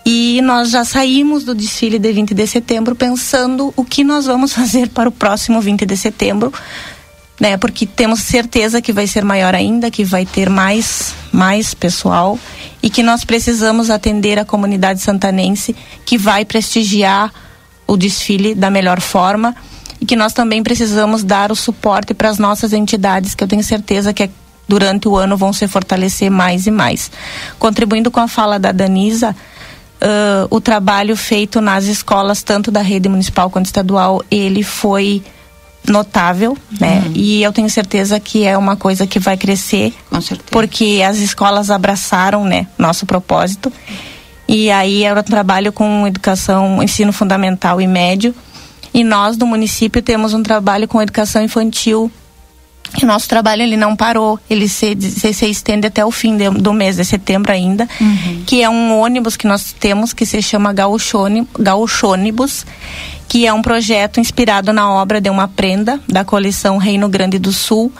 E 0.05 0.39
nós 0.43 0.69
já 0.69 0.85
saímos 0.85 1.43
do 1.43 1.55
desfile 1.55 1.97
de 1.97 2.13
20 2.13 2.35
de 2.35 2.45
setembro 2.45 2.95
pensando 2.95 3.73
o 3.75 3.83
que 3.83 4.03
nós 4.03 4.27
vamos 4.27 4.53
fazer 4.53 4.89
para 4.89 5.09
o 5.09 5.11
próximo 5.11 5.59
20 5.59 5.83
de 5.83 5.97
setembro, 5.97 6.53
né? 7.39 7.57
Porque 7.57 7.87
temos 7.87 8.21
certeza 8.21 8.81
que 8.81 8.93
vai 8.93 9.07
ser 9.07 9.25
maior 9.25 9.55
ainda, 9.55 9.89
que 9.89 10.03
vai 10.03 10.25
ter 10.25 10.49
mais 10.49 11.15
mais 11.31 11.73
pessoal 11.73 12.39
e 12.81 12.89
que 12.89 13.01
nós 13.01 13.25
precisamos 13.25 13.89
atender 13.89 14.37
a 14.37 14.45
comunidade 14.45 15.01
santanense 15.01 15.75
que 16.05 16.17
vai 16.17 16.45
prestigiar 16.45 17.33
o 17.87 17.97
desfile 17.97 18.55
da 18.55 18.69
melhor 18.69 19.01
forma 19.01 19.55
e 19.99 20.05
que 20.05 20.15
nós 20.15 20.33
também 20.33 20.61
precisamos 20.63 21.23
dar 21.23 21.51
o 21.51 21.55
suporte 21.55 22.13
para 22.13 22.29
as 22.29 22.37
nossas 22.37 22.73
entidades, 22.73 23.33
que 23.33 23.43
eu 23.43 23.47
tenho 23.47 23.63
certeza 23.63 24.13
que 24.13 24.29
durante 24.67 25.07
o 25.07 25.15
ano 25.15 25.37
vão 25.37 25.53
se 25.53 25.67
fortalecer 25.67 26.29
mais 26.29 26.67
e 26.67 26.71
mais. 26.71 27.11
Contribuindo 27.59 28.11
com 28.11 28.19
a 28.19 28.27
fala 28.27 28.59
da 28.59 28.71
Danisa, 28.71 29.35
uh, 30.01 30.47
o 30.49 30.59
trabalho 30.61 31.15
feito 31.15 31.61
nas 31.61 31.85
escolas, 31.85 32.43
tanto 32.43 32.71
da 32.71 32.81
rede 32.81 33.09
municipal 33.09 33.49
quanto 33.49 33.65
estadual, 33.65 34.23
ele 34.29 34.63
foi 34.63 35.23
notável, 35.87 36.57
né? 36.79 37.03
Uhum. 37.05 37.11
E 37.13 37.43
eu 37.43 37.53
tenho 37.53 37.69
certeza 37.69 38.19
que 38.19 38.43
é 38.43 38.57
uma 38.57 38.75
coisa 38.75 39.05
que 39.05 39.19
vai 39.19 39.37
crescer, 39.37 39.93
Com 40.09 40.19
certeza. 40.19 40.49
porque 40.51 41.03
as 41.07 41.17
escolas 41.17 41.69
abraçaram, 41.69 42.43
né, 42.43 42.67
nosso 42.77 43.05
propósito. 43.05 43.71
E 44.47 44.69
aí 44.71 45.03
era 45.03 45.19
um 45.19 45.23
trabalho 45.23 45.71
com 45.71 46.07
educação, 46.07 46.81
ensino 46.81 47.11
fundamental 47.11 47.81
e 47.81 47.87
médio. 47.87 48.33
E 48.93 49.03
nós 49.03 49.37
do 49.37 49.45
município 49.45 50.01
temos 50.01 50.33
um 50.33 50.41
trabalho 50.41 50.87
com 50.87 51.01
educação 51.01 51.41
infantil 51.41 52.11
o 53.01 53.05
nosso 53.05 53.27
trabalho 53.27 53.61
ele 53.61 53.77
não 53.77 53.95
parou, 53.95 54.39
ele 54.49 54.67
se, 54.67 54.95
se, 54.99 55.33
se 55.33 55.45
estende 55.49 55.87
até 55.87 56.05
o 56.05 56.11
fim 56.11 56.37
de, 56.37 56.49
do 56.49 56.73
mês 56.73 56.95
de 56.95 57.05
setembro 57.05 57.51
ainda, 57.51 57.87
uhum. 57.99 58.43
que 58.45 58.63
é 58.63 58.69
um 58.69 58.97
ônibus 58.99 59.35
que 59.35 59.47
nós 59.47 59.73
temos 59.73 60.13
que 60.13 60.25
se 60.25 60.41
chama 60.41 60.73
Gauchônibus, 60.73 62.65
que 63.27 63.45
é 63.45 63.53
um 63.53 63.61
projeto 63.61 64.19
inspirado 64.19 64.71
na 64.71 64.91
obra 64.91 65.19
de 65.19 65.29
uma 65.29 65.47
prenda 65.47 65.99
da 66.07 66.23
coleção 66.23 66.77
Reino 66.77 67.09
Grande 67.09 67.39
do 67.39 67.51
Sul, 67.51 67.91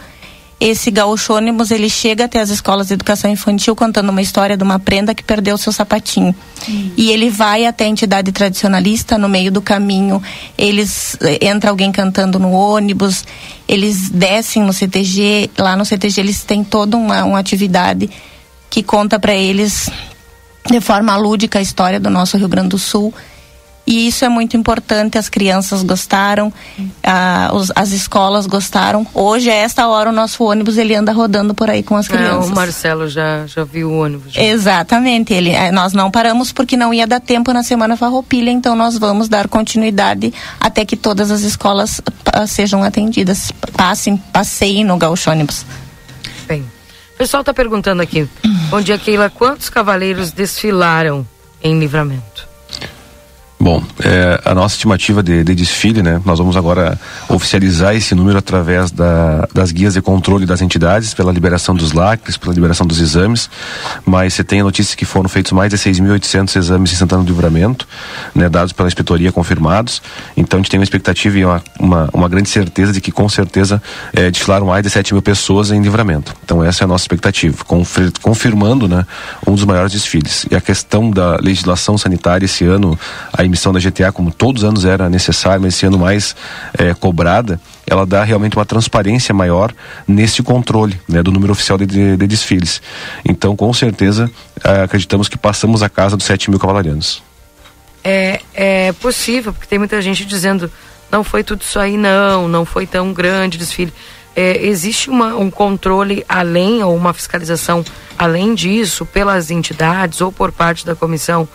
esse 0.60 0.90
gaúchônibus 0.90 1.70
ele 1.70 1.90
chega 1.90 2.26
até 2.26 2.40
as 2.40 2.50
escolas 2.50 2.88
de 2.88 2.94
educação 2.94 3.30
infantil 3.30 3.76
contando 3.76 4.10
uma 4.10 4.22
história 4.22 4.56
de 4.56 4.64
uma 4.64 4.80
prenda 4.80 5.14
que 5.14 5.24
perdeu 5.24 5.58
seu 5.58 5.74
sapatinho. 5.74 6.34
Uhum. 6.68 6.92
E 6.96 7.12
ele 7.12 7.30
vai 7.30 7.66
até 7.66 7.84
a 7.84 7.88
entidade 7.88 8.32
tradicionalista 8.32 9.18
no 9.18 9.28
meio 9.28 9.52
do 9.52 9.62
caminho, 9.62 10.24
eles 10.58 11.18
eh, 11.22 11.46
entra 11.48 11.70
alguém 11.70 11.92
cantando 11.92 12.40
no 12.40 12.52
ônibus, 12.52 13.26
eles 13.68 14.10
descem 14.10 14.64
no 14.64 14.72
CTG, 14.72 15.52
lá 15.58 15.76
no 15.76 15.86
CTG 15.86 16.22
eles 16.22 16.44
têm 16.44 16.64
toda 16.64 16.96
uma, 16.96 17.24
uma 17.26 17.40
atividade 17.40 18.10
que 18.70 18.82
conta 18.82 19.20
para 19.20 19.36
eles 19.36 19.90
de 20.70 20.80
forma 20.80 21.16
lúdica 21.18 21.60
a 21.60 21.62
história 21.62 22.00
do 22.00 22.10
nosso 22.10 22.38
Rio 22.38 22.48
Grande 22.48 22.70
do 22.70 22.80
Sul 22.80 23.14
e 23.86 24.08
isso 24.08 24.26
é 24.26 24.30
muito 24.30 24.58
importante. 24.58 25.18
As 25.18 25.30
crianças 25.30 25.84
gostaram, 25.84 26.52
ah, 27.04 27.52
os, 27.54 27.72
as 27.76 27.92
escolas 27.92 28.48
gostaram. 28.48 29.06
Hoje, 29.14 29.50
a 29.50 29.54
esta 29.54 29.88
hora, 29.88 30.10
o 30.10 30.14
nosso 30.14 30.44
ônibus 30.44 30.78
ele 30.78 30.96
anda 30.96 31.12
rodando 31.12 31.54
por 31.54 31.70
aí 31.70 31.84
com 31.84 31.96
as 31.96 32.08
crianças. 32.08 32.50
É, 32.50 32.54
o 32.54 32.56
Marcelo 32.56 33.08
já, 33.08 33.46
já 33.46 33.64
viu 33.64 33.90
o 33.90 34.00
ônibus. 34.00 34.34
Já. 34.34 34.42
Exatamente. 34.42 35.34
Ele, 35.34 35.52
eh, 35.52 35.72
nós 35.72 35.94
não 35.94 36.10
paramos 36.10 36.52
porque 36.52 36.76
não 36.76 36.94
ia 36.94 37.06
dar 37.06 37.20
tempo 37.20 37.54
na 37.54 37.62
Semana 37.62 37.96
Farroupilha, 37.96 38.50
então 38.50 38.76
nós 38.76 38.98
vamos 38.98 39.30
dar 39.30 39.48
continuidade 39.48 40.34
até 40.60 40.84
que 40.84 40.96
todas 40.96 41.30
as 41.30 41.42
escolas 41.42 42.02
sejam 42.48 42.84
atendidas. 42.84 43.52
Passem, 43.78 44.18
passeiem 44.18 44.84
no 44.84 44.98
ônibus. 45.28 45.66
Bem, 46.48 46.62
o 46.62 47.18
pessoal 47.18 47.42
está 47.42 47.54
perguntando 47.54 48.02
aqui. 48.02 48.28
Bom 48.70 48.82
dia, 48.82 48.98
Keila. 48.98 49.30
Quantos 49.30 49.70
cavaleiros 49.70 50.32
desfilaram 50.32 51.26
em 51.64 51.80
livramento? 51.80 52.45
Bom, 53.58 53.82
é, 54.04 54.42
a 54.44 54.54
nossa 54.54 54.76
estimativa 54.76 55.24
de, 55.24 55.44
de, 55.44 55.56
desfile, 55.56 56.04
né? 56.04 56.22
Nós 56.26 56.38
vamos 56.40 56.58
agora 56.58 57.00
oficializar 57.30 57.96
esse 57.96 58.14
número 58.14 58.38
através 58.38 58.92
da, 58.92 59.48
das 59.54 59.72
guias 59.72 59.94
de 59.94 60.02
controle 60.02 60.46
das 60.46 60.62
entidades, 60.62 61.14
pela 61.14 61.32
liberação 61.32 61.74
dos 61.74 61.94
lacres, 61.94 62.36
pela 62.36 62.54
liberação 62.54 62.86
dos 62.86 63.00
exames. 63.00 63.50
Mas 64.06 64.34
você 64.34 64.44
tem 64.44 64.60
a 64.60 64.64
notícia 64.64 64.96
que 64.96 65.06
foram 65.06 65.30
feitos 65.30 65.54
mais 65.54 65.70
de 65.70 65.78
6.800 65.78 66.56
exames 66.58 66.92
em 66.92 66.96
Santana 66.96 67.24
do 67.24 67.28
Livramento, 67.28 67.88
né? 68.36 68.50
Dados 68.50 68.74
pela 68.74 68.90
inspetoria 68.90 69.32
confirmados. 69.32 70.02
Então 70.36 70.60
a 70.60 70.62
gente 70.62 70.70
tem 70.70 70.80
uma 70.80 70.84
expectativa 70.84 71.40
e 71.40 71.46
uma, 71.46 71.64
uma, 71.80 72.10
uma 72.14 72.30
grande 72.30 72.50
certeza 72.50 72.92
de 72.92 73.00
que 73.00 73.12
com 73.12 73.28
certeza 73.30 73.82
é, 74.14 74.30
desfilaram 74.30 74.68
mais 74.68 74.84
de 74.84 74.90
7 74.90 75.14
mil 75.14 75.22
pessoas 75.24 75.72
em 75.72 75.82
livramento. 75.82 76.36
Então 76.44 76.62
essa 76.62 76.84
é 76.84 76.86
a 76.86 76.88
nossa 76.88 77.04
expectativa, 77.04 77.64
confirmando, 78.22 78.88
né? 78.88 79.06
Um 79.48 79.56
dos 79.56 79.64
maiores 79.64 79.94
desfiles. 79.94 80.46
E 80.52 80.56
a 80.56 80.62
questão 80.62 81.10
da 81.10 81.38
legislação 81.38 81.98
sanitária 81.98 82.46
esse 82.46 82.66
ano, 82.66 83.00
a 83.32 83.45
emissão 83.46 83.72
da 83.72 83.80
GTA, 83.80 84.12
como 84.12 84.32
todos 84.32 84.64
os 84.64 84.70
anos 84.70 84.86
era 84.86 85.10
necessária, 85.10 85.60
mas 85.60 85.76
esse 85.76 85.86
ano 85.86 85.98
mais 85.98 86.36
é, 86.78 86.94
cobrada, 86.94 87.60
ela 87.88 88.06
dá 88.06 88.24
realmente 88.24 88.56
uma 88.56 88.66
transparência 88.66 89.34
maior 89.34 89.74
nesse 90.08 90.42
controle 90.44 91.00
né, 91.08 91.22
do 91.22 91.32
número 91.32 91.52
oficial 91.52 91.78
de, 91.78 91.86
de, 91.86 92.18
de 92.18 92.28
desfiles. 92.28 92.82
Então, 93.24 93.56
com 93.56 93.72
certeza, 93.74 94.30
é, 94.64 94.84
acreditamos 94.84 95.30
que 95.30 95.38
passamos 95.38 95.84
a 95.84 95.90
casa 95.90 96.18
dos 96.18 96.26
7 96.26 96.50
mil 96.50 96.60
cavalarianos. 96.60 97.24
É, 98.04 98.42
é 98.54 98.92
possível, 98.94 99.52
porque 99.52 99.68
tem 99.68 99.80
muita 99.80 100.02
gente 100.02 100.26
dizendo 100.26 100.72
não 101.12 101.24
foi 101.24 101.44
tudo 101.44 101.62
isso 101.62 101.80
aí, 101.80 101.98
não, 101.98 102.48
não 102.48 102.66
foi 102.66 102.86
tão 102.86 103.14
grande 103.14 103.58
desfile. 103.58 103.94
É, 104.36 104.66
existe 104.66 105.10
uma, 105.10 105.36
um 105.36 105.50
controle 105.50 106.26
além 106.28 106.84
ou 106.84 106.96
uma 106.96 107.14
fiscalização 107.14 107.86
além 108.18 108.54
disso 108.54 109.06
pelas 109.06 109.50
entidades 109.50 110.20
ou 110.20 110.32
por 110.32 110.52
parte 110.52 110.86
da 110.86 110.94
comissão 110.94 111.48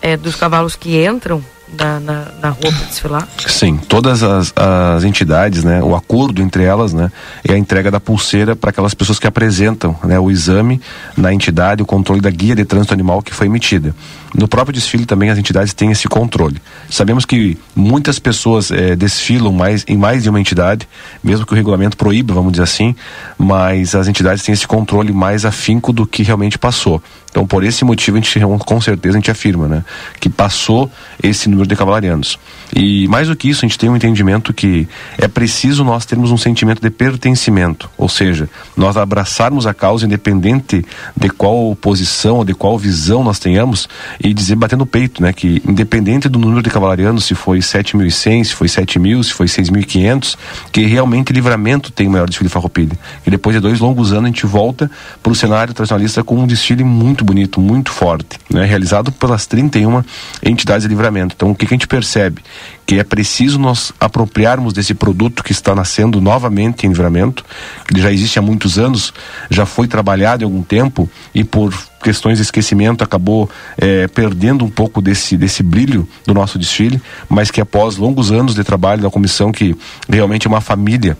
é, 0.00 0.16
dos 0.16 0.36
cavalos 0.36 0.76
que 0.76 1.04
entram 1.04 1.42
na, 1.76 2.00
na, 2.00 2.26
na 2.40 2.48
rua 2.50 2.72
para 2.72 2.86
desfilar? 2.86 3.28
Sim, 3.46 3.76
todas 3.76 4.22
as, 4.22 4.52
as 4.56 5.04
entidades, 5.04 5.64
né, 5.64 5.82
o 5.82 5.94
acordo 5.94 6.42
entre 6.42 6.62
elas, 6.62 6.92
né, 6.92 7.10
é 7.46 7.54
a 7.54 7.58
entrega 7.58 7.90
da 7.90 8.00
pulseira 8.00 8.54
para 8.54 8.70
aquelas 8.70 8.94
pessoas 8.94 9.18
que 9.18 9.26
apresentam, 9.26 9.96
né, 10.04 10.18
o 10.18 10.30
exame 10.30 10.80
na 11.16 11.32
entidade, 11.32 11.82
o 11.82 11.86
controle 11.86 12.20
da 12.20 12.30
guia 12.30 12.54
de 12.54 12.64
trânsito 12.64 12.94
animal 12.94 13.22
que 13.22 13.34
foi 13.34 13.46
emitida. 13.46 13.94
No 14.34 14.46
próprio 14.46 14.74
desfile 14.74 15.06
também 15.06 15.30
as 15.30 15.38
entidades 15.38 15.72
têm 15.72 15.90
esse 15.90 16.06
controle. 16.06 16.60
Sabemos 16.90 17.24
que 17.24 17.56
muitas 17.74 18.18
pessoas 18.18 18.70
é, 18.70 18.94
desfilam 18.94 19.52
mais 19.52 19.84
em 19.88 19.96
mais 19.96 20.22
de 20.22 20.30
uma 20.30 20.40
entidade, 20.40 20.86
mesmo 21.24 21.46
que 21.46 21.52
o 21.52 21.56
regulamento 21.56 21.96
proíba, 21.96 22.34
vamos 22.34 22.52
dizer 22.52 22.64
assim, 22.64 22.94
mas 23.38 23.94
as 23.94 24.06
entidades 24.06 24.44
têm 24.44 24.52
esse 24.52 24.66
controle 24.66 25.12
mais 25.12 25.44
afinco 25.44 25.92
do 25.92 26.06
que 26.06 26.22
realmente 26.22 26.58
passou. 26.58 27.02
Então, 27.30 27.46
por 27.46 27.62
esse 27.62 27.84
motivo, 27.84 28.16
a 28.16 28.20
gente 28.20 28.38
com 28.64 28.80
certeza 28.80 29.16
a 29.16 29.20
gente 29.20 29.30
afirma, 29.30 29.68
né, 29.68 29.84
que 30.20 30.28
passou 30.28 30.90
esse 31.22 31.48
número 31.48 31.57
de 31.66 31.76
cavalarianos. 31.76 32.38
E 32.74 33.06
mais 33.08 33.28
do 33.28 33.36
que 33.36 33.48
isso, 33.48 33.64
a 33.64 33.68
gente 33.68 33.78
tem 33.78 33.90
um 33.90 33.96
entendimento 33.96 34.54
que 34.54 34.88
é 35.18 35.28
preciso 35.28 35.84
nós 35.84 36.06
termos 36.06 36.30
um 36.30 36.36
sentimento 36.36 36.80
de 36.80 36.90
pertencimento, 36.90 37.90
ou 37.96 38.08
seja, 38.08 38.48
nós 38.76 38.96
abraçarmos 38.96 39.66
a 39.66 39.74
causa 39.74 40.06
independente 40.06 40.84
de 41.16 41.28
qual 41.30 41.76
posição 41.76 42.36
ou 42.36 42.44
de 42.44 42.54
qual 42.54 42.78
visão 42.78 43.22
nós 43.22 43.38
tenhamos 43.38 43.88
e 44.22 44.32
dizer 44.32 44.54
batendo 44.54 44.78
no 44.78 44.86
peito, 44.86 45.20
né, 45.20 45.32
que 45.32 45.60
independente 45.68 46.28
do 46.28 46.38
número 46.38 46.62
de 46.62 46.70
cavalarianos, 46.70 47.24
se 47.24 47.34
foi 47.34 47.58
7.100, 47.58 48.44
se 48.44 48.54
foi 48.54 48.68
7.000, 48.68 49.24
se 49.24 49.32
foi 49.32 49.46
6.500, 49.46 50.36
que 50.70 50.86
realmente 50.86 51.32
livramento 51.32 51.90
tem 51.90 52.06
o 52.06 52.10
maior 52.10 52.28
desfile 52.28 52.48
farroupilha. 52.48 52.96
E 53.26 53.30
depois 53.30 53.56
de 53.56 53.60
dois 53.60 53.80
longos 53.80 54.12
anos 54.12 54.24
a 54.24 54.26
gente 54.28 54.46
volta 54.46 54.90
para 55.22 55.32
o 55.32 55.34
cenário 55.34 55.74
tradicionalista 55.74 56.22
com 56.22 56.36
um 56.36 56.46
desfile 56.46 56.84
muito 56.84 57.24
bonito, 57.24 57.60
muito 57.60 57.90
forte, 57.90 58.38
né, 58.48 58.64
realizado 58.64 59.10
pelas 59.10 59.46
31 59.46 60.02
entidades 60.42 60.84
de 60.84 60.88
livramento. 60.88 61.34
Então 61.36 61.47
o 61.50 61.54
que, 61.54 61.66
que 61.66 61.74
a 61.74 61.76
gente 61.76 61.86
percebe? 61.86 62.42
Que 62.86 62.98
é 62.98 63.04
preciso 63.04 63.58
nós 63.58 63.92
apropriarmos 64.00 64.72
desse 64.72 64.94
produto 64.94 65.42
que 65.42 65.52
está 65.52 65.74
nascendo 65.74 66.20
novamente 66.20 66.86
em 66.86 66.88
livramento, 66.88 67.44
que 67.86 68.00
já 68.00 68.12
existe 68.12 68.38
há 68.38 68.42
muitos 68.42 68.78
anos, 68.78 69.12
já 69.50 69.66
foi 69.66 69.86
trabalhado 69.86 70.42
em 70.42 70.46
algum 70.46 70.62
tempo 70.62 71.08
e 71.34 71.44
por 71.44 71.74
questões 72.02 72.38
de 72.38 72.42
esquecimento 72.42 73.02
acabou 73.02 73.50
é, 73.76 74.06
perdendo 74.08 74.64
um 74.64 74.70
pouco 74.70 75.00
desse, 75.00 75.36
desse 75.36 75.62
brilho 75.62 76.08
do 76.26 76.32
nosso 76.32 76.58
desfile, 76.58 77.00
mas 77.28 77.50
que 77.50 77.60
após 77.60 77.96
longos 77.96 78.30
anos 78.30 78.54
de 78.54 78.64
trabalho 78.64 79.02
da 79.02 79.10
comissão, 79.10 79.52
que 79.52 79.76
realmente 80.08 80.46
é 80.46 80.50
uma 80.50 80.60
família 80.60 81.16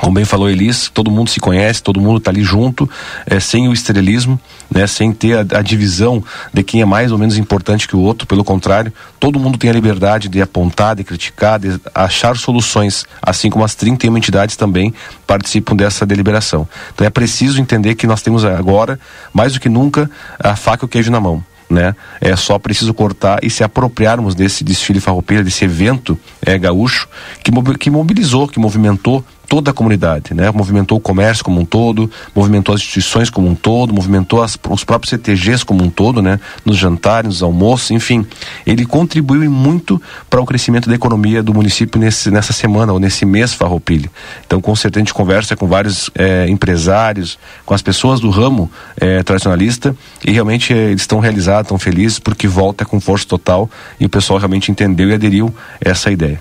como 0.00 0.14
bem 0.14 0.24
falou 0.24 0.48
Elis, 0.48 0.90
todo 0.92 1.10
mundo 1.10 1.28
se 1.28 1.38
conhece, 1.38 1.82
todo 1.82 2.00
mundo 2.00 2.16
está 2.16 2.30
ali 2.30 2.42
junto, 2.42 2.88
é, 3.26 3.38
sem 3.38 3.68
o 3.68 3.72
estrelismo, 3.72 4.40
né, 4.70 4.86
sem 4.86 5.12
ter 5.12 5.36
a, 5.36 5.58
a, 5.58 5.62
divisão 5.62 6.24
de 6.52 6.62
quem 6.62 6.80
é 6.80 6.84
mais 6.84 7.12
ou 7.12 7.18
menos 7.18 7.36
importante 7.36 7.86
que 7.86 7.94
o 7.94 8.00
outro, 8.00 8.26
pelo 8.26 8.42
contrário, 8.42 8.92
todo 9.20 9.38
mundo 9.38 9.58
tem 9.58 9.68
a 9.68 9.72
liberdade 9.72 10.28
de 10.28 10.40
apontar, 10.40 10.96
de 10.96 11.04
criticar, 11.04 11.58
de 11.58 11.78
achar 11.94 12.36
soluções, 12.36 13.04
assim 13.20 13.50
como 13.50 13.64
as 13.64 13.74
31 13.74 14.16
entidades 14.16 14.56
também 14.56 14.94
participam 15.26 15.76
dessa 15.76 16.06
deliberação. 16.06 16.66
Então 16.94 17.06
é 17.06 17.10
preciso 17.10 17.60
entender 17.60 17.94
que 17.94 18.06
nós 18.06 18.22
temos 18.22 18.44
agora, 18.44 18.98
mais 19.32 19.52
do 19.52 19.60
que 19.60 19.68
nunca, 19.68 20.10
a 20.38 20.56
faca 20.56 20.84
e 20.84 20.86
o 20.86 20.88
queijo 20.88 21.10
na 21.10 21.20
mão 21.20 21.44
né? 21.72 21.96
É 22.20 22.36
só 22.36 22.58
preciso 22.58 22.92
cortar 22.92 23.42
e 23.42 23.48
se 23.48 23.64
apropriarmos 23.64 24.34
desse 24.34 24.62
desfile 24.62 25.00
farroupilha, 25.00 25.42
desse 25.42 25.64
evento 25.64 26.18
é, 26.44 26.58
gaúcho 26.58 27.08
que, 27.42 27.50
que 27.78 27.90
mobilizou, 27.90 28.46
que 28.46 28.60
movimentou 28.60 29.24
toda 29.52 29.70
a 29.70 29.74
comunidade, 29.74 30.32
né? 30.32 30.50
Movimentou 30.50 30.96
o 30.96 31.00
comércio 31.00 31.44
como 31.44 31.60
um 31.60 31.64
todo, 31.66 32.10
movimentou 32.34 32.74
as 32.74 32.80
instituições 32.80 33.28
como 33.28 33.46
um 33.46 33.54
todo, 33.54 33.92
movimentou 33.92 34.42
as, 34.42 34.58
os 34.70 34.82
próprios 34.82 35.10
CTGs 35.10 35.62
como 35.62 35.84
um 35.84 35.90
todo, 35.90 36.22
né? 36.22 36.40
Nos 36.64 36.78
jantares, 36.78 37.28
nos 37.28 37.42
almoços, 37.42 37.90
enfim, 37.90 38.24
ele 38.64 38.86
contribuiu 38.86 39.50
muito 39.50 40.00
para 40.30 40.40
o 40.40 40.46
crescimento 40.46 40.88
da 40.88 40.94
economia 40.94 41.42
do 41.42 41.52
município 41.52 42.00
nesse, 42.00 42.30
nessa 42.30 42.54
semana 42.54 42.94
ou 42.94 42.98
nesse 42.98 43.26
mês 43.26 43.52
Farroupilha. 43.52 44.10
Então, 44.46 44.58
com 44.58 44.74
certeza 44.74 45.02
a 45.02 45.04
gente 45.04 45.12
conversa 45.12 45.54
com 45.54 45.66
vários 45.66 46.10
é, 46.14 46.48
empresários, 46.48 47.38
com 47.66 47.74
as 47.74 47.82
pessoas 47.82 48.20
do 48.20 48.30
ramo 48.30 48.70
é, 48.96 49.22
tradicionalista 49.22 49.94
e 50.26 50.30
realmente 50.30 50.72
é, 50.72 50.92
eles 50.92 51.02
estão 51.02 51.20
realizados, 51.20 51.66
estão 51.66 51.78
felizes 51.78 52.18
porque 52.18 52.48
volta 52.48 52.86
com 52.86 52.98
força 52.98 53.26
total 53.26 53.68
e 54.00 54.06
o 54.06 54.08
pessoal 54.08 54.38
realmente 54.38 54.70
entendeu 54.70 55.10
e 55.10 55.12
aderiu 55.12 55.54
a 55.84 55.90
essa 55.90 56.10
ideia. 56.10 56.40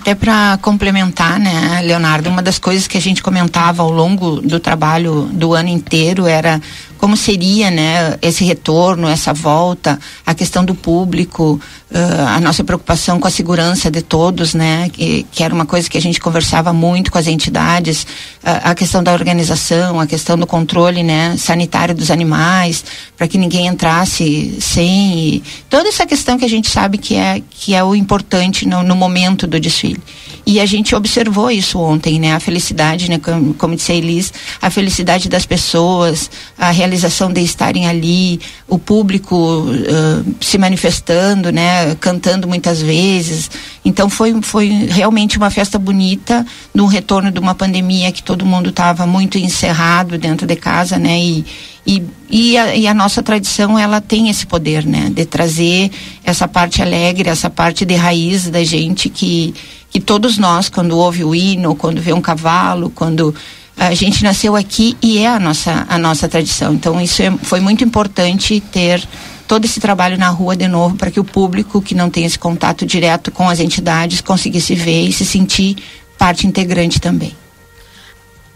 Até 0.00 0.14
para 0.14 0.58
complementar, 0.62 1.38
né, 1.38 1.82
Leonardo, 1.82 2.30
uma 2.30 2.40
das 2.40 2.58
coisas 2.58 2.86
que 2.86 2.96
a 2.96 3.00
gente 3.00 3.22
comentava 3.22 3.82
ao 3.82 3.90
longo 3.90 4.40
do 4.40 4.58
trabalho 4.58 5.28
do 5.30 5.52
ano 5.52 5.68
inteiro 5.68 6.26
era 6.26 6.60
como 7.00 7.16
seria 7.16 7.70
né, 7.70 8.18
esse 8.20 8.44
retorno, 8.44 9.08
essa 9.08 9.32
volta, 9.32 9.98
a 10.24 10.34
questão 10.34 10.62
do 10.62 10.74
público, 10.74 11.58
uh, 11.90 12.26
a 12.28 12.38
nossa 12.40 12.62
preocupação 12.62 13.18
com 13.18 13.26
a 13.26 13.30
segurança 13.30 13.90
de 13.90 14.02
todos, 14.02 14.52
né, 14.52 14.90
que, 14.90 15.24
que 15.32 15.42
era 15.42 15.54
uma 15.54 15.64
coisa 15.64 15.88
que 15.88 15.96
a 15.96 16.00
gente 16.00 16.20
conversava 16.20 16.74
muito 16.74 17.10
com 17.10 17.16
as 17.16 17.26
entidades, 17.26 18.02
uh, 18.02 18.60
a 18.64 18.74
questão 18.74 19.02
da 19.02 19.14
organização, 19.14 19.98
a 19.98 20.06
questão 20.06 20.36
do 20.36 20.46
controle 20.46 21.02
né, 21.02 21.34
sanitário 21.38 21.94
dos 21.94 22.10
animais, 22.10 22.84
para 23.16 23.26
que 23.26 23.38
ninguém 23.38 23.66
entrasse 23.66 24.58
sem. 24.60 25.42
Toda 25.70 25.88
essa 25.88 26.04
questão 26.04 26.36
que 26.36 26.44
a 26.44 26.50
gente 26.50 26.68
sabe 26.68 26.98
que 26.98 27.14
é, 27.14 27.42
que 27.48 27.74
é 27.74 27.82
o 27.82 27.94
importante 27.94 28.68
no, 28.68 28.82
no 28.82 28.94
momento 28.94 29.46
do 29.46 29.58
desfile. 29.58 30.02
E 30.46 30.60
a 30.60 30.66
gente 30.66 30.94
observou 30.94 31.50
isso 31.50 31.78
ontem, 31.78 32.18
né? 32.18 32.34
A 32.34 32.40
felicidade, 32.40 33.08
né? 33.08 33.18
Como, 33.18 33.54
como 33.54 33.76
disse 33.76 33.92
a 33.92 33.94
Elis, 33.94 34.32
a 34.60 34.70
felicidade 34.70 35.28
das 35.28 35.46
pessoas, 35.46 36.30
a 36.58 36.70
realização 36.70 37.32
de 37.32 37.40
estarem 37.40 37.86
ali, 37.86 38.40
o 38.66 38.78
público 38.78 39.36
uh, 39.36 40.34
se 40.40 40.58
manifestando, 40.58 41.52
né? 41.52 41.94
Cantando 41.96 42.48
muitas 42.48 42.80
vezes. 42.80 43.50
Então 43.84 44.08
foi, 44.08 44.40
foi 44.42 44.68
realmente 44.88 45.38
uma 45.38 45.50
festa 45.50 45.78
bonita 45.78 46.46
no 46.74 46.86
retorno 46.86 47.30
de 47.30 47.38
uma 47.38 47.54
pandemia 47.54 48.12
que 48.12 48.22
todo 48.22 48.44
mundo 48.46 48.70
estava 48.70 49.06
muito 49.06 49.38
encerrado 49.38 50.18
dentro 50.18 50.46
de 50.46 50.56
casa, 50.56 50.98
né? 50.98 51.18
E, 51.18 51.44
e, 51.86 52.02
e, 52.28 52.58
a, 52.58 52.76
e, 52.76 52.86
a, 52.86 52.94
nossa 52.94 53.22
tradição 53.22 53.78
ela 53.78 54.00
tem 54.00 54.28
esse 54.28 54.46
poder, 54.46 54.84
né? 54.84 55.10
De 55.12 55.24
trazer 55.24 55.90
essa 56.22 56.46
parte 56.46 56.82
alegre, 56.82 57.28
essa 57.28 57.48
parte 57.48 57.84
de 57.84 57.94
raiz 57.94 58.48
da 58.48 58.62
gente 58.62 59.08
que 59.08 59.54
que 59.90 60.00
todos 60.00 60.38
nós, 60.38 60.68
quando 60.68 60.96
ouve 60.96 61.24
o 61.24 61.34
hino, 61.34 61.74
quando 61.74 62.00
vê 62.00 62.12
um 62.12 62.20
cavalo, 62.20 62.90
quando 62.90 63.34
a 63.76 63.92
gente 63.92 64.22
nasceu 64.22 64.54
aqui 64.54 64.96
e 65.02 65.18
é 65.18 65.26
a 65.26 65.40
nossa, 65.40 65.84
a 65.88 65.98
nossa 65.98 66.28
tradição. 66.28 66.72
Então, 66.72 67.00
isso 67.00 67.20
é, 67.22 67.30
foi 67.42 67.60
muito 67.60 67.82
importante 67.82 68.60
ter 68.60 69.02
todo 69.48 69.64
esse 69.64 69.80
trabalho 69.80 70.16
na 70.16 70.28
rua 70.28 70.54
de 70.54 70.68
novo 70.68 70.96
para 70.96 71.10
que 71.10 71.18
o 71.18 71.24
público 71.24 71.82
que 71.82 71.94
não 71.94 72.08
tem 72.08 72.24
esse 72.24 72.38
contato 72.38 72.86
direto 72.86 73.32
com 73.32 73.48
as 73.48 73.58
entidades 73.58 74.20
conseguisse 74.20 74.74
ver 74.74 75.08
e 75.08 75.12
se 75.12 75.26
sentir 75.26 75.76
parte 76.16 76.46
integrante 76.46 77.00
também. 77.00 77.36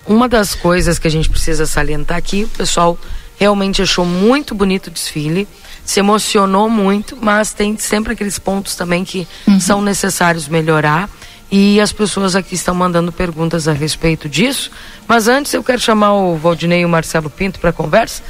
Uma 0.07 0.29
das 0.29 0.55
coisas 0.55 0.99
que 0.99 1.09
a 1.09 1.11
gente 1.11 1.29
precisa 1.29 1.67
salientar 1.67 2.17
aqui, 2.19 2.45
o 2.45 2.49
pessoal 2.49 2.97
realmente 3.37 3.83
achou 3.83 4.05
muito 4.05 4.55
bonito 4.55 4.87
o 4.87 4.91
desfile 4.91 5.49
se 5.85 6.01
emocionou 6.01 6.71
muito, 6.71 7.17
mas 7.21 7.53
tem 7.53 7.77
sempre 7.77 8.15
aqueles 8.15 8.39
pontos 8.39 8.75
também 8.75 9.05
que 9.05 9.29
uhum. 9.47 9.61
são 9.61 9.83
necessários 9.83 10.49
melhorar. 10.49 11.11
E 11.51 11.81
as 11.81 11.93
pessoas 11.93 12.35
aqui 12.35 12.55
estão 12.55 12.75
mandando 12.75 13.13
perguntas 13.13 13.69
a 13.69 13.73
respeito 13.73 14.29
disso. 14.29 14.71
Mas 15.07 15.29
antes 15.29 15.53
eu 15.55 15.63
quero 15.63 15.81
chamar 15.81 16.15
o 16.15 16.37
Valdinei 16.37 16.81
e 16.81 16.85
o 16.85 16.89
Marcelo 16.89 17.31
Pinto 17.31 17.61
para 17.61 17.73
conversa. 17.73 18.23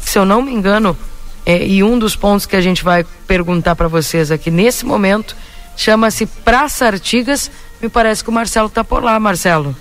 Se 0.00 0.18
eu 0.18 0.24
não 0.24 0.40
me 0.40 0.52
engano, 0.52 0.96
é, 1.44 1.66
e 1.66 1.82
um 1.82 1.98
dos 1.98 2.16
pontos 2.16 2.46
que 2.46 2.56
a 2.56 2.60
gente 2.60 2.82
vai 2.82 3.04
perguntar 3.26 3.76
para 3.76 3.88
vocês 3.88 4.30
aqui 4.30 4.50
nesse 4.50 4.84
momento 4.84 5.36
chama-se 5.76 6.26
Praça 6.26 6.86
Artigas. 6.86 7.50
Me 7.82 7.88
parece 7.88 8.22
que 8.22 8.30
o 8.30 8.32
Marcelo 8.32 8.68
está 8.68 8.84
por 8.84 9.02
lá, 9.02 9.18
Marcelo. 9.18 9.74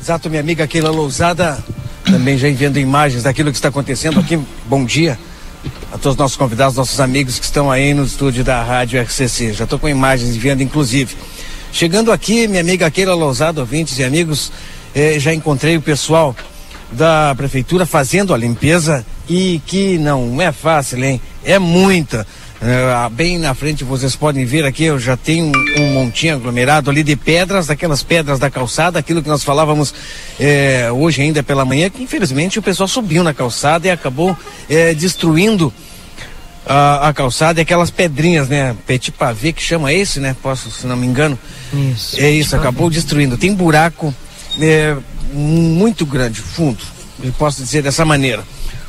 Exato, 0.00 0.28
minha 0.28 0.40
amiga 0.40 0.66
Keila 0.66 0.90
Lousada, 0.90 1.62
também 2.04 2.36
já 2.36 2.48
enviando 2.48 2.78
imagens 2.78 3.22
daquilo 3.22 3.50
que 3.50 3.58
está 3.58 3.68
acontecendo 3.68 4.18
aqui. 4.18 4.40
Bom 4.66 4.84
dia 4.84 5.18
a 5.92 5.98
todos 5.98 6.12
os 6.12 6.16
nossos 6.16 6.36
convidados, 6.36 6.76
nossos 6.76 7.00
amigos 7.00 7.38
que 7.38 7.44
estão 7.44 7.70
aí 7.70 7.92
no 7.94 8.04
estúdio 8.04 8.44
da 8.44 8.62
Rádio 8.62 9.00
RCC. 9.00 9.52
Já 9.52 9.64
estou 9.64 9.78
com 9.78 9.88
imagens 9.88 10.34
enviando, 10.36 10.62
inclusive. 10.62 11.16
Chegando 11.72 12.10
aqui, 12.10 12.48
minha 12.48 12.60
amiga 12.60 12.90
Keila 12.90 13.14
Lousada, 13.14 13.60
ouvintes 13.60 13.98
e 13.98 14.04
amigos, 14.04 14.52
eh, 14.94 15.18
já 15.18 15.32
encontrei 15.32 15.76
o 15.76 15.82
pessoal 15.82 16.34
da 16.92 17.34
prefeitura 17.36 17.86
fazendo 17.86 18.34
a 18.34 18.38
limpeza 18.38 19.04
e 19.28 19.60
que 19.66 19.96
não 19.98 20.40
é 20.42 20.50
fácil, 20.50 21.04
hein? 21.04 21.20
É 21.44 21.58
muita. 21.58 22.26
É, 22.62 23.08
bem 23.10 23.38
na 23.38 23.54
frente 23.54 23.84
vocês 23.84 24.14
podem 24.14 24.44
ver 24.44 24.66
aqui, 24.66 24.84
eu 24.84 24.98
já 24.98 25.16
tenho 25.16 25.50
um, 25.78 25.92
montinho 25.94 26.34
aglomerado 26.34 26.90
ali 26.90 27.02
de 27.02 27.16
pedras, 27.16 27.68
daquelas 27.68 28.02
pedras 28.02 28.38
da 28.38 28.50
calçada, 28.50 28.98
aquilo 28.98 29.22
que 29.22 29.28
nós 29.30 29.42
falávamos 29.42 29.94
é, 30.38 30.92
hoje 30.92 31.22
ainda 31.22 31.42
pela 31.42 31.64
manhã, 31.64 31.88
que 31.88 32.02
infelizmente 32.02 32.58
o 32.58 32.62
pessoal 32.62 32.86
subiu 32.86 33.24
na 33.24 33.32
calçada 33.32 33.86
e 33.86 33.90
acabou 33.90 34.36
é, 34.68 34.92
destruindo 34.92 35.72
a, 36.66 37.08
a, 37.08 37.14
calçada 37.14 37.60
e 37.60 37.62
aquelas 37.62 37.90
pedrinhas, 37.90 38.48
né? 38.48 38.76
Petit 38.86 39.10
pavé 39.10 39.52
que 39.52 39.62
chama 39.62 39.90
esse, 39.90 40.20
né? 40.20 40.36
Posso, 40.42 40.70
se 40.70 40.86
não 40.86 40.96
me 40.96 41.06
engano. 41.06 41.38
Isso. 41.72 42.20
É 42.20 42.30
isso, 42.30 42.54
acabou 42.54 42.90
destruindo. 42.90 43.38
Tem 43.38 43.54
buraco 43.54 44.14
é, 44.60 44.94
muito 45.32 46.04
grande, 46.04 46.42
fundo. 46.42 46.78
Eu 47.22 47.32
posso 47.32 47.62
dizer 47.62 47.82
dessa 47.82 48.04
maneira. 48.04 48.44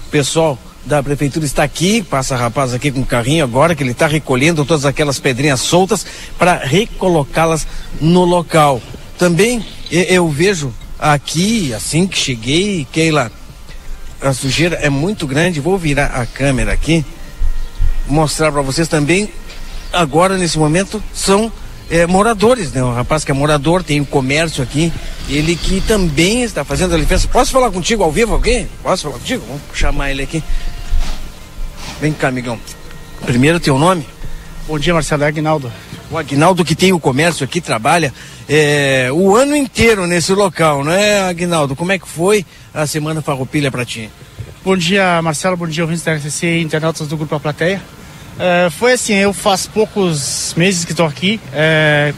O 0.07 0.09
pessoal 0.11 0.59
da 0.85 1.01
prefeitura 1.03 1.45
está 1.45 1.63
aqui, 1.63 2.01
passa 2.01 2.35
rapaz 2.35 2.73
aqui 2.73 2.91
com 2.91 3.01
o 3.01 3.05
carrinho 3.05 3.43
agora, 3.43 3.75
que 3.75 3.83
ele 3.83 3.91
está 3.91 4.07
recolhendo 4.07 4.65
todas 4.65 4.85
aquelas 4.85 5.19
pedrinhas 5.19 5.59
soltas 5.59 6.05
para 6.37 6.55
recolocá-las 6.55 7.67
no 7.99 8.25
local. 8.25 8.81
Também 9.17 9.63
eu 9.91 10.27
vejo 10.29 10.73
aqui, 10.97 11.73
assim 11.73 12.07
que 12.07 12.17
cheguei, 12.17 12.87
Keila, 12.91 13.31
a 14.21 14.33
sujeira 14.33 14.75
é 14.77 14.89
muito 14.89 15.25
grande. 15.25 15.59
Vou 15.59 15.77
virar 15.77 16.07
a 16.07 16.25
câmera 16.25 16.71
aqui, 16.73 17.03
mostrar 18.07 18.51
para 18.51 18.61
vocês 18.61 18.87
também. 18.87 19.29
Agora, 19.91 20.37
nesse 20.37 20.57
momento, 20.57 21.03
são 21.13 21.51
é, 21.89 22.07
moradores, 22.07 22.71
né? 22.71 22.81
Rapaz 22.93 23.25
que 23.25 23.31
é 23.31 23.33
morador, 23.33 23.83
tem 23.83 23.99
um 23.99 24.05
comércio 24.05 24.63
aqui, 24.63 24.93
ele 25.27 25.55
que 25.55 25.81
também 25.81 26.43
está 26.43 26.63
fazendo 26.63 26.95
a 26.95 26.97
limpeza. 26.97 27.27
Posso 27.27 27.51
falar 27.51 27.69
contigo 27.69 28.03
ao 28.03 28.11
vivo 28.11 28.33
alguém? 28.33 28.69
Posso 28.81 29.03
falar 29.03 29.17
contigo? 29.17 29.43
Vamos 29.45 29.61
chamar 29.73 30.11
ele 30.11 30.23
aqui. 30.23 30.41
Vem 32.01 32.11
cá, 32.13 32.29
amigão. 32.29 32.59
Primeiro 33.27 33.59
teu 33.59 33.77
nome? 33.77 34.03
Bom 34.67 34.79
dia, 34.79 34.91
Marcelo. 34.91 35.23
É 35.23 35.27
Aguinaldo. 35.27 35.71
O 36.09 36.17
Aguinaldo 36.17 36.65
que 36.65 36.73
tem 36.73 36.91
o 36.91 36.99
comércio 36.99 37.43
aqui, 37.43 37.61
trabalha 37.61 38.11
é, 38.49 39.09
o 39.13 39.35
ano 39.35 39.55
inteiro 39.55 40.07
nesse 40.07 40.33
local, 40.33 40.83
não 40.83 40.91
é, 40.91 41.21
Aguinaldo? 41.29 41.75
Como 41.75 41.91
é 41.91 41.99
que 41.99 42.07
foi 42.07 42.43
a 42.73 42.87
Semana 42.87 43.21
Farroupilha 43.21 43.69
para 43.69 43.85
ti? 43.85 44.09
Bom 44.65 44.75
dia, 44.75 45.21
Marcelo. 45.21 45.55
Bom 45.55 45.67
dia, 45.67 45.83
ouvintes 45.83 46.03
da 46.03 46.15
RCC 46.15 46.47
e 46.47 46.63
internautas 46.63 47.07
do 47.07 47.15
Grupo 47.15 47.35
A 47.35 47.39
Plateia. 47.39 47.79
É, 48.39 48.71
foi 48.71 48.93
assim, 48.93 49.13
eu 49.13 49.31
faz 49.31 49.67
poucos 49.67 50.55
meses 50.57 50.83
que 50.83 50.93
estou 50.93 51.05
aqui, 51.05 51.39
é, 51.53 52.15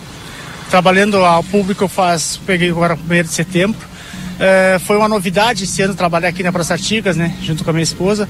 trabalhando 0.70 1.18
ao 1.18 1.44
público, 1.44 1.84
eu 1.84 1.90
faz, 1.90 2.40
peguei 2.46 2.70
agora 2.70 2.96
o 2.96 3.14
1 3.14 3.24
de 3.24 3.34
setembro. 3.34 3.93
É, 4.40 4.80
foi 4.80 4.98
uma 4.98 5.08
novidade 5.08 5.64
esse 5.64 5.82
ano 5.82 5.94
trabalhar 5.94 6.30
aqui 6.30 6.44
na 6.44 6.52
Praça 6.52 6.74
Artigas, 6.74 7.16
né, 7.16 7.36
junto 7.42 7.64
com 7.64 7.70
a 7.70 7.74
minha 7.74 7.84
esposa. 7.84 8.28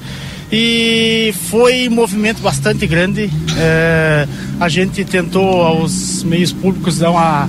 E 0.52 1.34
foi 1.48 1.88
um 1.88 1.92
movimento 1.92 2.40
bastante 2.40 2.86
grande. 2.86 3.30
É, 3.56 4.26
a 4.60 4.68
gente 4.68 5.04
tentou 5.04 5.62
aos 5.62 6.22
meios 6.22 6.52
públicos 6.52 6.98
dar 6.98 7.10
uma, 7.10 7.48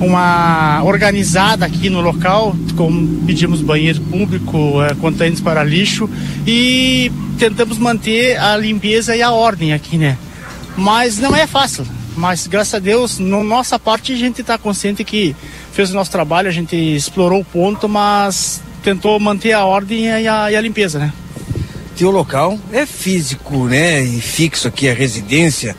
uma 0.00 0.82
organizada 0.84 1.66
aqui 1.66 1.90
no 1.90 2.00
local, 2.00 2.56
como 2.76 3.24
pedimos 3.24 3.60
banheiro 3.60 4.00
público, 4.00 4.82
é, 4.82 4.94
contêineres 4.94 5.40
para 5.40 5.62
lixo 5.62 6.08
e 6.46 7.12
tentamos 7.38 7.78
manter 7.78 8.38
a 8.38 8.56
limpeza 8.56 9.14
e 9.14 9.22
a 9.22 9.30
ordem 9.30 9.72
aqui, 9.72 9.98
né? 9.98 10.16
Mas 10.76 11.18
não 11.18 11.36
é 11.36 11.46
fácil. 11.46 11.86
Mas 12.16 12.46
graças 12.46 12.74
a 12.74 12.78
Deus, 12.78 13.18
na 13.18 13.42
nossa 13.42 13.78
parte, 13.78 14.12
a 14.12 14.16
gente 14.16 14.42
está 14.42 14.58
consciente 14.58 15.02
que 15.02 15.34
fez 15.72 15.90
o 15.90 15.94
nosso 15.94 16.10
trabalho, 16.10 16.48
a 16.48 16.52
gente 16.52 16.76
explorou 16.76 17.40
o 17.40 17.44
ponto, 17.44 17.88
mas 17.88 18.60
tentou 18.82 19.18
manter 19.18 19.52
a 19.52 19.64
ordem 19.64 20.04
e 20.04 20.28
a, 20.28 20.52
e 20.52 20.56
a 20.56 20.60
limpeza, 20.60 20.98
né? 20.98 21.12
Teu 21.96 22.10
local 22.10 22.58
é 22.72 22.84
físico, 22.84 23.66
né? 23.66 24.02
E 24.02 24.20
fixo 24.20 24.68
aqui 24.68 24.88
a 24.88 24.94
residência. 24.94 25.74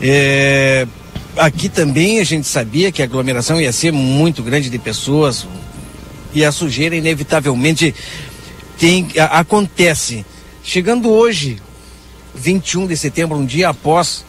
É, 0.00 0.86
aqui 1.36 1.68
também 1.68 2.20
a 2.20 2.24
gente 2.24 2.46
sabia 2.46 2.90
que 2.90 3.02
a 3.02 3.04
aglomeração 3.04 3.60
ia 3.60 3.72
ser 3.72 3.92
muito 3.92 4.42
grande 4.42 4.70
de 4.70 4.78
pessoas 4.78 5.46
e 6.32 6.44
a 6.44 6.50
sujeira 6.50 6.96
inevitavelmente 6.96 7.94
tem, 8.78 9.08
a, 9.18 9.40
acontece. 9.40 10.24
Chegando 10.62 11.10
hoje, 11.10 11.58
21 12.34 12.86
de 12.86 12.96
setembro, 12.96 13.36
um 13.36 13.44
dia 13.44 13.68
após 13.68 14.24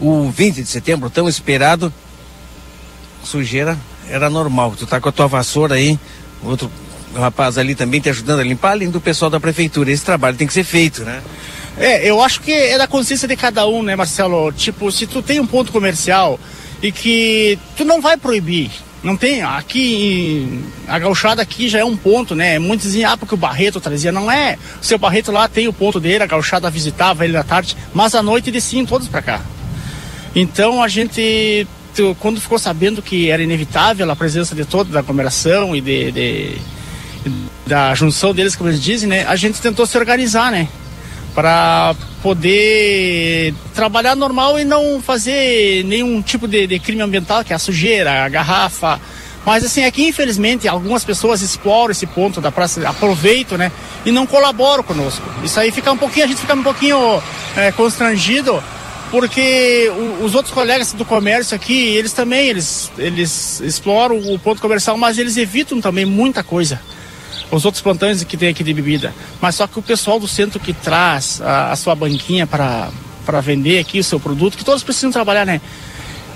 o 0.00 0.30
20 0.30 0.62
de 0.62 0.66
setembro, 0.66 1.10
tão 1.10 1.28
esperado, 1.28 1.92
sujeira 3.22 3.78
era 4.10 4.30
normal. 4.30 4.74
Tu 4.78 4.86
tá 4.86 5.00
com 5.00 5.08
a 5.08 5.12
tua 5.12 5.26
vassoura 5.26 5.74
aí, 5.74 5.98
outro 6.42 6.70
rapaz 7.14 7.56
ali 7.58 7.74
também 7.74 8.00
te 8.00 8.10
ajudando 8.10 8.40
a 8.40 8.44
limpar, 8.44 8.72
além 8.72 8.90
do 8.90 9.00
pessoal 9.00 9.30
da 9.30 9.40
prefeitura. 9.40 9.90
Esse 9.90 10.04
trabalho 10.04 10.36
tem 10.36 10.46
que 10.46 10.52
ser 10.52 10.64
feito, 10.64 11.02
né? 11.02 11.22
É, 11.78 12.08
eu 12.08 12.22
acho 12.22 12.40
que 12.40 12.52
é 12.52 12.78
da 12.78 12.86
consciência 12.86 13.28
de 13.28 13.36
cada 13.36 13.66
um, 13.66 13.82
né, 13.82 13.94
Marcelo? 13.96 14.50
Tipo, 14.52 14.90
se 14.90 15.06
tu 15.06 15.20
tem 15.22 15.40
um 15.40 15.46
ponto 15.46 15.72
comercial 15.72 16.40
e 16.82 16.90
que 16.90 17.58
tu 17.76 17.84
não 17.84 18.00
vai 18.00 18.16
proibir, 18.16 18.70
não 19.02 19.16
tem, 19.16 19.42
aqui, 19.42 20.64
a 20.88 20.98
gauchada 20.98 21.42
aqui 21.42 21.68
já 21.68 21.78
é 21.78 21.84
um 21.84 21.96
ponto, 21.96 22.34
né? 22.34 22.58
Muitos 22.58 22.86
dizem, 22.86 23.04
ah, 23.04 23.16
porque 23.16 23.34
o 23.34 23.38
Barreto 23.38 23.80
trazia. 23.80 24.10
Não 24.10 24.30
é. 24.30 24.58
O 24.80 24.84
seu 24.84 24.98
Barreto 24.98 25.30
lá 25.30 25.48
tem 25.48 25.68
o 25.68 25.72
ponto 25.72 26.00
dele, 26.00 26.24
a 26.24 26.26
gauchada 26.26 26.70
visitava 26.70 27.24
ele 27.24 27.36
à 27.36 27.44
tarde, 27.44 27.76
mas 27.94 28.14
à 28.14 28.22
noite 28.22 28.50
desciam 28.50 28.86
todos 28.86 29.06
para 29.06 29.22
cá. 29.22 29.40
Então 30.34 30.82
a 30.82 30.88
gente, 30.88 31.66
quando 32.18 32.40
ficou 32.40 32.58
sabendo 32.58 33.02
que 33.02 33.30
era 33.30 33.42
inevitável 33.42 34.10
a 34.10 34.16
presença 34.16 34.54
de 34.54 34.64
toda 34.64 34.92
da 34.92 34.98
aglomeração 35.00 35.74
e 35.74 35.80
de, 35.80 36.12
de 36.12 36.58
da 37.66 37.94
junção 37.94 38.32
deles, 38.32 38.54
como 38.54 38.70
eles 38.70 38.80
dizem, 38.80 39.08
né? 39.08 39.24
A 39.26 39.34
gente 39.34 39.60
tentou 39.60 39.84
se 39.86 39.98
organizar, 39.98 40.52
né? 40.52 40.68
para 41.36 41.94
poder 42.22 43.52
trabalhar 43.74 44.16
normal 44.16 44.58
e 44.58 44.64
não 44.64 45.02
fazer 45.02 45.84
nenhum 45.84 46.22
tipo 46.22 46.48
de, 46.48 46.66
de, 46.66 46.78
crime 46.78 47.02
ambiental, 47.02 47.44
que 47.44 47.52
é 47.52 47.56
a 47.56 47.58
sujeira, 47.58 48.24
a 48.24 48.28
garrafa. 48.30 48.98
Mas 49.44 49.62
assim, 49.62 49.82
é 49.82 49.92
infelizmente 49.98 50.66
algumas 50.66 51.04
pessoas 51.04 51.42
exploram 51.42 51.90
esse 51.90 52.06
ponto 52.06 52.40
da 52.40 52.50
praça, 52.50 52.88
aproveitam, 52.88 53.58
né? 53.58 53.70
E 54.06 54.10
não 54.10 54.26
colaboram 54.26 54.82
conosco. 54.82 55.22
Isso 55.44 55.60
aí 55.60 55.70
fica 55.70 55.92
um 55.92 55.98
pouquinho, 55.98 56.24
a 56.24 56.28
gente 56.28 56.40
fica 56.40 56.54
um 56.54 56.62
pouquinho 56.62 57.22
é, 57.54 57.70
constrangido, 57.70 58.64
porque 59.10 59.90
os 60.22 60.34
outros 60.34 60.52
colegas 60.52 60.92
do 60.92 61.04
comércio 61.04 61.54
aqui, 61.54 61.94
eles 61.94 62.12
também, 62.12 62.48
eles, 62.48 62.90
eles 62.98 63.60
exploram 63.60 64.18
o 64.18 64.38
ponto 64.38 64.60
comercial, 64.60 64.96
mas 64.96 65.18
eles 65.18 65.36
evitam 65.36 65.80
também 65.80 66.04
muita 66.04 66.42
coisa 66.42 66.80
os 67.50 67.64
outros 67.64 67.82
plantões 67.82 68.24
que 68.24 68.36
tem 68.36 68.48
aqui 68.48 68.64
de 68.64 68.74
bebida. 68.74 69.14
Mas 69.40 69.54
só 69.54 69.66
que 69.66 69.78
o 69.78 69.82
pessoal 69.82 70.18
do 70.18 70.26
centro 70.26 70.58
que 70.58 70.72
traz 70.72 71.40
a, 71.40 71.72
a 71.72 71.76
sua 71.76 71.94
banquinha 71.94 72.46
para 72.46 72.90
vender 73.40 73.78
aqui 73.78 74.00
o 74.00 74.04
seu 74.04 74.18
produto, 74.18 74.56
que 74.56 74.64
todos 74.64 74.82
precisam 74.82 75.10
trabalhar, 75.10 75.44
né? 75.44 75.60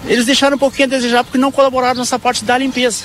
Eles 0.07 0.25
deixaram 0.25 0.57
um 0.57 0.59
pouquinho 0.59 0.87
a 0.87 0.91
desejar 0.91 1.25
porque 1.25 1.39
não 1.39 1.53
colaboraram 1.53 1.99
nessa 1.99 2.19
parte 2.19 2.45
da 2.45 2.57
limpeza. 2.57 3.05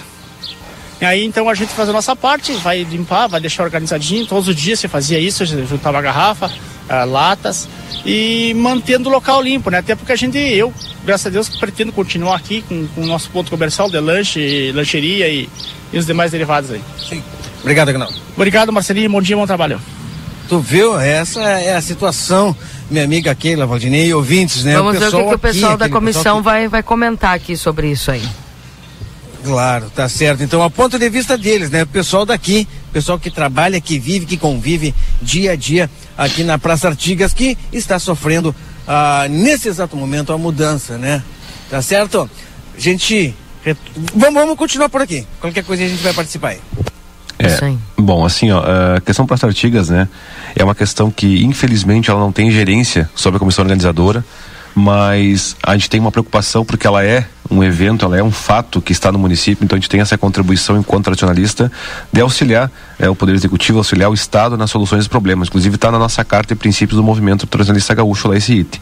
E 1.01 1.05
aí 1.05 1.25
então 1.25 1.49
a 1.49 1.53
gente 1.53 1.73
faz 1.73 1.89
a 1.89 1.93
nossa 1.93 2.15
parte, 2.15 2.53
vai 2.53 2.83
limpar, 2.83 3.27
vai 3.27 3.41
deixar 3.41 3.63
organizadinho. 3.63 4.25
Todos 4.25 4.47
os 4.47 4.55
dias 4.55 4.79
você 4.79 4.87
fazia 4.87 5.19
isso, 5.19 5.45
juntava 5.45 6.01
garrafa, 6.01 6.47
uh, 6.47 7.09
latas 7.09 7.67
e 8.06 8.53
mantendo 8.53 9.10
o 9.10 9.11
local 9.11 9.41
limpo, 9.41 9.69
né? 9.72 9.80
Até 9.80 9.95
porque 9.95 10.11
a 10.11 10.15
gente, 10.15 10.38
eu, 10.38 10.72
graças 11.03 11.26
a 11.26 11.30
Deus, 11.30 11.49
pretendo 11.49 11.91
continuar 11.91 12.36
aqui 12.36 12.61
com, 12.61 12.88
com 12.88 13.02
o 13.02 13.06
nosso 13.06 13.30
ponto 13.32 13.49
comercial 13.49 13.90
de 13.90 13.99
lanche, 13.99 14.72
lancheria 14.73 15.27
e, 15.27 15.49
e 15.91 15.98
os 15.98 16.06
demais 16.06 16.32
derivados 16.32 16.72
aí. 16.72 16.82
Sim. 17.10 17.23
Obrigado, 17.61 17.90
Agnaldo. 17.90 18.15
Obrigado, 18.36 18.72
Marcelinho. 18.72 19.10
Bom 19.10 19.22
dia, 19.22 19.36
bom 19.36 19.48
trabalho. 19.48 19.82
Tu 20.48 20.60
viu? 20.60 20.99
Essa 20.99 21.41
é 21.41 21.76
a 21.76 21.82
situação, 21.82 22.56
minha 22.91 23.03
amiga 23.03 23.34
Keila, 23.34 23.65
Valdinei 23.65 24.10
e 24.10 24.14
ouvintes, 24.14 24.64
né? 24.64 24.76
Vamos 24.76 24.98
o 24.98 24.99
ver 24.99 25.07
o 25.07 25.11
que, 25.11 25.30
que 25.30 25.36
o 25.36 25.40
pessoal 25.40 25.72
aqui, 25.72 25.80
da 25.80 25.90
comissão 25.90 26.38
que... 26.38 26.44
vai, 26.44 26.68
vai 26.68 26.84
comentar 26.84 27.34
aqui 27.34 27.57
sobre 27.57 27.90
isso 27.90 28.11
aí. 28.11 28.22
Claro, 29.44 29.91
tá 29.95 30.07
certo. 30.07 30.44
Então, 30.44 30.61
a 30.61 30.69
ponto 30.69 30.99
de 30.99 31.10
vista 31.10 31.36
deles, 31.38 31.72
né? 31.72 31.84
O 31.84 31.88
pessoal 31.88 32.26
daqui, 32.26 32.68
pessoal 32.94 33.18
que 33.18 33.32
trabalha, 33.32 33.82
que 33.82 33.98
vive, 33.98 34.27
que 34.27 34.38
convive 34.38 34.94
dia 35.22 35.53
a 35.53 35.56
dia 35.56 35.90
aqui 36.17 36.43
na 36.43 36.57
Praça 36.57 36.87
Artigas, 36.87 37.33
que 37.33 37.57
está 37.71 37.99
sofrendo 37.99 38.55
ah, 38.87 39.27
nesse 39.29 39.67
exato 39.67 39.95
momento 39.95 40.31
a 40.31 40.37
mudança, 40.37 40.97
né? 40.97 41.23
Tá 41.69 41.81
certo? 41.81 42.29
Gente, 42.77 43.35
vamos, 44.13 44.33
vamos 44.33 44.57
continuar 44.57 44.89
por 44.89 45.01
aqui. 45.01 45.25
Qualquer 45.39 45.63
coisa 45.63 45.83
a 45.83 45.87
gente 45.87 46.03
vai 46.03 46.13
participar 46.13 46.49
aí. 46.49 46.59
É, 47.37 47.75
bom, 47.97 48.25
assim, 48.25 48.49
ó, 48.51 48.63
a 48.95 49.01
questão 49.01 49.25
para 49.25 49.35
as 49.35 49.43
Artigas, 49.43 49.89
né, 49.89 50.07
é 50.55 50.63
uma 50.63 50.73
questão 50.73 51.11
que 51.11 51.43
infelizmente 51.43 52.09
ela 52.09 52.19
não 52.19 52.31
tem 52.31 52.49
gerência 52.49 53.09
sobre 53.13 53.35
a 53.37 53.39
comissão 53.39 53.63
organizadora, 53.63 54.23
mas 54.76 55.56
a 55.64 55.73
gente 55.73 55.89
tem 55.89 56.02
uma 56.02 56.11
preocupação 56.11 56.65
porque 56.65 56.85
ela 56.85 57.03
é 57.03 57.26
um 57.49 57.64
evento, 57.64 58.03
ela 58.03 58.18
é 58.18 58.23
um 58.23 58.31
fato 58.31 58.81
que 58.81 58.91
está 58.91 59.11
no 59.11 59.18
município, 59.18 59.64
então 59.64 59.77
a 59.77 59.80
gente 59.80 59.89
tem 59.89 60.02
essa 60.02 60.18
contribuição 60.18 60.77
enquanto 60.77 61.06
tradicionalista 61.06 61.72
de 62.11 62.19
auxiliar 62.19 62.69
é, 62.99 63.10
o 63.10 63.15
Poder 63.15 63.34
Executivo, 63.34 63.77
auxiliar 63.77 64.10
o 64.10 64.14
Estado 64.14 64.57
nas 64.57 64.69
soluções 64.69 64.99
dos 64.99 65.07
problemas. 65.07 65.47
Inclusive 65.47 65.76
está 65.76 65.89
na 65.89 65.97
nossa 65.97 66.26
carta 66.26 66.53
e 66.53 66.56
princípios 66.56 66.97
do 66.97 67.03
movimento 67.03 67.47
tradicionalista 67.47 67.93
gaúcho 67.93 68.27
lá 68.27 68.35
esse 68.35 68.53
item. 68.53 68.81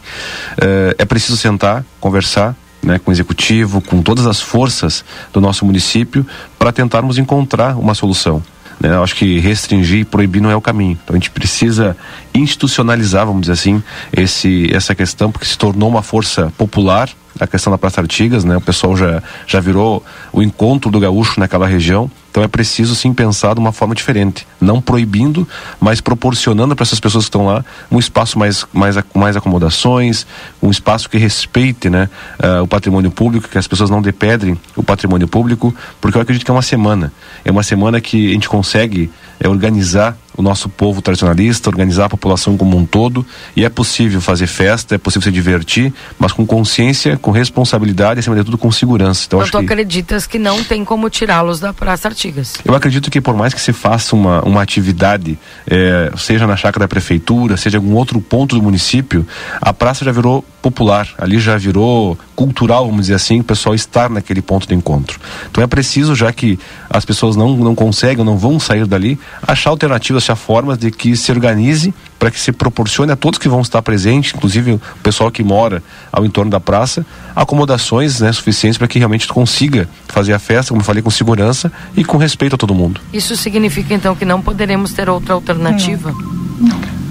É, 0.60 0.96
é 0.98 1.04
preciso 1.04 1.36
sentar, 1.36 1.84
conversar, 2.00 2.56
né, 2.82 2.98
com 2.98 3.10
o 3.10 3.14
executivo, 3.14 3.80
com 3.80 4.02
todas 4.02 4.26
as 4.26 4.40
forças 4.40 5.04
do 5.32 5.40
nosso 5.40 5.64
município, 5.64 6.26
para 6.58 6.72
tentarmos 6.72 7.18
encontrar 7.18 7.78
uma 7.78 7.94
solução. 7.94 8.42
Né? 8.80 8.90
Eu 8.90 9.02
acho 9.02 9.14
que 9.14 9.38
restringir 9.38 10.00
e 10.00 10.04
proibir 10.04 10.40
não 10.40 10.50
é 10.50 10.56
o 10.56 10.60
caminho. 10.60 10.98
Então 11.02 11.14
a 11.14 11.18
gente 11.18 11.30
precisa 11.30 11.96
institucionalizar, 12.34 13.26
vamos 13.26 13.42
dizer 13.42 13.52
assim, 13.52 13.82
esse, 14.12 14.68
essa 14.74 14.94
questão, 14.94 15.30
porque 15.30 15.46
se 15.46 15.56
tornou 15.56 15.88
uma 15.88 16.02
força 16.02 16.52
popular 16.58 17.08
a 17.38 17.46
questão 17.46 17.70
da 17.70 17.78
Praça 17.78 18.00
Artigas, 18.00 18.44
né? 18.44 18.56
O 18.56 18.60
pessoal 18.60 18.96
já, 18.96 19.22
já 19.46 19.60
virou 19.60 20.04
o 20.32 20.42
encontro 20.42 20.90
do 20.90 21.00
gaúcho 21.00 21.40
naquela 21.40 21.66
região. 21.66 22.10
Então 22.30 22.42
é 22.42 22.48
preciso 22.48 22.96
sim 22.96 23.14
pensar 23.14 23.54
de 23.54 23.60
uma 23.60 23.70
forma 23.70 23.94
diferente, 23.94 24.44
não 24.60 24.80
proibindo, 24.80 25.46
mas 25.80 26.00
proporcionando 26.00 26.74
para 26.74 26.82
essas 26.82 26.98
pessoas 26.98 27.24
que 27.24 27.28
estão 27.28 27.46
lá 27.46 27.64
um 27.88 27.98
espaço 27.98 28.36
mais 28.36 28.66
mais 28.72 28.96
mais 29.14 29.36
acomodações, 29.36 30.26
um 30.60 30.68
espaço 30.68 31.08
que 31.08 31.16
respeite, 31.16 31.88
né, 31.88 32.10
uh, 32.42 32.64
o 32.64 32.66
patrimônio 32.66 33.12
público, 33.12 33.48
que 33.48 33.56
as 33.56 33.68
pessoas 33.68 33.88
não 33.88 34.02
depedrem 34.02 34.58
o 34.74 34.82
patrimônio 34.82 35.28
público, 35.28 35.72
porque 36.00 36.18
eu 36.18 36.22
acredito 36.22 36.44
que 36.44 36.50
é 36.50 36.54
uma 36.54 36.62
semana, 36.62 37.12
é 37.44 37.52
uma 37.52 37.62
semana 37.62 38.00
que 38.00 38.30
a 38.30 38.32
gente 38.32 38.48
consegue 38.48 39.12
é, 39.40 39.48
organizar 39.48 40.16
o 40.36 40.42
nosso 40.42 40.68
povo 40.68 41.00
tradicionalista, 41.00 41.70
organizar 41.70 42.06
a 42.06 42.08
população 42.08 42.56
como 42.56 42.76
um 42.76 42.84
todo, 42.84 43.24
e 43.54 43.64
é 43.64 43.68
possível 43.68 44.20
fazer 44.20 44.46
festa, 44.46 44.94
é 44.96 44.98
possível 44.98 45.22
se 45.22 45.30
divertir, 45.30 45.92
mas 46.18 46.32
com 46.32 46.44
consciência, 46.44 47.16
com 47.16 47.30
responsabilidade, 47.30 48.20
acima 48.20 48.34
de 48.34 48.44
tudo 48.44 48.58
com 48.58 48.70
segurança. 48.72 49.24
Então, 49.26 49.40
então 49.40 49.60
tu 49.60 49.66
que... 49.66 49.72
acreditas 49.72 50.26
que 50.26 50.38
não 50.38 50.62
tem 50.64 50.84
como 50.84 51.08
tirá-los 51.08 51.60
da 51.60 51.72
Praça 51.72 52.08
Artigas? 52.08 52.54
Eu 52.64 52.74
acredito 52.74 53.10
que 53.10 53.20
por 53.20 53.34
mais 53.36 53.54
que 53.54 53.60
se 53.60 53.72
faça 53.72 54.16
uma, 54.16 54.42
uma 54.42 54.62
atividade, 54.62 55.38
é, 55.70 56.10
seja 56.16 56.46
na 56.46 56.56
chácara 56.56 56.84
da 56.84 56.88
prefeitura, 56.88 57.56
seja 57.56 57.76
em 57.76 57.80
algum 57.80 57.94
outro 57.94 58.20
ponto 58.20 58.56
do 58.56 58.62
município, 58.62 59.26
a 59.60 59.72
praça 59.72 60.04
já 60.04 60.10
virou 60.10 60.44
popular, 60.64 61.06
ali 61.18 61.38
já 61.38 61.58
virou 61.58 62.16
cultural, 62.34 62.86
vamos 62.86 63.02
dizer 63.02 63.14
assim, 63.16 63.40
o 63.40 63.44
pessoal 63.44 63.74
estar 63.74 64.08
naquele 64.08 64.40
ponto 64.40 64.66
de 64.66 64.74
encontro. 64.74 65.20
Então 65.50 65.62
é 65.62 65.66
preciso, 65.66 66.14
já 66.14 66.32
que 66.32 66.58
as 66.88 67.04
pessoas 67.04 67.36
não, 67.36 67.54
não 67.54 67.74
conseguem, 67.74 68.24
não 68.24 68.38
vão 68.38 68.58
sair 68.58 68.86
dali, 68.86 69.18
achar 69.46 69.68
alternativas, 69.68 70.22
achar 70.22 70.36
formas 70.36 70.78
de 70.78 70.90
que 70.90 71.14
se 71.18 71.30
organize 71.30 71.92
para 72.18 72.30
que 72.30 72.40
se 72.40 72.50
proporcione 72.50 73.12
a 73.12 73.16
todos 73.16 73.38
que 73.38 73.46
vão 73.46 73.60
estar 73.60 73.82
presentes, 73.82 74.32
inclusive 74.34 74.72
o 74.72 74.80
pessoal 75.02 75.30
que 75.30 75.44
mora 75.44 75.82
ao 76.10 76.24
entorno 76.24 76.50
da 76.50 76.58
praça, 76.58 77.04
acomodações 77.36 78.20
né, 78.20 78.32
suficientes 78.32 78.78
para 78.78 78.88
que 78.88 78.98
realmente 78.98 79.28
consiga 79.28 79.86
fazer 80.08 80.32
a 80.32 80.38
festa, 80.38 80.70
como 80.70 80.80
eu 80.80 80.84
falei, 80.86 81.02
com 81.02 81.10
segurança 81.10 81.70
e 81.94 82.02
com 82.02 82.16
respeito 82.16 82.54
a 82.54 82.58
todo 82.58 82.74
mundo. 82.74 83.02
Isso 83.12 83.36
significa 83.36 83.92
então 83.92 84.16
que 84.16 84.24
não 84.24 84.40
poderemos 84.40 84.94
ter 84.94 85.10
outra 85.10 85.34
alternativa? 85.34 86.10
Não 86.10 86.24
não 86.70 87.03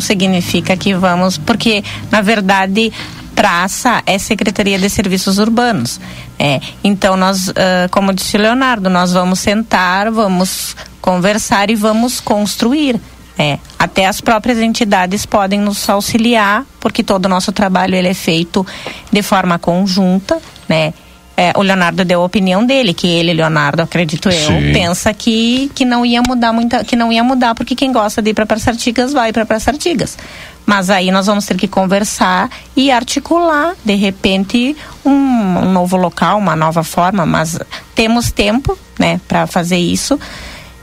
significa 0.00 0.76
que 0.76 0.94
vamos, 0.94 1.38
porque 1.38 1.82
na 2.10 2.20
verdade 2.20 2.92
praça 3.34 4.02
é 4.06 4.18
Secretaria 4.18 4.78
de 4.78 4.88
Serviços 4.88 5.38
Urbanos. 5.38 6.00
É, 6.38 6.60
então 6.82 7.16
nós, 7.16 7.48
uh, 7.48 7.52
como 7.90 8.12
disse 8.12 8.38
Leonardo, 8.38 8.88
nós 8.88 9.12
vamos 9.12 9.38
sentar, 9.40 10.10
vamos 10.10 10.74
conversar 11.00 11.70
e 11.70 11.74
vamos 11.74 12.18
construir. 12.18 12.98
É, 13.38 13.58
até 13.78 14.06
as 14.06 14.22
próprias 14.22 14.58
entidades 14.58 15.26
podem 15.26 15.60
nos 15.60 15.86
auxiliar, 15.90 16.64
porque 16.80 17.02
todo 17.02 17.26
o 17.26 17.28
nosso 17.28 17.52
trabalho 17.52 17.94
ele 17.94 18.08
é 18.08 18.14
feito 18.14 18.66
de 19.12 19.22
forma 19.22 19.58
conjunta, 19.58 20.40
né? 20.66 20.94
É, 21.36 21.52
o 21.54 21.60
Leonardo 21.60 22.02
deu 22.02 22.22
a 22.22 22.24
opinião 22.24 22.64
dele, 22.64 22.94
que 22.94 23.06
ele, 23.06 23.34
Leonardo, 23.34 23.82
acredito 23.82 24.30
eu, 24.30 24.46
Sim. 24.46 24.72
pensa 24.72 25.12
que, 25.12 25.70
que 25.74 25.84
não 25.84 26.04
ia 26.04 26.22
mudar 26.26 26.50
muita, 26.50 26.82
que 26.82 26.96
não 26.96 27.12
ia 27.12 27.22
mudar, 27.22 27.54
porque 27.54 27.74
quem 27.74 27.92
gosta 27.92 28.22
de 28.22 28.30
ir 28.30 28.34
para 28.34 28.46
Praça 28.46 28.70
Artigas 28.70 29.12
vai 29.12 29.34
para 29.34 29.44
Praça 29.44 29.70
Artigas. 29.70 30.16
Mas 30.64 30.88
aí 30.88 31.10
nós 31.10 31.26
vamos 31.26 31.44
ter 31.44 31.56
que 31.56 31.68
conversar 31.68 32.50
e 32.74 32.90
articular, 32.90 33.74
de 33.84 33.94
repente, 33.94 34.74
um, 35.04 35.10
um 35.10 35.72
novo 35.72 35.96
local, 35.96 36.38
uma 36.38 36.56
nova 36.56 36.82
forma, 36.82 37.26
mas 37.26 37.58
temos 37.94 38.32
tempo, 38.32 38.76
né, 38.98 39.20
para 39.28 39.46
fazer 39.46 39.76
isso. 39.76 40.18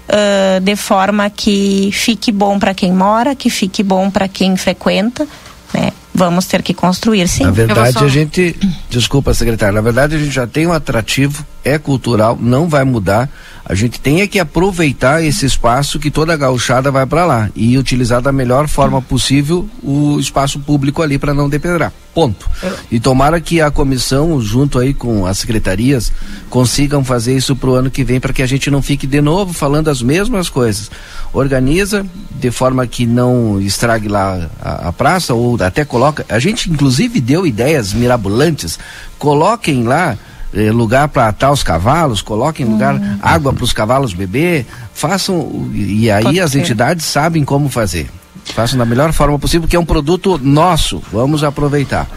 Uh, 0.04 0.60
de 0.60 0.76
forma 0.76 1.30
que 1.30 1.90
fique 1.92 2.32
bom 2.32 2.60
para 2.60 2.74
quem 2.74 2.94
mora, 2.94 3.34
que 3.34 3.50
fique 3.50 3.82
bom 3.82 4.12
para 4.12 4.28
quem 4.28 4.56
frequenta, 4.56 5.28
né? 5.74 5.92
Vamos 6.14 6.46
ter 6.46 6.62
que 6.62 6.74
construir, 6.74 7.28
sim. 7.28 7.44
Na 7.44 7.52
verdade, 7.52 7.94
só... 7.94 8.06
a 8.06 8.08
gente, 8.08 8.56
desculpa, 8.90 9.34
secretário, 9.34 9.74
na 9.74 9.82
verdade 9.82 10.16
a 10.16 10.20
gente 10.20 10.32
já 10.32 10.46
tem 10.46 10.68
um 10.68 10.74
atrativo, 10.74 11.46
é 11.64 11.78
cultural, 11.80 12.38
não 12.40 12.70
vai 12.70 12.84
mudar. 12.84 13.30
A 13.66 13.74
gente 13.76 14.00
tem 14.00 14.22
é 14.22 14.28
que 14.28 14.40
aproveitar 14.40 15.24
esse 15.24 15.46
espaço 15.46 15.98
que 15.98 16.12
toda 16.12 16.34
a 16.34 16.38
gauchada 16.38 16.92
vai 16.92 17.06
para 17.06 17.26
lá 17.26 17.50
e 17.56 17.78
utilizar 17.78 18.22
da 18.22 18.32
melhor 18.32 18.68
forma 18.68 19.02
possível 19.02 19.70
o 19.82 20.20
espaço 20.20 20.60
público 20.60 21.02
ali 21.02 21.18
para 21.18 21.34
não 21.34 21.48
depedrar. 21.48 21.94
Ponto. 22.14 22.48
E 22.92 23.00
tomara 23.00 23.40
que 23.40 23.62
a 23.62 23.72
comissão, 23.72 24.40
junto 24.40 24.78
aí 24.78 24.94
com 24.94 25.26
as 25.26 25.40
secretarias, 25.40 26.12
consigam 26.50 27.04
fazer 27.04 27.36
isso 27.36 27.56
para 27.56 27.70
o 27.70 27.74
ano 27.74 27.90
que 27.90 28.04
vem 28.04 28.20
para 28.20 28.34
que 28.34 28.44
a 28.44 28.46
gente 28.46 28.70
não 28.70 28.82
fique 28.82 29.08
de 29.08 29.22
novo 29.22 29.54
falando 29.54 29.88
as 29.88 30.02
mesmas 30.02 30.50
coisas. 30.50 30.92
Organiza 31.32 32.06
de 32.32 32.52
forma 32.52 32.86
que 32.86 33.06
não 33.06 33.60
estrague 33.62 34.10
lá 34.10 34.50
a, 34.62 34.90
a 34.90 34.94
praça 34.94 35.34
ou 35.34 35.58
até 35.64 35.86
coloca. 35.86 36.26
A 36.30 36.38
gente 36.38 36.70
inclusive 36.70 37.22
deu 37.22 37.48
ideias 37.48 37.94
mirabolantes. 37.94 38.78
Coloquem 39.18 39.84
lá 39.84 40.18
eh, 40.54 40.72
lugar 40.72 41.08
para 41.08 41.28
atar 41.28 41.52
os 41.52 41.64
cavalos, 41.64 42.22
coloquem 42.22 42.66
lugar 42.66 42.96
uhum. 42.96 43.18
água 43.22 43.54
para 43.54 43.64
os 43.64 43.74
cavalos 43.74 44.14
beber, 44.14 44.66
façam 44.94 45.70
e 45.74 46.10
aí 46.12 46.24
Pode 46.24 46.40
as 46.40 46.52
ser. 46.52 46.60
entidades 46.60 47.06
sabem 47.06 47.44
como 47.44 47.70
fazer. 47.70 48.10
Façam 48.46 48.78
da 48.78 48.86
melhor 48.86 49.12
forma 49.14 49.40
possível, 49.40 49.62
porque 49.62 49.76
é 49.76 49.80
um 49.80 49.86
produto 49.86 50.40
nosso. 50.42 51.02
Vamos 51.12 51.44
aproveitar. 51.44 52.08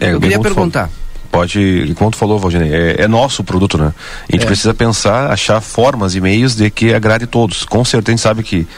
É, 0.00 0.12
eu 0.12 0.20
queria 0.20 0.40
perguntar. 0.40 0.90
Pode, 1.30 1.92
como 1.96 2.12
tu 2.12 2.16
falou, 2.16 2.38
Valdinei, 2.38 2.72
é, 2.72 3.02
é, 3.02 3.08
nosso 3.08 3.42
produto, 3.42 3.76
né? 3.76 3.92
A 4.28 4.32
gente 4.32 4.44
é. 4.44 4.46
precisa 4.46 4.72
pensar, 4.72 5.32
achar 5.32 5.60
formas 5.60 6.14
e 6.14 6.20
meios 6.20 6.54
de 6.54 6.70
que 6.70 6.94
agrade 6.94 7.26
todos. 7.26 7.64
Com 7.64 7.84
certeza 7.84 8.12
a 8.12 8.14
gente 8.14 8.22
sabe 8.22 8.42
que 8.44 8.68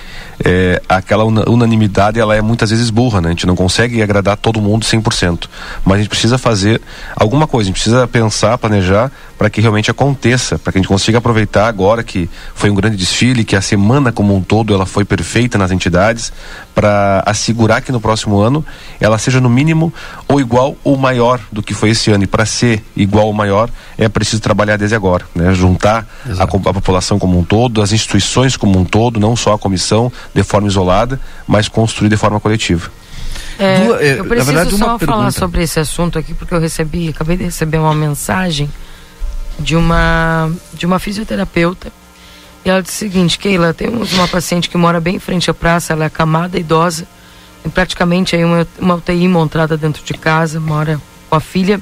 é, 0.45 0.83
aquela 0.89 1.25
unanimidade 1.25 2.21
ela 2.21 2.37
é 2.37 2.43
muitas 2.43 2.71
vezes 2.71 2.91
burra, 2.91 3.21
né? 3.21 3.29
A 3.29 3.31
gente 3.31 3.47
não 3.47 3.57
consegue 3.57 4.03
agradar 4.03 4.37
todo 4.37 4.61
mundo 4.61 4.85
100%. 4.85 5.49
Mas 5.85 5.95
a 5.95 5.99
gente 5.99 6.09
precisa 6.09 6.39
fazer 6.39 6.81
alguma 7.15 7.47
coisa, 7.47 7.69
a 7.69 7.71
gente 7.71 7.81
precisa 7.81 8.07
pensar, 8.07 8.59
planejar 8.59 9.11
para 9.39 9.51
que 9.51 9.61
realmente 9.61 9.91
aconteça, 9.91 10.59
para 10.59 10.73
que 10.73 10.79
a 10.79 10.81
gente 10.81 10.89
consiga 10.89 11.19
aproveitar 11.19 11.69
agora 11.69 12.03
que 12.03 12.29
foi 12.55 12.71
um 12.71 12.75
grande 12.75 12.97
desfile, 12.97 13.45
que 13.45 13.55
a 13.55 13.61
semana 13.61 14.11
como 14.11 14.35
um 14.35 14.43
todo 14.43 14.75
ela 14.75 14.87
foi 14.87 15.05
perfeita 15.05 15.59
nas 15.59 15.71
entidades, 15.71 16.33
para 16.75 17.23
assegurar 17.27 17.83
que 17.83 17.93
no 17.93 18.01
próximo 18.01 18.39
ano 18.39 18.65
ela 19.01 19.19
seja 19.19 19.41
no 19.41 19.49
mínimo 19.49 19.93
ou 20.29 20.41
igual 20.41 20.77
ou 20.85 20.97
maior 20.97 21.41
do 21.51 21.63
que 21.63 21.75
foi 21.75 21.91
esse 21.91 22.11
ano. 22.11 22.25
E 22.25 22.27
para 22.27 22.47
ser 22.47 22.83
igual 22.97 23.27
ou 23.27 23.33
maior 23.33 23.71
é 23.99 24.09
preciso 24.09 24.41
trabalhar 24.41 24.77
desde 24.77 24.95
agora, 24.95 25.25
né? 25.35 25.55
Juntar 25.55 26.07
a, 26.39 26.43
a 26.43 26.47
população 26.47 27.19
como 27.19 27.39
um 27.39 27.45
todo, 27.45 27.83
as 27.83 27.93
instituições 27.93 28.57
como 28.57 28.79
um 28.79 28.85
todo, 28.85 29.21
não 29.21 29.37
só 29.37 29.55
a 29.55 29.59
comissão, 29.59 30.11
de 30.37 30.43
forma 30.43 30.69
isolada, 30.69 31.19
mas 31.47 31.69
construir 31.69 32.09
de 32.09 32.17
forma 32.17 32.39
coletiva. 32.39 32.91
É, 33.59 33.87
eu 34.19 34.25
preciso 34.27 34.53
verdade, 34.53 34.77
só 34.77 34.99
falar 34.99 35.31
sobre 35.31 35.63
esse 35.63 35.81
assunto 35.81 36.19
aqui, 36.19 36.35
porque 36.35 36.53
eu 36.53 36.61
recebi, 36.61 37.09
acabei 37.09 37.39
de 37.39 37.45
receber 37.45 37.79
uma 37.79 37.95
mensagem 37.95 38.71
de 39.59 39.75
uma, 39.75 40.51
de 40.75 40.85
uma 40.85 40.99
fisioterapeuta. 40.99 41.91
E 42.65 42.69
ela 42.69 42.83
disse 42.83 42.97
o 42.97 42.99
seguinte, 42.99 43.39
Keila, 43.39 43.73
temos 43.73 44.13
uma 44.13 44.29
paciente 44.29 44.69
que 44.69 44.77
mora 44.77 45.01
bem 45.01 45.17
em 45.17 45.19
frente 45.19 45.51
à 45.51 45.55
praça, 45.55 45.95
ela 45.95 46.05
é 46.05 46.07
acamada, 46.09 46.59
idosa, 46.59 47.07
tem 47.63 47.71
praticamente 47.71 48.37
aí 48.37 48.45
uma, 48.45 48.67
uma 48.79 48.95
UTI 48.97 49.27
montada 49.27 49.77
dentro 49.77 50.05
de 50.05 50.13
casa, 50.15 50.61
mora 50.61 51.01
com 51.31 51.37
a 51.37 51.41
filha. 51.41 51.81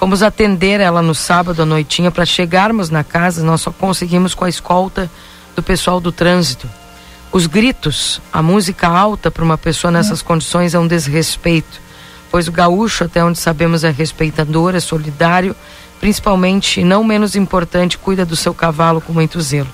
Fomos 0.00 0.22
atender 0.22 0.80
ela 0.80 1.00
no 1.00 1.14
sábado 1.14 1.62
à 1.62 1.64
noitinha, 1.66 2.10
para 2.10 2.26
chegarmos 2.26 2.90
na 2.90 3.04
casa, 3.04 3.44
nós 3.44 3.60
só 3.60 3.70
conseguimos 3.70 4.34
com 4.34 4.44
a 4.44 4.48
escolta 4.48 5.08
do 5.54 5.62
pessoal 5.62 6.00
do 6.00 6.10
trânsito. 6.10 6.68
Os 7.34 7.48
gritos, 7.48 8.20
a 8.32 8.40
música 8.40 8.86
alta 8.86 9.28
para 9.28 9.42
uma 9.42 9.58
pessoa 9.58 9.90
nessas 9.90 10.20
uhum. 10.20 10.26
condições 10.26 10.72
é 10.72 10.78
um 10.78 10.86
desrespeito, 10.86 11.80
pois 12.30 12.46
o 12.46 12.52
gaúcho, 12.52 13.02
até 13.02 13.24
onde 13.24 13.40
sabemos, 13.40 13.82
é 13.82 13.90
respeitador, 13.90 14.76
é 14.76 14.78
solidário, 14.78 15.56
principalmente, 15.98 16.84
não 16.84 17.02
menos 17.02 17.34
importante, 17.34 17.98
cuida 17.98 18.24
do 18.24 18.36
seu 18.36 18.54
cavalo 18.54 19.00
com 19.00 19.12
muito 19.12 19.40
zelo. 19.40 19.68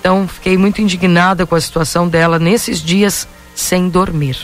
Então, 0.00 0.26
fiquei 0.26 0.58
muito 0.58 0.82
indignada 0.82 1.46
com 1.46 1.54
a 1.54 1.60
situação 1.60 2.08
dela 2.08 2.40
nesses 2.40 2.82
dias 2.82 3.28
sem 3.54 3.88
dormir. 3.88 4.36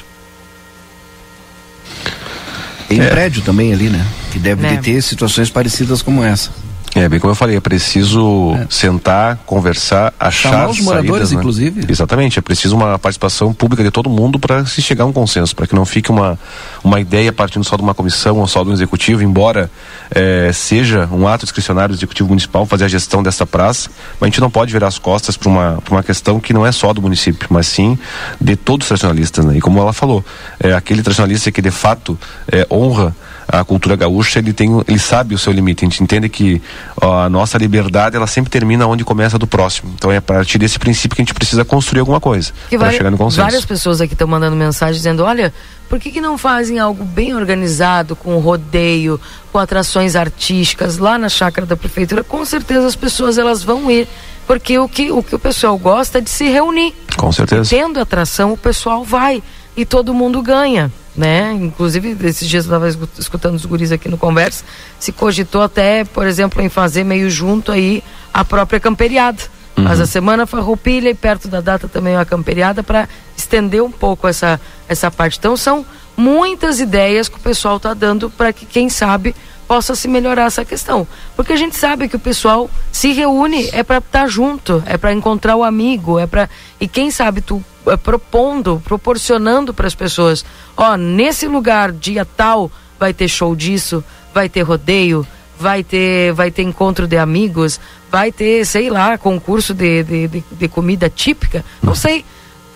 Tem 2.87 3.01
é. 3.01 3.09
prédio 3.09 3.43
também 3.43 3.73
ali, 3.73 3.89
né? 3.89 4.07
Que 4.31 4.39
deve 4.39 4.65
é. 4.65 4.77
ter 4.77 5.03
situações 5.03 5.51
parecidas 5.51 6.01
como 6.01 6.23
essa. 6.23 6.53
É, 6.95 7.09
bem 7.09 7.19
como 7.19 7.31
eu 7.31 7.35
falei, 7.35 7.57
é 7.57 7.61
preciso 7.61 8.55
é. 8.55 8.67
sentar, 8.69 9.39
conversar, 9.47 10.13
achar 10.21 10.51
Chamar 10.51 10.69
os 10.69 10.81
moradores, 10.81 11.11
saídas, 11.11 11.33
né? 11.33 11.39
inclusive. 11.39 11.87
Exatamente, 11.89 12.39
é 12.39 12.43
preciso 12.43 12.77
uma 12.77 12.99
participação 12.99 13.53
pública 13.55 13.83
de 13.83 13.91
todo 13.91 14.11
mundo 14.11 14.39
para 14.39 14.67
se 14.67 14.83
chegar 14.83 15.05
a 15.05 15.07
um 15.07 15.13
consenso, 15.13 15.57
para 15.57 15.67
que 15.67 15.75
não 15.75 15.87
fique 15.87 16.11
uma, 16.11 16.39
uma 16.85 17.01
ideia 17.01 17.33
partindo 17.33 17.65
só 17.65 17.77
de 17.77 17.83
uma 17.83 17.95
comissão 17.95 18.39
ou 18.39 18.47
só 18.47 18.63
do 18.63 18.73
executivo, 18.73 19.23
embora 19.23 19.71
é, 20.11 20.51
seja 20.53 21.09
um 21.11 21.27
ato 21.27 21.47
discricionário 21.47 21.95
do 21.95 21.99
executivo 21.99 22.29
municipal 22.29 22.67
fazer 22.67 22.85
a 22.85 22.89
gestão 22.89 23.23
dessa 23.23 23.47
praça, 23.47 23.89
mas 24.21 24.23
a 24.23 24.27
gente 24.27 24.41
não 24.41 24.51
pode 24.51 24.71
virar 24.71 24.89
as 24.89 24.99
costas 24.99 25.35
para 25.35 25.49
uma, 25.49 25.79
uma 25.91 26.03
questão 26.03 26.39
que 26.39 26.53
não 26.53 26.67
é 26.67 26.73
só 26.73 26.93
do 26.93 27.01
município, 27.01 27.49
mas 27.51 27.67
sim 27.69 27.99
de 28.39 28.55
todos 28.55 28.85
os 28.85 28.89
tradicionalistas, 28.89 29.45
né? 29.47 29.57
E 29.57 29.61
como 29.63 29.81
ela 29.81 29.95
falou, 29.95 30.23
é 30.61 30.75
aquele 30.75 31.03
tradicionalista 31.03 31.51
que 31.51 31.63
de 31.63 31.71
fato 31.71 32.19
é, 32.51 32.67
honra 32.71 33.17
a 33.53 33.63
cultura 33.63 33.95
gaúcha 33.95 34.39
ele 34.39 34.55
tem 34.55 34.83
ele 34.89 34.99
sabe 34.99 35.35
o 35.35 35.39
seu 35.39 35.53
limite. 35.53 35.85
A 35.85 35.89
gente 35.89 36.03
entende 36.03 36.29
que 36.29 36.63
ó, 37.01 37.25
a 37.25 37.29
nossa 37.29 37.59
liberdade 37.59 38.17
ela 38.17 38.27
sempre 38.27 38.51
termina 38.51 38.87
onde 38.87 39.05
começa 39.05 39.39
do 39.39 39.47
próximo. 39.47 39.93
Então 39.95 40.11
é 40.11 40.17
a 40.17 40.23
partir 40.23 40.57
desse 40.57 40.79
princípio 40.79 41.15
que 41.15 41.21
a 41.21 41.25
gente 41.25 41.35
precisa 41.35 41.63
construir 41.63 42.01
alguma 42.01 42.19
coisa 42.19 42.53
para 42.71 42.91
chegar 42.91 43.11
no 43.11 43.19
consenso. 43.19 43.43
várias 43.43 43.67
pessoas 43.67 44.01
aqui 44.01 44.15
estão 44.15 44.27
mandando 44.27 44.57
mensagem 44.57 44.95
dizendo 44.95 45.23
olha 45.23 45.53
por 45.87 46.01
que, 46.01 46.11
que 46.11 46.23
não 46.23 46.39
fazem 46.39 46.79
algo 46.79 47.05
bem 47.05 47.35
organizado 47.35 48.17
com 48.17 48.39
rodeio 48.39 49.21
com 49.53 49.59
atrações 49.59 50.17
artísticas 50.17 50.97
lá 50.97 51.19
na 51.19 51.29
chácara 51.29 51.67
da 51.67 51.77
prefeitura? 51.77 52.25
Com 52.25 52.47
certeza 52.47 52.87
as 52.87 52.97
pessoas 52.97 53.37
elas 53.37 53.63
vão 53.63 53.91
ir 53.91 54.09
porque 54.47 54.79
o 54.79 54.89
que 54.89 55.13
o 55.13 55.23
que 55.23 55.35
o 55.35 55.39
pessoal 55.39 55.77
gosta 55.77 56.19
é 56.19 56.21
de 56.23 56.31
se 56.31 56.49
reunir. 56.49 56.95
Com 57.19 57.31
certeza. 57.31 57.69
Tendo 57.69 58.01
atração 58.01 58.55
o 58.55 58.57
pessoal 58.57 59.05
vai 59.05 59.43
e 59.77 59.85
todo 59.85 60.15
mundo 60.15 60.41
ganha 60.41 60.91
né? 61.17 61.53
Inclusive, 61.53 62.17
esses 62.27 62.49
dias 62.49 62.67
eu 62.67 62.75
estava 62.75 63.09
escutando 63.19 63.55
os 63.55 63.67
guris 63.67 63.93
aqui 63.93 64.09
no 64.09 64.17
Conversa, 64.17 64.65
se 64.99 65.13
cogitou 65.13 65.63
até, 65.63 66.05
por 66.05 66.27
exemplo, 66.27 66.63
em 66.63 66.69
fazer 66.69 67.05
meio 67.05 67.31
junto 67.31 67.71
aí 67.71 68.03
a 68.33 68.45
própria 68.45 68.81
camperiada. 68.81 69.43
Uhum. 69.77 69.85
Mas 69.85 70.01
a 70.01 70.07
semana 70.07 70.47
farroupilha 70.47 71.11
e 71.11 71.15
perto 71.15 71.49
da 71.49 71.61
data 71.61 71.89
também 71.89 72.17
a 72.17 72.25
camperiada 72.25 72.83
para 72.83 73.09
estender 73.37 73.83
um 73.83 73.91
pouco 73.91 74.29
essa, 74.29 74.61
essa 74.89 75.11
parte. 75.11 75.39
Então 75.39 75.57
são 75.57 75.85
muitas 76.17 76.81
ideias 76.81 77.29
que 77.29 77.37
o 77.37 77.41
pessoal 77.41 77.77
está 77.77 77.95
dando 77.95 78.31
para 78.31 78.53
que, 78.53 78.67
quem 78.67 78.89
sabe, 78.89 79.35
possa 79.67 79.95
se 79.95 80.09
melhorar 80.09 80.45
essa 80.45 80.65
questão. 80.65 81.07
Porque 81.35 81.53
a 81.53 81.57
gente 81.57 81.77
sabe 81.77 82.09
que 82.09 82.17
o 82.17 82.19
pessoal 82.19 82.71
se 82.91 83.13
reúne 83.13 83.71
é 83.73 83.83
para 83.83 83.99
estar 83.99 84.21
tá 84.23 84.27
junto, 84.27 84.83
é 84.87 84.99
para 84.99 85.13
encontrar 85.13 85.57
o 85.57 85.65
amigo, 85.65 86.19
é 86.19 86.27
para 86.27 86.49
e 86.81 86.87
quem 86.87 87.11
sabe 87.11 87.41
tu 87.41 87.65
propondo, 88.03 88.81
proporcionando 88.85 89.75
para 89.75 89.87
as 89.87 89.95
pessoas, 89.95 90.45
ó, 90.77 90.97
nesse 90.97 91.47
lugar 91.47 91.93
dia 91.93 92.25
tal 92.25 92.71
vai 92.99 93.13
ter 93.13 93.29
show 93.29 93.55
disso, 93.57 94.05
vai 94.33 94.49
ter 94.49 94.63
rodeio, 94.63 95.27
vai 95.59 95.83
ter 95.83 96.33
vai 96.33 96.51
ter 96.51 96.63
encontro 96.63 97.07
de 97.07 97.17
amigos, 97.17 97.81
vai 98.11 98.31
ter, 98.31 98.65
sei 98.65 98.91
lá, 98.91 99.19
concurso 99.19 99.75
de, 99.75 100.03
de, 100.03 100.29
de, 100.29 100.45
de 100.51 100.69
comida 100.69 101.09
típica, 101.09 101.65
não 101.83 101.95
sei. 101.95 102.25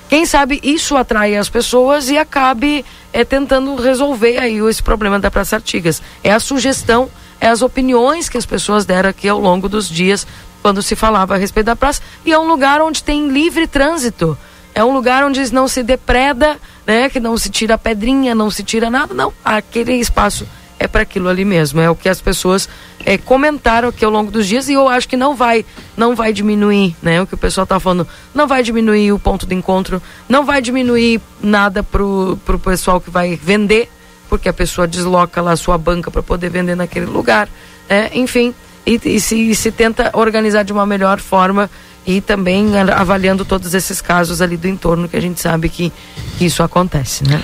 Quem 0.09 0.25
sabe 0.25 0.61
isso 0.63 0.97
atrai 0.97 1.35
as 1.35 1.49
pessoas 1.49 2.09
e 2.09 2.17
acabe 2.17 2.85
é, 3.13 3.25
tentando 3.25 3.75
resolver 3.75 4.39
aí 4.39 4.59
esse 4.59 4.81
problema 4.81 5.19
da 5.19 5.33
Praça 5.33 5.57
Artigas. 5.57 6.01
É 6.23 6.31
a 6.31 6.39
sugestão, 6.39 7.11
é 7.41 7.49
as 7.49 7.61
opiniões 7.61 8.29
que 8.29 8.39
as 8.39 8.47
pessoas 8.47 8.85
deram 8.85 9.11
aqui 9.11 9.29
ao 9.29 9.41
longo 9.41 9.69
dos 9.69 9.89
dias 9.89 10.25
quando 10.63 10.81
se 10.83 10.95
falava 10.95 11.35
a 11.35 11.37
respeito 11.37 11.67
da 11.67 11.77
praça. 11.77 12.03
E 12.25 12.33
é 12.33 12.39
um 12.39 12.47
lugar 12.47 12.81
onde 12.81 13.03
tem 13.03 13.29
livre 13.29 13.67
trânsito. 13.67 14.39
É 14.77 14.85
um 14.85 14.93
lugar 14.93 15.25
onde 15.25 15.51
não 15.55 15.67
se 15.67 15.83
depreda, 15.83 16.59
né? 16.87 17.09
Que 17.09 17.19
não 17.19 17.39
se 17.39 17.49
tira 17.49 17.79
pedrinha, 17.79 18.35
não 18.35 18.51
se 18.51 18.63
tira 18.63 18.91
nada. 18.91 19.15
Não, 19.15 19.33
aquele 19.43 19.95
espaço 19.95 20.47
é 20.79 20.87
para 20.87 21.01
aquilo 21.01 21.31
ali 21.31 21.47
mesmo. 21.47 21.81
É 21.81 21.89
o 21.89 21.97
que 21.97 22.11
as 22.11 22.21
pessoas 22.21 22.69
é, 23.03 23.17
comentaram 23.17 23.89
aqui 23.89 24.05
ao 24.05 24.11
longo 24.11 24.31
dos 24.31 24.47
dias 24.47 24.69
e 24.69 24.75
eu 24.75 24.87
acho 24.87 25.09
que 25.09 25.17
não 25.17 25.35
vai, 25.35 25.65
não 25.97 26.15
vai 26.15 26.31
diminuir, 26.31 26.95
né? 27.03 27.23
O 27.23 27.27
que 27.27 27.33
o 27.33 27.39
pessoal 27.39 27.63
está 27.63 27.81
falando, 27.81 28.07
não 28.35 28.47
vai 28.47 28.63
diminuir 28.63 29.13
o 29.13 29.19
ponto 29.19 29.47
de 29.47 29.55
encontro, 29.55 30.03
não 30.29 30.45
vai 30.45 30.61
diminuir 30.61 31.23
nada 31.41 31.83
pro, 31.83 32.39
pro 32.45 32.59
pessoal 32.59 33.01
que 33.01 33.09
vai 33.09 33.35
vender, 33.35 33.91
porque 34.29 34.47
a 34.47 34.53
pessoa 34.53 34.87
desloca 34.87 35.41
lá 35.41 35.53
a 35.53 35.57
sua 35.57 35.79
banca 35.79 36.11
para 36.11 36.23
poder 36.23 36.51
vender 36.51 36.75
naquele 36.75 37.07
lugar, 37.07 37.49
né? 37.89 38.11
Enfim, 38.13 38.55
e, 38.85 39.01
e 39.03 39.21
se, 39.21 39.55
se 39.55 39.73
tenta 39.73 40.11
organizar 40.13 40.65
de 40.65 40.73
uma 40.75 40.85
melhor 40.85 41.19
forma 41.19 41.71
e 42.07 42.21
também 42.21 42.79
avaliando 42.79 43.45
todos 43.45 43.75
esses 43.75 44.01
casos 44.01 44.41
ali 44.41 44.57
do 44.57 44.69
entorno 44.69 45.09
que 45.09 45.17
a 45.17 45.21
gente 45.21 45.41
sabe 45.41 45.69
que, 45.69 45.93
que 46.39 46.45
isso 46.45 46.63
acontece, 46.63 47.25
né? 47.25 47.43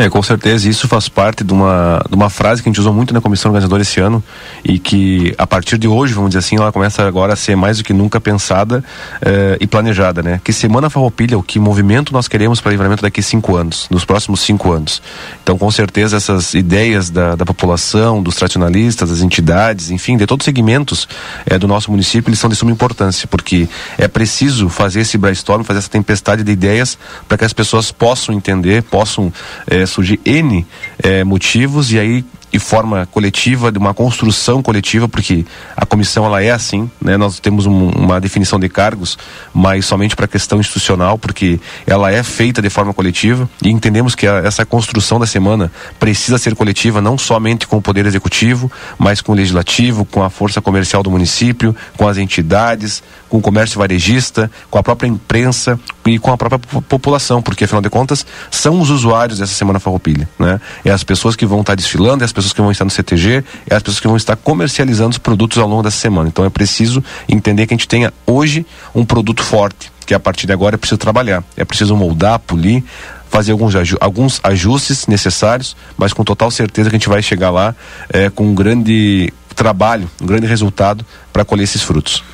É, 0.00 0.08
com 0.08 0.22
certeza, 0.22 0.66
isso 0.66 0.88
faz 0.88 1.10
parte 1.10 1.44
de 1.44 1.52
uma, 1.52 2.02
de 2.08 2.14
uma 2.14 2.30
frase 2.30 2.62
que 2.62 2.68
a 2.70 2.72
gente 2.72 2.80
usou 2.80 2.90
muito 2.90 3.12
na 3.12 3.20
comissão 3.20 3.50
organizadora 3.50 3.82
esse 3.82 4.00
ano 4.00 4.24
e 4.64 4.78
que 4.78 5.34
a 5.36 5.46
partir 5.46 5.76
de 5.76 5.86
hoje, 5.86 6.14
vamos 6.14 6.30
dizer 6.30 6.38
assim, 6.38 6.56
ela 6.56 6.72
começa 6.72 7.06
agora 7.06 7.34
a 7.34 7.36
ser 7.36 7.54
mais 7.54 7.76
do 7.76 7.84
que 7.84 7.92
nunca 7.92 8.18
pensada 8.18 8.82
eh, 9.20 9.58
e 9.60 9.66
planejada, 9.66 10.22
né? 10.22 10.40
Que 10.42 10.54
Semana 10.54 10.88
Farroupilha, 10.88 11.36
o 11.36 11.42
que 11.42 11.58
movimento 11.58 12.14
nós 12.14 12.28
queremos 12.28 12.62
para 12.62 12.70
livramento 12.70 13.02
daqui 13.02 13.20
cinco 13.20 13.56
anos, 13.56 13.88
nos 13.90 14.02
próximos 14.06 14.40
cinco 14.40 14.72
anos. 14.72 15.02
Então, 15.42 15.58
com 15.58 15.70
certeza, 15.70 16.16
essas 16.16 16.54
ideias 16.54 17.10
da, 17.10 17.34
da 17.34 17.44
população, 17.44 18.22
dos 18.22 18.36
tradicionalistas, 18.36 19.10
das 19.10 19.20
entidades, 19.20 19.90
enfim, 19.90 20.16
de 20.16 20.24
todos 20.24 20.44
os 20.44 20.46
segmentos 20.46 21.06
eh, 21.44 21.58
do 21.58 21.68
nosso 21.68 21.90
município, 21.90 22.30
eles 22.30 22.38
são 22.38 22.48
de 22.48 22.56
suma 22.56 22.72
importância, 22.72 23.28
porque 23.28 23.68
é 23.98 24.08
preciso 24.08 24.70
fazer 24.70 25.00
esse 25.00 25.18
brainstorm, 25.18 25.62
fazer 25.62 25.80
essa 25.80 25.90
tempestade 25.90 26.42
de 26.42 26.52
ideias 26.52 26.96
para 27.28 27.36
que 27.36 27.44
as 27.44 27.52
pessoas 27.52 27.92
possam 27.92 28.34
entender, 28.34 28.82
possam 28.84 29.30
eh, 29.66 29.89
surgir 29.90 30.20
N 30.24 30.66
eh, 31.02 31.24
motivos 31.24 31.92
e 31.92 31.98
aí 31.98 32.24
de 32.52 32.58
forma 32.58 33.06
coletiva, 33.06 33.70
de 33.70 33.78
uma 33.78 33.94
construção 33.94 34.62
coletiva, 34.62 35.08
porque 35.08 35.44
a 35.76 35.86
comissão 35.86 36.24
ela 36.24 36.42
é 36.42 36.50
assim, 36.50 36.90
né? 37.00 37.16
Nós 37.16 37.38
temos 37.38 37.66
um, 37.66 37.90
uma 37.90 38.20
definição 38.20 38.58
de 38.58 38.68
cargos, 38.68 39.16
mas 39.54 39.86
somente 39.86 40.16
para 40.16 40.24
a 40.24 40.28
questão 40.28 40.58
institucional, 40.58 41.18
porque 41.18 41.60
ela 41.86 42.10
é 42.10 42.22
feita 42.22 42.60
de 42.60 42.68
forma 42.68 42.92
coletiva 42.92 43.48
e 43.62 43.70
entendemos 43.70 44.14
que 44.14 44.26
a, 44.26 44.38
essa 44.38 44.66
construção 44.66 45.20
da 45.20 45.26
semana 45.26 45.70
precisa 45.98 46.38
ser 46.38 46.54
coletiva, 46.56 47.00
não 47.00 47.16
somente 47.16 47.66
com 47.66 47.76
o 47.76 47.82
poder 47.82 48.06
executivo, 48.06 48.70
mas 48.98 49.20
com 49.20 49.32
o 49.32 49.34
legislativo, 49.34 50.04
com 50.04 50.22
a 50.22 50.30
força 50.30 50.60
comercial 50.60 51.02
do 51.02 51.10
município, 51.10 51.74
com 51.96 52.08
as 52.08 52.16
entidades, 52.16 53.02
com 53.28 53.38
o 53.38 53.40
comércio 53.40 53.78
varejista, 53.78 54.50
com 54.68 54.78
a 54.78 54.82
própria 54.82 55.06
imprensa 55.06 55.78
e 56.04 56.18
com 56.18 56.32
a 56.32 56.36
própria 56.36 56.58
população, 56.82 57.40
porque 57.40 57.64
afinal 57.64 57.80
de 57.80 57.88
contas 57.88 58.26
são 58.50 58.80
os 58.80 58.90
usuários 58.90 59.38
dessa 59.38 59.54
semana 59.54 59.78
farroupilha, 59.78 60.28
né? 60.38 60.60
É 60.84 60.90
as 60.90 61.04
pessoas 61.04 61.36
que 61.36 61.46
vão 61.46 61.60
estar 61.60 61.74
desfilando, 61.74 62.24
é 62.24 62.26
as 62.26 62.32
pessoas 62.44 62.52
que 62.52 62.60
vão 62.60 62.70
estar 62.70 62.84
no 62.84 62.90
CTG, 62.90 63.44
é 63.68 63.74
as 63.74 63.82
pessoas 63.82 64.00
que 64.00 64.06
vão 64.06 64.16
estar 64.16 64.36
comercializando 64.36 65.10
os 65.10 65.18
produtos 65.18 65.58
ao 65.58 65.68
longo 65.68 65.82
dessa 65.82 65.98
semana. 65.98 66.28
Então 66.28 66.44
é 66.44 66.50
preciso 66.50 67.02
entender 67.28 67.66
que 67.66 67.74
a 67.74 67.76
gente 67.76 67.88
tenha 67.88 68.12
hoje 68.26 68.66
um 68.94 69.04
produto 69.04 69.42
forte, 69.42 69.92
que 70.06 70.14
a 70.14 70.20
partir 70.20 70.46
de 70.46 70.52
agora 70.52 70.76
é 70.76 70.78
preciso 70.78 70.98
trabalhar, 70.98 71.44
é 71.56 71.64
preciso 71.64 71.96
moldar, 71.96 72.38
polir, 72.38 72.82
fazer 73.28 73.52
alguns, 73.52 73.74
alguns 74.00 74.40
ajustes 74.42 75.06
necessários, 75.06 75.76
mas 75.96 76.12
com 76.12 76.24
total 76.24 76.50
certeza 76.50 76.90
que 76.90 76.96
a 76.96 76.98
gente 76.98 77.08
vai 77.08 77.22
chegar 77.22 77.50
lá 77.50 77.74
é, 78.08 78.28
com 78.28 78.48
um 78.48 78.54
grande 78.54 79.32
trabalho, 79.54 80.10
um 80.20 80.26
grande 80.26 80.46
resultado 80.46 81.04
para 81.32 81.44
colher 81.44 81.64
esses 81.64 81.82
frutos. 81.82 82.24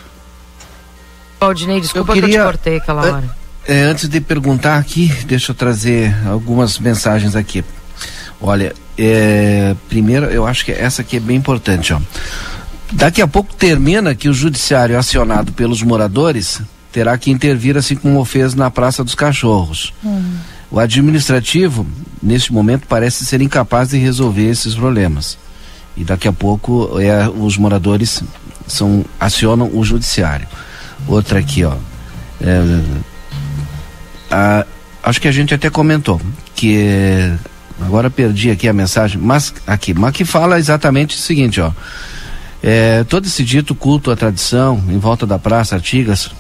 Valdinei, 1.38 1.80
desculpa 1.80 2.12
eu 2.12 2.14
queria, 2.14 2.28
que 2.28 2.36
eu 2.36 2.40
te 2.40 2.44
cortei 2.46 2.76
aquela 2.78 3.02
hora. 3.02 3.36
É, 3.68 3.82
antes 3.82 4.08
de 4.08 4.20
perguntar 4.20 4.78
aqui, 4.78 5.12
deixa 5.26 5.50
eu 5.50 5.54
trazer 5.54 6.14
algumas 6.26 6.78
mensagens 6.78 7.34
aqui. 7.34 7.64
Olha, 8.40 8.74
é, 8.98 9.74
primeiro, 9.88 10.26
eu 10.26 10.46
acho 10.46 10.64
que 10.64 10.72
essa 10.72 11.02
aqui 11.02 11.16
é 11.16 11.20
bem 11.20 11.36
importante. 11.36 11.92
Ó. 11.92 12.00
Daqui 12.92 13.20
a 13.20 13.26
pouco 13.26 13.54
termina 13.54 14.14
que 14.14 14.28
o 14.28 14.34
judiciário 14.34 14.98
acionado 14.98 15.52
pelos 15.52 15.82
moradores 15.82 16.60
terá 16.92 17.16
que 17.18 17.30
intervir, 17.30 17.76
assim 17.76 17.96
como 17.96 18.24
fez 18.24 18.54
na 18.54 18.70
Praça 18.70 19.02
dos 19.02 19.14
Cachorros. 19.14 19.92
Hum. 20.04 20.36
O 20.70 20.78
administrativo, 20.78 21.86
neste 22.22 22.52
momento, 22.52 22.86
parece 22.88 23.24
ser 23.24 23.40
incapaz 23.40 23.90
de 23.90 23.98
resolver 23.98 24.48
esses 24.48 24.74
problemas. 24.74 25.38
E 25.96 26.04
daqui 26.04 26.28
a 26.28 26.32
pouco 26.32 26.98
é, 27.00 27.28
os 27.28 27.56
moradores 27.56 28.22
são, 28.66 29.04
acionam 29.18 29.70
o 29.72 29.84
judiciário. 29.84 30.46
Outra 31.06 31.38
aqui, 31.38 31.64
ó. 31.64 31.74
É, 32.40 32.82
a, 34.30 34.66
acho 35.02 35.20
que 35.20 35.28
a 35.28 35.32
gente 35.32 35.54
até 35.54 35.70
comentou 35.70 36.20
que 36.54 37.32
agora 37.80 38.10
perdi 38.10 38.50
aqui 38.50 38.68
a 38.68 38.72
mensagem, 38.72 39.20
mas 39.20 39.54
aqui, 39.66 39.92
mas 39.92 40.12
que 40.12 40.24
fala 40.24 40.58
exatamente 40.58 41.16
o 41.16 41.18
seguinte, 41.18 41.60
ó. 41.60 41.72
É, 42.62 43.04
todo 43.04 43.26
esse 43.26 43.44
dito 43.44 43.74
culto 43.74 44.10
à 44.10 44.16
tradição 44.16 44.82
em 44.88 44.98
volta 44.98 45.26
da 45.26 45.38
Praça 45.38 45.74
Artigas, 45.74 46.30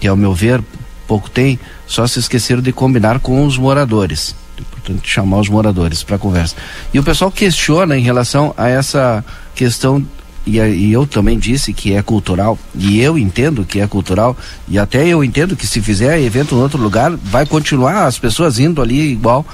que 0.00 0.08
ao 0.08 0.16
meu 0.16 0.34
ver 0.34 0.62
pouco 1.06 1.30
tem, 1.30 1.58
só 1.86 2.06
se 2.06 2.18
esqueceram 2.18 2.60
de 2.60 2.72
combinar 2.72 3.20
com 3.20 3.44
os 3.44 3.56
moradores. 3.56 4.34
Portanto, 4.70 5.06
chamar 5.06 5.38
os 5.38 5.48
moradores 5.48 6.02
para 6.02 6.18
conversa. 6.18 6.56
E 6.92 6.98
o 6.98 7.02
pessoal 7.02 7.30
questiona 7.30 7.96
em 7.96 8.02
relação 8.02 8.54
a 8.56 8.68
essa 8.68 9.24
questão 9.54 10.04
e, 10.46 10.58
e, 10.60 10.92
eu 10.92 11.06
também 11.06 11.38
disse 11.38 11.72
que 11.72 11.92
é 11.92 12.00
cultural, 12.00 12.56
e 12.72 13.00
eu 13.00 13.18
entendo 13.18 13.64
que 13.64 13.80
é 13.80 13.86
cultural, 13.88 14.36
e 14.68 14.78
até 14.78 15.04
eu 15.04 15.24
entendo 15.24 15.56
que 15.56 15.66
se 15.66 15.82
fizer 15.82 16.20
evento 16.20 16.54
em 16.54 16.58
outro 16.58 16.80
lugar, 16.80 17.10
vai 17.16 17.44
continuar 17.44 18.06
as 18.06 18.16
pessoas 18.16 18.60
indo 18.60 18.80
ali 18.80 19.10
igual 19.10 19.44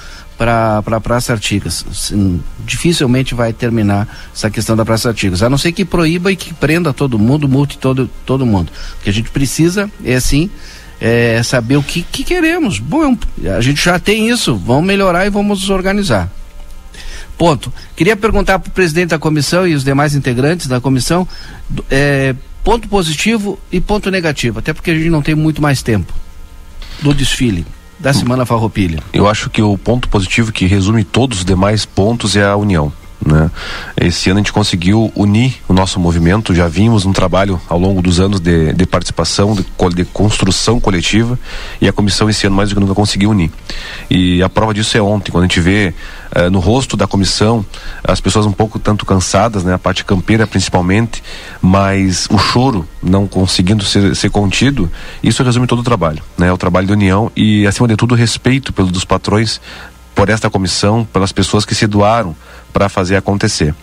para 0.42 0.96
a 0.96 1.00
Praça 1.00 1.32
Artigas. 1.32 1.84
Dificilmente 2.66 3.32
vai 3.32 3.52
terminar 3.52 4.08
essa 4.34 4.50
questão 4.50 4.74
da 4.74 4.84
Praça 4.84 5.08
Artigas, 5.08 5.40
a 5.40 5.48
não 5.48 5.56
ser 5.56 5.70
que 5.70 5.84
proíba 5.84 6.32
e 6.32 6.36
que 6.36 6.52
prenda 6.52 6.92
todo 6.92 7.16
mundo, 7.16 7.48
multe 7.48 7.78
todo, 7.78 8.10
todo 8.26 8.44
mundo. 8.44 8.72
O 8.98 9.04
que 9.04 9.10
a 9.10 9.12
gente 9.12 9.30
precisa 9.30 9.88
é 10.04 10.16
assim. 10.16 10.50
É 11.00 11.42
saber 11.42 11.76
o 11.76 11.82
que, 11.82 12.02
que 12.02 12.22
queremos. 12.24 12.78
Bom, 12.78 13.16
a 13.56 13.60
gente 13.60 13.84
já 13.84 13.98
tem 13.98 14.28
isso, 14.28 14.56
vamos 14.56 14.84
melhorar 14.84 15.26
e 15.26 15.30
vamos 15.30 15.60
nos 15.60 15.70
organizar. 15.70 16.28
Ponto. 17.38 17.72
Queria 17.94 18.16
perguntar 18.16 18.58
para 18.58 18.68
o 18.68 18.72
presidente 18.72 19.10
da 19.10 19.18
comissão 19.18 19.66
e 19.66 19.74
os 19.74 19.82
demais 19.84 20.14
integrantes 20.14 20.66
da 20.66 20.80
comissão 20.80 21.26
é, 21.90 22.34
ponto 22.62 22.88
positivo 22.88 23.58
e 23.70 23.80
ponto 23.80 24.10
negativo, 24.10 24.58
até 24.58 24.72
porque 24.72 24.90
a 24.90 24.94
gente 24.94 25.10
não 25.10 25.22
tem 25.22 25.34
muito 25.34 25.62
mais 25.62 25.82
tempo 25.82 26.12
do 27.00 27.12
desfile 27.12 27.64
da 28.02 28.12
Semana 28.12 28.44
Farroupilha. 28.44 28.98
Eu 29.12 29.28
acho 29.28 29.48
que 29.48 29.62
o 29.62 29.78
ponto 29.78 30.08
positivo 30.08 30.52
que 30.52 30.66
resume 30.66 31.04
todos 31.04 31.38
os 31.38 31.44
demais 31.44 31.86
pontos 31.86 32.36
é 32.36 32.44
a 32.44 32.56
união. 32.56 32.92
Né? 33.24 33.50
Esse 33.96 34.30
ano 34.30 34.40
a 34.40 34.42
gente 34.42 34.52
conseguiu 34.52 35.12
unir 35.14 35.54
o 35.68 35.72
nosso 35.72 36.00
movimento, 36.00 36.54
já 36.54 36.66
vimos 36.66 37.06
um 37.06 37.12
trabalho 37.12 37.60
ao 37.68 37.78
longo 37.78 38.02
dos 38.02 38.18
anos 38.18 38.40
de, 38.40 38.72
de 38.72 38.84
participação, 38.86 39.54
de, 39.54 39.64
de, 39.94 40.04
construção 40.06 40.80
coletiva, 40.80 41.38
e 41.80 41.88
a 41.88 41.92
comissão 41.92 42.28
esse 42.28 42.46
ano 42.46 42.56
mais 42.56 42.68
do 42.68 42.74
que 42.74 42.80
nunca 42.80 42.94
conseguiu 42.94 43.30
unir. 43.30 43.50
E 44.10 44.42
a 44.42 44.48
prova 44.48 44.74
disso 44.74 44.96
é 44.96 45.02
ontem, 45.02 45.30
quando 45.30 45.44
a 45.44 45.46
gente 45.46 45.60
vê 45.60 45.94
uh, 46.36 46.50
no 46.50 46.58
rosto 46.58 46.96
da 46.96 47.06
comissão 47.06 47.64
as 48.02 48.20
pessoas 48.20 48.44
um 48.44 48.52
pouco 48.52 48.78
tanto 48.78 49.06
cansadas, 49.06 49.62
né? 49.62 49.74
a 49.74 49.78
parte 49.78 50.04
campeira 50.04 50.46
principalmente, 50.46 51.22
mas 51.60 52.26
o 52.30 52.38
choro 52.38 52.86
não 53.02 53.26
conseguindo 53.28 53.84
ser, 53.84 54.16
ser 54.16 54.30
contido, 54.30 54.90
isso 55.22 55.42
resume 55.44 55.66
todo 55.66 55.78
o 55.78 55.84
trabalho, 55.84 56.22
né? 56.36 56.52
o 56.52 56.58
trabalho 56.58 56.88
de 56.88 56.92
união 56.92 57.30
e, 57.36 57.66
acima 57.66 57.86
de 57.86 57.96
tudo, 57.96 58.12
o 58.12 58.18
respeito 58.18 58.72
pelos 58.72 58.90
dos 58.90 59.04
patrões 59.04 59.60
por 60.14 60.28
esta 60.28 60.50
comissão, 60.50 61.06
pelas 61.10 61.32
pessoas 61.32 61.64
que 61.64 61.74
se 61.74 61.86
doaram 61.86 62.36
para 62.72 62.88
fazer 62.88 63.16
acontecer. 63.16 63.74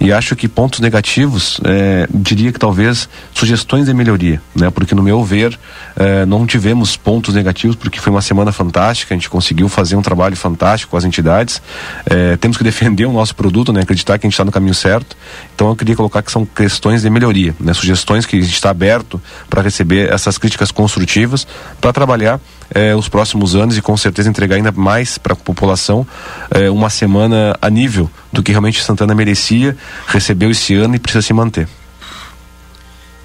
E 0.00 0.12
acho 0.12 0.34
que 0.34 0.48
pontos 0.48 0.80
negativos, 0.80 1.60
é, 1.64 2.08
diria 2.12 2.52
que 2.52 2.58
talvez 2.58 3.08
sugestões 3.34 3.86
de 3.86 3.94
melhoria, 3.94 4.40
né? 4.54 4.70
Porque 4.70 4.94
no 4.94 5.02
meu 5.02 5.22
ver 5.22 5.58
é, 5.96 6.24
não 6.24 6.46
tivemos 6.46 6.96
pontos 6.96 7.34
negativos 7.34 7.76
porque 7.76 8.00
foi 8.00 8.10
uma 8.10 8.22
semana 8.22 8.52
fantástica, 8.52 9.14
a 9.14 9.16
gente 9.16 9.28
conseguiu 9.28 9.68
fazer 9.68 9.96
um 9.96 10.02
trabalho 10.02 10.36
fantástico 10.36 10.92
com 10.92 10.96
as 10.96 11.04
entidades. 11.04 11.60
É, 12.06 12.36
temos 12.36 12.56
que 12.56 12.64
defender 12.70 13.04
o 13.04 13.12
nosso 13.12 13.34
produto, 13.34 13.72
né? 13.72 13.82
Acreditar 13.82 14.18
que 14.18 14.26
a 14.26 14.28
gente 14.28 14.34
está 14.34 14.44
no 14.44 14.52
caminho 14.52 14.74
certo. 14.74 15.16
Então 15.54 15.68
eu 15.68 15.76
queria 15.76 15.96
colocar 15.96 16.22
que 16.22 16.32
são 16.32 16.46
questões 16.46 17.02
de 17.02 17.10
melhoria, 17.10 17.54
né? 17.60 17.74
Sugestões 17.74 18.26
que 18.26 18.36
a 18.36 18.40
gente 18.40 18.54
está 18.54 18.70
aberto 18.70 19.20
para 19.48 19.62
receber 19.62 20.10
essas 20.12 20.38
críticas 20.38 20.70
construtivas 20.70 21.46
para 21.80 21.92
trabalhar 21.92 22.40
eh, 22.74 22.94
os 22.94 23.08
próximos 23.08 23.54
anos 23.54 23.76
e 23.76 23.82
com 23.82 23.96
certeza 23.96 24.28
entregar 24.28 24.56
ainda 24.56 24.72
mais 24.72 25.18
para 25.18 25.32
a 25.32 25.36
população 25.36 26.06
eh, 26.50 26.70
uma 26.70 26.90
semana 26.90 27.56
a 27.60 27.70
nível 27.70 28.10
do 28.32 28.42
que 28.42 28.52
realmente 28.52 28.82
Santana 28.82 29.14
merecia, 29.14 29.76
recebeu 30.06 30.50
esse 30.50 30.74
ano 30.74 30.94
e 30.94 30.98
precisa 30.98 31.22
se 31.22 31.32
manter. 31.32 31.68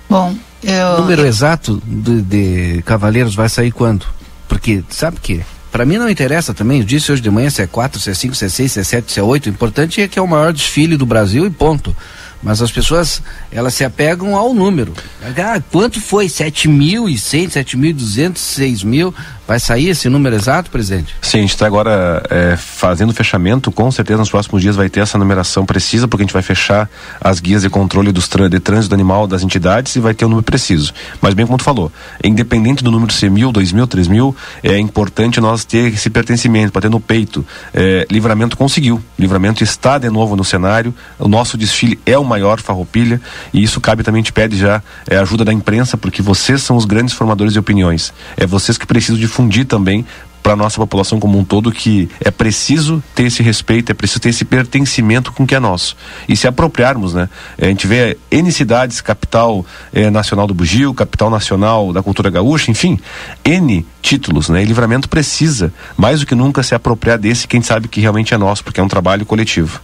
Bom, 0.10 0.36
eu... 0.64 0.88
O 0.88 1.02
número 1.02 1.26
exato 1.26 1.82
de, 1.86 2.22
de 2.22 2.82
cavaleiros 2.84 3.36
vai 3.36 3.50
sair 3.50 3.72
quando? 3.72 4.06
Porque, 4.48 4.84
sabe 4.90 5.20
que 5.20 5.44
para 5.76 5.86
mim 5.86 5.98
não 5.98 6.10
interessa 6.10 6.54
também, 6.54 6.80
eu 6.80 6.86
disse 6.86 7.12
hoje 7.12 7.22
de 7.22 7.30
manhã 7.30 7.50
se 7.50 7.62
é 7.62 7.68
4, 7.68 8.00
se 8.00 8.10
é 8.10 8.14
5, 8.14 8.34
se 8.34 8.46
é 8.46 8.50
6, 8.50 8.72
se 8.72 8.80
é 8.80 8.84
7, 8.86 9.12
se 9.12 9.20
é 9.20 9.24
8, 9.24 9.48
o 9.48 9.50
importante 9.50 10.02
é 10.02 10.08
que 10.08 10.18
é 10.18 10.22
o 10.22 10.28
maior 10.28 10.54
desfile 10.54 10.96
do 10.96 11.06
Brasil 11.06 11.46
e 11.46 11.50
ponto. 11.50 11.94
Mas 12.42 12.62
as 12.62 12.72
pessoas, 12.72 13.22
elas 13.52 13.74
se 13.74 13.84
apegam 13.84 14.38
ao 14.38 14.54
número. 14.54 14.94
Ah, 15.22 15.62
quanto 15.72 16.00
foi? 16.00 16.28
7.100, 16.28 17.50
7.200, 17.50 18.38
6 18.38 18.84
mil? 18.84 19.14
Vai 19.48 19.60
sair 19.60 19.90
esse 19.90 20.10
número 20.10 20.36
exato, 20.36 20.72
presidente? 20.72 21.16
Sim, 21.22 21.40
a 21.40 21.42
gente 21.42 21.52
está 21.52 21.66
agora 21.66 22.24
é, 22.30 22.56
fazendo 22.58 23.14
fechamento. 23.14 23.72
Com 23.72 23.92
certeza 23.92 24.20
nos 24.20 24.30
próximos 24.30 24.62
dias 24.62 24.76
vai 24.76 24.90
ter 24.90 25.02
essa 25.02 25.18
numeração 25.18 25.66
precisa, 25.66 26.08
porque 26.08 26.24
a 26.24 26.26
gente 26.26 26.34
vai 26.34 26.42
fechar 26.42 26.90
as 27.22 27.40
guias 27.40 27.62
de 27.62 27.70
controle 27.70 28.12
dos 28.12 28.28
de 28.28 28.60
trânsito 28.60 28.94
animal 28.94 29.28
das 29.28 29.44
entidades 29.44 29.96
e 29.96 30.00
vai 30.00 30.14
ter 30.14 30.26
o 30.26 30.30
número 30.30 30.44
preciso. 30.44 30.94
Mas 31.22 31.34
bem 31.34 31.46
como 31.46 31.58
tu 31.58 31.64
falou, 31.64 31.92
independente 32.24 32.84
do 32.84 32.92
número 32.92 33.14
ser 33.14 33.30
mil, 33.30 33.52
dois 33.52 33.72
mil, 33.72 33.88
três 33.88 34.08
mil, 34.08 34.36
é 34.64 34.78
importante 34.78 35.40
nós 35.40 35.64
ter 35.64 35.94
esse 35.94 36.10
pertencimento, 36.10 36.72
para 36.72 36.82
ter 36.82 36.90
no 36.90 37.00
peito. 37.00 37.46
É, 37.74 38.06
livramento 38.10 38.58
conseguiu. 38.58 39.02
Livramento 39.18 39.64
está 39.64 39.98
de 39.98 40.10
novo 40.10 40.36
no 40.36 40.44
cenário. 40.44 40.94
O 41.20 41.28
nosso 41.28 41.58
desfile 41.58 42.00
é 42.06 42.18
o 42.18 42.24
maior 42.24 42.60
farroupilha 42.60 43.22
e 43.54 43.64
isso 43.64 43.80
cabe 43.80 44.04
também, 44.04 44.20
gente 44.20 44.34
pede 44.34 44.58
já 44.58 44.82
é, 45.08 45.18
ajuda 45.18 45.46
da 45.46 45.54
imprensa, 45.54 45.96
porque 45.96 46.22
vocês 46.22 46.62
são 46.62 46.76
os 46.76 46.86
grandes 46.86 47.14
formadores 47.14 47.54
de 47.54 47.60
opiniões. 47.60 48.12
É 48.36 48.46
vocês 48.46 48.78
que 48.78 48.86
precisam 48.86 49.18
difundir 49.36 49.66
também 49.66 50.06
para 50.42 50.54
a 50.54 50.56
nossa 50.56 50.78
população 50.78 51.20
como 51.20 51.40
um 51.40 51.44
todo 51.44 51.72
que 51.72 52.08
é 52.24 52.30
preciso 52.30 53.04
ter 53.16 53.24
esse 53.24 53.42
respeito, 53.42 53.92
é 53.92 53.96
preciso 53.96 54.20
ter 54.20 54.30
esse 54.30 54.46
pertencimento 54.46 55.32
com 55.32 55.44
o 55.44 55.48
que 55.48 55.56
é 55.56 55.60
nosso. 55.60 55.98
E 56.30 56.38
se 56.38 56.48
apropriarmos, 56.48 57.16
né? 57.16 57.28
A 57.60 57.66
gente 57.66 57.88
vê 57.88 58.16
N 58.30 58.52
cidades, 58.52 59.02
capital 59.02 59.66
eh, 59.92 60.12
nacional 60.12 60.46
do 60.46 60.54
Bugio, 60.54 60.94
capital 60.94 61.32
nacional 61.32 61.92
da 61.92 62.04
cultura 62.04 62.30
gaúcha, 62.30 62.70
enfim, 62.70 63.00
N 63.44 63.84
títulos, 64.04 64.48
né? 64.48 64.62
E 64.62 64.66
livramento 64.66 65.10
precisa, 65.10 65.74
mais 65.98 66.20
do 66.20 66.28
que 66.28 66.36
nunca, 66.36 66.62
se 66.62 66.76
apropriar 66.76 67.18
desse 67.18 67.48
que 67.48 67.58
a 67.58 67.60
gente 67.60 67.68
sabe 67.68 67.88
que 67.88 68.00
realmente 68.00 68.32
é 68.32 68.38
nosso, 68.38 68.64
porque 68.64 68.80
é 68.80 68.84
um 68.84 68.88
trabalho 68.88 69.26
coletivo. 69.26 69.82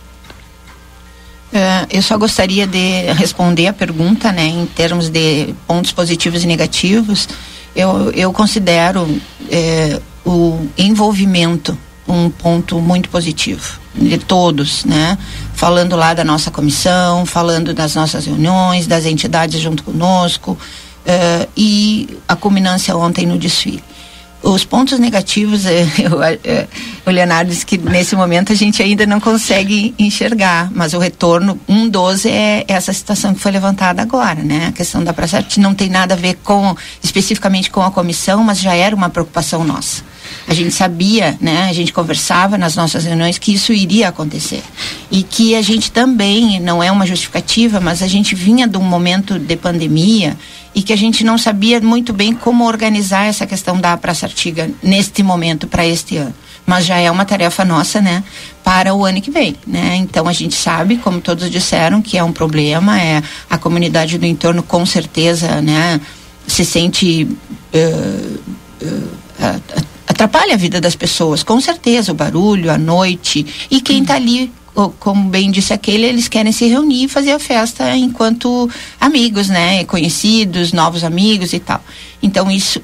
É, 1.51 1.87
eu 1.89 2.03
só 2.03 2.19
gostaria 2.19 2.67
de 2.67 3.11
responder 3.13 3.65
a 3.65 3.73
pergunta, 3.73 4.31
né, 4.31 4.45
em 4.45 4.67
termos 4.67 5.09
de 5.09 5.55
pontos 5.67 5.91
positivos 5.91 6.43
e 6.43 6.47
negativos. 6.47 7.27
Eu, 7.75 8.11
eu 8.11 8.33
considero 8.33 9.07
é, 9.49 9.99
o 10.25 10.67
envolvimento 10.77 11.77
um 12.07 12.29
ponto 12.29 12.79
muito 12.79 13.09
positivo 13.09 13.79
de 13.93 14.17
todos, 14.17 14.85
né? 14.85 15.17
Falando 15.53 15.95
lá 15.95 16.13
da 16.13 16.23
nossa 16.23 16.51
comissão, 16.51 17.25
falando 17.25 17.73
das 17.73 17.95
nossas 17.95 18.25
reuniões, 18.25 18.87
das 18.87 19.05
entidades 19.05 19.59
junto 19.59 19.83
conosco 19.83 20.51
uh, 20.51 21.47
e 21.55 22.17
a 22.27 22.35
culminância 22.35 22.95
ontem 22.95 23.25
no 23.25 23.37
desfile. 23.37 23.83
Os 24.43 24.65
pontos 24.65 24.97
negativos, 24.97 25.65
eu, 25.67 26.23
eu, 26.43 26.67
o 27.05 27.09
Leonardo 27.11 27.51
disse 27.51 27.65
que 27.65 27.77
nesse 27.77 28.15
momento 28.15 28.51
a 28.51 28.55
gente 28.55 28.81
ainda 28.81 29.05
não 29.05 29.19
consegue 29.19 29.93
enxergar, 29.99 30.71
mas 30.73 30.93
o 30.93 30.99
retorno, 30.99 31.59
um 31.67 31.87
dos 31.87 32.25
é 32.25 32.65
essa 32.67 32.91
situação 32.91 33.33
que 33.33 33.39
foi 33.39 33.51
levantada 33.51 34.01
agora, 34.01 34.41
né? 34.41 34.67
A 34.67 34.71
questão 34.71 35.03
da 35.03 35.13
praça 35.13 35.45
não 35.57 35.75
tem 35.75 35.89
nada 35.89 36.15
a 36.15 36.17
ver 36.17 36.35
com, 36.43 36.75
especificamente 37.03 37.69
com 37.69 37.81
a 37.81 37.91
comissão, 37.91 38.43
mas 38.43 38.59
já 38.59 38.73
era 38.73 38.95
uma 38.95 39.09
preocupação 39.09 39.63
nossa. 39.63 40.03
A 40.47 40.53
gente 40.53 40.73
sabia, 40.73 41.37
né? 41.39 41.67
A 41.69 41.73
gente 41.73 41.93
conversava 41.93 42.57
nas 42.57 42.75
nossas 42.75 43.05
reuniões 43.05 43.37
que 43.37 43.53
isso 43.53 43.71
iria 43.73 44.09
acontecer. 44.09 44.63
E 45.09 45.23
que 45.23 45.55
a 45.55 45.61
gente 45.61 45.91
também, 45.91 46.59
não 46.59 46.81
é 46.81 46.91
uma 46.91 47.05
justificativa, 47.05 47.79
mas 47.79 48.01
a 48.01 48.07
gente 48.07 48.33
vinha 48.33 48.67
de 48.67 48.77
um 48.77 48.83
momento 48.83 49.37
de 49.37 49.55
pandemia 49.55 50.37
e 50.73 50.81
que 50.81 50.93
a 50.93 50.95
gente 50.97 51.23
não 51.23 51.37
sabia 51.37 51.79
muito 51.81 52.13
bem 52.13 52.33
como 52.33 52.65
organizar 52.65 53.25
essa 53.25 53.45
questão 53.45 53.79
da 53.79 53.97
Praça 53.97 54.25
Artiga 54.25 54.69
neste 54.81 55.21
momento, 55.21 55.67
para 55.67 55.85
este 55.85 56.17
ano. 56.17 56.33
Mas 56.65 56.85
já 56.85 56.97
é 56.97 57.09
uma 57.09 57.25
tarefa 57.25 57.65
nossa, 57.65 57.99
né, 57.99 58.23
para 58.63 58.93
o 58.93 59.03
ano 59.03 59.21
que 59.21 59.31
vem, 59.31 59.55
né? 59.65 59.95
Então 59.95 60.27
a 60.27 60.33
gente 60.33 60.55
sabe, 60.55 60.97
como 60.97 61.19
todos 61.19 61.49
disseram, 61.49 62.01
que 62.01 62.17
é 62.17 62.23
um 62.23 62.31
problema, 62.31 63.01
é 63.01 63.21
a 63.49 63.57
comunidade 63.57 64.17
do 64.17 64.25
entorno 64.25 64.61
com 64.63 64.85
certeza, 64.85 65.59
né, 65.61 65.99
se 66.47 66.63
sente 66.63 67.27
uh, 67.73 68.39
uh, 68.81 69.61
atrapalha 70.07 70.53
a 70.53 70.57
vida 70.57 70.79
das 70.79 70.95
pessoas, 70.95 71.41
com 71.41 71.59
certeza, 71.59 72.11
o 72.11 72.15
barulho, 72.15 72.71
a 72.71 72.77
noite, 72.77 73.45
e 73.69 73.81
quem 73.81 74.03
está 74.03 74.15
ali 74.15 74.51
como 74.73 75.29
bem 75.29 75.51
disse 75.51 75.73
aquele, 75.73 76.05
eles 76.05 76.27
querem 76.27 76.51
se 76.51 76.65
reunir 76.65 77.05
e 77.05 77.07
fazer 77.07 77.31
a 77.31 77.39
festa 77.39 77.95
enquanto 77.95 78.69
amigos, 78.99 79.49
né? 79.49 79.83
Conhecidos, 79.83 80.71
novos 80.71 81.03
amigos 81.03 81.53
e 81.53 81.59
tal. 81.59 81.83
Então, 82.23 82.49
isso, 82.49 82.81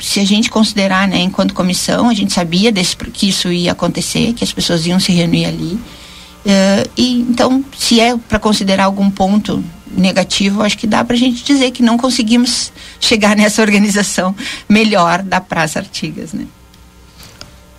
se 0.00 0.18
a 0.18 0.24
gente 0.24 0.50
considerar, 0.50 1.06
né, 1.06 1.20
enquanto 1.20 1.54
comissão, 1.54 2.08
a 2.08 2.14
gente 2.14 2.32
sabia 2.32 2.72
desse, 2.72 2.96
que 2.96 3.28
isso 3.28 3.52
ia 3.52 3.72
acontecer, 3.72 4.32
que 4.32 4.42
as 4.42 4.52
pessoas 4.52 4.86
iam 4.86 4.98
se 4.98 5.12
reunir 5.12 5.44
ali. 5.44 5.74
Uh, 5.74 6.90
e 6.96 7.20
então, 7.20 7.64
se 7.76 8.00
é 8.00 8.16
para 8.16 8.38
considerar 8.38 8.84
algum 8.84 9.10
ponto 9.10 9.62
negativo, 9.90 10.62
acho 10.62 10.78
que 10.78 10.86
dá 10.86 11.04
para 11.04 11.14
a 11.14 11.18
gente 11.18 11.44
dizer 11.44 11.70
que 11.70 11.82
não 11.82 11.98
conseguimos 11.98 12.72
chegar 12.98 13.36
nessa 13.36 13.60
organização 13.60 14.34
melhor 14.68 15.22
da 15.22 15.40
Praça 15.40 15.78
Artigas, 15.78 16.32
né? 16.32 16.46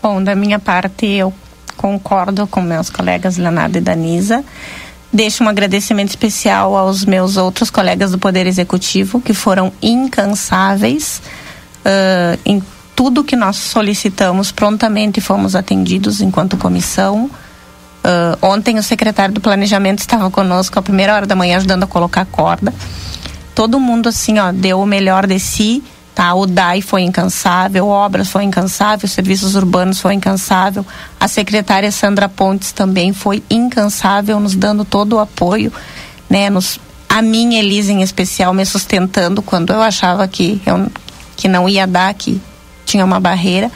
Bom, 0.02 0.24
da 0.24 0.36
minha 0.36 0.60
parte, 0.60 1.06
eu 1.06 1.34
concordo 1.80 2.46
com 2.46 2.62
meus 2.62 2.90
colegas 2.90 3.38
Leonardo 3.38 3.78
e 3.78 3.82
Danisa. 3.82 4.44
Deixo 5.14 5.46
um 5.46 5.48
agradecimento 5.48 6.10
especial 6.10 6.76
aos 6.76 7.06
meus 7.06 7.38
outros 7.38 7.72
colegas 7.72 8.12
do 8.12 8.20
Poder 8.20 8.46
Executivo, 8.46 9.22
que 9.22 9.34
foram 9.34 9.72
incansáveis 9.82 11.22
uh, 11.86 12.38
em 12.46 12.62
tudo 12.94 13.24
que 13.24 13.38
nós 13.38 13.56
solicitamos, 13.56 14.52
prontamente 14.52 15.22
fomos 15.22 15.56
atendidos 15.56 16.20
enquanto 16.20 16.58
comissão. 16.58 17.32
Uh, 18.04 18.46
ontem 18.46 18.78
o 18.78 18.84
secretário 18.84 19.34
do 19.34 19.40
Planejamento 19.40 20.00
estava 20.00 20.30
conosco 20.30 20.78
a 20.78 20.82
primeira 20.82 21.16
hora 21.16 21.26
da 21.26 21.36
manhã 21.36 21.56
ajudando 21.56 21.84
a 21.84 21.88
colocar 21.88 22.22
a 22.22 22.26
corda. 22.26 22.74
Todo 23.56 23.80
mundo 23.80 24.10
assim, 24.10 24.38
ó, 24.38 24.52
deu 24.52 24.82
o 24.82 24.86
melhor 24.86 25.26
de 25.26 25.40
si 25.40 25.82
Tá? 26.20 26.34
O 26.34 26.46
DAI 26.46 26.82
foi 26.82 27.04
incansável, 27.04 27.88
obras 27.88 28.28
foi 28.28 28.44
incansável, 28.44 29.08
serviços 29.08 29.56
urbanos 29.56 30.02
foi 30.02 30.16
incansável, 30.16 30.86
a 31.18 31.30
secretária 31.30 31.90
Sandra 31.94 32.28
Pontes 32.28 32.74
também 32.74 33.14
foi 33.14 33.42
incansável, 33.50 34.38
nos 34.38 34.54
dando 34.54 34.84
todo 34.84 35.14
o 35.14 35.20
apoio, 35.20 35.72
né? 36.30 36.50
Nos, 36.50 36.78
a 37.08 37.22
minha 37.22 37.60
Elisa 37.60 37.94
em 37.94 38.02
especial 38.02 38.54
me 38.54 38.66
sustentando 38.66 39.42
quando 39.42 39.72
eu 39.72 39.82
achava 39.82 40.28
que, 40.28 40.62
eu, 40.66 40.92
que 41.38 41.48
não 41.48 41.70
ia 41.70 41.88
dar, 41.88 42.14
que 42.14 42.42
tinha 42.86 43.06
uma 43.06 43.22
barreira. 43.22 43.72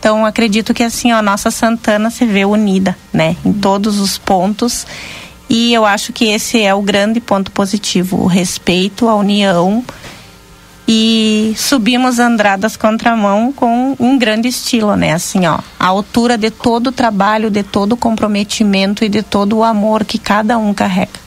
Então 0.00 0.26
acredito 0.26 0.74
que 0.74 0.82
assim 0.82 1.12
a 1.12 1.22
nossa 1.22 1.52
Santana 1.52 2.10
se 2.10 2.26
vê 2.26 2.44
unida, 2.44 2.96
né, 3.12 3.36
em 3.44 3.52
todos 3.52 4.00
os 4.00 4.18
pontos. 4.18 4.84
E 5.48 5.72
eu 5.72 5.86
acho 5.86 6.12
que 6.12 6.24
esse 6.24 6.60
é 6.60 6.74
o 6.74 6.82
grande 6.82 7.20
ponto 7.20 7.52
positivo, 7.52 8.16
o 8.16 8.26
respeito, 8.26 9.08
a 9.08 9.14
união 9.14 9.84
e 10.88 11.52
subimos 11.56 12.18
Andradas 12.18 12.76
Contramão 12.76 13.52
com 13.52 13.96
um 13.98 14.16
grande 14.16 14.48
estilo, 14.48 14.94
né? 14.94 15.12
Assim, 15.12 15.46
ó, 15.46 15.58
a 15.78 15.86
altura 15.86 16.38
de 16.38 16.50
todo 16.50 16.88
o 16.88 16.92
trabalho, 16.92 17.50
de 17.50 17.62
todo 17.62 17.94
o 17.94 17.96
comprometimento 17.96 19.04
e 19.04 19.08
de 19.08 19.22
todo 19.22 19.56
o 19.56 19.64
amor 19.64 20.04
que 20.04 20.18
cada 20.18 20.56
um 20.58 20.72
carrega. 20.72 21.26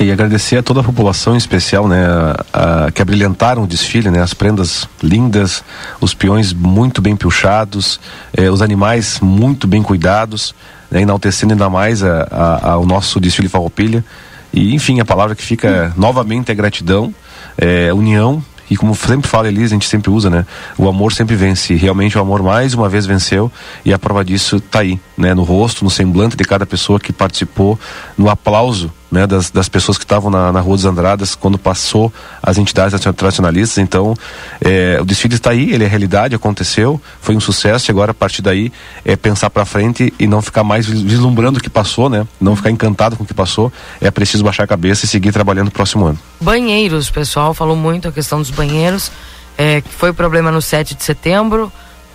E 0.00 0.10
agradecer 0.10 0.56
a 0.56 0.62
toda 0.62 0.80
a 0.80 0.82
população 0.82 1.34
em 1.34 1.36
especial, 1.36 1.86
né, 1.86 2.04
a, 2.52 2.86
a, 2.86 2.90
que 2.90 3.02
abrilhantaram 3.02 3.62
o 3.62 3.66
desfile, 3.66 4.10
né, 4.10 4.20
as 4.20 4.32
prendas 4.34 4.88
lindas, 5.02 5.62
os 6.00 6.14
peões 6.14 6.52
muito 6.52 7.00
bem 7.02 7.14
pilchados, 7.14 8.00
eh, 8.36 8.50
os 8.50 8.62
animais 8.62 9.20
muito 9.20 9.68
bem 9.68 9.82
cuidados, 9.82 10.54
né, 10.90 11.02
enaltecendo 11.02 11.52
ainda 11.52 11.68
mais 11.68 12.02
a, 12.02 12.26
a, 12.62 12.78
o 12.78 12.86
nosso 12.86 13.20
desfile 13.20 13.48
farroupilha. 13.48 14.04
E, 14.52 14.74
enfim, 14.74 14.98
a 14.98 15.04
palavra 15.04 15.36
que 15.36 15.42
fica 15.42 15.92
novamente 15.96 16.50
é 16.50 16.54
gratidão 16.54 17.14
é, 17.56 17.92
união 17.92 18.42
e 18.72 18.76
como 18.76 18.94
sempre 18.94 19.28
fala 19.28 19.48
Elisa, 19.48 19.74
a 19.74 19.76
gente 19.76 19.86
sempre 19.86 20.10
usa, 20.10 20.30
né? 20.30 20.46
O 20.78 20.88
amor 20.88 21.12
sempre 21.12 21.36
vence. 21.36 21.74
Realmente 21.74 22.16
o 22.16 22.20
amor 22.22 22.42
mais 22.42 22.72
uma 22.72 22.88
vez 22.88 23.04
venceu 23.04 23.52
e 23.84 23.92
a 23.92 23.98
prova 23.98 24.24
disso 24.24 24.56
está 24.56 24.80
aí, 24.80 24.98
né? 25.14 25.34
No 25.34 25.42
rosto, 25.42 25.84
no 25.84 25.90
semblante 25.90 26.36
de 26.36 26.44
cada 26.44 26.64
pessoa 26.64 26.98
que 26.98 27.12
participou, 27.12 27.78
no 28.16 28.30
aplauso 28.30 28.90
né, 29.12 29.26
das, 29.26 29.50
das 29.50 29.68
pessoas 29.68 29.98
que 29.98 30.04
estavam 30.04 30.30
na, 30.30 30.50
na 30.50 30.60
Rua 30.60 30.74
dos 30.74 30.86
Andradas 30.86 31.34
quando 31.34 31.58
passou 31.58 32.10
as 32.42 32.56
entidades 32.56 32.98
tradicionalistas. 33.14 33.76
Então, 33.76 34.14
é, 34.58 34.98
o 34.98 35.04
desfile 35.04 35.34
está 35.34 35.50
aí, 35.50 35.70
ele 35.70 35.84
é 35.84 35.86
realidade, 35.86 36.34
aconteceu, 36.34 36.98
foi 37.20 37.36
um 37.36 37.40
sucesso 37.40 37.90
e 37.90 37.92
agora 37.92 38.12
a 38.12 38.14
partir 38.14 38.40
daí 38.40 38.72
é 39.04 39.14
pensar 39.14 39.50
para 39.50 39.66
frente 39.66 40.14
e 40.18 40.26
não 40.26 40.40
ficar 40.40 40.64
mais 40.64 40.86
vislumbrando 40.86 41.58
o 41.58 41.62
que 41.62 41.68
passou, 41.68 42.08
né? 42.08 42.26
Não 42.40 42.56
ficar 42.56 42.70
encantado 42.70 43.14
com 43.14 43.24
o 43.24 43.26
que 43.26 43.34
passou. 43.34 43.70
É 44.00 44.10
preciso 44.10 44.42
baixar 44.42 44.64
a 44.64 44.66
cabeça 44.66 45.04
e 45.04 45.08
seguir 45.08 45.30
trabalhando 45.30 45.66
no 45.66 45.72
próximo 45.72 46.06
ano. 46.06 46.18
Banheiros, 46.40 47.08
o 47.08 47.12
pessoal 47.12 47.52
falou 47.52 47.76
muito 47.76 48.08
a 48.08 48.12
questão 48.12 48.38
dos 48.38 48.50
banheiros, 48.50 49.12
é, 49.58 49.82
foi 49.98 50.14
problema 50.14 50.50
no 50.50 50.62
7 50.62 50.94
de 50.94 51.04
setembro, 51.04 51.70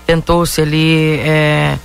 tentou-se 0.07 0.59
ali 0.59 1.19
é, 1.19 1.77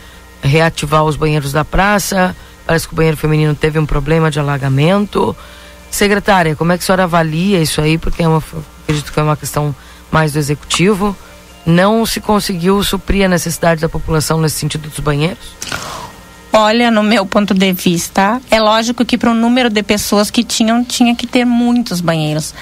reativar 0.43 1.05
os 1.05 1.16
banheiros 1.16 1.52
da 1.52 1.66
praça 1.66 2.34
Parece 2.66 2.86
que 2.86 2.94
o 2.94 2.97
banheiro 2.97 3.16
feminino 3.16 3.55
teve 3.55 3.78
um 3.78 3.86
problema 3.86 4.30
de 4.30 4.39
alagamento. 4.39 5.36
Secretária, 5.90 6.56
como 6.56 6.72
é 6.72 6.78
que 6.78 6.84
a 6.84 6.86
senhora 6.86 7.05
avalia 7.05 7.60
isso 7.60 7.80
aí? 7.80 7.98
Porque 7.98 8.22
é 8.22 8.28
uma, 8.28 8.43
acredito 8.82 9.12
que 9.12 9.20
é 9.20 9.22
uma 9.22 9.36
questão 9.36 9.74
mais 10.10 10.32
do 10.32 10.39
executivo. 10.39 11.16
Não 11.66 12.05
se 12.06 12.20
conseguiu 12.20 12.82
suprir 12.82 13.24
a 13.24 13.28
necessidade 13.28 13.80
da 13.80 13.89
população 13.89 14.40
nesse 14.40 14.56
sentido 14.56 14.89
dos 14.89 15.01
banheiros? 15.01 15.55
Olha, 16.52 16.90
no 16.90 17.02
meu 17.02 17.24
ponto 17.24 17.55
de 17.55 17.72
vista, 17.72 18.40
é 18.51 18.60
lógico 18.60 19.05
que 19.05 19.16
para 19.16 19.30
o 19.30 19.34
número 19.34 19.70
de 19.70 19.82
pessoas 19.82 20.30
que 20.30 20.44
tinham, 20.44 20.84
tinha 20.84 21.14
que 21.14 21.26
ter 21.26 21.44
muitos 21.44 22.01
banheiros. 22.01 22.55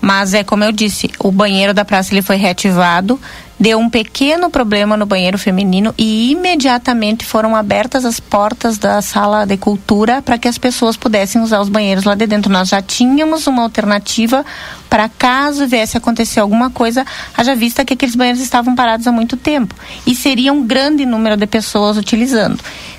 Mas 0.00 0.34
é 0.34 0.44
como 0.44 0.64
eu 0.64 0.70
disse, 0.70 1.10
o 1.18 1.32
banheiro 1.32 1.72
da 1.72 1.84
praça 1.84 2.12
ele 2.12 2.22
foi 2.22 2.36
reativado, 2.36 3.18
deu 3.58 3.78
um 3.78 3.90
pequeno 3.90 4.50
problema 4.50 4.96
no 4.96 5.04
banheiro 5.04 5.36
feminino 5.36 5.92
e 5.98 6.30
imediatamente 6.30 7.24
foram 7.24 7.56
abertas 7.56 8.04
as 8.04 8.20
portas 8.20 8.78
da 8.78 9.02
sala 9.02 9.44
de 9.44 9.56
cultura 9.56 10.22
para 10.22 10.38
que 10.38 10.46
as 10.46 10.56
pessoas 10.56 10.96
pudessem 10.96 11.42
usar 11.42 11.60
os 11.60 11.68
banheiros 11.68 12.04
lá 12.04 12.14
de 12.14 12.26
dentro. 12.26 12.52
Nós 12.52 12.68
já 12.68 12.80
tínhamos 12.80 13.46
uma 13.46 13.62
alternativa 13.62 14.44
para 14.88 15.08
caso 15.08 15.66
viesse 15.66 15.96
acontecer 15.96 16.40
alguma 16.40 16.70
coisa, 16.70 17.04
haja 17.36 17.54
vista 17.54 17.84
que 17.84 17.94
aqueles 17.94 18.14
banheiros 18.14 18.40
estavam 18.40 18.74
parados 18.74 19.06
há 19.06 19.12
muito 19.12 19.36
tempo 19.36 19.74
e 20.06 20.14
seria 20.14 20.52
um 20.52 20.64
grande 20.64 21.04
número 21.04 21.36
de 21.36 21.46
pessoas 21.46 21.96
utilizando. 21.96 22.58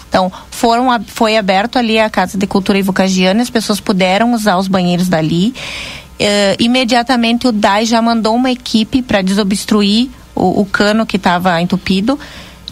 Então, 0.09 0.31
foram, 0.49 0.87
foi 1.05 1.37
aberto 1.37 1.77
ali 1.77 1.99
a 1.99 2.09
Casa 2.09 2.37
de 2.37 2.47
Cultura 2.47 2.79
Ivocagiana, 2.79 3.43
as 3.43 3.49
pessoas 3.49 3.79
puderam 3.79 4.33
usar 4.33 4.57
os 4.57 4.67
banheiros 4.67 5.07
dali. 5.07 5.53
Uh, 6.19 6.57
imediatamente 6.59 7.47
o 7.47 7.51
DAI 7.51 7.85
já 7.85 8.01
mandou 8.01 8.35
uma 8.35 8.51
equipe 8.51 9.01
para 9.01 9.21
desobstruir 9.21 10.09
o, 10.39 10.61
o, 10.61 10.65
cano 10.65 11.05
que 11.05 11.17
estava 11.17 11.61
entupido. 11.61 12.17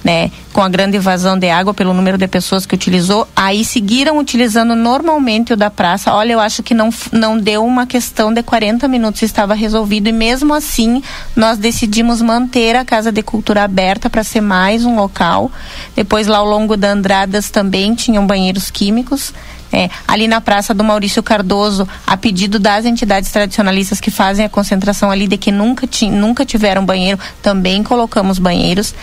né, 0.03 0.31
com 0.53 0.61
a 0.61 0.69
grande 0.69 0.95
invasão 0.95 1.38
de 1.38 1.49
água 1.49 1.73
pelo 1.73 1.94
número 1.94 2.18
de 2.18 2.27
pessoas 2.27 2.65
que 2.65 2.73
utilizou, 2.73 3.27
aí 3.35 3.65
seguiram 3.65 4.18
utilizando 4.18 4.73
normalmente 4.73 5.52
o 5.52 5.57
da 5.57 5.69
praça. 5.69 6.14
Olha, 6.14 6.34
eu 6.34 6.39
acho 6.39 6.64
que 6.64 6.73
não, 6.73 6.89
não 7.11 7.38
deu 7.38 7.65
uma 7.65 7.85
questão 7.85 8.31
de 8.31 8.41
40 8.41 8.88
minutos, 8.88 9.22
estava 9.22 9.53
resolvido 9.53 10.07
e 10.07 10.14
mesmo 10.14 10.53
assim 10.53 11.03
nós 11.35 11.57
decidimos 11.57 12.22
manter 12.22 12.76
a 12.76 12.85
Casa 12.85 13.11
de 13.11 13.22
Cultura 13.22 13.64
aberta 13.64 14.10
para 14.10 14.23
ser 14.23 14.39
mais 14.39 14.85
um 14.85 14.95
local. 14.95 15.52
Depois 15.94 16.26
lá 16.26 16.38
ao 16.38 16.45
longo 16.45 16.77
da 16.77 16.91
Andradas 16.91 17.49
também 17.49 17.94
tinham 17.94 18.26
banheiros 18.26 18.72
químicos. 18.72 19.34
É, 19.72 19.89
ali 20.07 20.27
na 20.27 20.39
Praça 20.39 20.73
do 20.73 20.84
Maurício 20.84 21.22
Cardoso, 21.22 21.88
a 22.06 22.15
pedido 22.15 22.57
das 22.57 22.85
entidades 22.85 23.31
tradicionalistas 23.31 23.99
que 23.99 24.10
fazem 24.10 24.45
a 24.45 24.49
concentração 24.49 25.11
ali 25.11 25.27
de 25.27 25.38
que 25.38 25.52
nunca, 25.52 25.85
ti, 25.85 26.10
nunca 26.10 26.45
tiveram 26.45 26.85
banheiro, 26.85 27.19
também 27.41 27.84
colocamos 27.84 28.39
banheiros. 28.39 28.95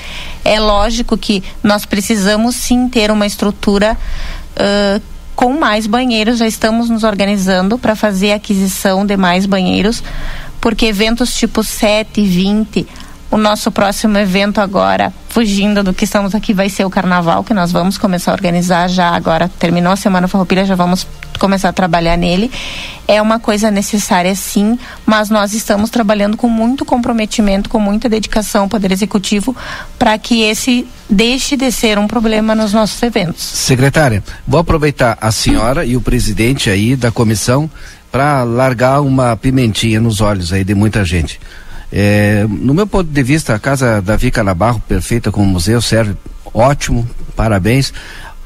É 0.45 0.59
lógico 0.59 1.19
que 1.19 1.43
nós 1.63 1.85
precisamos 1.85 2.57
sim 2.57 2.89
ter 2.89 3.11
uma 3.11 3.27
estrutura 3.27 3.97
uh, 4.57 5.03
com 5.35 5.53
mais 5.53 5.87
banheiros, 5.87 6.39
já 6.39 6.47
estamos 6.47 6.89
nos 6.89 7.03
organizando 7.05 7.79
para 7.79 7.97
fazer 7.97 8.33
a 8.33 8.37
aquisição 8.37 9.05
de 9.05 9.17
mais 9.17 9.47
banheiros, 9.47 10.03
porque 10.61 10.87
eventos 10.87 11.35
tipo 11.35 11.63
7, 11.63 12.23
20, 12.23 12.87
o 13.35 13.37
nosso 13.37 13.73
próximo 13.73 14.17
evento 14.17 14.61
agora, 14.61 15.13
fugindo 15.29 15.83
do 15.83 15.93
que 15.93 16.05
estamos 16.05 16.37
aqui, 16.37 16.55
vai 16.55 16.69
ser 16.69 16.85
o 16.85 16.89
carnaval, 16.89 17.43
que 17.43 17.53
nós 17.53 17.73
vamos 17.73 17.99
começar 17.99 18.31
a 18.31 18.35
organizar 18.35 18.89
já 18.89 19.09
agora. 19.09 19.51
Terminou 19.59 19.93
a 19.93 19.97
Semana 19.97 20.29
Farroupilha, 20.29 20.65
já 20.65 20.77
vamos 20.77 21.05
começar 21.37 21.71
a 21.71 21.73
trabalhar 21.73 22.17
nele. 22.17 22.49
É 23.09 23.21
uma 23.21 23.41
coisa 23.41 23.73
necessária 23.73 24.33
sim, 24.37 24.79
mas 25.05 25.31
nós 25.31 25.53
estamos 25.53 25.91
trabalhando 25.91 26.37
com 26.37 26.49
muito 26.49 26.85
comprometimento, 26.85 27.69
com 27.69 27.81
muita 27.81 28.09
dedicação 28.09 28.69
Poder 28.69 28.93
Executivo, 28.93 29.57
para 29.99 30.17
que 30.17 30.43
esse 30.43 30.87
deixe 31.11 31.57
de 31.57 31.73
ser 31.73 31.99
um 31.99 32.07
problema 32.07 32.55
nos 32.55 32.73
nossos 32.73 33.03
eventos. 33.03 33.43
Secretária, 33.43 34.23
vou 34.47 34.61
aproveitar 34.61 35.19
a 35.21 35.33
senhora 35.33 35.85
e 35.85 35.97
o 35.97 36.01
presidente 36.01 36.71
aí 36.71 36.95
da 36.95 37.11
comissão 37.11 37.69
para 38.13 38.45
largar 38.45 39.01
uma 39.01 39.37
pimentinha 39.37 40.01
nos 40.01 40.21
olhos 40.21 40.53
aí 40.53 40.63
de 40.63 40.73
muita 40.73 41.05
gente. 41.05 41.41
É, 41.97 42.45
no 42.49 42.75
meu 42.75 42.89
ponto 42.89 43.09
de 43.09 43.23
vista, 43.23 43.55
a 43.55 43.59
Casa 43.61 44.03
Davi 44.03 44.29
Canabarro, 44.29 44.81
perfeita 44.81 45.31
como 45.31 45.47
museu, 45.47 45.81
serve 45.81 46.17
ótimo, 46.53 47.09
parabéns. 47.37 47.93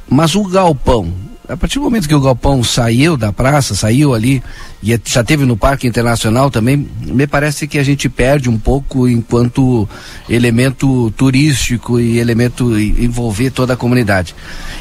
Mas 0.06 0.34
o 0.34 0.44
galpão, 0.44 1.10
a 1.48 1.56
partir 1.56 1.78
do 1.78 1.84
momento 1.84 2.06
que 2.06 2.14
o 2.14 2.20
galpão 2.20 2.62
saiu 2.62 3.16
da 3.16 3.32
praça, 3.32 3.74
saiu 3.74 4.12
ali, 4.12 4.42
e 4.82 4.92
é, 4.92 5.00
já 5.02 5.24
teve 5.24 5.46
no 5.46 5.56
Parque 5.56 5.86
Internacional 5.86 6.50
também, 6.50 6.86
me 7.00 7.26
parece 7.26 7.66
que 7.66 7.78
a 7.78 7.82
gente 7.82 8.06
perde 8.06 8.50
um 8.50 8.58
pouco 8.58 9.08
enquanto 9.08 9.88
elemento 10.28 11.10
turístico 11.12 11.98
e 11.98 12.18
elemento 12.18 12.78
envolver 12.78 13.50
toda 13.50 13.72
a 13.72 13.78
comunidade. 13.78 14.34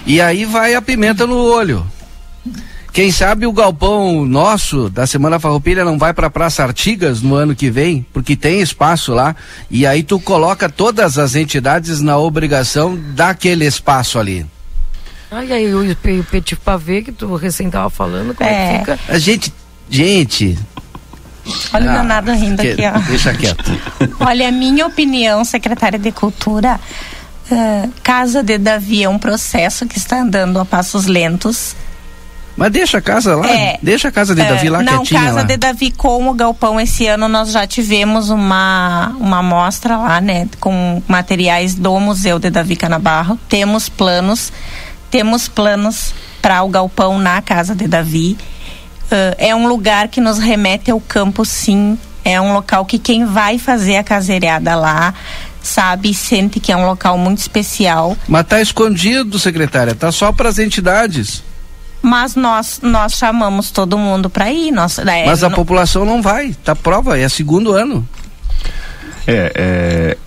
E 0.06 0.20
aí 0.20 0.44
vai 0.44 0.76
a 0.76 0.82
pimenta 0.82 1.26
no 1.26 1.38
olho. 1.38 1.88
Quem 2.98 3.12
sabe 3.12 3.46
o 3.46 3.54
galpão 3.54 4.26
nosso 4.26 4.90
da 4.90 5.06
Semana 5.06 5.40
Farroupilha 5.40 5.86
não 5.86 6.00
vai 6.00 6.16
para 6.16 6.32
Praça 6.32 6.64
Artigas 6.64 7.22
no 7.22 7.36
ano 7.36 7.56
que 7.56 7.70
vem, 7.70 8.04
porque 8.12 8.36
tem 8.36 8.60
espaço 8.60 9.14
lá, 9.14 9.36
e 9.70 9.86
aí 9.86 10.02
tu 10.02 10.20
coloca 10.20 10.68
todas 10.68 11.20
as 11.20 11.36
entidades 11.36 12.02
na 12.02 12.18
obrigação 12.18 12.98
daquele 13.14 13.68
espaço 13.68 14.18
ali. 14.18 14.48
Ai, 15.30 15.52
aí 15.52 15.76
o, 15.76 15.92
o 15.92 16.24
Petit 16.24 16.56
Pavê 16.56 17.04
que 17.04 17.12
tu 17.12 17.36
recém 17.36 17.70
tava 17.70 17.88
falando, 17.92 18.34
como 18.34 18.50
é, 18.50 18.54
é 18.54 18.72
que 18.72 18.80
fica? 18.80 19.00
A 19.10 19.20
gente, 19.20 19.54
gente, 19.88 20.58
Olha 21.72 21.92
ah, 21.92 21.94
o 21.94 21.98
Leonardo 21.98 22.32
rindo 22.32 22.64
que, 22.64 22.72
aqui, 22.72 22.82
ó. 22.84 22.98
Deixa 23.02 23.32
quieto. 23.32 23.80
Olha, 24.20 24.50
a 24.50 24.52
minha 24.52 24.88
opinião, 24.88 25.46
secretária 25.46 26.00
de 26.00 26.12
Cultura, 26.12 26.80
uh, 27.52 27.94
Casa 28.02 28.42
de 28.42 28.58
Davi 28.58 29.04
é 29.04 29.08
um 29.08 29.20
processo 29.20 29.86
que 29.86 30.00
está 30.00 30.20
andando 30.20 30.60
a 30.60 30.66
passos 30.66 31.06
lentos 31.06 31.76
mas 32.58 32.72
deixa 32.72 32.98
a 32.98 33.02
casa 33.02 33.36
lá, 33.36 33.48
é, 33.48 33.78
deixa 33.84 34.08
a 34.08 34.12
casa 34.12 34.34
de 34.34 34.42
é, 34.42 34.46
Davi 34.46 34.68
lá 34.68 34.82
não, 34.82 34.98
quietinha. 34.98 35.20
Não, 35.20 35.28
casa 35.28 35.40
lá. 35.42 35.46
de 35.46 35.58
Davi 35.58 35.92
com 35.92 36.28
o 36.28 36.34
galpão 36.34 36.82
esse 36.82 37.06
ano 37.06 37.28
nós 37.28 37.52
já 37.52 37.68
tivemos 37.68 38.32
uma 38.32 39.16
uma 39.20 39.44
mostra 39.44 39.96
lá, 39.96 40.20
né, 40.20 40.50
com 40.60 41.02
materiais 41.08 41.76
do 41.76 41.98
Museu 42.00 42.40
de 42.40 42.50
Davi 42.50 42.76
Canabarro. 42.76 43.40
Temos 43.48 43.88
planos, 43.88 44.52
temos 45.12 45.48
planos 45.48 46.16
para 46.42 46.64
o 46.64 46.70
galpão 46.70 47.20
na 47.20 47.44
casa 47.44 47.76
de 47.76 47.88
Davi. 47.88 48.36
Uh, 49.04 49.36
é 49.38 49.56
um 49.56 49.68
lugar 49.68 50.08
que 50.08 50.20
nos 50.20 50.40
remete 50.40 50.90
ao 50.90 51.00
campo, 51.00 51.46
sim. 51.46 51.98
É 52.26 52.42
um 52.42 52.54
local 52.54 52.86
que 52.86 52.98
quem 53.00 53.26
vai 53.26 53.58
fazer 53.58 53.98
a 53.98 54.04
caseiriada 54.04 54.76
lá 54.76 55.14
sabe 55.62 56.10
e 56.10 56.14
sente 56.14 56.60
que 56.60 56.72
é 56.72 56.78
um 56.78 56.86
local 56.86 57.18
muito 57.18 57.38
especial. 57.38 58.18
Mas 58.28 58.48
tá 58.48 58.62
escondido, 58.62 59.38
secretária, 59.38 59.94
tá 59.94 60.12
só 60.12 60.32
para 60.32 60.50
as 60.50 60.58
entidades 60.58 61.44
mas 62.02 62.36
nós 62.36 62.80
nós 62.82 63.14
chamamos 63.14 63.72
todo 63.72 63.98
mundo 63.98 64.30
para 64.30 64.52
ir. 64.52 64.72
Nós, 64.72 65.00
é, 65.00 65.26
mas 65.26 65.44
a 65.44 65.50
população 65.50 66.06
não 66.06 66.22
vai, 66.22 66.56
tá 66.64 66.76
prova, 66.76 67.18
é 67.18 67.28
segundo 67.28 67.74
ano. 67.74 68.08
É, 69.26 69.52
é, 69.56 70.18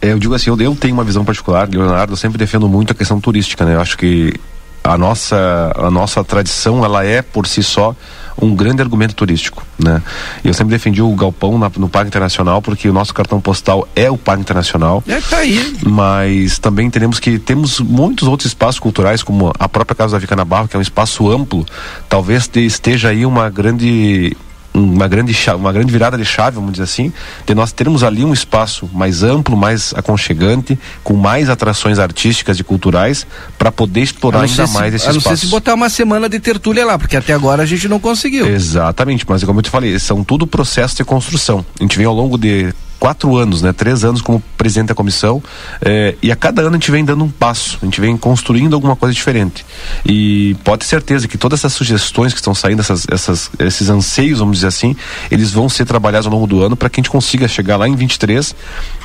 é, 0.00 0.12
eu 0.12 0.18
digo 0.18 0.34
assim, 0.34 0.50
eu, 0.50 0.60
eu 0.60 0.74
tenho 0.74 0.94
uma 0.94 1.04
visão 1.04 1.24
particular, 1.24 1.68
Leonardo, 1.68 2.12
eu 2.12 2.16
sempre 2.16 2.38
defendo 2.38 2.68
muito 2.68 2.92
a 2.92 2.94
questão 2.94 3.20
turística, 3.20 3.64
né? 3.64 3.74
Eu 3.74 3.80
acho 3.80 3.96
que 3.96 4.34
a 4.82 4.96
nossa, 4.96 5.72
a 5.76 5.90
nossa 5.90 6.24
tradição, 6.24 6.84
ela 6.84 7.04
é 7.04 7.22
por 7.22 7.46
si 7.46 7.62
só 7.62 7.94
um 8.40 8.54
grande 8.54 8.80
argumento 8.80 9.14
turístico, 9.14 9.64
né? 9.78 10.00
Eu 10.44 10.54
sempre 10.54 10.70
defendi 10.70 11.02
o 11.02 11.14
galpão 11.14 11.58
na, 11.58 11.70
no 11.76 11.88
Parque 11.88 12.08
Internacional 12.08 12.62
porque 12.62 12.88
o 12.88 12.92
nosso 12.92 13.12
cartão 13.12 13.40
postal 13.40 13.86
é 13.96 14.10
o 14.10 14.16
Parque 14.16 14.42
Internacional. 14.42 15.02
É, 15.08 15.20
tá 15.20 15.38
aí. 15.38 15.76
Mas 15.84 16.58
também 16.58 16.86
entendemos 16.86 17.18
que 17.18 17.38
temos 17.38 17.80
muitos 17.80 18.28
outros 18.28 18.46
espaços 18.46 18.78
culturais, 18.78 19.22
como 19.22 19.52
a 19.58 19.68
própria 19.68 19.96
Casa 19.96 20.12
da 20.12 20.20
Vica 20.20 20.36
Navarro, 20.36 20.68
que 20.68 20.76
é 20.76 20.78
um 20.78 20.82
espaço 20.82 21.28
amplo. 21.28 21.66
Talvez 22.08 22.48
esteja 22.54 23.08
aí 23.08 23.26
uma 23.26 23.50
grande 23.50 24.36
uma 24.72 25.08
grande, 25.08 25.34
chave, 25.34 25.58
uma 25.58 25.72
grande 25.72 25.92
virada 25.92 26.16
de 26.16 26.24
chave, 26.24 26.56
vamos 26.56 26.72
dizer 26.72 26.84
assim, 26.84 27.12
de 27.46 27.54
nós 27.54 27.72
termos 27.72 28.02
ali 28.02 28.24
um 28.24 28.32
espaço 28.32 28.88
mais 28.92 29.22
amplo, 29.22 29.56
mais 29.56 29.92
aconchegante, 29.96 30.78
com 31.02 31.14
mais 31.14 31.48
atrações 31.48 31.98
artísticas 31.98 32.58
e 32.58 32.64
culturais, 32.64 33.26
para 33.58 33.72
poder 33.72 34.02
explorar 34.02 34.42
ainda 34.42 34.66
se, 34.66 34.74
mais 34.74 34.94
esse 34.94 35.08
espaço. 35.08 35.28
A 35.28 35.30
não 35.30 35.36
ser 35.36 35.46
se 35.46 35.50
botar 35.50 35.74
uma 35.74 35.88
semana 35.88 36.28
de 36.28 36.38
tertúlia 36.38 36.84
lá, 36.84 36.98
porque 36.98 37.16
até 37.16 37.32
agora 37.32 37.62
a 37.62 37.66
gente 37.66 37.88
não 37.88 37.98
conseguiu. 37.98 38.46
Exatamente, 38.46 39.24
mas 39.28 39.42
como 39.44 39.58
eu 39.58 39.62
te 39.62 39.70
falei, 39.70 39.98
são 39.98 40.22
tudo 40.22 40.46
processos 40.46 40.96
de 40.96 41.04
construção. 41.04 41.64
A 41.78 41.82
gente 41.82 41.96
vem 41.96 42.06
ao 42.06 42.14
longo 42.14 42.36
de 42.38 42.72
quatro 42.98 43.36
anos, 43.36 43.62
né? 43.62 43.72
Três 43.72 44.04
anos 44.04 44.20
como 44.20 44.42
presidente 44.56 44.88
da 44.88 44.94
comissão 44.94 45.42
eh, 45.80 46.16
e 46.22 46.32
a 46.32 46.36
cada 46.36 46.62
ano 46.62 46.70
a 46.70 46.74
gente 46.74 46.90
vem 46.90 47.04
dando 47.04 47.24
um 47.24 47.30
passo, 47.30 47.78
a 47.80 47.84
gente 47.84 48.00
vem 48.00 48.16
construindo 48.16 48.74
alguma 48.74 48.96
coisa 48.96 49.14
diferente. 49.14 49.64
E 50.04 50.56
pode 50.64 50.80
ter 50.80 50.86
certeza 50.86 51.28
que 51.28 51.38
todas 51.38 51.60
essas 51.60 51.72
sugestões 51.72 52.32
que 52.32 52.40
estão 52.40 52.54
saindo, 52.54 52.80
essas, 52.80 53.06
essas, 53.10 53.50
esses 53.58 53.88
anseios, 53.88 54.40
vamos 54.40 54.58
dizer 54.58 54.68
assim, 54.68 54.96
eles 55.30 55.52
vão 55.52 55.68
ser 55.68 55.84
trabalhados 55.84 56.26
ao 56.26 56.32
longo 56.32 56.46
do 56.46 56.62
ano 56.62 56.76
para 56.76 56.90
que 56.90 57.00
a 57.00 57.02
gente 57.02 57.10
consiga 57.10 57.46
chegar 57.46 57.76
lá 57.76 57.88
em 57.88 57.94
23, 57.94 58.54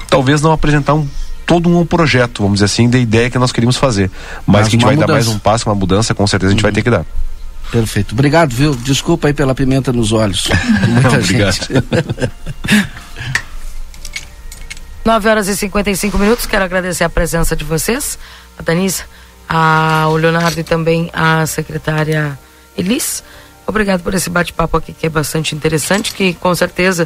talvez 0.09 0.41
não 0.41 0.51
apresentar 0.51 0.95
um 0.95 1.07
todo 1.45 1.69
um 1.69 1.85
projeto, 1.85 2.41
vamos 2.41 2.55
dizer 2.55 2.65
assim, 2.65 2.89
da 2.89 2.97
ideia 2.97 3.29
que 3.29 3.37
nós 3.37 3.51
queríamos 3.51 3.75
fazer. 3.75 4.09
Mas, 4.47 4.61
Mas 4.61 4.61
que 4.61 4.67
a 4.67 4.71
gente 4.71 4.85
vai 4.85 4.95
mudança. 4.95 5.07
dar 5.07 5.13
mais 5.13 5.27
um 5.27 5.37
passo, 5.37 5.69
uma 5.69 5.75
mudança, 5.75 6.15
com 6.15 6.25
certeza 6.25 6.51
a 6.51 6.53
gente 6.53 6.61
uhum. 6.61 6.63
vai 6.63 6.71
ter 6.71 6.81
que 6.81 6.89
dar. 6.89 7.05
Perfeito. 7.71 8.13
Obrigado, 8.13 8.51
viu? 8.51 8.75
Desculpa 8.75 9.27
aí 9.27 9.33
pela 9.33 9.53
pimenta 9.53 9.91
nos 9.91 10.11
olhos. 10.11 10.47
Muita 10.87 11.21
gente. 11.21 11.69
9 15.05 15.29
horas 15.29 15.47
e 15.47 15.57
55 15.57 16.17
minutos. 16.17 16.45
Quero 16.45 16.63
agradecer 16.63 17.03
a 17.03 17.09
presença 17.09 17.55
de 17.55 17.63
vocês, 17.63 18.17
a 18.57 18.61
Danisa, 18.61 19.03
a, 19.47 20.07
o 20.09 20.15
Leonardo 20.15 20.59
e 20.59 20.63
também 20.63 21.09
a 21.13 21.45
secretária 21.45 22.39
Elis. 22.77 23.23
Obrigado 23.67 24.01
por 24.01 24.13
esse 24.13 24.29
bate-papo 24.29 24.77
aqui 24.77 24.93
que 24.93 25.05
é 25.05 25.09
bastante 25.09 25.55
interessante, 25.55 26.13
que 26.13 26.33
com 26.33 26.53
certeza 26.55 27.05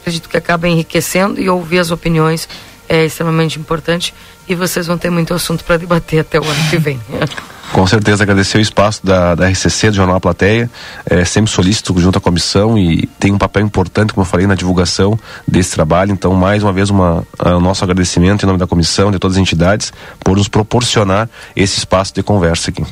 acredito 0.00 0.28
que 0.28 0.36
acaba 0.36 0.68
enriquecendo 0.68 1.40
e 1.40 1.48
ouvir 1.48 1.78
as 1.78 1.90
opiniões 1.90 2.48
é 2.88 3.04
extremamente 3.04 3.58
importante 3.58 4.12
e 4.48 4.54
vocês 4.54 4.86
vão 4.86 4.98
ter 4.98 5.10
muito 5.10 5.32
assunto 5.32 5.62
para 5.64 5.76
debater 5.76 6.20
até 6.20 6.40
o 6.40 6.44
ano 6.44 6.70
que 6.70 6.76
vem. 6.76 7.00
Com 7.72 7.86
certeza 7.86 8.24
agradecer 8.24 8.58
o 8.58 8.60
espaço 8.60 9.04
da, 9.04 9.34
da 9.34 9.48
RCC, 9.48 9.90
do 9.90 9.96
Jornal 9.96 10.16
A 10.16 10.20
Plateia, 10.20 10.68
é, 11.06 11.24
sempre 11.24 11.50
solícito 11.50 11.98
junto 12.00 12.18
à 12.18 12.20
comissão 12.20 12.76
e 12.76 13.06
tem 13.18 13.32
um 13.32 13.38
papel 13.38 13.62
importante, 13.62 14.12
como 14.12 14.22
eu 14.24 14.28
falei, 14.28 14.46
na 14.46 14.56
divulgação 14.56 15.18
desse 15.46 15.70
trabalho. 15.70 16.10
Então, 16.10 16.34
mais 16.34 16.64
uma 16.64 16.72
vez, 16.72 16.90
uma, 16.90 17.24
o 17.38 17.60
nosso 17.60 17.84
agradecimento 17.84 18.42
em 18.42 18.46
nome 18.46 18.58
da 18.58 18.66
comissão, 18.66 19.12
de 19.12 19.18
todas 19.18 19.36
as 19.36 19.40
entidades, 19.40 19.92
por 20.18 20.36
nos 20.36 20.48
proporcionar 20.48 21.28
esse 21.54 21.78
espaço 21.78 22.12
de 22.12 22.22
conversa 22.22 22.70
aqui. 22.70 22.84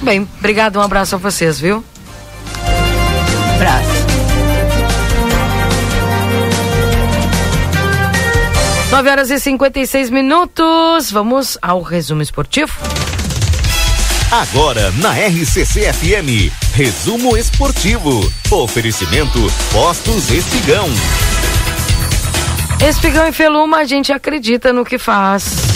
Bem, 0.00 0.26
obrigado, 0.38 0.78
um 0.78 0.82
abraço 0.82 1.14
a 1.14 1.18
vocês, 1.18 1.60
viu? 1.60 1.84
Abraço. 3.54 3.91
9 8.92 9.08
horas 9.08 9.30
e 9.30 9.40
56 9.40 10.10
minutos. 10.10 11.10
Vamos 11.10 11.56
ao 11.62 11.80
resumo 11.80 12.20
esportivo. 12.20 12.78
Agora 14.30 14.90
na 15.00 15.14
RCC 15.14 15.90
FM, 15.90 16.52
resumo 16.74 17.34
esportivo. 17.34 18.30
Oferecimento 18.50 19.38
Postos 19.72 20.30
Espigão. 20.30 20.86
Espigão 22.86 23.26
e 23.26 23.32
Feluma, 23.32 23.78
a 23.78 23.84
gente 23.84 24.12
acredita 24.12 24.74
no 24.74 24.84
que 24.84 24.98
faz. 24.98 25.71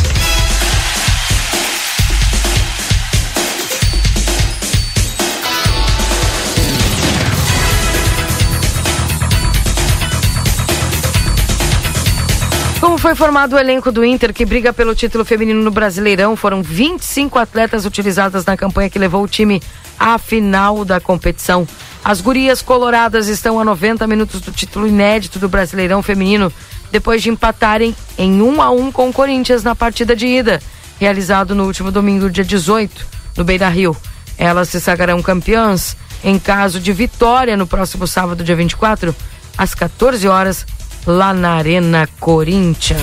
Foi 13.06 13.14
formado 13.14 13.52
o 13.54 13.58
elenco 13.60 13.92
do 13.92 14.04
Inter 14.04 14.34
que 14.34 14.44
briga 14.44 14.72
pelo 14.72 14.92
título 14.92 15.24
feminino 15.24 15.62
no 15.62 15.70
Brasileirão? 15.70 16.34
Foram 16.34 16.60
25 16.60 17.38
atletas 17.38 17.86
utilizadas 17.86 18.44
na 18.44 18.56
campanha 18.56 18.90
que 18.90 18.98
levou 18.98 19.22
o 19.22 19.28
time 19.28 19.62
à 19.96 20.18
final 20.18 20.84
da 20.84 20.98
competição. 20.98 21.68
As 22.02 22.20
gurias 22.20 22.62
coloradas 22.62 23.28
estão 23.28 23.60
a 23.60 23.64
90 23.64 24.04
minutos 24.08 24.40
do 24.40 24.50
título 24.50 24.88
inédito 24.88 25.38
do 25.38 25.48
Brasileirão 25.48 26.02
feminino, 26.02 26.52
depois 26.90 27.22
de 27.22 27.30
empatarem 27.30 27.94
em 28.18 28.42
1 28.42 28.60
a 28.60 28.70
1 28.72 28.90
com 28.90 29.08
o 29.08 29.12
Corinthians 29.12 29.62
na 29.62 29.76
partida 29.76 30.16
de 30.16 30.26
ida, 30.26 30.60
realizado 30.98 31.54
no 31.54 31.64
último 31.64 31.92
domingo, 31.92 32.28
dia 32.28 32.42
18, 32.42 33.06
no 33.36 33.44
Beira-Rio. 33.44 33.96
Elas 34.36 34.68
se 34.68 34.80
sagrarão 34.80 35.22
campeãs 35.22 35.96
em 36.24 36.40
caso 36.40 36.80
de 36.80 36.92
vitória 36.92 37.56
no 37.56 37.68
próximo 37.68 38.04
sábado, 38.04 38.42
dia 38.42 38.56
24, 38.56 39.14
às 39.56 39.76
14 39.76 40.26
horas, 40.26 40.66
lá 41.06 41.32
na 41.32 41.52
Arena 41.52 42.08
Corinthians. 42.18 43.00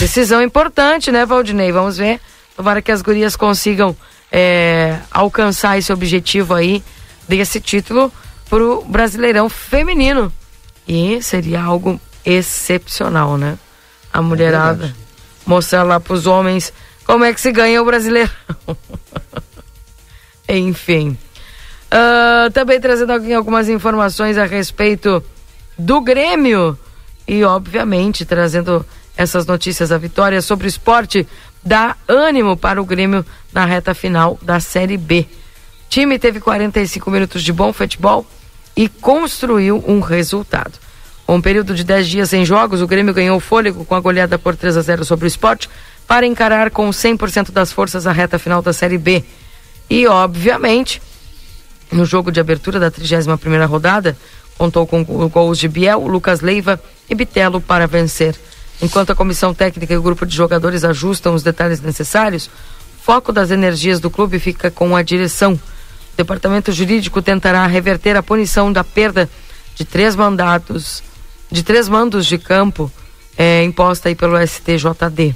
Decisão 0.00 0.42
importante, 0.42 1.12
né, 1.12 1.24
Valdinei? 1.24 1.70
Vamos 1.70 1.96
ver. 1.96 2.20
Tomara 2.56 2.82
que 2.82 2.90
as 2.90 3.02
gurias 3.02 3.36
consigam 3.36 3.96
é, 4.30 4.98
alcançar 5.10 5.78
esse 5.78 5.92
objetivo 5.92 6.54
aí 6.54 6.82
desse 7.28 7.60
título 7.60 8.12
pro 8.50 8.82
Brasileirão 8.82 9.48
Feminino. 9.48 10.32
E 10.88 11.22
seria 11.22 11.62
algo 11.62 12.00
excepcional, 12.24 13.38
né? 13.38 13.56
A 14.12 14.20
mulherada 14.20 14.86
é 14.86 14.92
mostrar 15.46 15.84
lá 15.84 16.00
pros 16.00 16.26
homens 16.26 16.72
como 17.04 17.24
é 17.24 17.32
que 17.32 17.40
se 17.40 17.52
ganha 17.52 17.80
o 17.80 17.84
Brasileirão. 17.84 18.30
Enfim. 20.48 21.16
Uh, 21.92 22.50
também 22.52 22.80
trazendo 22.80 23.12
aqui 23.12 23.32
algumas 23.32 23.68
informações 23.68 24.36
a 24.36 24.44
respeito 24.44 25.22
do 25.78 26.00
Grêmio. 26.00 26.78
E, 27.26 27.44
obviamente, 27.44 28.24
trazendo 28.24 28.84
essas 29.16 29.46
notícias 29.46 29.90
da 29.90 29.98
vitória 29.98 30.40
sobre 30.42 30.66
o 30.66 30.68
esporte, 30.68 31.26
dá 31.64 31.96
ânimo 32.08 32.56
para 32.56 32.80
o 32.80 32.84
Grêmio 32.84 33.24
na 33.52 33.64
reta 33.64 33.94
final 33.94 34.38
da 34.42 34.58
Série 34.60 34.96
B. 34.96 35.26
O 35.86 35.90
time 35.90 36.18
teve 36.18 36.40
45 36.40 37.10
minutos 37.10 37.42
de 37.42 37.52
bom 37.52 37.72
futebol 37.72 38.26
e 38.76 38.88
construiu 38.88 39.82
um 39.86 40.00
resultado. 40.00 40.72
Com 41.26 41.36
um 41.36 41.40
período 41.40 41.74
de 41.74 41.84
10 41.84 42.08
dias 42.08 42.30
sem 42.30 42.44
jogos, 42.44 42.80
o 42.80 42.86
Grêmio 42.86 43.14
ganhou 43.14 43.38
fôlego 43.38 43.84
com 43.84 43.94
a 43.94 44.00
goleada 44.00 44.38
por 44.38 44.56
3 44.56 44.76
a 44.76 44.80
0 44.80 45.04
sobre 45.04 45.26
o 45.26 45.28
esporte 45.28 45.68
para 46.06 46.26
encarar 46.26 46.70
com 46.70 46.88
100% 46.90 47.52
das 47.52 47.72
forças 47.72 48.06
a 48.06 48.12
reta 48.12 48.38
final 48.38 48.60
da 48.60 48.72
Série 48.72 48.98
B. 48.98 49.24
E, 49.88 50.06
obviamente, 50.06 51.00
no 51.90 52.04
jogo 52.04 52.32
de 52.32 52.40
abertura 52.40 52.80
da 52.80 52.90
31ª 52.90 53.66
rodada, 53.66 54.16
contou 54.58 54.86
com 54.86 55.04
gols 55.04 55.58
de 55.58 55.68
Biel, 55.68 56.06
Lucas 56.06 56.40
Leiva 56.40 56.80
e 57.08 57.14
Bitelo 57.14 57.60
para 57.60 57.86
vencer. 57.86 58.34
Enquanto 58.80 59.10
a 59.10 59.14
comissão 59.14 59.54
técnica 59.54 59.94
e 59.94 59.96
o 59.96 60.02
grupo 60.02 60.26
de 60.26 60.34
jogadores 60.34 60.84
ajustam 60.84 61.34
os 61.34 61.42
detalhes 61.42 61.80
necessários, 61.80 62.50
foco 63.02 63.32
das 63.32 63.50
energias 63.50 64.00
do 64.00 64.10
clube 64.10 64.38
fica 64.38 64.70
com 64.70 64.96
a 64.96 65.02
direção. 65.02 65.52
O 65.54 66.16
departamento 66.16 66.72
jurídico 66.72 67.22
tentará 67.22 67.66
reverter 67.66 68.16
a 68.16 68.22
punição 68.22 68.72
da 68.72 68.82
perda 68.82 69.28
de 69.74 69.84
três 69.84 70.14
mandatos, 70.16 71.02
de 71.50 71.62
três 71.62 71.88
mandos 71.88 72.26
de 72.26 72.38
campo 72.38 72.90
é, 73.36 73.62
imposta 73.64 74.08
aí 74.08 74.14
pelo 74.14 74.36
STJD. 74.36 75.34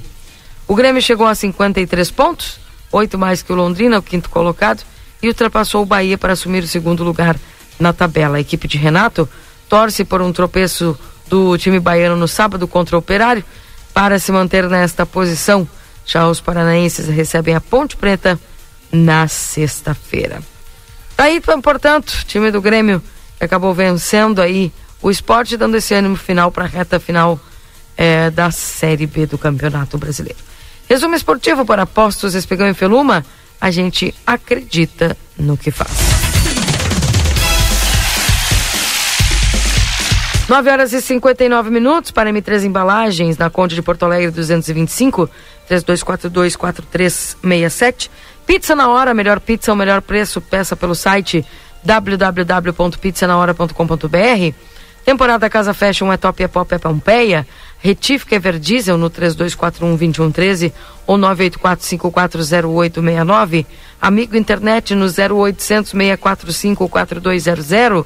O 0.67 0.75
Grêmio 0.75 1.01
chegou 1.01 1.25
a 1.25 1.33
53 1.33 2.11
pontos, 2.11 2.59
oito 2.91 3.17
mais 3.17 3.41
que 3.41 3.51
o 3.51 3.55
Londrina, 3.55 3.97
o 3.97 4.03
quinto 4.03 4.29
colocado, 4.29 4.83
e 5.21 5.27
ultrapassou 5.27 5.81
o 5.81 5.85
Bahia 5.85 6.17
para 6.17 6.33
assumir 6.33 6.63
o 6.63 6.67
segundo 6.67 7.03
lugar 7.03 7.37
na 7.79 7.93
tabela. 7.93 8.37
A 8.37 8.41
equipe 8.41 8.67
de 8.67 8.77
Renato 8.77 9.27
torce 9.69 10.03
por 10.03 10.21
um 10.21 10.31
tropeço 10.31 10.97
do 11.27 11.57
time 11.57 11.79
baiano 11.79 12.15
no 12.15 12.27
sábado 12.27 12.67
contra 12.67 12.95
o 12.95 12.99
Operário 12.99 13.43
para 13.93 14.19
se 14.19 14.31
manter 14.31 14.67
nesta 14.69 15.05
posição. 15.05 15.67
Já 16.05 16.27
os 16.27 16.39
paranaenses 16.39 17.07
recebem 17.07 17.55
a 17.55 17.61
Ponte 17.61 17.97
Preta 17.97 18.39
na 18.91 19.27
sexta-feira. 19.27 20.41
Aí, 21.17 21.41
portanto, 21.61 22.25
time 22.25 22.51
do 22.51 22.61
Grêmio 22.61 23.01
acabou 23.39 23.73
vencendo 23.73 24.41
aí 24.41 24.71
o 25.01 25.11
esporte, 25.11 25.57
dando 25.57 25.77
esse 25.77 25.93
ânimo 25.93 26.15
final 26.15 26.51
para 26.51 26.63
a 26.63 26.67
reta 26.67 26.99
final 26.99 27.39
é, 27.95 28.29
da 28.29 28.51
Série 28.51 29.05
B 29.05 29.25
do 29.25 29.37
Campeonato 29.37 29.97
Brasileiro. 29.97 30.39
Resumo 30.87 31.15
esportivo 31.15 31.65
para 31.65 31.85
Postos 31.85 32.33
Espigão 32.33 32.69
e 32.69 32.73
Feluma, 32.73 33.25
a 33.59 33.71
gente 33.71 34.13
acredita 34.25 35.17
no 35.37 35.57
que 35.57 35.71
faz. 35.71 36.26
9 40.47 40.71
horas 40.71 40.93
e 40.93 41.01
59 41.01 41.69
minutos 41.69 42.09
para 42.09 42.31
M3 42.31 42.63
Embalagens, 42.63 43.37
na 43.37 43.49
Conde 43.49 43.75
de 43.75 43.81
Porto 43.81 44.03
Alegre 44.03 44.31
225, 44.31 45.29
32424367. 45.69 48.09
Pizza 48.45 48.73
na 48.73 48.87
hora, 48.87 49.13
melhor 49.13 49.41
pizza, 49.41 49.73
o 49.73 49.75
melhor 49.75 50.01
preço, 50.01 50.39
peça 50.39 50.73
pelo 50.73 50.95
site 50.95 51.45
www.pizzanahora.com.br. 51.83 54.55
Temporada 55.03 55.49
Casa 55.49 55.73
Fashion 55.73 56.13
é 56.13 56.17
top, 56.17 56.43
é 56.43 56.47
pop, 56.47 56.73
é 56.73 56.77
Pompeia. 56.77 57.45
Retífica 57.79 58.35
Everdiesel 58.35 58.97
no 58.97 59.09
3241-2113 59.09 60.71
ou 61.05 61.17
984540869. 61.17 63.65
Amigo 64.01 64.37
Internet 64.37 64.95
no 64.95 65.07
0800 65.07 65.91
645 65.91 66.87
4200. 66.87 68.05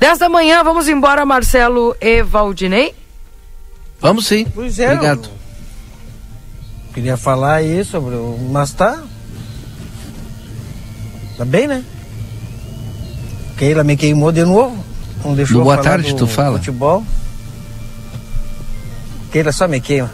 10 0.00 0.18
da 0.18 0.28
manhã, 0.28 0.62
vamos 0.62 0.88
embora, 0.88 1.26
Marcelo 1.26 1.96
e 2.00 2.22
Valdinei? 2.22 2.94
Vamos 4.00 4.26
sim. 4.26 4.46
Pois 4.54 4.78
é. 4.78 4.92
Obrigado. 4.92 5.28
Queria 6.94 7.16
falar 7.16 7.54
aí 7.56 7.84
sobre 7.84 8.14
o. 8.14 8.38
Mas 8.50 8.72
tá. 8.72 9.02
Tá 11.36 11.44
bem, 11.44 11.66
né? 11.66 11.84
Keila 13.56 13.82
me 13.82 13.96
queimou 13.96 14.30
de 14.30 14.44
novo. 14.44 14.84
Não 15.24 15.34
deixou 15.34 15.62
boa 15.64 15.78
tarde, 15.78 16.14
tu 16.14 16.26
fala. 16.26 16.58
Futebol. 16.58 17.04
Keila 19.32 19.52
só 19.52 19.66
me 19.66 19.80
queima. 19.80 20.10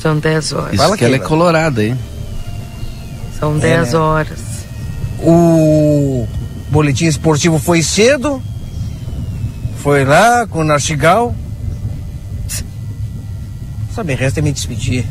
São 0.00 0.18
10 0.18 0.52
horas. 0.54 0.72
Isso 0.72 0.82
Fala, 0.82 0.96
que 0.96 1.04
ela 1.04 1.14
é 1.16 1.18
Keila. 1.18 1.28
colorada, 1.28 1.84
hein? 1.84 1.98
São 3.38 3.56
É, 3.58 3.60
10 3.60 3.92
né? 3.92 3.98
horas. 3.98 4.38
O 5.22 6.26
boletim 6.70 7.06
esportivo 7.06 7.58
foi 7.58 7.82
cedo. 7.82 8.42
Foi 9.82 10.04
lá 10.04 10.46
com 10.46 10.60
o 10.60 10.64
Narcigal. 10.64 11.34
Só 13.94 14.04
me 14.04 14.14
resta 14.14 14.40
me 14.40 14.52
despedir. 14.52 15.04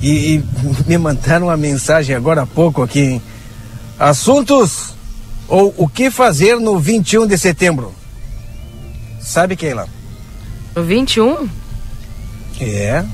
E, 0.00 0.34
e 0.36 0.44
me 0.86 0.98
mandaram 0.98 1.46
uma 1.46 1.56
mensagem 1.56 2.14
agora 2.14 2.42
há 2.42 2.46
pouco 2.46 2.82
aqui. 2.82 3.00
hein? 3.00 3.22
Assuntos 3.98 4.94
ou 5.48 5.74
o 5.76 5.88
que 5.88 6.10
fazer 6.10 6.56
no 6.58 6.78
21 6.78 7.26
de 7.26 7.36
setembro? 7.38 7.92
Sabe, 9.20 9.56
Keila? 9.56 9.88
No 10.74 10.82
21? 10.84 11.48
É. 12.60 13.04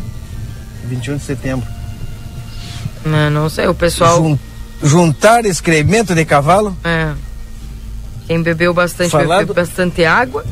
21 0.87 1.17
de 1.17 1.23
setembro. 1.25 1.67
Não, 3.05 3.31
não 3.31 3.49
sei, 3.49 3.67
o 3.67 3.75
pessoal. 3.75 4.17
Jun- 4.17 4.39
juntar 4.83 5.45
excremento 5.47 6.15
de 6.15 6.25
cavalo? 6.25 6.77
É. 6.85 7.13
Quem 8.31 8.41
bebeu 8.45 8.73
bastante, 8.73 9.11
Falado- 9.11 9.41
bebeu 9.41 9.57
bastante 9.57 10.05
água. 10.05 10.45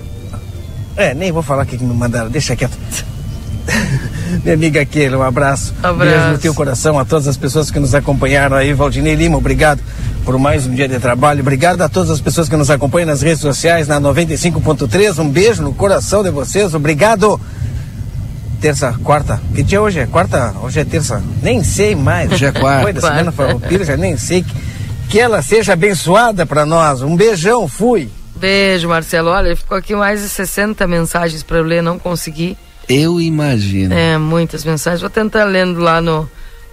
É, 0.96 1.14
nem 1.14 1.30
vou 1.30 1.44
falar 1.44 1.62
o 1.62 1.66
que 1.66 1.78
me 1.78 1.94
mandaram, 1.94 2.28
deixa 2.28 2.56
quieto. 2.56 2.76
Minha 4.42 4.54
amiga 4.54 4.84
Keila, 4.84 5.18
um 5.18 5.22
abraço. 5.22 5.72
Abraço. 5.80 6.10
Beijo 6.10 6.32
no 6.32 6.38
teu 6.38 6.52
coração 6.54 6.98
a 6.98 7.04
todas 7.04 7.28
as 7.28 7.36
pessoas 7.36 7.70
que 7.70 7.78
nos 7.78 7.94
acompanharam 7.94 8.56
aí. 8.56 8.72
Valdinei 8.72 9.14
Lima, 9.14 9.36
obrigado 9.38 9.80
por 10.24 10.36
mais 10.40 10.66
um 10.66 10.74
dia 10.74 10.88
de 10.88 10.98
trabalho. 10.98 11.40
Obrigado 11.40 11.80
a 11.80 11.88
todas 11.88 12.10
as 12.10 12.20
pessoas 12.20 12.48
que 12.48 12.56
nos 12.56 12.68
acompanham 12.68 13.06
nas 13.06 13.22
redes 13.22 13.38
sociais, 13.42 13.86
na 13.86 14.00
95.3. 14.00 15.16
Um 15.20 15.28
beijo 15.28 15.62
no 15.62 15.72
coração 15.72 16.24
de 16.24 16.30
vocês. 16.32 16.74
Obrigado. 16.74 17.40
Terça, 18.60 18.92
quarta. 19.04 19.40
Que 19.54 19.62
dia 19.62 19.80
hoje 19.80 20.00
é? 20.00 20.06
Quarta? 20.06 20.52
Hoje 20.60 20.80
é 20.80 20.84
terça. 20.84 21.22
Nem 21.40 21.62
sei 21.62 21.94
mais. 21.94 22.32
Hoje 22.32 22.44
é 22.44 22.50
quarta. 22.50 22.82
Foi 22.82 22.92
da 22.92 23.00
semana 23.02 23.30
farroupilha, 23.30 23.84
já 23.84 23.96
nem 23.96 24.16
sei. 24.16 24.42
Que, 24.42 24.52
que 25.08 25.18
ela 25.18 25.40
seja 25.40 25.72
abençoada 25.72 26.44
para 26.44 26.66
nós. 26.66 27.02
Um 27.02 27.16
beijão, 27.16 27.66
fui. 27.66 28.10
Beijo, 28.36 28.88
Marcelo. 28.88 29.30
Olha, 29.30 29.56
ficou 29.56 29.76
aqui 29.76 29.96
mais 29.96 30.20
de 30.22 30.28
60 30.28 30.86
mensagens 30.86 31.42
para 31.42 31.58
eu 31.58 31.64
ler, 31.64 31.82
não 31.82 31.98
consegui. 31.98 32.56
Eu 32.88 33.20
imagino. 33.20 33.94
É, 33.94 34.18
muitas 34.18 34.64
mensagens. 34.64 35.00
Vou 35.00 35.10
tentar 35.10 35.44
lendo 35.44 35.80
lá 35.80 36.00
no, 36.00 36.28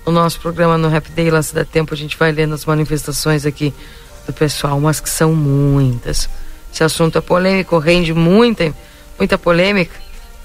no 0.06 0.12
nosso 0.12 0.40
programa 0.40 0.78
no 0.78 0.88
Rap 0.90 1.10
Day, 1.12 1.30
lá 1.32 1.42
se 1.42 1.56
dá 1.56 1.66
tempo, 1.66 1.94
a 1.94 1.98
gente 1.98 2.18
vai 2.18 2.32
lendo 2.32 2.54
as 2.54 2.66
manifestações 2.66 3.46
aqui 3.46 3.74
do 4.28 4.34
pessoal, 4.34 4.80
mas 4.80 5.00
que 5.00 5.10
são 5.10 5.34
muitas. 5.34 6.30
Esse 6.74 6.84
assunto 6.84 7.18
é 7.18 7.22
polêmico, 7.22 7.78
rende 7.78 8.14
muita, 8.14 8.74
muita 9.18 9.38
polêmica. 9.38 9.96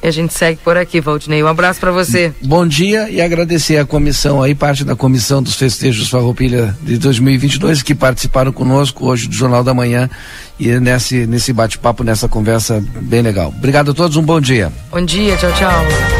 E 0.03 0.09
a 0.09 0.11
gente 0.11 0.33
segue 0.33 0.59
por 0.63 0.77
aqui, 0.77 1.01
Valdinei. 1.01 1.43
Um 1.43 1.47
abraço 1.47 1.79
para 1.79 1.91
você. 1.91 2.33
Bom 2.43 2.67
dia 2.67 3.11
e 3.11 3.21
agradecer 3.21 3.77
a 3.77 3.85
comissão 3.85 4.43
aí, 4.43 4.55
parte 4.55 4.85
da 4.85 4.97
comissão 4.97 5.43
dos 5.43 5.55
festejos 5.57 6.09
Farroupilha 6.09 6.77
de 6.83 6.97
2022 6.99 7.83
que 7.83 7.95
participaram 7.95 8.53
conosco 8.53 9.07
hoje 9.07 9.29
do 9.29 9.35
Jornal 9.35 9.63
da 9.63 9.75
Manhã 9.75 10.09
e 10.59 10.69
nesse, 10.81 11.27
nesse 11.27 11.53
bate-papo, 11.53 12.03
nessa 12.03 12.29
conversa 12.29 12.83
bem 13.03 13.23
legal. 13.23 13.53
Obrigado 13.57 13.91
a 13.91 13.95
todos, 13.95 14.17
um 14.17 14.23
bom 14.23 14.41
dia. 14.41 14.73
Bom 14.91 15.05
dia, 15.05 15.37
tchau, 15.37 15.53
tchau. 15.53 16.20